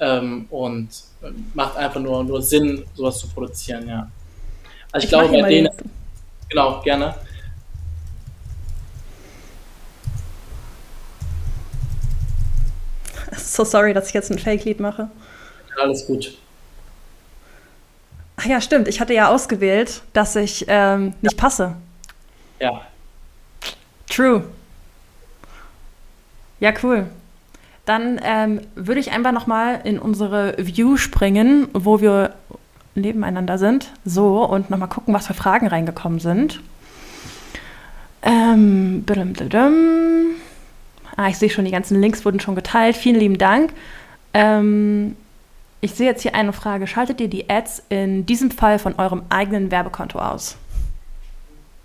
ähm, 0.00 0.46
und 0.50 0.88
äh, 1.22 1.30
macht 1.54 1.76
einfach 1.76 2.00
nur, 2.00 2.24
nur 2.24 2.42
Sinn, 2.42 2.84
sowas 2.94 3.18
zu 3.18 3.28
produzieren, 3.28 3.88
ja. 3.88 4.08
Also 4.94 5.06
ich, 5.08 5.12
ich 5.12 5.18
glaube, 5.18 5.42
bei 5.42 5.48
denen. 5.48 5.70
Genau, 6.48 6.80
gerne. 6.82 7.16
So 13.36 13.64
sorry, 13.64 13.92
dass 13.92 14.06
ich 14.08 14.14
jetzt 14.14 14.30
ein 14.30 14.38
Fake-Lied 14.38 14.78
mache. 14.78 15.08
Alles 15.80 16.06
gut. 16.06 16.38
Ach 18.36 18.44
ja, 18.44 18.60
stimmt. 18.60 18.86
Ich 18.86 19.00
hatte 19.00 19.12
ja 19.14 19.28
ausgewählt, 19.30 20.02
dass 20.12 20.36
ich 20.36 20.64
ähm, 20.68 21.14
nicht 21.22 21.36
passe. 21.36 21.74
Ja. 22.60 22.86
True. 24.08 24.44
Ja, 26.60 26.72
cool. 26.84 27.08
Dann 27.84 28.20
ähm, 28.22 28.60
würde 28.76 29.00
ich 29.00 29.10
einfach 29.10 29.32
nochmal 29.32 29.80
in 29.82 29.98
unsere 29.98 30.54
View 30.56 30.96
springen, 30.98 31.66
wo 31.72 32.00
wir 32.00 32.34
nebeneinander 32.94 33.58
sind. 33.58 33.90
So, 34.04 34.44
und 34.44 34.70
nochmal 34.70 34.88
gucken, 34.88 35.14
was 35.14 35.26
für 35.26 35.34
Fragen 35.34 35.66
reingekommen 35.66 36.20
sind. 36.20 36.60
Ähm, 38.22 39.04
ah, 41.16 41.28
ich 41.28 41.38
sehe 41.38 41.50
schon, 41.50 41.64
die 41.64 41.70
ganzen 41.70 42.00
Links 42.00 42.24
wurden 42.24 42.40
schon 42.40 42.54
geteilt. 42.54 42.96
Vielen 42.96 43.18
lieben 43.18 43.38
Dank. 43.38 43.72
Ähm, 44.32 45.16
ich 45.80 45.94
sehe 45.94 46.06
jetzt 46.06 46.22
hier 46.22 46.34
eine 46.34 46.52
Frage. 46.52 46.86
Schaltet 46.86 47.20
ihr 47.20 47.28
die 47.28 47.50
Ads 47.50 47.82
in 47.90 48.24
diesem 48.24 48.50
Fall 48.50 48.78
von 48.78 48.94
eurem 48.98 49.22
eigenen 49.28 49.70
Werbekonto 49.70 50.18
aus? 50.18 50.56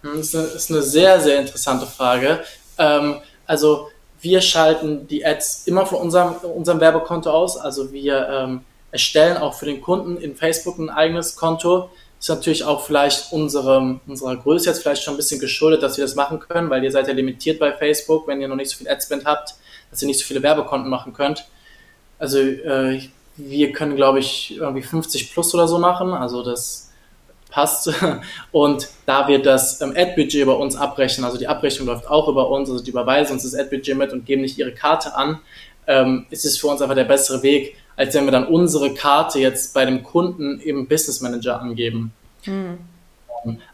Das 0.02 0.34
ist 0.34 0.72
eine 0.72 0.82
sehr, 0.82 1.20
sehr 1.20 1.42
interessante 1.42 1.86
Frage. 1.86 2.40
Ähm, 2.78 3.18
also 3.46 3.90
wir 4.22 4.40
schalten 4.42 5.08
die 5.08 5.26
Ads 5.26 5.68
immer 5.68 5.86
von 5.86 6.00
unserem, 6.00 6.36
unserem 6.36 6.80
Werbekonto 6.80 7.30
aus. 7.30 7.58
Also 7.58 7.92
wir 7.92 8.30
ähm, 8.30 8.62
erstellen 8.92 9.38
auch 9.38 9.54
für 9.54 9.66
den 9.66 9.82
Kunden 9.82 10.18
in 10.18 10.36
Facebook 10.36 10.78
ein 10.80 10.90
eigenes 10.90 11.36
Konto. 11.36 11.90
Ist 12.20 12.30
natürlich 12.30 12.64
auch 12.66 12.86
vielleicht 12.86 13.32
unserem, 13.32 14.02
unserer 14.08 14.36
Größe 14.36 14.70
jetzt 14.70 14.82
vielleicht 14.82 15.04
schon 15.04 15.14
ein 15.14 15.18
bisschen 15.18 15.40
geschuldet, 15.40 15.84
dass 15.84 15.98
wir 15.98 16.04
das 16.04 16.16
machen 16.16 16.40
können, 16.40 16.70
weil 16.70 16.84
ihr 16.84 16.92
seid 16.92 17.08
ja 17.08 17.14
limitiert 17.14 17.60
bei 17.60 17.72
Facebook, 17.72 18.28
wenn 18.28 18.42
ihr 18.42 18.48
noch 18.48 18.58
nicht 18.58 18.70
so 18.70 18.78
viel 18.78 18.90
Adspend 18.90 19.26
habt, 19.26 19.56
dass 19.90 20.02
ihr 20.02 20.08
nicht 20.08 20.20
so 20.20 20.26
viele 20.26 20.44
Werbekonten 20.44 20.90
machen 20.90 21.14
könnt. 21.14 21.46
Also 22.18 22.40
äh, 22.40 23.02
wir 23.38 23.72
können, 23.72 23.96
glaube 23.96 24.20
ich, 24.20 24.58
irgendwie 24.58 24.82
50 24.82 25.34
plus 25.34 25.54
oder 25.54 25.68
so 25.68 25.80
machen. 25.80 26.14
Also 26.14 26.44
das 26.44 26.90
passt. 27.50 27.92
Und 28.52 28.90
da 29.06 29.28
wir 29.28 29.42
das 29.42 29.82
ähm, 29.82 29.94
Ad-Budget 29.96 30.46
bei 30.46 30.54
uns 30.54 30.76
abrechnen, 30.76 31.26
also 31.26 31.38
die 31.38 31.48
Abrechnung 31.48 31.88
läuft 31.88 32.08
auch 32.10 32.28
über 32.28 32.50
uns, 32.50 32.70
also 32.70 32.84
die 32.84 32.92
überweisen 32.92 33.34
uns 33.34 33.44
das 33.44 33.56
Ad-Budget 33.56 33.98
mit 33.98 34.14
und 34.14 34.26
geben 34.26 34.42
nicht 34.42 34.58
ihre 34.58 34.74
Karte 34.74 35.16
an, 35.16 35.40
ähm, 35.88 36.26
ist 36.30 36.46
es 36.46 36.58
für 36.58 36.68
uns 36.68 36.82
einfach 36.82 36.96
der 36.96 37.06
bessere 37.06 37.42
Weg, 37.44 37.76
als 38.00 38.14
wenn 38.16 38.26
wir 38.26 38.32
dann 38.32 38.48
unsere 38.48 38.94
Karte 38.94 39.40
jetzt 39.40 39.74
bei 39.74 39.86
dem 39.86 40.04
Kunden 40.04 40.60
im 40.60 40.88
Business 40.88 41.22
Manager 41.22 41.62
angeben. 41.62 42.14
Mhm. 42.46 42.78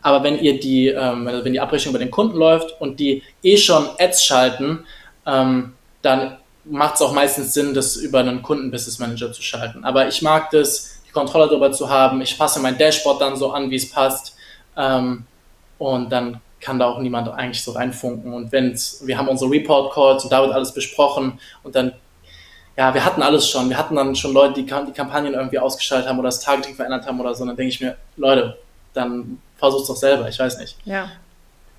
Aber 0.02 0.24
wenn 0.24 0.40
ihr 0.40 0.60
die, 0.60 0.88
ähm, 0.88 1.26
wenn 1.26 1.54
die 1.54 1.60
Abrechnung 1.60 1.94
bei 1.94 2.00
den 2.00 2.12
Kunden 2.12 2.38
läuft 2.38 2.80
und 2.82 3.00
die 3.00 3.24
eh 3.42 3.58
schon 3.58 3.88
Ads 4.00 4.24
schalten, 4.24 4.84
ähm, 5.26 5.74
dann 6.02 6.38
macht 6.66 6.96
es 6.96 7.02
auch 7.02 7.14
meistens 7.14 7.54
Sinn, 7.54 7.74
das 7.74 7.96
über 7.96 8.20
einen 8.20 8.42
Kunden-Business 8.42 9.00
Manager 9.00 9.32
zu 9.32 9.42
schalten. 9.42 9.84
Aber 9.84 10.08
ich 10.08 10.22
mag 10.22 10.52
das, 10.52 10.96
Kontrolle 11.16 11.48
darüber 11.48 11.72
zu 11.72 11.90
haben. 11.90 12.22
Ich 12.22 12.38
passe 12.38 12.60
mein 12.60 12.78
Dashboard 12.78 13.20
dann 13.22 13.36
so 13.36 13.52
an, 13.52 13.72
wie 13.72 13.78
es 13.78 13.90
passt. 13.90 14.36
Ähm, 14.78 15.26
und 15.80 16.12
dann 16.12 16.42
kann 16.60 16.78
da 16.78 16.88
auch 16.88 17.00
niemand 17.00 17.30
eigentlich 17.30 17.64
so 17.64 17.72
reinfunken. 17.72 18.34
Und 18.34 18.52
wenn 18.52 18.78
wir 19.04 19.18
haben 19.18 19.28
unsere 19.28 19.50
Report 19.50 19.94
Calls 19.94 20.24
und 20.24 20.32
da 20.32 20.42
wird 20.42 20.54
alles 20.54 20.74
besprochen 20.74 21.40
und 21.64 21.76
dann, 21.76 21.94
ja, 22.78 22.94
wir 22.94 23.06
hatten 23.06 23.22
alles 23.22 23.50
schon. 23.50 23.70
Wir 23.70 23.78
hatten 23.78 23.96
dann 23.96 24.16
schon 24.16 24.34
Leute, 24.34 24.56
die 24.56 24.66
die 24.66 24.92
Kampagnen 24.92 25.34
irgendwie 25.34 25.60
ausgeschaltet 25.60 26.10
haben 26.10 26.20
oder 26.20 26.28
das 26.28 26.40
Targeting 26.40 26.76
verändert 26.76 27.06
haben 27.06 27.20
oder 27.20 27.34
so. 27.34 27.44
Und 27.44 27.50
dann 27.50 27.58
denke 27.58 27.70
ich 27.70 27.82
mir, 27.82 27.96
Leute, 28.18 28.58
dann 28.94 29.40
versuch's 29.58 29.88
doch 29.88 29.96
selber. 29.96 30.28
Ich 30.28 30.40
weiß 30.40 30.60
nicht. 30.60 30.78
Ja. 30.86 31.10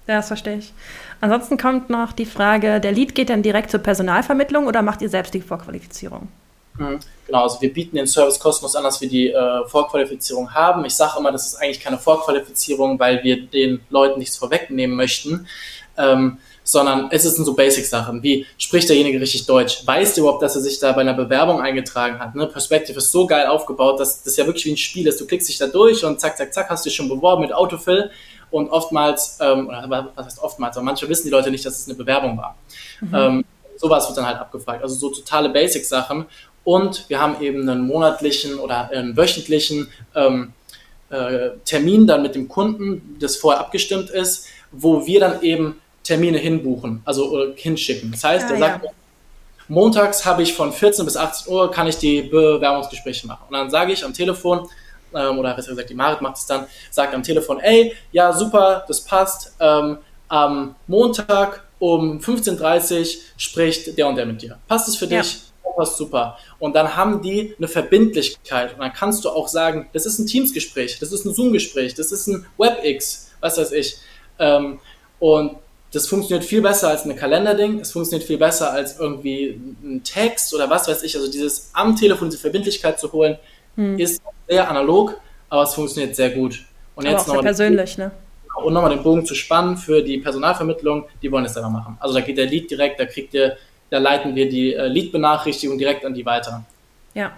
Ja, 0.07 0.19
das 0.19 0.29
verstehe 0.29 0.59
ich. 0.59 0.73
Ansonsten 1.21 1.57
kommt 1.57 1.91
noch 1.91 2.13
die 2.13 2.27
Frage, 2.27 2.81
der 2.81 2.93
Lead 2.93 3.15
geht 3.15 3.29
dann 3.29 3.43
direkt 3.43 3.71
zur 3.71 3.81
Personalvermittlung 3.81 4.67
oder 4.67 4.83
macht 4.83 5.03
ihr 5.03 5.09
selbst 5.09 5.35
die 5.35 5.41
Vorqualifizierung? 5.41 6.29
Mhm. 6.79 7.01
Genau, 7.27 7.43
also 7.43 7.61
wir 7.61 7.73
bieten 7.73 7.97
den 7.97 8.07
Service 8.07 8.39
kostenlos 8.39 8.77
an, 8.77 8.85
dass 8.85 9.01
wir 9.01 9.09
die 9.09 9.31
äh, 9.31 9.67
Vorqualifizierung 9.67 10.55
haben. 10.55 10.85
Ich 10.85 10.95
sage 10.95 11.19
immer, 11.19 11.33
das 11.33 11.47
ist 11.47 11.57
eigentlich 11.57 11.81
keine 11.81 11.99
Vorqualifizierung, 11.99 13.01
weil 13.01 13.25
wir 13.25 13.47
den 13.47 13.81
Leuten 13.91 14.21
nichts 14.21 14.37
vorwegnehmen 14.37 14.97
möchten, 14.97 15.49
ähm, 15.97 16.39
sondern 16.67 17.09
es 17.13 17.23
sind 17.23 17.45
so 17.45 17.55
Basic-Sachen, 17.55 18.25
wie 18.25 18.45
spricht 18.59 18.89
derjenige 18.89 19.21
richtig 19.21 19.47
Deutsch? 19.47 19.87
Weiß 19.87 20.15
der 20.15 20.25
überhaupt, 20.25 20.43
dass 20.43 20.57
er 20.57 20.63
sich 20.63 20.81
da 20.81 20.91
bei 20.93 21.03
einer 21.03 21.15
Bewerbung 21.15 21.61
eingetragen 21.61 22.19
hat? 22.19 22.35
Ne? 22.35 22.49
Perspective 22.49 22.99
ist 22.99 23.13
so 23.13 23.25
geil 23.25 23.47
aufgebaut, 23.47 24.01
dass 24.01 24.25
das 24.25 24.37
ja 24.37 24.47
wirklich 24.47 24.65
wie 24.65 24.73
ein 24.73 24.77
Spiel 24.77 25.07
ist. 25.07 25.21
Du 25.21 25.27
klickst 25.27 25.49
dich 25.49 25.59
da 25.59 25.69
durch 25.69 26.05
und 26.05 26.21
zack, 26.21 26.37
zack, 26.37 26.53
zack, 26.53 26.69
hast 26.69 26.85
dich 26.85 26.95
schon 26.95 27.09
beworben 27.09 27.43
mit 27.43 27.55
Autofill 27.55 28.11
und 28.51 28.69
oftmals, 28.71 29.39
ähm, 29.41 29.69
was 29.69 30.27
heißt 30.27 30.43
oftmals, 30.43 30.77
aber 30.77 30.85
manche 30.85 31.09
wissen 31.09 31.25
die 31.25 31.31
Leute 31.31 31.53
nicht, 31.53 31.65
dass 31.65 31.79
es 31.79 31.87
eine 31.87 31.97
Bewerbung 31.97 32.37
war. 32.37 32.57
Mhm. 33.01 33.15
Ähm, 33.15 33.45
sowas 33.77 34.09
wird 34.09 34.19
dann 34.19 34.27
halt 34.27 34.39
abgefragt. 34.39 34.83
Also 34.83 34.97
so 34.97 35.11
totale 35.11 35.49
Basic-Sachen. 35.51 36.27
Und 36.65 37.09
wir 37.09 37.21
haben 37.21 37.41
eben 37.41 37.69
einen 37.69 37.87
monatlichen 37.87 38.59
oder 38.59 38.91
einen 38.91 39.17
wöchentlichen 39.17 39.87
ähm, 40.17 40.53
äh, 41.11 41.51
Termin 41.65 42.09
dann 42.09 42.23
mit 42.23 42.35
dem 42.35 42.49
Kunden, 42.49 43.17
das 43.21 43.37
vorher 43.37 43.61
abgestimmt 43.61 44.11
ist, 44.11 44.49
wo 44.73 45.07
wir 45.07 45.21
dann 45.21 45.43
eben 45.43 45.81
Termine 46.07 46.39
hinbuchen, 46.39 47.03
also 47.05 47.53
hinschicken. 47.55 48.13
Das 48.13 48.25
heißt, 48.25 48.47
ah, 48.49 48.53
er 48.55 48.59
sagt, 48.59 48.85
ja. 48.85 48.91
montags 49.69 50.25
habe 50.25 50.43
ich 50.43 50.55
von 50.55 50.73
14 50.73 51.05
bis 51.05 51.17
18 51.17 51.53
Uhr 51.53 51.71
kann 51.71 51.87
ich 51.87 51.99
die 51.99 52.23
Bewerbungsgespräche 52.23 53.27
machen. 53.27 53.45
Und 53.49 53.55
dann 53.55 53.71
sage 53.71 53.93
ich 53.93 54.05
am 54.05 54.15
Telefon, 54.15 54.69
ähm, 55.15 55.39
oder 55.39 55.55
besser 55.55 55.71
gesagt, 55.71 55.91
die 55.91 55.95
Marit 55.95 56.21
macht 56.21 56.37
es 56.37 56.47
dann, 56.47 56.67
sagt 56.91 57.15
am 57.15 57.23
Telefon, 57.23 57.61
ey, 57.61 57.95
ja, 58.13 58.33
super, 58.33 58.85
das 58.89 59.01
passt. 59.01 59.55
Ähm, 59.61 59.99
am 60.29 60.75
Montag 60.87 61.65
um 61.79 62.19
15.30 62.19 63.01
Uhr 63.01 63.07
spricht 63.37 63.99
der 63.99 64.09
und 64.09 64.17
der 64.17 64.27
mit 64.27 64.43
dir. 64.43 64.59
Passt 64.67 64.89
es 64.89 64.97
für 64.97 65.07
ja. 65.07 65.21
dich? 65.21 65.47
passt 65.77 65.99
super. 65.99 66.39
Und 66.59 66.75
dann 66.75 66.97
haben 66.97 67.23
die 67.23 67.55
eine 67.59 67.69
Verbindlichkeit. 67.69 68.73
Und 68.73 68.81
dann 68.81 68.93
kannst 68.93 69.25
du 69.25 69.31
auch 69.31 69.47
sagen, 69.47 69.89
das 69.93 70.07
ist 70.07 70.19
ein 70.19 70.27
Teams-Gespräch, 70.27 70.99
das 70.99 71.13
ist 71.13 71.25
ein 71.25 71.35
Zoom-Gespräch, 71.35 71.95
das 71.95 72.11
ist 72.11 72.27
ein 72.27 72.47
WebX, 72.57 73.31
was 73.41 73.59
weiß 73.59 73.73
ich. 73.73 73.97
Ähm, 74.39 74.81
und 75.21 75.57
das 75.97 76.07
funktioniert 76.07 76.45
viel 76.45 76.63
besser 76.63 76.89
als 76.89 77.05
ein 77.05 77.17
Kalenderding, 77.17 77.81
es 77.81 77.93
funktioniert 77.93 78.27
viel 78.27 78.39
besser 78.39 78.73
als 78.73 78.99
irgendwie 78.99 79.61
ein 79.83 80.03
Text 80.05 80.55
oder 80.55 80.69
was 80.69 80.89
weiß 80.89 81.03
ich. 81.03 81.17
Also 81.17 81.31
dieses 81.31 81.71
am 81.73 81.97
Telefon 81.97 82.29
diese 82.29 82.41
Verbindlichkeit 82.41 83.01
zu 83.01 83.13
holen, 83.13 83.39
hm. 83.77 83.99
ist 83.99 84.23
sehr 84.49 84.69
analog, 84.69 85.19
aber 85.49 85.63
es 85.63 85.75
funktioniert 85.75 86.15
sehr 86.15 86.31
gut. 86.31 86.65
Und 86.95 87.07
aber 87.07 87.17
jetzt 87.17 87.29
noch 87.29 87.41
persönlich, 87.41 87.99
ne? 87.99 88.11
Und 88.63 88.73
nochmal 88.73 88.91
den 88.91 89.03
Bogen 89.03 89.27
zu 89.27 89.35
spannen 89.35 89.77
für 89.77 90.03
die 90.03 90.19
Personalvermittlung, 90.19 91.07
die 91.21 91.31
wollen 91.31 91.45
es 91.45 91.55
selber 91.55 91.69
machen. 91.69 91.99
Also 92.01 92.15
da 92.15 92.21
geht 92.21 92.39
der 92.39 92.47
Lead 92.47 92.71
direkt, 92.71 92.99
da 92.99 93.05
kriegt 93.05 93.35
ihr 93.35 93.57
da 93.91 93.99
leiten 93.99 94.35
wir 94.35 94.49
die 94.49 94.75
äh, 94.75 94.87
Lead-Benachrichtigung 94.89 95.79
direkt 95.79 96.05
an 96.05 96.15
die 96.15 96.27
weiter. 96.27 96.65
Ja. 97.15 97.33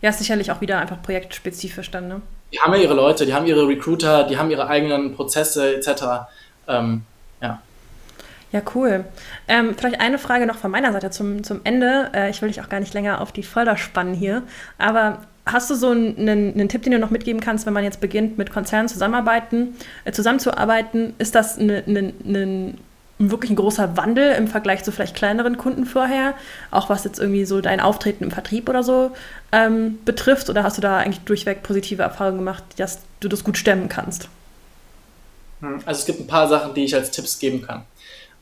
Ja, 0.00 0.10
ist 0.10 0.18
sicherlich 0.18 0.50
auch 0.50 0.60
wieder 0.60 0.78
einfach 0.78 1.00
projektspezifisch 1.02 1.90
dann, 1.90 2.08
ne? 2.08 2.22
Die 2.52 2.60
haben 2.60 2.74
ja 2.74 2.80
ihre 2.80 2.94
Leute, 2.94 3.26
die 3.26 3.34
haben 3.34 3.46
ihre 3.46 3.66
Recruiter, 3.66 4.24
die 4.24 4.38
haben 4.38 4.50
ihre 4.50 4.68
eigenen 4.68 5.14
Prozesse 5.14 5.76
etc. 5.76 6.28
Ähm, 6.68 7.02
ja. 8.54 8.62
Cool. 8.74 9.04
Ähm, 9.48 9.74
vielleicht 9.76 10.00
eine 10.00 10.16
Frage 10.16 10.46
noch 10.46 10.56
von 10.56 10.70
meiner 10.70 10.92
Seite 10.92 11.10
zum, 11.10 11.42
zum 11.42 11.60
Ende. 11.64 12.10
Äh, 12.14 12.30
ich 12.30 12.40
will 12.40 12.48
dich 12.48 12.60
auch 12.60 12.68
gar 12.68 12.78
nicht 12.78 12.94
länger 12.94 13.20
auf 13.20 13.32
die 13.32 13.42
Folter 13.42 13.76
spannen 13.76 14.14
hier. 14.14 14.44
Aber 14.78 15.22
hast 15.44 15.70
du 15.70 15.74
so 15.74 15.90
einen, 15.90 16.28
einen, 16.28 16.68
Tipp, 16.68 16.82
den 16.82 16.92
du 16.92 17.00
noch 17.00 17.10
mitgeben 17.10 17.40
kannst, 17.40 17.66
wenn 17.66 17.72
man 17.72 17.82
jetzt 17.82 18.00
beginnt, 18.00 18.38
mit 18.38 18.52
Konzernen 18.52 18.88
zusammenarbeiten, 18.88 19.74
äh, 20.04 20.12
zusammenzuarbeiten? 20.12 21.14
Ist 21.18 21.34
das 21.34 21.58
ein 21.58 21.66
ne, 21.66 22.12
ne, 22.22 22.74
wirklich 23.18 23.50
ein 23.50 23.56
großer 23.56 23.96
Wandel 23.96 24.32
im 24.32 24.46
Vergleich 24.46 24.84
zu 24.84 24.92
vielleicht 24.92 25.16
kleineren 25.16 25.56
Kunden 25.56 25.84
vorher, 25.84 26.34
auch 26.70 26.88
was 26.88 27.04
jetzt 27.04 27.18
irgendwie 27.18 27.44
so 27.44 27.60
dein 27.60 27.80
Auftreten 27.80 28.22
im 28.22 28.30
Vertrieb 28.30 28.68
oder 28.68 28.84
so 28.84 29.10
ähm, 29.50 29.98
betrifft? 30.04 30.48
Oder 30.48 30.62
hast 30.62 30.76
du 30.78 30.80
da 30.80 30.98
eigentlich 30.98 31.24
durchweg 31.24 31.64
positive 31.64 32.02
Erfahrungen 32.02 32.38
gemacht, 32.38 32.62
dass 32.76 33.00
du 33.18 33.28
das 33.28 33.42
gut 33.42 33.58
stemmen 33.58 33.88
kannst? 33.88 34.28
Hm, 35.60 35.80
also 35.86 36.00
es 36.00 36.06
gibt 36.06 36.20
ein 36.20 36.26
paar 36.26 36.48
Sachen, 36.48 36.74
die 36.74 36.84
ich 36.84 36.94
als 36.94 37.10
Tipps 37.10 37.38
geben 37.38 37.62
kann. 37.62 37.82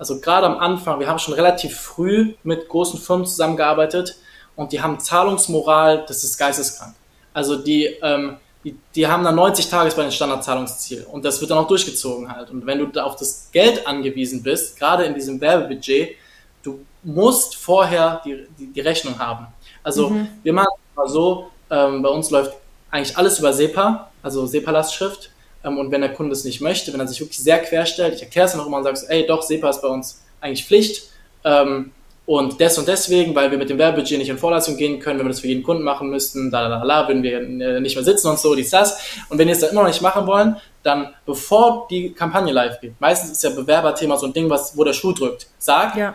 Also 0.03 0.19
gerade 0.19 0.47
am 0.47 0.59
Anfang, 0.59 0.99
wir 0.99 1.07
haben 1.07 1.21
schon 1.21 1.35
relativ 1.35 1.79
früh 1.79 2.35
mit 2.43 2.69
großen 2.69 2.99
Firmen 2.99 3.25
zusammengearbeitet 3.25 4.17
und 4.57 4.73
die 4.73 4.83
haben 4.83 4.99
Zahlungsmoral, 4.99 6.05
das 6.09 6.25
ist 6.25 6.37
geisteskrank. 6.37 6.97
Also 7.33 7.55
die 7.55 7.85
ähm, 8.03 8.39
die, 8.65 8.77
die 8.97 9.07
haben 9.07 9.23
dann 9.23 9.37
90 9.37 9.69
Tage 9.69 9.95
bei 9.95 10.03
den 10.03 10.11
Standardzahlungsziel 10.11 11.07
und 11.09 11.25
das 11.25 11.41
wird 11.41 11.53
dann 11.53 11.59
auch 11.59 11.69
durchgezogen 11.69 12.35
halt. 12.35 12.51
Und 12.51 12.67
wenn 12.67 12.81
du 12.81 12.87
da 12.87 13.05
auf 13.05 13.15
das 13.15 13.49
Geld 13.53 13.87
angewiesen 13.87 14.43
bist, 14.43 14.77
gerade 14.77 15.05
in 15.05 15.15
diesem 15.15 15.41
Werbebudget, 15.41 16.17
du 16.65 16.81
musst 17.05 17.55
vorher 17.55 18.21
die, 18.25 18.45
die, 18.59 18.73
die 18.73 18.81
Rechnung 18.81 19.17
haben. 19.21 19.47
Also 19.85 20.11
mhm. 20.11 20.27
wir 20.43 20.53
machen 20.53 20.75
es 20.75 20.97
mal 20.97 21.09
so, 21.09 21.49
ähm, 21.71 22.03
bei 22.03 22.09
uns 22.09 22.29
läuft 22.31 22.55
eigentlich 22.91 23.17
alles 23.17 23.39
über 23.39 23.53
SEPA, 23.53 24.11
also 24.21 24.47
SEPA-Lastschrift. 24.47 25.31
Ähm, 25.65 25.79
und 25.79 25.91
wenn 25.91 26.01
der 26.01 26.13
Kunde 26.13 26.33
es 26.33 26.45
nicht 26.45 26.61
möchte, 26.61 26.93
wenn 26.93 27.01
er 27.01 27.09
sich 27.09 27.21
wirklich 27.21 27.39
sehr 27.39 27.59
querstellt, 27.59 28.15
ich 28.15 28.23
erkläre 28.23 28.47
es 28.47 28.55
auch 28.55 28.67
immer 28.67 28.79
und 28.79 28.85
sage, 28.85 28.99
ey, 29.09 29.27
doch, 29.27 29.43
SEPA 29.43 29.71
ist 29.71 29.83
bei 29.83 29.89
uns 29.89 30.23
eigentlich 30.41 30.65
Pflicht. 30.65 31.05
Ähm, 31.45 31.93
und 32.25 32.61
des 32.61 32.79
und 32.79 32.87
deswegen, 32.87 33.35
weil 33.35 33.51
wir 33.51 33.59
mit 33.59 33.69
dem 33.69 33.79
Werbebudget 33.79 34.17
nicht 34.17 34.29
in 34.29 34.39
Vorleistung 34.39 34.77
gehen 34.77 35.01
können, 35.01 35.19
wenn 35.19 35.27
wir 35.27 35.31
das 35.31 35.41
für 35.41 35.49
jeden 35.49 35.65
Kunden 35.65 35.83
machen 35.83 36.09
müssten, 36.09 36.53
da, 36.53 36.69
da, 36.69 36.85
da, 36.85 37.09
würden 37.09 37.23
wir 37.23 37.41
äh, 37.41 37.81
nicht 37.81 37.97
mehr 37.97 38.05
sitzen 38.05 38.29
und 38.29 38.39
so, 38.39 38.55
dies, 38.55 38.71
das. 38.71 38.97
Und 39.29 39.39
wenn 39.39 39.49
ihr 39.49 39.55
es 39.55 39.61
dann 39.61 39.71
immer 39.71 39.83
noch 39.83 39.89
nicht 39.89 40.03
machen 40.03 40.27
wollen, 40.27 40.57
dann 40.85 41.13
bevor 41.27 41.89
die 41.91 42.13
Kampagne 42.13 42.53
live 42.53 42.81
geht, 42.81 43.01
meistens 43.01 43.33
ist 43.33 43.43
ja 43.43 43.51
Bewerberthema 43.51 44.17
so 44.17 44.27
ein 44.27 44.33
Ding, 44.33 44.49
was, 44.49 44.77
wo 44.77 44.85
der 44.85 44.93
Schuh 44.93 45.13
drückt, 45.13 45.49
sagt, 45.59 45.97
ja. 45.97 46.15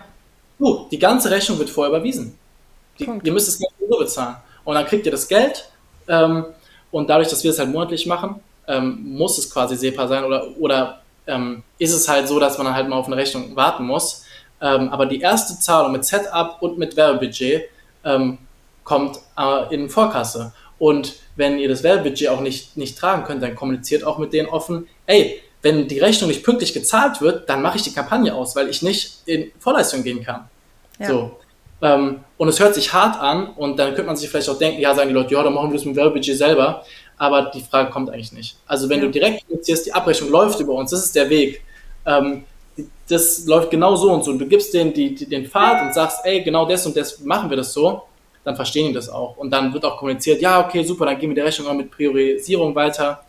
du, 0.57 0.87
die 0.89 0.99
ganze 0.99 1.29
Rechnung 1.29 1.59
wird 1.59 1.69
vorher 1.69 1.93
überwiesen. 1.93 2.37
Die, 2.99 3.09
ihr 3.23 3.33
müsst 3.33 3.49
es 3.49 3.59
nicht 3.59 3.71
nur 3.87 3.99
bezahlen. 3.99 4.37
Und 4.63 4.75
dann 4.75 4.85
kriegt 4.85 5.05
ihr 5.05 5.11
das 5.11 5.27
Geld 5.27 5.69
ähm, 6.07 6.45
und 6.89 7.09
dadurch, 7.09 7.27
dass 7.27 7.43
wir 7.43 7.51
es 7.51 7.59
halt 7.59 7.69
monatlich 7.69 8.05
machen, 8.05 8.41
ähm, 8.67 8.99
muss 9.03 9.37
es 9.37 9.51
quasi 9.51 9.75
SEPA 9.75 10.07
sein 10.07 10.23
oder, 10.23 10.47
oder 10.59 11.01
ähm, 11.25 11.63
ist 11.77 11.93
es 11.93 12.07
halt 12.07 12.27
so, 12.27 12.39
dass 12.39 12.57
man 12.57 12.73
halt 12.73 12.87
mal 12.87 12.97
auf 12.97 13.07
eine 13.07 13.17
Rechnung 13.17 13.55
warten 13.55 13.85
muss. 13.85 14.23
Ähm, 14.61 14.89
aber 14.89 15.05
die 15.05 15.21
erste 15.21 15.59
Zahlung 15.59 15.91
mit 15.91 16.05
Setup 16.05 16.57
und 16.61 16.77
mit 16.77 16.95
Werbebudget 16.97 17.63
ähm, 18.03 18.37
kommt 18.83 19.19
äh, 19.37 19.73
in 19.73 19.89
Vorkasse. 19.89 20.53
Und 20.79 21.15
wenn 21.35 21.59
ihr 21.59 21.69
das 21.69 21.83
Werbebudget 21.83 22.29
auch 22.29 22.41
nicht, 22.41 22.77
nicht 22.77 22.97
tragen 22.97 23.23
könnt, 23.23 23.43
dann 23.43 23.55
kommuniziert 23.55 24.03
auch 24.03 24.17
mit 24.17 24.33
denen 24.33 24.47
offen, 24.47 24.87
ey, 25.05 25.41
wenn 25.61 25.87
die 25.87 25.99
Rechnung 25.99 26.29
nicht 26.29 26.43
pünktlich 26.43 26.73
gezahlt 26.73 27.19
wird, 27.21 27.49
dann 27.49 27.61
mache 27.61 27.77
ich 27.77 27.83
die 27.83 27.93
Kampagne 27.93 28.33
aus, 28.33 28.55
weil 28.55 28.69
ich 28.69 28.81
nicht 28.81 29.21
in 29.25 29.51
Vorleistung 29.59 30.03
gehen 30.03 30.23
kann. 30.23 30.47
Ja. 30.99 31.07
So. 31.07 31.39
Ähm, 31.81 32.21
und 32.37 32.47
es 32.47 32.59
hört 32.59 32.73
sich 32.73 32.93
hart 32.93 33.19
an 33.19 33.49
und 33.51 33.77
dann 33.77 33.89
könnte 33.89 34.07
man 34.07 34.15
sich 34.15 34.29
vielleicht 34.29 34.49
auch 34.49 34.57
denken, 34.57 34.81
ja, 34.81 34.95
sagen 34.95 35.09
die 35.09 35.13
Leute, 35.13 35.33
ja, 35.33 35.43
dann 35.43 35.53
machen 35.53 35.69
wir 35.69 35.77
das 35.77 35.85
mit 35.85 35.95
Werbebudget 35.95 36.37
selber. 36.37 36.83
Aber 37.17 37.51
die 37.53 37.61
Frage 37.61 37.89
kommt 37.89 38.09
eigentlich 38.09 38.31
nicht. 38.31 38.57
Also 38.67 38.89
wenn 38.89 38.99
ja. 38.99 39.05
du 39.05 39.11
direkt 39.11 39.45
kommunizierst, 39.45 39.87
die 39.87 39.93
Abrechnung 39.93 40.29
läuft 40.29 40.59
über 40.59 40.73
uns, 40.73 40.91
das 40.91 41.05
ist 41.05 41.15
der 41.15 41.29
Weg. 41.29 41.61
Ähm, 42.05 42.43
das 43.09 43.45
läuft 43.45 43.71
genau 43.71 43.95
so 43.95 44.11
und 44.11 44.23
so. 44.23 44.31
Und 44.31 44.39
du 44.39 44.45
gibst 44.45 44.73
denen 44.73 44.93
die, 44.93 45.15
die, 45.15 45.27
den 45.27 45.47
Pfad 45.47 45.81
und 45.81 45.93
sagst, 45.93 46.19
ey, 46.23 46.43
genau 46.43 46.65
das 46.65 46.85
und 46.85 46.95
das 46.95 47.19
machen 47.21 47.49
wir 47.49 47.57
das 47.57 47.73
so, 47.73 48.03
dann 48.43 48.55
verstehen 48.55 48.89
die 48.89 48.93
das 48.93 49.09
auch. 49.09 49.37
Und 49.37 49.51
dann 49.51 49.73
wird 49.73 49.83
auch 49.85 49.97
kommuniziert, 49.97 50.41
ja, 50.41 50.65
okay, 50.65 50.83
super, 50.83 51.05
dann 51.05 51.17
gehen 51.17 51.29
wir 51.29 51.35
die 51.35 51.41
Rechnung 51.41 51.67
auch 51.67 51.73
mit 51.73 51.89
Priorisierung 51.89 52.75
weiter. 52.75 53.23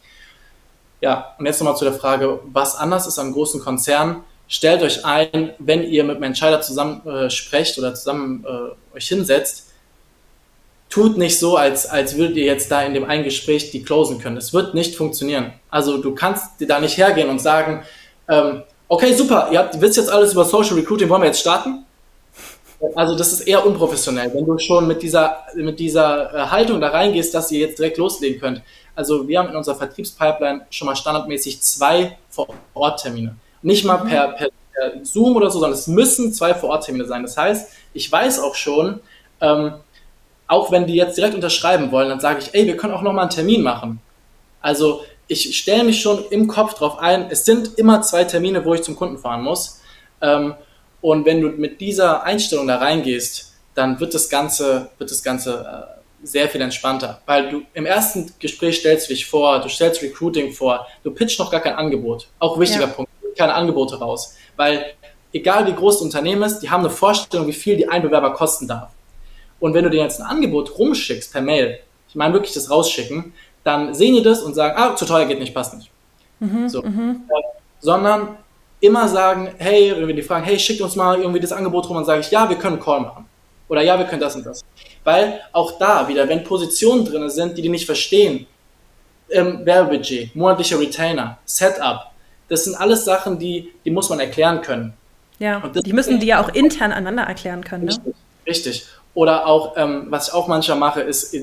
Ja, 1.01 1.35
und 1.39 1.47
jetzt 1.47 1.61
nochmal 1.61 1.77
zu 1.77 1.85
der 1.85 1.95
Frage, 1.95 2.41
was 2.45 2.77
anders 2.77 3.07
ist 3.07 3.19
am 3.19 3.33
großen 3.33 3.61
Konzern. 3.61 4.25
Stellt 4.49 4.83
euch 4.83 5.05
ein, 5.05 5.53
wenn 5.59 5.85
ihr 5.85 6.05
mit 6.05 6.17
einem 6.17 6.25
Entscheider 6.25 6.61
zusammen 6.61 7.07
äh, 7.07 7.31
sprecht 7.31 7.79
oder 7.79 7.95
zusammen 7.95 8.45
äh, 8.45 8.97
euch 8.97 9.09
hinsetzt, 9.09 9.68
tut 10.89 11.19
nicht 11.19 11.39
so, 11.39 11.57
als, 11.57 11.87
als 11.87 12.17
würdet 12.17 12.37
ihr 12.37 12.45
jetzt 12.45 12.71
da 12.71 12.83
in 12.83 12.95
dem 12.95 13.05
einen 13.05 13.25
Gespräch 13.25 13.71
die 13.71 13.83
closen 13.83 14.19
können. 14.19 14.37
Es 14.37 14.53
wird 14.53 14.75
nicht 14.75 14.97
funktionieren. 14.97 15.53
Also 15.71 15.99
du 15.99 16.15
kannst 16.15 16.53
da 16.61 16.81
nicht 16.81 16.97
hergehen 16.97 17.29
und 17.29 17.41
sagen, 17.41 17.83
ähm, 18.29 18.63
okay, 18.89 19.13
super, 19.15 19.49
ihr 19.53 19.59
habt, 19.59 19.81
wisst 19.81 19.97
jetzt 19.97 20.11
alles 20.11 20.33
über 20.33 20.45
Social 20.45 20.75
Recruiting, 20.75 21.09
wollen 21.09 21.23
wir 21.23 21.29
jetzt 21.29 21.41
starten? 21.41 21.85
Also 22.95 23.17
das 23.17 23.33
ist 23.33 23.41
eher 23.41 23.67
unprofessionell, 23.67 24.33
wenn 24.33 24.47
du 24.47 24.57
schon 24.59 24.87
mit 24.87 25.03
dieser, 25.03 25.39
mit 25.55 25.81
dieser 25.81 26.33
äh, 26.33 26.47
Haltung 26.47 26.81
da 26.81 26.89
reingehst, 26.89 27.35
dass 27.35 27.51
ihr 27.51 27.59
jetzt 27.59 27.79
direkt 27.79 27.99
loslegen 27.99 28.41
könnt. 28.41 28.63
Also 28.95 29.27
wir 29.27 29.39
haben 29.39 29.49
in 29.49 29.57
unserer 29.57 29.75
Vertriebspipeline 29.75 30.67
schon 30.71 30.87
mal 30.87 30.95
standardmäßig 30.95 31.61
zwei 31.61 32.17
Vor-Ort-Termine. 32.31 33.37
Nicht 33.63 33.85
mal 33.85 33.97
per, 33.99 34.29
per, 34.29 34.49
per, 34.73 35.05
Zoom 35.05 35.35
oder 35.37 35.51
so, 35.51 35.59
sondern 35.59 35.77
es 35.77 35.89
müssen 35.89 36.33
zwei 36.33 36.55
Vor-Ort-Termine 36.55 37.05
sein. 37.05 37.23
Das 37.23 37.37
heißt, 37.37 37.69
ich 37.95 38.11
weiß 38.11 38.41
auch 38.41 38.55
schon, 38.55 39.01
ähm, 39.41 39.75
auch 40.49 40.73
wenn 40.73 40.87
die 40.87 40.95
jetzt 40.95 41.17
direkt 41.17 41.35
unterschreiben 41.35 41.93
wollen, 41.93 42.09
dann 42.09 42.21
sage 42.21 42.41
ich, 42.41 42.55
ey, 42.55 42.67
wir 42.67 42.77
können 42.77 42.95
auch 42.95 43.03
nochmal 43.03 43.23
einen 43.23 43.31
Termin 43.31 43.63
machen. 43.63 44.01
Also 44.61 45.05
ich 45.29 45.57
stelle 45.57 45.85
mich 45.85 46.01
schon 46.01 46.25
im 46.31 46.49
Kopf 46.49 46.75
drauf 46.75 46.99
ein, 46.99 47.27
es 47.31 47.45
sind 47.45 47.79
immer 47.79 48.03
zwei 48.03 48.25
Termine, 48.25 48.65
wo 48.65 48.75
ich 48.75 48.83
zum 48.83 48.97
Kunden 48.97 49.19
fahren 49.19 49.43
muss. 49.43 49.81
Ähm, 50.23 50.55
und 51.01 51.27
wenn 51.27 51.43
du 51.43 51.51
mit 51.51 51.81
dieser 51.81 52.25
Einstellung 52.25 52.67
da 52.67 52.79
reingehst, 52.79 53.53
dann 53.75 54.01
wird 54.01 54.15
das 54.15 54.29
Ganze, 54.29 54.91
wird 54.99 55.11
das 55.11 55.23
Ganze 55.23 55.95
äh, 55.95 56.27
sehr 56.27 56.49
viel 56.49 56.63
entspannter. 56.63 57.21
Weil 57.27 57.51
du 57.51 57.63
im 57.75 57.87
ersten 57.87 58.33
Gespräch 58.41 58.79
stellst 58.79 59.09
du 59.09 59.15
dich 59.15 59.27
vor, 59.27 59.61
du 59.61 59.69
stellst 59.69 60.03
Recruiting 60.03 60.53
vor, 60.53 60.87
du 61.05 61.13
pitchst 61.13 61.39
noch 61.39 61.51
gar 61.51 61.61
kein 61.61 61.75
Angebot. 61.75 62.27
Auch 62.39 62.59
wichtiger 62.59 62.87
ja. 62.87 62.93
Punkt, 62.93 63.13
keine 63.37 63.55
Angebote 63.55 63.99
raus. 63.99 64.35
Weil 64.57 64.95
egal 65.33 65.67
wie 65.67 65.75
groß 65.75 65.97
das 65.97 66.03
Unternehmen 66.03 66.43
ist, 66.43 66.61
die 66.61 66.71
haben 66.71 66.81
eine 66.81 66.91
Vorstellung, 66.91 67.47
wie 67.47 67.53
viel 67.53 67.77
die 67.77 67.89
ein 67.89 68.03
Bewerber 68.03 68.33
kosten 68.33 68.67
darf. 68.67 68.91
Und 69.61 69.75
wenn 69.75 69.85
du 69.85 69.91
dir 69.91 70.03
jetzt 70.03 70.21
ein 70.21 70.27
Angebot 70.27 70.79
rumschickst 70.79 71.33
per 71.33 71.41
Mail, 71.41 71.79
ich 72.09 72.15
meine 72.15 72.35
wirklich 72.35 72.55
das 72.55 72.71
rausschicken, 72.71 73.33
dann 73.65 73.95
sehen 73.95 74.15
die 74.15 74.23
das 74.23 74.43
und 74.43 74.55
sagen, 74.55 74.75
ah, 74.77 74.97
zu 74.97 75.05
teuer 75.05 75.27
geht 75.27 75.41
nicht, 75.41 75.55
passt 75.55 75.75
nicht. 75.75 75.91
Mhm, 76.41 76.69
so. 76.69 76.83
Mhm. 76.83 77.23
Äh, 77.29 77.43
sondern 77.81 78.37
immer 78.81 79.09
sagen, 79.09 79.55
hey, 79.59 79.93
wenn 79.97 80.07
wir 80.07 80.15
die 80.15 80.23
fragen, 80.23 80.45
hey, 80.45 80.59
schickt 80.59 80.81
uns 80.81 80.97
mal 80.97 81.19
irgendwie 81.19 81.41
das 81.41 81.53
Angebot 81.53 81.89
rum, 81.89 81.97
dann 81.97 82.05
sage 82.05 82.21
ich, 82.21 82.31
ja, 82.31 82.49
wir 82.49 82.57
können 82.57 82.75
einen 82.75 82.83
Call 82.83 83.01
machen. 83.01 83.27
Oder 83.69 83.83
ja, 83.83 83.99
wir 83.99 84.07
können 84.07 84.21
das 84.21 84.37
und 84.37 84.47
das. 84.47 84.65
Weil 85.05 85.41
auch 85.53 85.79
da 85.79 86.09
wieder, 86.09 86.29
wenn 86.29 86.45
Positionen 86.45 87.05
drin 87.05 87.29
sind, 87.29 87.59
die 87.59 87.63
die 87.63 87.69
nicht 87.69 87.87
verstehen, 87.87 88.47
ähm, 89.31 89.65
Werbebudget, 89.65 90.35
monatlicher 90.35 90.81
Retainer, 90.81 91.39
Setup, 91.45 92.11
das 92.49 92.65
sind 92.65 92.75
alles 92.77 93.05
Sachen, 93.05 93.39
die, 93.39 93.73
die 93.85 93.91
muss 93.91 94.09
man 94.09 94.21
erklären 94.21 94.63
können. 94.63 94.95
Ja, 95.39 95.61
die 95.69 95.93
müssen 95.93 96.19
die 96.19 96.27
ja 96.27 96.43
auch 96.43 96.49
intern 96.49 96.93
einander 96.93 97.25
erklären 97.25 97.63
können. 97.63 97.85
Ne? 97.85 97.91
Richtig, 97.91 98.15
richtig. 98.47 98.87
Oder 99.19 99.49
auch, 99.49 99.77
ähm, 99.77 100.07
was 100.11 100.29
ich 100.29 100.35
auch 100.35 100.47
manchmal 100.47 100.79
mache, 100.79 101.01
ist, 101.01 101.35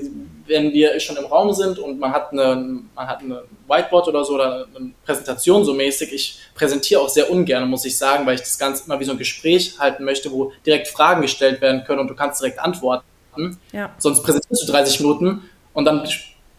wenn 0.47 0.71
wir 0.71 0.97
schon 1.01 1.17
im 1.17 1.25
Raum 1.25 1.51
sind 1.51 1.77
und 1.77 1.99
man 1.99 2.13
hat 2.13 2.31
eine, 2.31 2.79
man 2.95 3.05
hat 3.05 3.19
eine 3.19 3.43
Whiteboard 3.67 4.07
oder 4.07 4.23
so 4.23 4.35
oder 4.35 4.65
eine 4.73 4.91
Präsentation 5.05 5.65
so 5.65 5.73
mäßig, 5.73 6.13
ich 6.13 6.39
präsentiere 6.55 7.01
auch 7.01 7.09
sehr 7.09 7.29
ungern, 7.29 7.69
muss 7.69 7.83
ich 7.83 7.97
sagen, 7.97 8.25
weil 8.25 8.35
ich 8.35 8.41
das 8.43 8.57
Ganze 8.57 8.85
immer 8.85 8.97
wie 9.01 9.03
so 9.03 9.11
ein 9.11 9.17
Gespräch 9.17 9.77
halten 9.77 10.05
möchte, 10.05 10.31
wo 10.31 10.53
direkt 10.65 10.87
Fragen 10.87 11.21
gestellt 11.21 11.59
werden 11.59 11.83
können 11.83 11.99
und 11.99 12.07
du 12.07 12.15
kannst 12.15 12.39
direkt 12.39 12.59
antworten. 12.59 13.59
Ja. 13.73 13.89
Sonst 13.97 14.23
präsentierst 14.23 14.63
du 14.63 14.71
30 14.71 15.01
Minuten 15.01 15.41
und 15.73 15.83
dann 15.83 16.07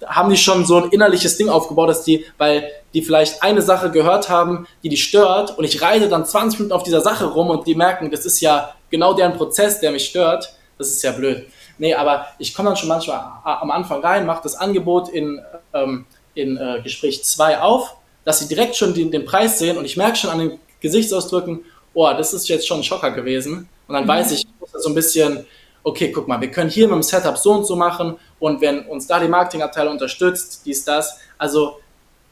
haben 0.04 0.28
die 0.28 0.36
schon 0.36 0.66
so 0.66 0.82
ein 0.82 0.90
innerliches 0.90 1.38
Ding 1.38 1.48
aufgebaut, 1.48 1.88
dass 1.88 2.04
die, 2.04 2.26
weil 2.36 2.70
die 2.92 3.00
vielleicht 3.00 3.42
eine 3.42 3.62
Sache 3.62 3.90
gehört 3.90 4.28
haben, 4.28 4.66
die 4.82 4.90
die 4.90 4.98
stört 4.98 5.56
und 5.56 5.64
ich 5.64 5.80
reite 5.80 6.10
dann 6.10 6.26
20 6.26 6.58
Minuten 6.58 6.74
auf 6.74 6.82
dieser 6.82 7.00
Sache 7.00 7.24
rum 7.24 7.48
und 7.48 7.66
die 7.66 7.74
merken, 7.74 8.10
das 8.10 8.26
ist 8.26 8.42
ja 8.42 8.74
genau 8.90 9.14
deren 9.14 9.32
Prozess, 9.32 9.80
der 9.80 9.92
mich 9.92 10.04
stört 10.04 10.55
das 10.78 10.88
ist 10.88 11.02
ja 11.02 11.12
blöd. 11.12 11.46
Nee, 11.78 11.94
aber 11.94 12.26
ich 12.38 12.54
komme 12.54 12.70
dann 12.70 12.76
schon 12.76 12.88
manchmal 12.88 13.20
am 13.44 13.70
Anfang 13.70 14.00
rein, 14.00 14.26
mache 14.26 14.42
das 14.42 14.54
Angebot 14.54 15.08
in, 15.08 15.40
ähm, 15.74 16.06
in 16.34 16.56
äh, 16.56 16.80
Gespräch 16.82 17.24
2 17.24 17.60
auf, 17.60 17.96
dass 18.24 18.40
sie 18.40 18.48
direkt 18.48 18.76
schon 18.76 18.94
den, 18.94 19.10
den 19.10 19.24
Preis 19.24 19.58
sehen 19.58 19.78
und 19.78 19.84
ich 19.84 19.96
merke 19.96 20.16
schon 20.16 20.30
an 20.30 20.38
den 20.38 20.58
Gesichtsausdrücken, 20.80 21.64
oh, 21.94 22.10
das 22.16 22.32
ist 22.34 22.48
jetzt 22.48 22.66
schon 22.66 22.80
ein 22.80 22.84
Schocker 22.84 23.10
gewesen. 23.10 23.68
Und 23.88 23.94
dann 23.94 24.04
mhm. 24.04 24.08
weiß 24.08 24.32
ich, 24.32 24.40
ich 24.40 24.60
muss 24.60 24.70
so 24.82 24.88
ein 24.88 24.94
bisschen, 24.94 25.46
okay, 25.82 26.10
guck 26.12 26.28
mal, 26.28 26.40
wir 26.40 26.50
können 26.50 26.70
hier 26.70 26.86
mit 26.86 26.96
dem 26.96 27.02
Setup 27.02 27.38
so 27.38 27.52
und 27.52 27.66
so 27.66 27.76
machen 27.76 28.16
und 28.38 28.60
wenn 28.60 28.80
uns 28.86 29.06
da 29.06 29.20
die 29.20 29.28
Marketingabteilung 29.28 29.94
unterstützt, 29.94 30.62
dies, 30.64 30.84
das. 30.84 31.18
Also 31.38 31.80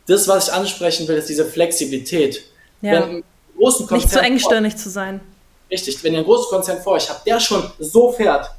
das, 0.07 0.29
was 0.29 0.49
ich 0.49 0.53
ansprechen 0.53 1.09
will, 1.09 1.17
ist 1.17 1.29
diese 1.29 1.45
Flexibilität. 1.45 2.45
Ja. 2.83 2.93
Wenn 2.93 3.25
großen 3.57 3.87
Konzern 3.87 4.01
Nicht 4.01 4.13
zu 4.13 4.21
engstirnig 4.21 4.77
zu 4.77 4.91
sein. 4.91 5.21
Richtig, 5.75 6.05
wenn 6.05 6.13
ihr 6.13 6.21
ein 6.21 6.25
großes 6.25 6.51
Konzern 6.51 6.81
vor 6.81 6.93
euch 6.93 7.11
habt, 7.11 7.27
der 7.27 7.41
schon 7.41 7.65
so 7.81 8.13
fährt, 8.13 8.53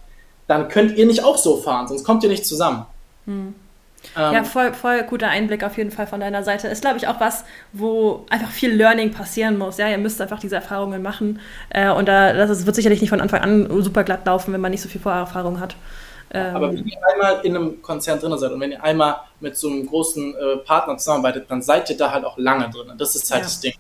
dann 0.48 0.68
könnt 0.68 0.98
ihr 0.98 1.06
nicht 1.06 1.24
auch 1.24 1.38
so 1.38 1.56
fahren, 1.56 1.88
sonst 1.88 2.04
kommt 2.04 2.24
ihr 2.24 2.30
nicht 2.30 2.46
zusammen. 2.46 2.86
Hm. 3.26 3.56
Ähm, 4.18 4.34
ja, 4.34 4.44
voll, 4.44 4.74
voll 4.74 5.04
guter 5.04 5.30
Einblick 5.30 5.64
auf 5.64 5.78
jeden 5.78 5.92
Fall 5.92 6.08
von 6.08 6.20
deiner 6.20 6.44
Seite. 6.44 6.68
Ist, 6.68 6.82
glaube 6.82 6.98
ich, 6.98 7.08
auch 7.08 7.22
was, 7.22 7.46
wo 7.72 8.26
einfach 8.30 8.52
viel 8.52 8.74
Learning 8.74 9.12
passieren 9.12 9.58
muss. 9.58 9.78
Ja, 9.78 9.88
ihr 9.88 9.98
müsst 9.98 10.20
einfach 10.20 10.40
diese 10.40 10.56
Erfahrungen 10.56 11.02
machen. 11.02 11.40
Äh, 11.70 11.90
und 11.90 12.10
da, 12.10 12.34
das 12.34 12.50
ist, 12.50 12.66
wird 12.66 12.76
sicherlich 12.76 13.00
nicht 13.00 13.10
von 13.10 13.22
Anfang 13.22 13.42
an 13.42 13.82
super 13.82 14.04
glatt 14.04 14.26
laufen, 14.26 14.54
wenn 14.54 14.62
man 14.62 14.72
nicht 14.72 14.82
so 14.82 14.90
viel 14.90 15.00
Vorerfahrung 15.00 15.62
hat. 15.62 15.78
Ähm, 16.32 16.54
aber 16.56 16.74
wenn 16.74 16.86
ihr 16.86 16.98
einmal 17.14 17.40
in 17.46 17.56
einem 17.56 17.82
Konzern 17.82 18.20
drin 18.20 18.38
seid 18.38 18.52
und 18.52 18.60
wenn 18.60 18.74
ihr 18.74 18.84
einmal 18.84 19.22
mit 19.40 19.58
so 19.58 19.70
einem 19.70 19.88
großen 19.88 20.36
äh, 20.36 20.58
Partner 20.58 20.98
zusammenarbeitet, 20.98 21.50
dann 21.50 21.62
seid 21.62 21.90
ihr 21.90 21.98
da 21.98 22.12
halt 22.12 22.26
auch 22.26 22.38
lange 22.38 22.70
drin. 22.70 22.92
Das 22.98 23.16
ist 23.16 23.32
halt 23.32 23.42
ja. 23.42 23.46
das 23.46 23.60
Ding. 23.62 23.74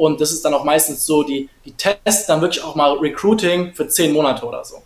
Und 0.00 0.18
das 0.18 0.32
ist 0.32 0.42
dann 0.46 0.54
auch 0.54 0.64
meistens 0.64 1.04
so, 1.04 1.22
die, 1.22 1.50
die 1.66 1.72
testen 1.72 2.24
dann 2.28 2.40
wirklich 2.40 2.64
auch 2.64 2.74
mal 2.74 2.92
Recruiting 2.92 3.74
für 3.74 3.86
zehn 3.86 4.14
Monate 4.14 4.46
oder 4.46 4.64
so. 4.64 4.76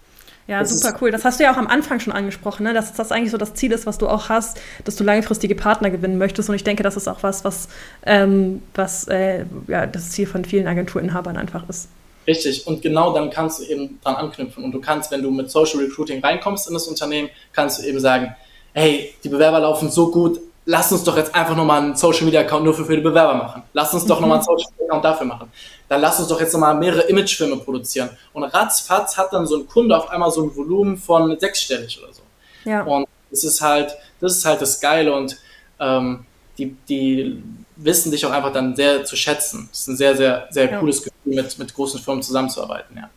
Ja, 0.48 0.58
das 0.58 0.80
super 0.80 0.98
cool. 1.00 1.12
Das 1.12 1.24
hast 1.24 1.38
du 1.38 1.44
ja 1.44 1.52
auch 1.52 1.56
am 1.56 1.68
Anfang 1.68 2.00
schon 2.00 2.12
angesprochen, 2.12 2.64
ne? 2.64 2.74
dass 2.74 2.92
das 2.94 3.12
eigentlich 3.12 3.30
so 3.30 3.38
das 3.38 3.54
Ziel 3.54 3.70
ist, 3.70 3.86
was 3.86 3.96
du 3.96 4.08
auch 4.08 4.28
hast, 4.28 4.60
dass 4.84 4.96
du 4.96 5.04
langfristige 5.04 5.54
Partner 5.54 5.90
gewinnen 5.90 6.18
möchtest. 6.18 6.48
Und 6.48 6.56
ich 6.56 6.64
denke, 6.64 6.82
das 6.82 6.96
ist 6.96 7.06
auch 7.06 7.22
was, 7.22 7.44
was, 7.44 7.68
ähm, 8.04 8.60
was 8.74 9.06
äh, 9.06 9.44
ja, 9.68 9.86
das 9.86 10.10
Ziel 10.10 10.26
von 10.26 10.44
vielen 10.44 10.66
Agenturinhabern 10.66 11.36
einfach 11.36 11.68
ist. 11.68 11.90
Richtig. 12.26 12.66
Und 12.66 12.82
genau 12.82 13.14
dann 13.14 13.30
kannst 13.30 13.60
du 13.60 13.66
eben 13.66 14.00
dran 14.02 14.16
anknüpfen. 14.16 14.64
Und 14.64 14.72
du 14.72 14.80
kannst, 14.80 15.12
wenn 15.12 15.22
du 15.22 15.30
mit 15.30 15.48
Social 15.48 15.78
Recruiting 15.78 16.24
reinkommst 16.24 16.66
in 16.66 16.74
das 16.74 16.88
Unternehmen, 16.88 17.28
kannst 17.52 17.78
du 17.78 17.86
eben 17.86 18.00
sagen, 18.00 18.34
hey, 18.72 19.14
die 19.22 19.28
Bewerber 19.28 19.60
laufen 19.60 19.92
so 19.92 20.10
gut, 20.10 20.40
lass 20.66 20.92
uns 20.92 21.04
doch 21.04 21.16
jetzt 21.16 21.34
einfach 21.34 21.56
nochmal 21.56 21.82
einen 21.82 21.96
Social 21.96 22.24
Media 22.24 22.40
Account 22.40 22.64
nur 22.64 22.74
für, 22.74 22.84
für 22.84 22.96
die 22.96 23.02
Bewerber 23.02 23.34
machen. 23.34 23.62
Lass 23.72 23.92
uns 23.94 24.06
doch 24.06 24.16
mhm. 24.16 24.22
nochmal 24.22 24.38
einen 24.38 24.44
Social 24.44 24.70
Media 24.72 24.86
Account 24.86 25.04
dafür 25.04 25.26
machen. 25.26 25.52
Dann 25.88 26.00
lass 26.00 26.18
uns 26.18 26.28
doch 26.28 26.40
jetzt 26.40 26.52
nochmal 26.52 26.74
mehrere 26.74 27.02
Imagefilme 27.02 27.56
produzieren. 27.58 28.10
Und 28.32 28.44
ratzfatz 28.44 29.16
hat 29.16 29.32
dann 29.32 29.46
so 29.46 29.58
ein 29.58 29.66
Kunde 29.66 29.96
auf 29.96 30.08
einmal 30.08 30.30
so 30.30 30.44
ein 30.44 30.56
Volumen 30.56 30.96
von 30.96 31.38
sechsstellig 31.38 32.00
oder 32.02 32.12
so. 32.12 32.22
Ja. 32.64 32.82
Und 32.82 33.06
das 33.30 33.44
ist 33.44 33.60
halt, 33.60 33.94
das 34.20 34.36
ist 34.36 34.44
halt 34.44 34.62
das 34.62 34.80
Geile 34.80 35.14
und 35.14 35.36
ähm, 35.80 36.24
die, 36.56 36.76
die 36.88 37.42
wissen 37.76 38.12
dich 38.12 38.24
auch 38.24 38.30
einfach 38.30 38.52
dann 38.52 38.76
sehr 38.76 39.04
zu 39.04 39.16
schätzen. 39.16 39.68
Es 39.72 39.80
ist 39.80 39.88
ein 39.88 39.96
sehr, 39.96 40.16
sehr, 40.16 40.46
sehr 40.50 40.70
ja. 40.70 40.78
cooles 40.78 41.02
Gefühl, 41.02 41.34
mit, 41.34 41.58
mit 41.58 41.74
großen 41.74 42.00
Firmen 42.00 42.22
zusammenzuarbeiten, 42.22 42.96
ja. 42.96 43.10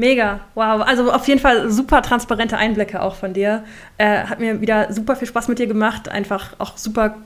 Mega, 0.00 0.40
wow. 0.54 0.80
Also 0.80 1.12
auf 1.12 1.28
jeden 1.28 1.40
Fall 1.40 1.70
super 1.70 2.00
transparente 2.00 2.56
Einblicke 2.56 3.02
auch 3.02 3.16
von 3.16 3.34
dir. 3.34 3.64
Äh, 3.98 4.24
hat 4.24 4.40
mir 4.40 4.62
wieder 4.62 4.90
super 4.94 5.14
viel 5.14 5.28
Spaß 5.28 5.48
mit 5.48 5.58
dir 5.58 5.66
gemacht. 5.66 6.08
Einfach 6.08 6.54
auch 6.56 6.78
super, 6.78 7.16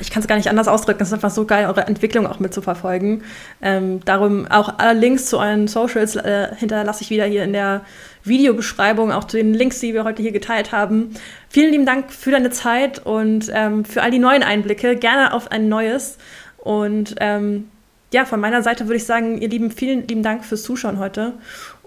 ich 0.00 0.12
kann 0.12 0.22
es 0.22 0.28
gar 0.28 0.36
nicht 0.36 0.48
anders 0.48 0.68
ausdrücken. 0.68 1.02
Es 1.02 1.08
ist 1.08 1.14
einfach 1.14 1.32
so 1.32 1.44
geil, 1.44 1.66
eure 1.66 1.88
Entwicklung 1.88 2.28
auch 2.28 2.38
mitzuverfolgen. 2.38 3.24
Ähm, 3.60 3.98
darum 4.04 4.46
auch 4.46 4.78
alle 4.78 4.96
Links 4.96 5.26
zu 5.26 5.40
euren 5.40 5.66
Socials 5.66 6.14
äh, 6.14 6.54
hinterlasse 6.54 7.02
ich 7.02 7.10
wieder 7.10 7.24
hier 7.24 7.42
in 7.42 7.52
der 7.52 7.80
Videobeschreibung, 8.22 9.10
auch 9.10 9.24
zu 9.24 9.36
den 9.36 9.52
Links, 9.52 9.80
die 9.80 9.92
wir 9.92 10.04
heute 10.04 10.22
hier 10.22 10.30
geteilt 10.30 10.70
haben. 10.70 11.10
Vielen 11.48 11.72
lieben 11.72 11.84
Dank 11.86 12.12
für 12.12 12.30
deine 12.30 12.50
Zeit 12.50 13.04
und 13.04 13.50
ähm, 13.52 13.84
für 13.84 14.02
all 14.02 14.12
die 14.12 14.20
neuen 14.20 14.44
Einblicke. 14.44 14.94
Gerne 14.94 15.34
auf 15.34 15.50
ein 15.50 15.68
neues. 15.68 16.16
Und 16.58 17.16
ähm, 17.18 17.66
ja, 18.12 18.24
von 18.24 18.40
meiner 18.40 18.62
Seite 18.62 18.86
würde 18.86 18.96
ich 18.96 19.04
sagen, 19.04 19.40
ihr 19.40 19.48
Lieben, 19.48 19.70
vielen 19.70 20.06
lieben 20.06 20.22
Dank 20.22 20.44
fürs 20.44 20.62
Zuschauen 20.62 20.98
heute 20.98 21.34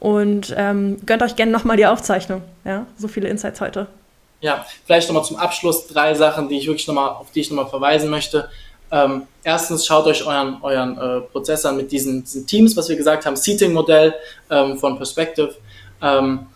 und 0.04 0.54
ähm, 0.58 0.97
gönnt 1.06 1.24
euch 1.24 1.38
gerne 1.38 1.54
nochmal 1.54 1.78
die 1.78 1.86
Aufzeichnung. 1.86 2.41
Ja, 2.66 2.86
so 2.97 3.08
viele 3.08 3.30
Insights 3.30 3.62
heute. 3.62 3.88
Ja, 4.41 4.66
vielleicht 4.86 5.08
nochmal 5.08 5.24
zum 5.24 5.38
Abschluss 5.38 5.88
drei 5.88 6.14
Sachen, 6.14 6.49
die 6.49 6.58
ich 6.58 6.68
wirklich 6.68 6.86
nochmal, 6.88 7.12
auf 7.12 7.32
die 7.32 7.39
ich 7.39 7.49
nochmal 7.49 7.70
verweisen 7.70 8.10
möchte. 8.10 8.49
Ähm, 8.91 9.28
erstens 9.45 9.86
schaut 9.86 10.06
euch 10.06 10.28
euren, 10.28 10.58
euren 10.62 10.97
äh, 10.97 11.22
Prozess 11.22 11.66
an 11.66 11.78
mit 11.78 11.89
diesen, 11.89 12.22
diesen, 12.26 12.45
Teams, 12.45 12.76
was 12.76 12.89
wir 12.89 12.97
gesagt 12.97 13.26
haben, 13.26 13.38
Seating-Modell 13.38 14.14
ähm, 14.49 14.78
von 14.78 14.97
Perspective. 14.97 15.56
Ähm, 16.01 16.47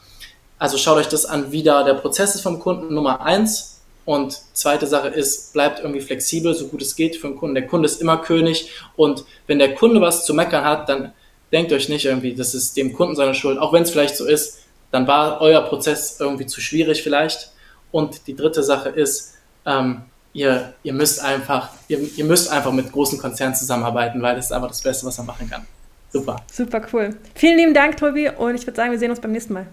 also 0.60 0.78
schaut 0.78 0.98
euch 0.98 1.08
das 1.08 1.26
an, 1.26 1.50
wie 1.50 1.64
da 1.64 1.84
der 1.84 1.94
Prozess 1.94 2.36
ist 2.36 2.42
vom 2.42 2.60
Kunden, 2.60 2.94
Nummer 2.94 3.22
eins. 3.22 3.80
Und 4.04 4.38
zweite 4.52 4.88
Sache 4.88 5.08
ist, 5.08 5.54
bleibt 5.54 5.80
irgendwie 5.80 6.02
flexibel, 6.02 6.54
so 6.54 6.68
gut 6.68 6.82
es 6.82 6.98
geht 6.98 7.16
für 7.16 7.30
den 7.30 7.38
Kunden. 7.38 7.56
Der 7.56 7.68
Kunde 7.68 7.86
ist 7.86 8.02
immer 8.02 8.18
König 8.18 8.72
und 8.98 9.24
wenn 9.48 9.60
der 9.60 9.74
Kunde 9.74 10.02
was 10.02 10.26
zu 10.26 10.34
meckern 10.34 10.66
hat, 10.66 10.90
dann 10.90 11.14
denkt 11.52 11.72
euch 11.72 11.90
nicht 11.90 12.06
irgendwie, 12.06 12.34
das 12.34 12.54
ist 12.54 12.78
dem 12.78 12.94
Kunden 12.94 13.16
seine 13.16 13.34
Schuld, 13.34 13.58
auch 13.58 13.74
wenn 13.74 13.84
es 13.84 13.92
vielleicht 13.92 14.16
so 14.16 14.26
ist, 14.26 14.60
dann 14.92 15.08
war 15.08 15.42
euer 15.42 15.62
Prozess 15.62 16.20
irgendwie 16.20 16.46
zu 16.46 16.62
schwierig 16.62 17.04
vielleicht. 17.04 17.52
Und 17.92 18.28
die 18.28 18.36
dritte 18.36 18.64
Sache 18.64 18.90
ist, 18.90 19.36
ähm, 19.66 20.02
ihr, 20.34 20.74
ihr 20.84 20.94
müsst 20.94 21.24
einfach, 21.24 21.70
ihr, 21.88 22.00
ihr 22.00 22.26
müsst 22.26 22.52
einfach 22.52 22.72
mit 22.72 22.92
großen 22.92 23.20
Konzernen 23.20 23.56
zusammenarbeiten, 23.56 24.22
weil 24.22 24.36
das 24.36 24.46
ist 24.46 24.52
einfach 24.52 24.70
das 24.70 24.82
Beste, 24.82 25.06
was 25.06 25.18
man 25.18 25.28
machen 25.28 25.50
kann. 25.50 25.66
Super. 26.10 26.38
Super 26.52 26.82
cool. 26.94 27.16
Vielen 27.36 27.58
lieben 27.58 27.74
Dank, 27.74 27.98
Tobi, 27.98 28.30
und 28.30 28.56
ich 28.56 28.66
würde 28.66 28.76
sagen, 28.76 28.92
wir 28.92 29.00
sehen 29.00 29.12
uns 29.12 29.20
beim 29.20 29.32
nächsten 29.32 29.54
Mal. 29.54 29.68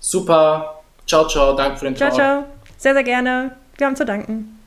Super. 0.00 0.80
Ciao, 1.06 1.26
ciao. 1.28 1.54
Danke 1.54 1.78
für 1.78 1.84
den 1.86 1.96
Ciao, 1.96 2.10
ciao. 2.10 2.44
Sehr, 2.78 2.94
sehr 2.94 3.04
gerne. 3.04 3.56
Wir 3.76 3.86
haben 3.86 3.96
zu 3.96 4.04
danken. 4.04 4.59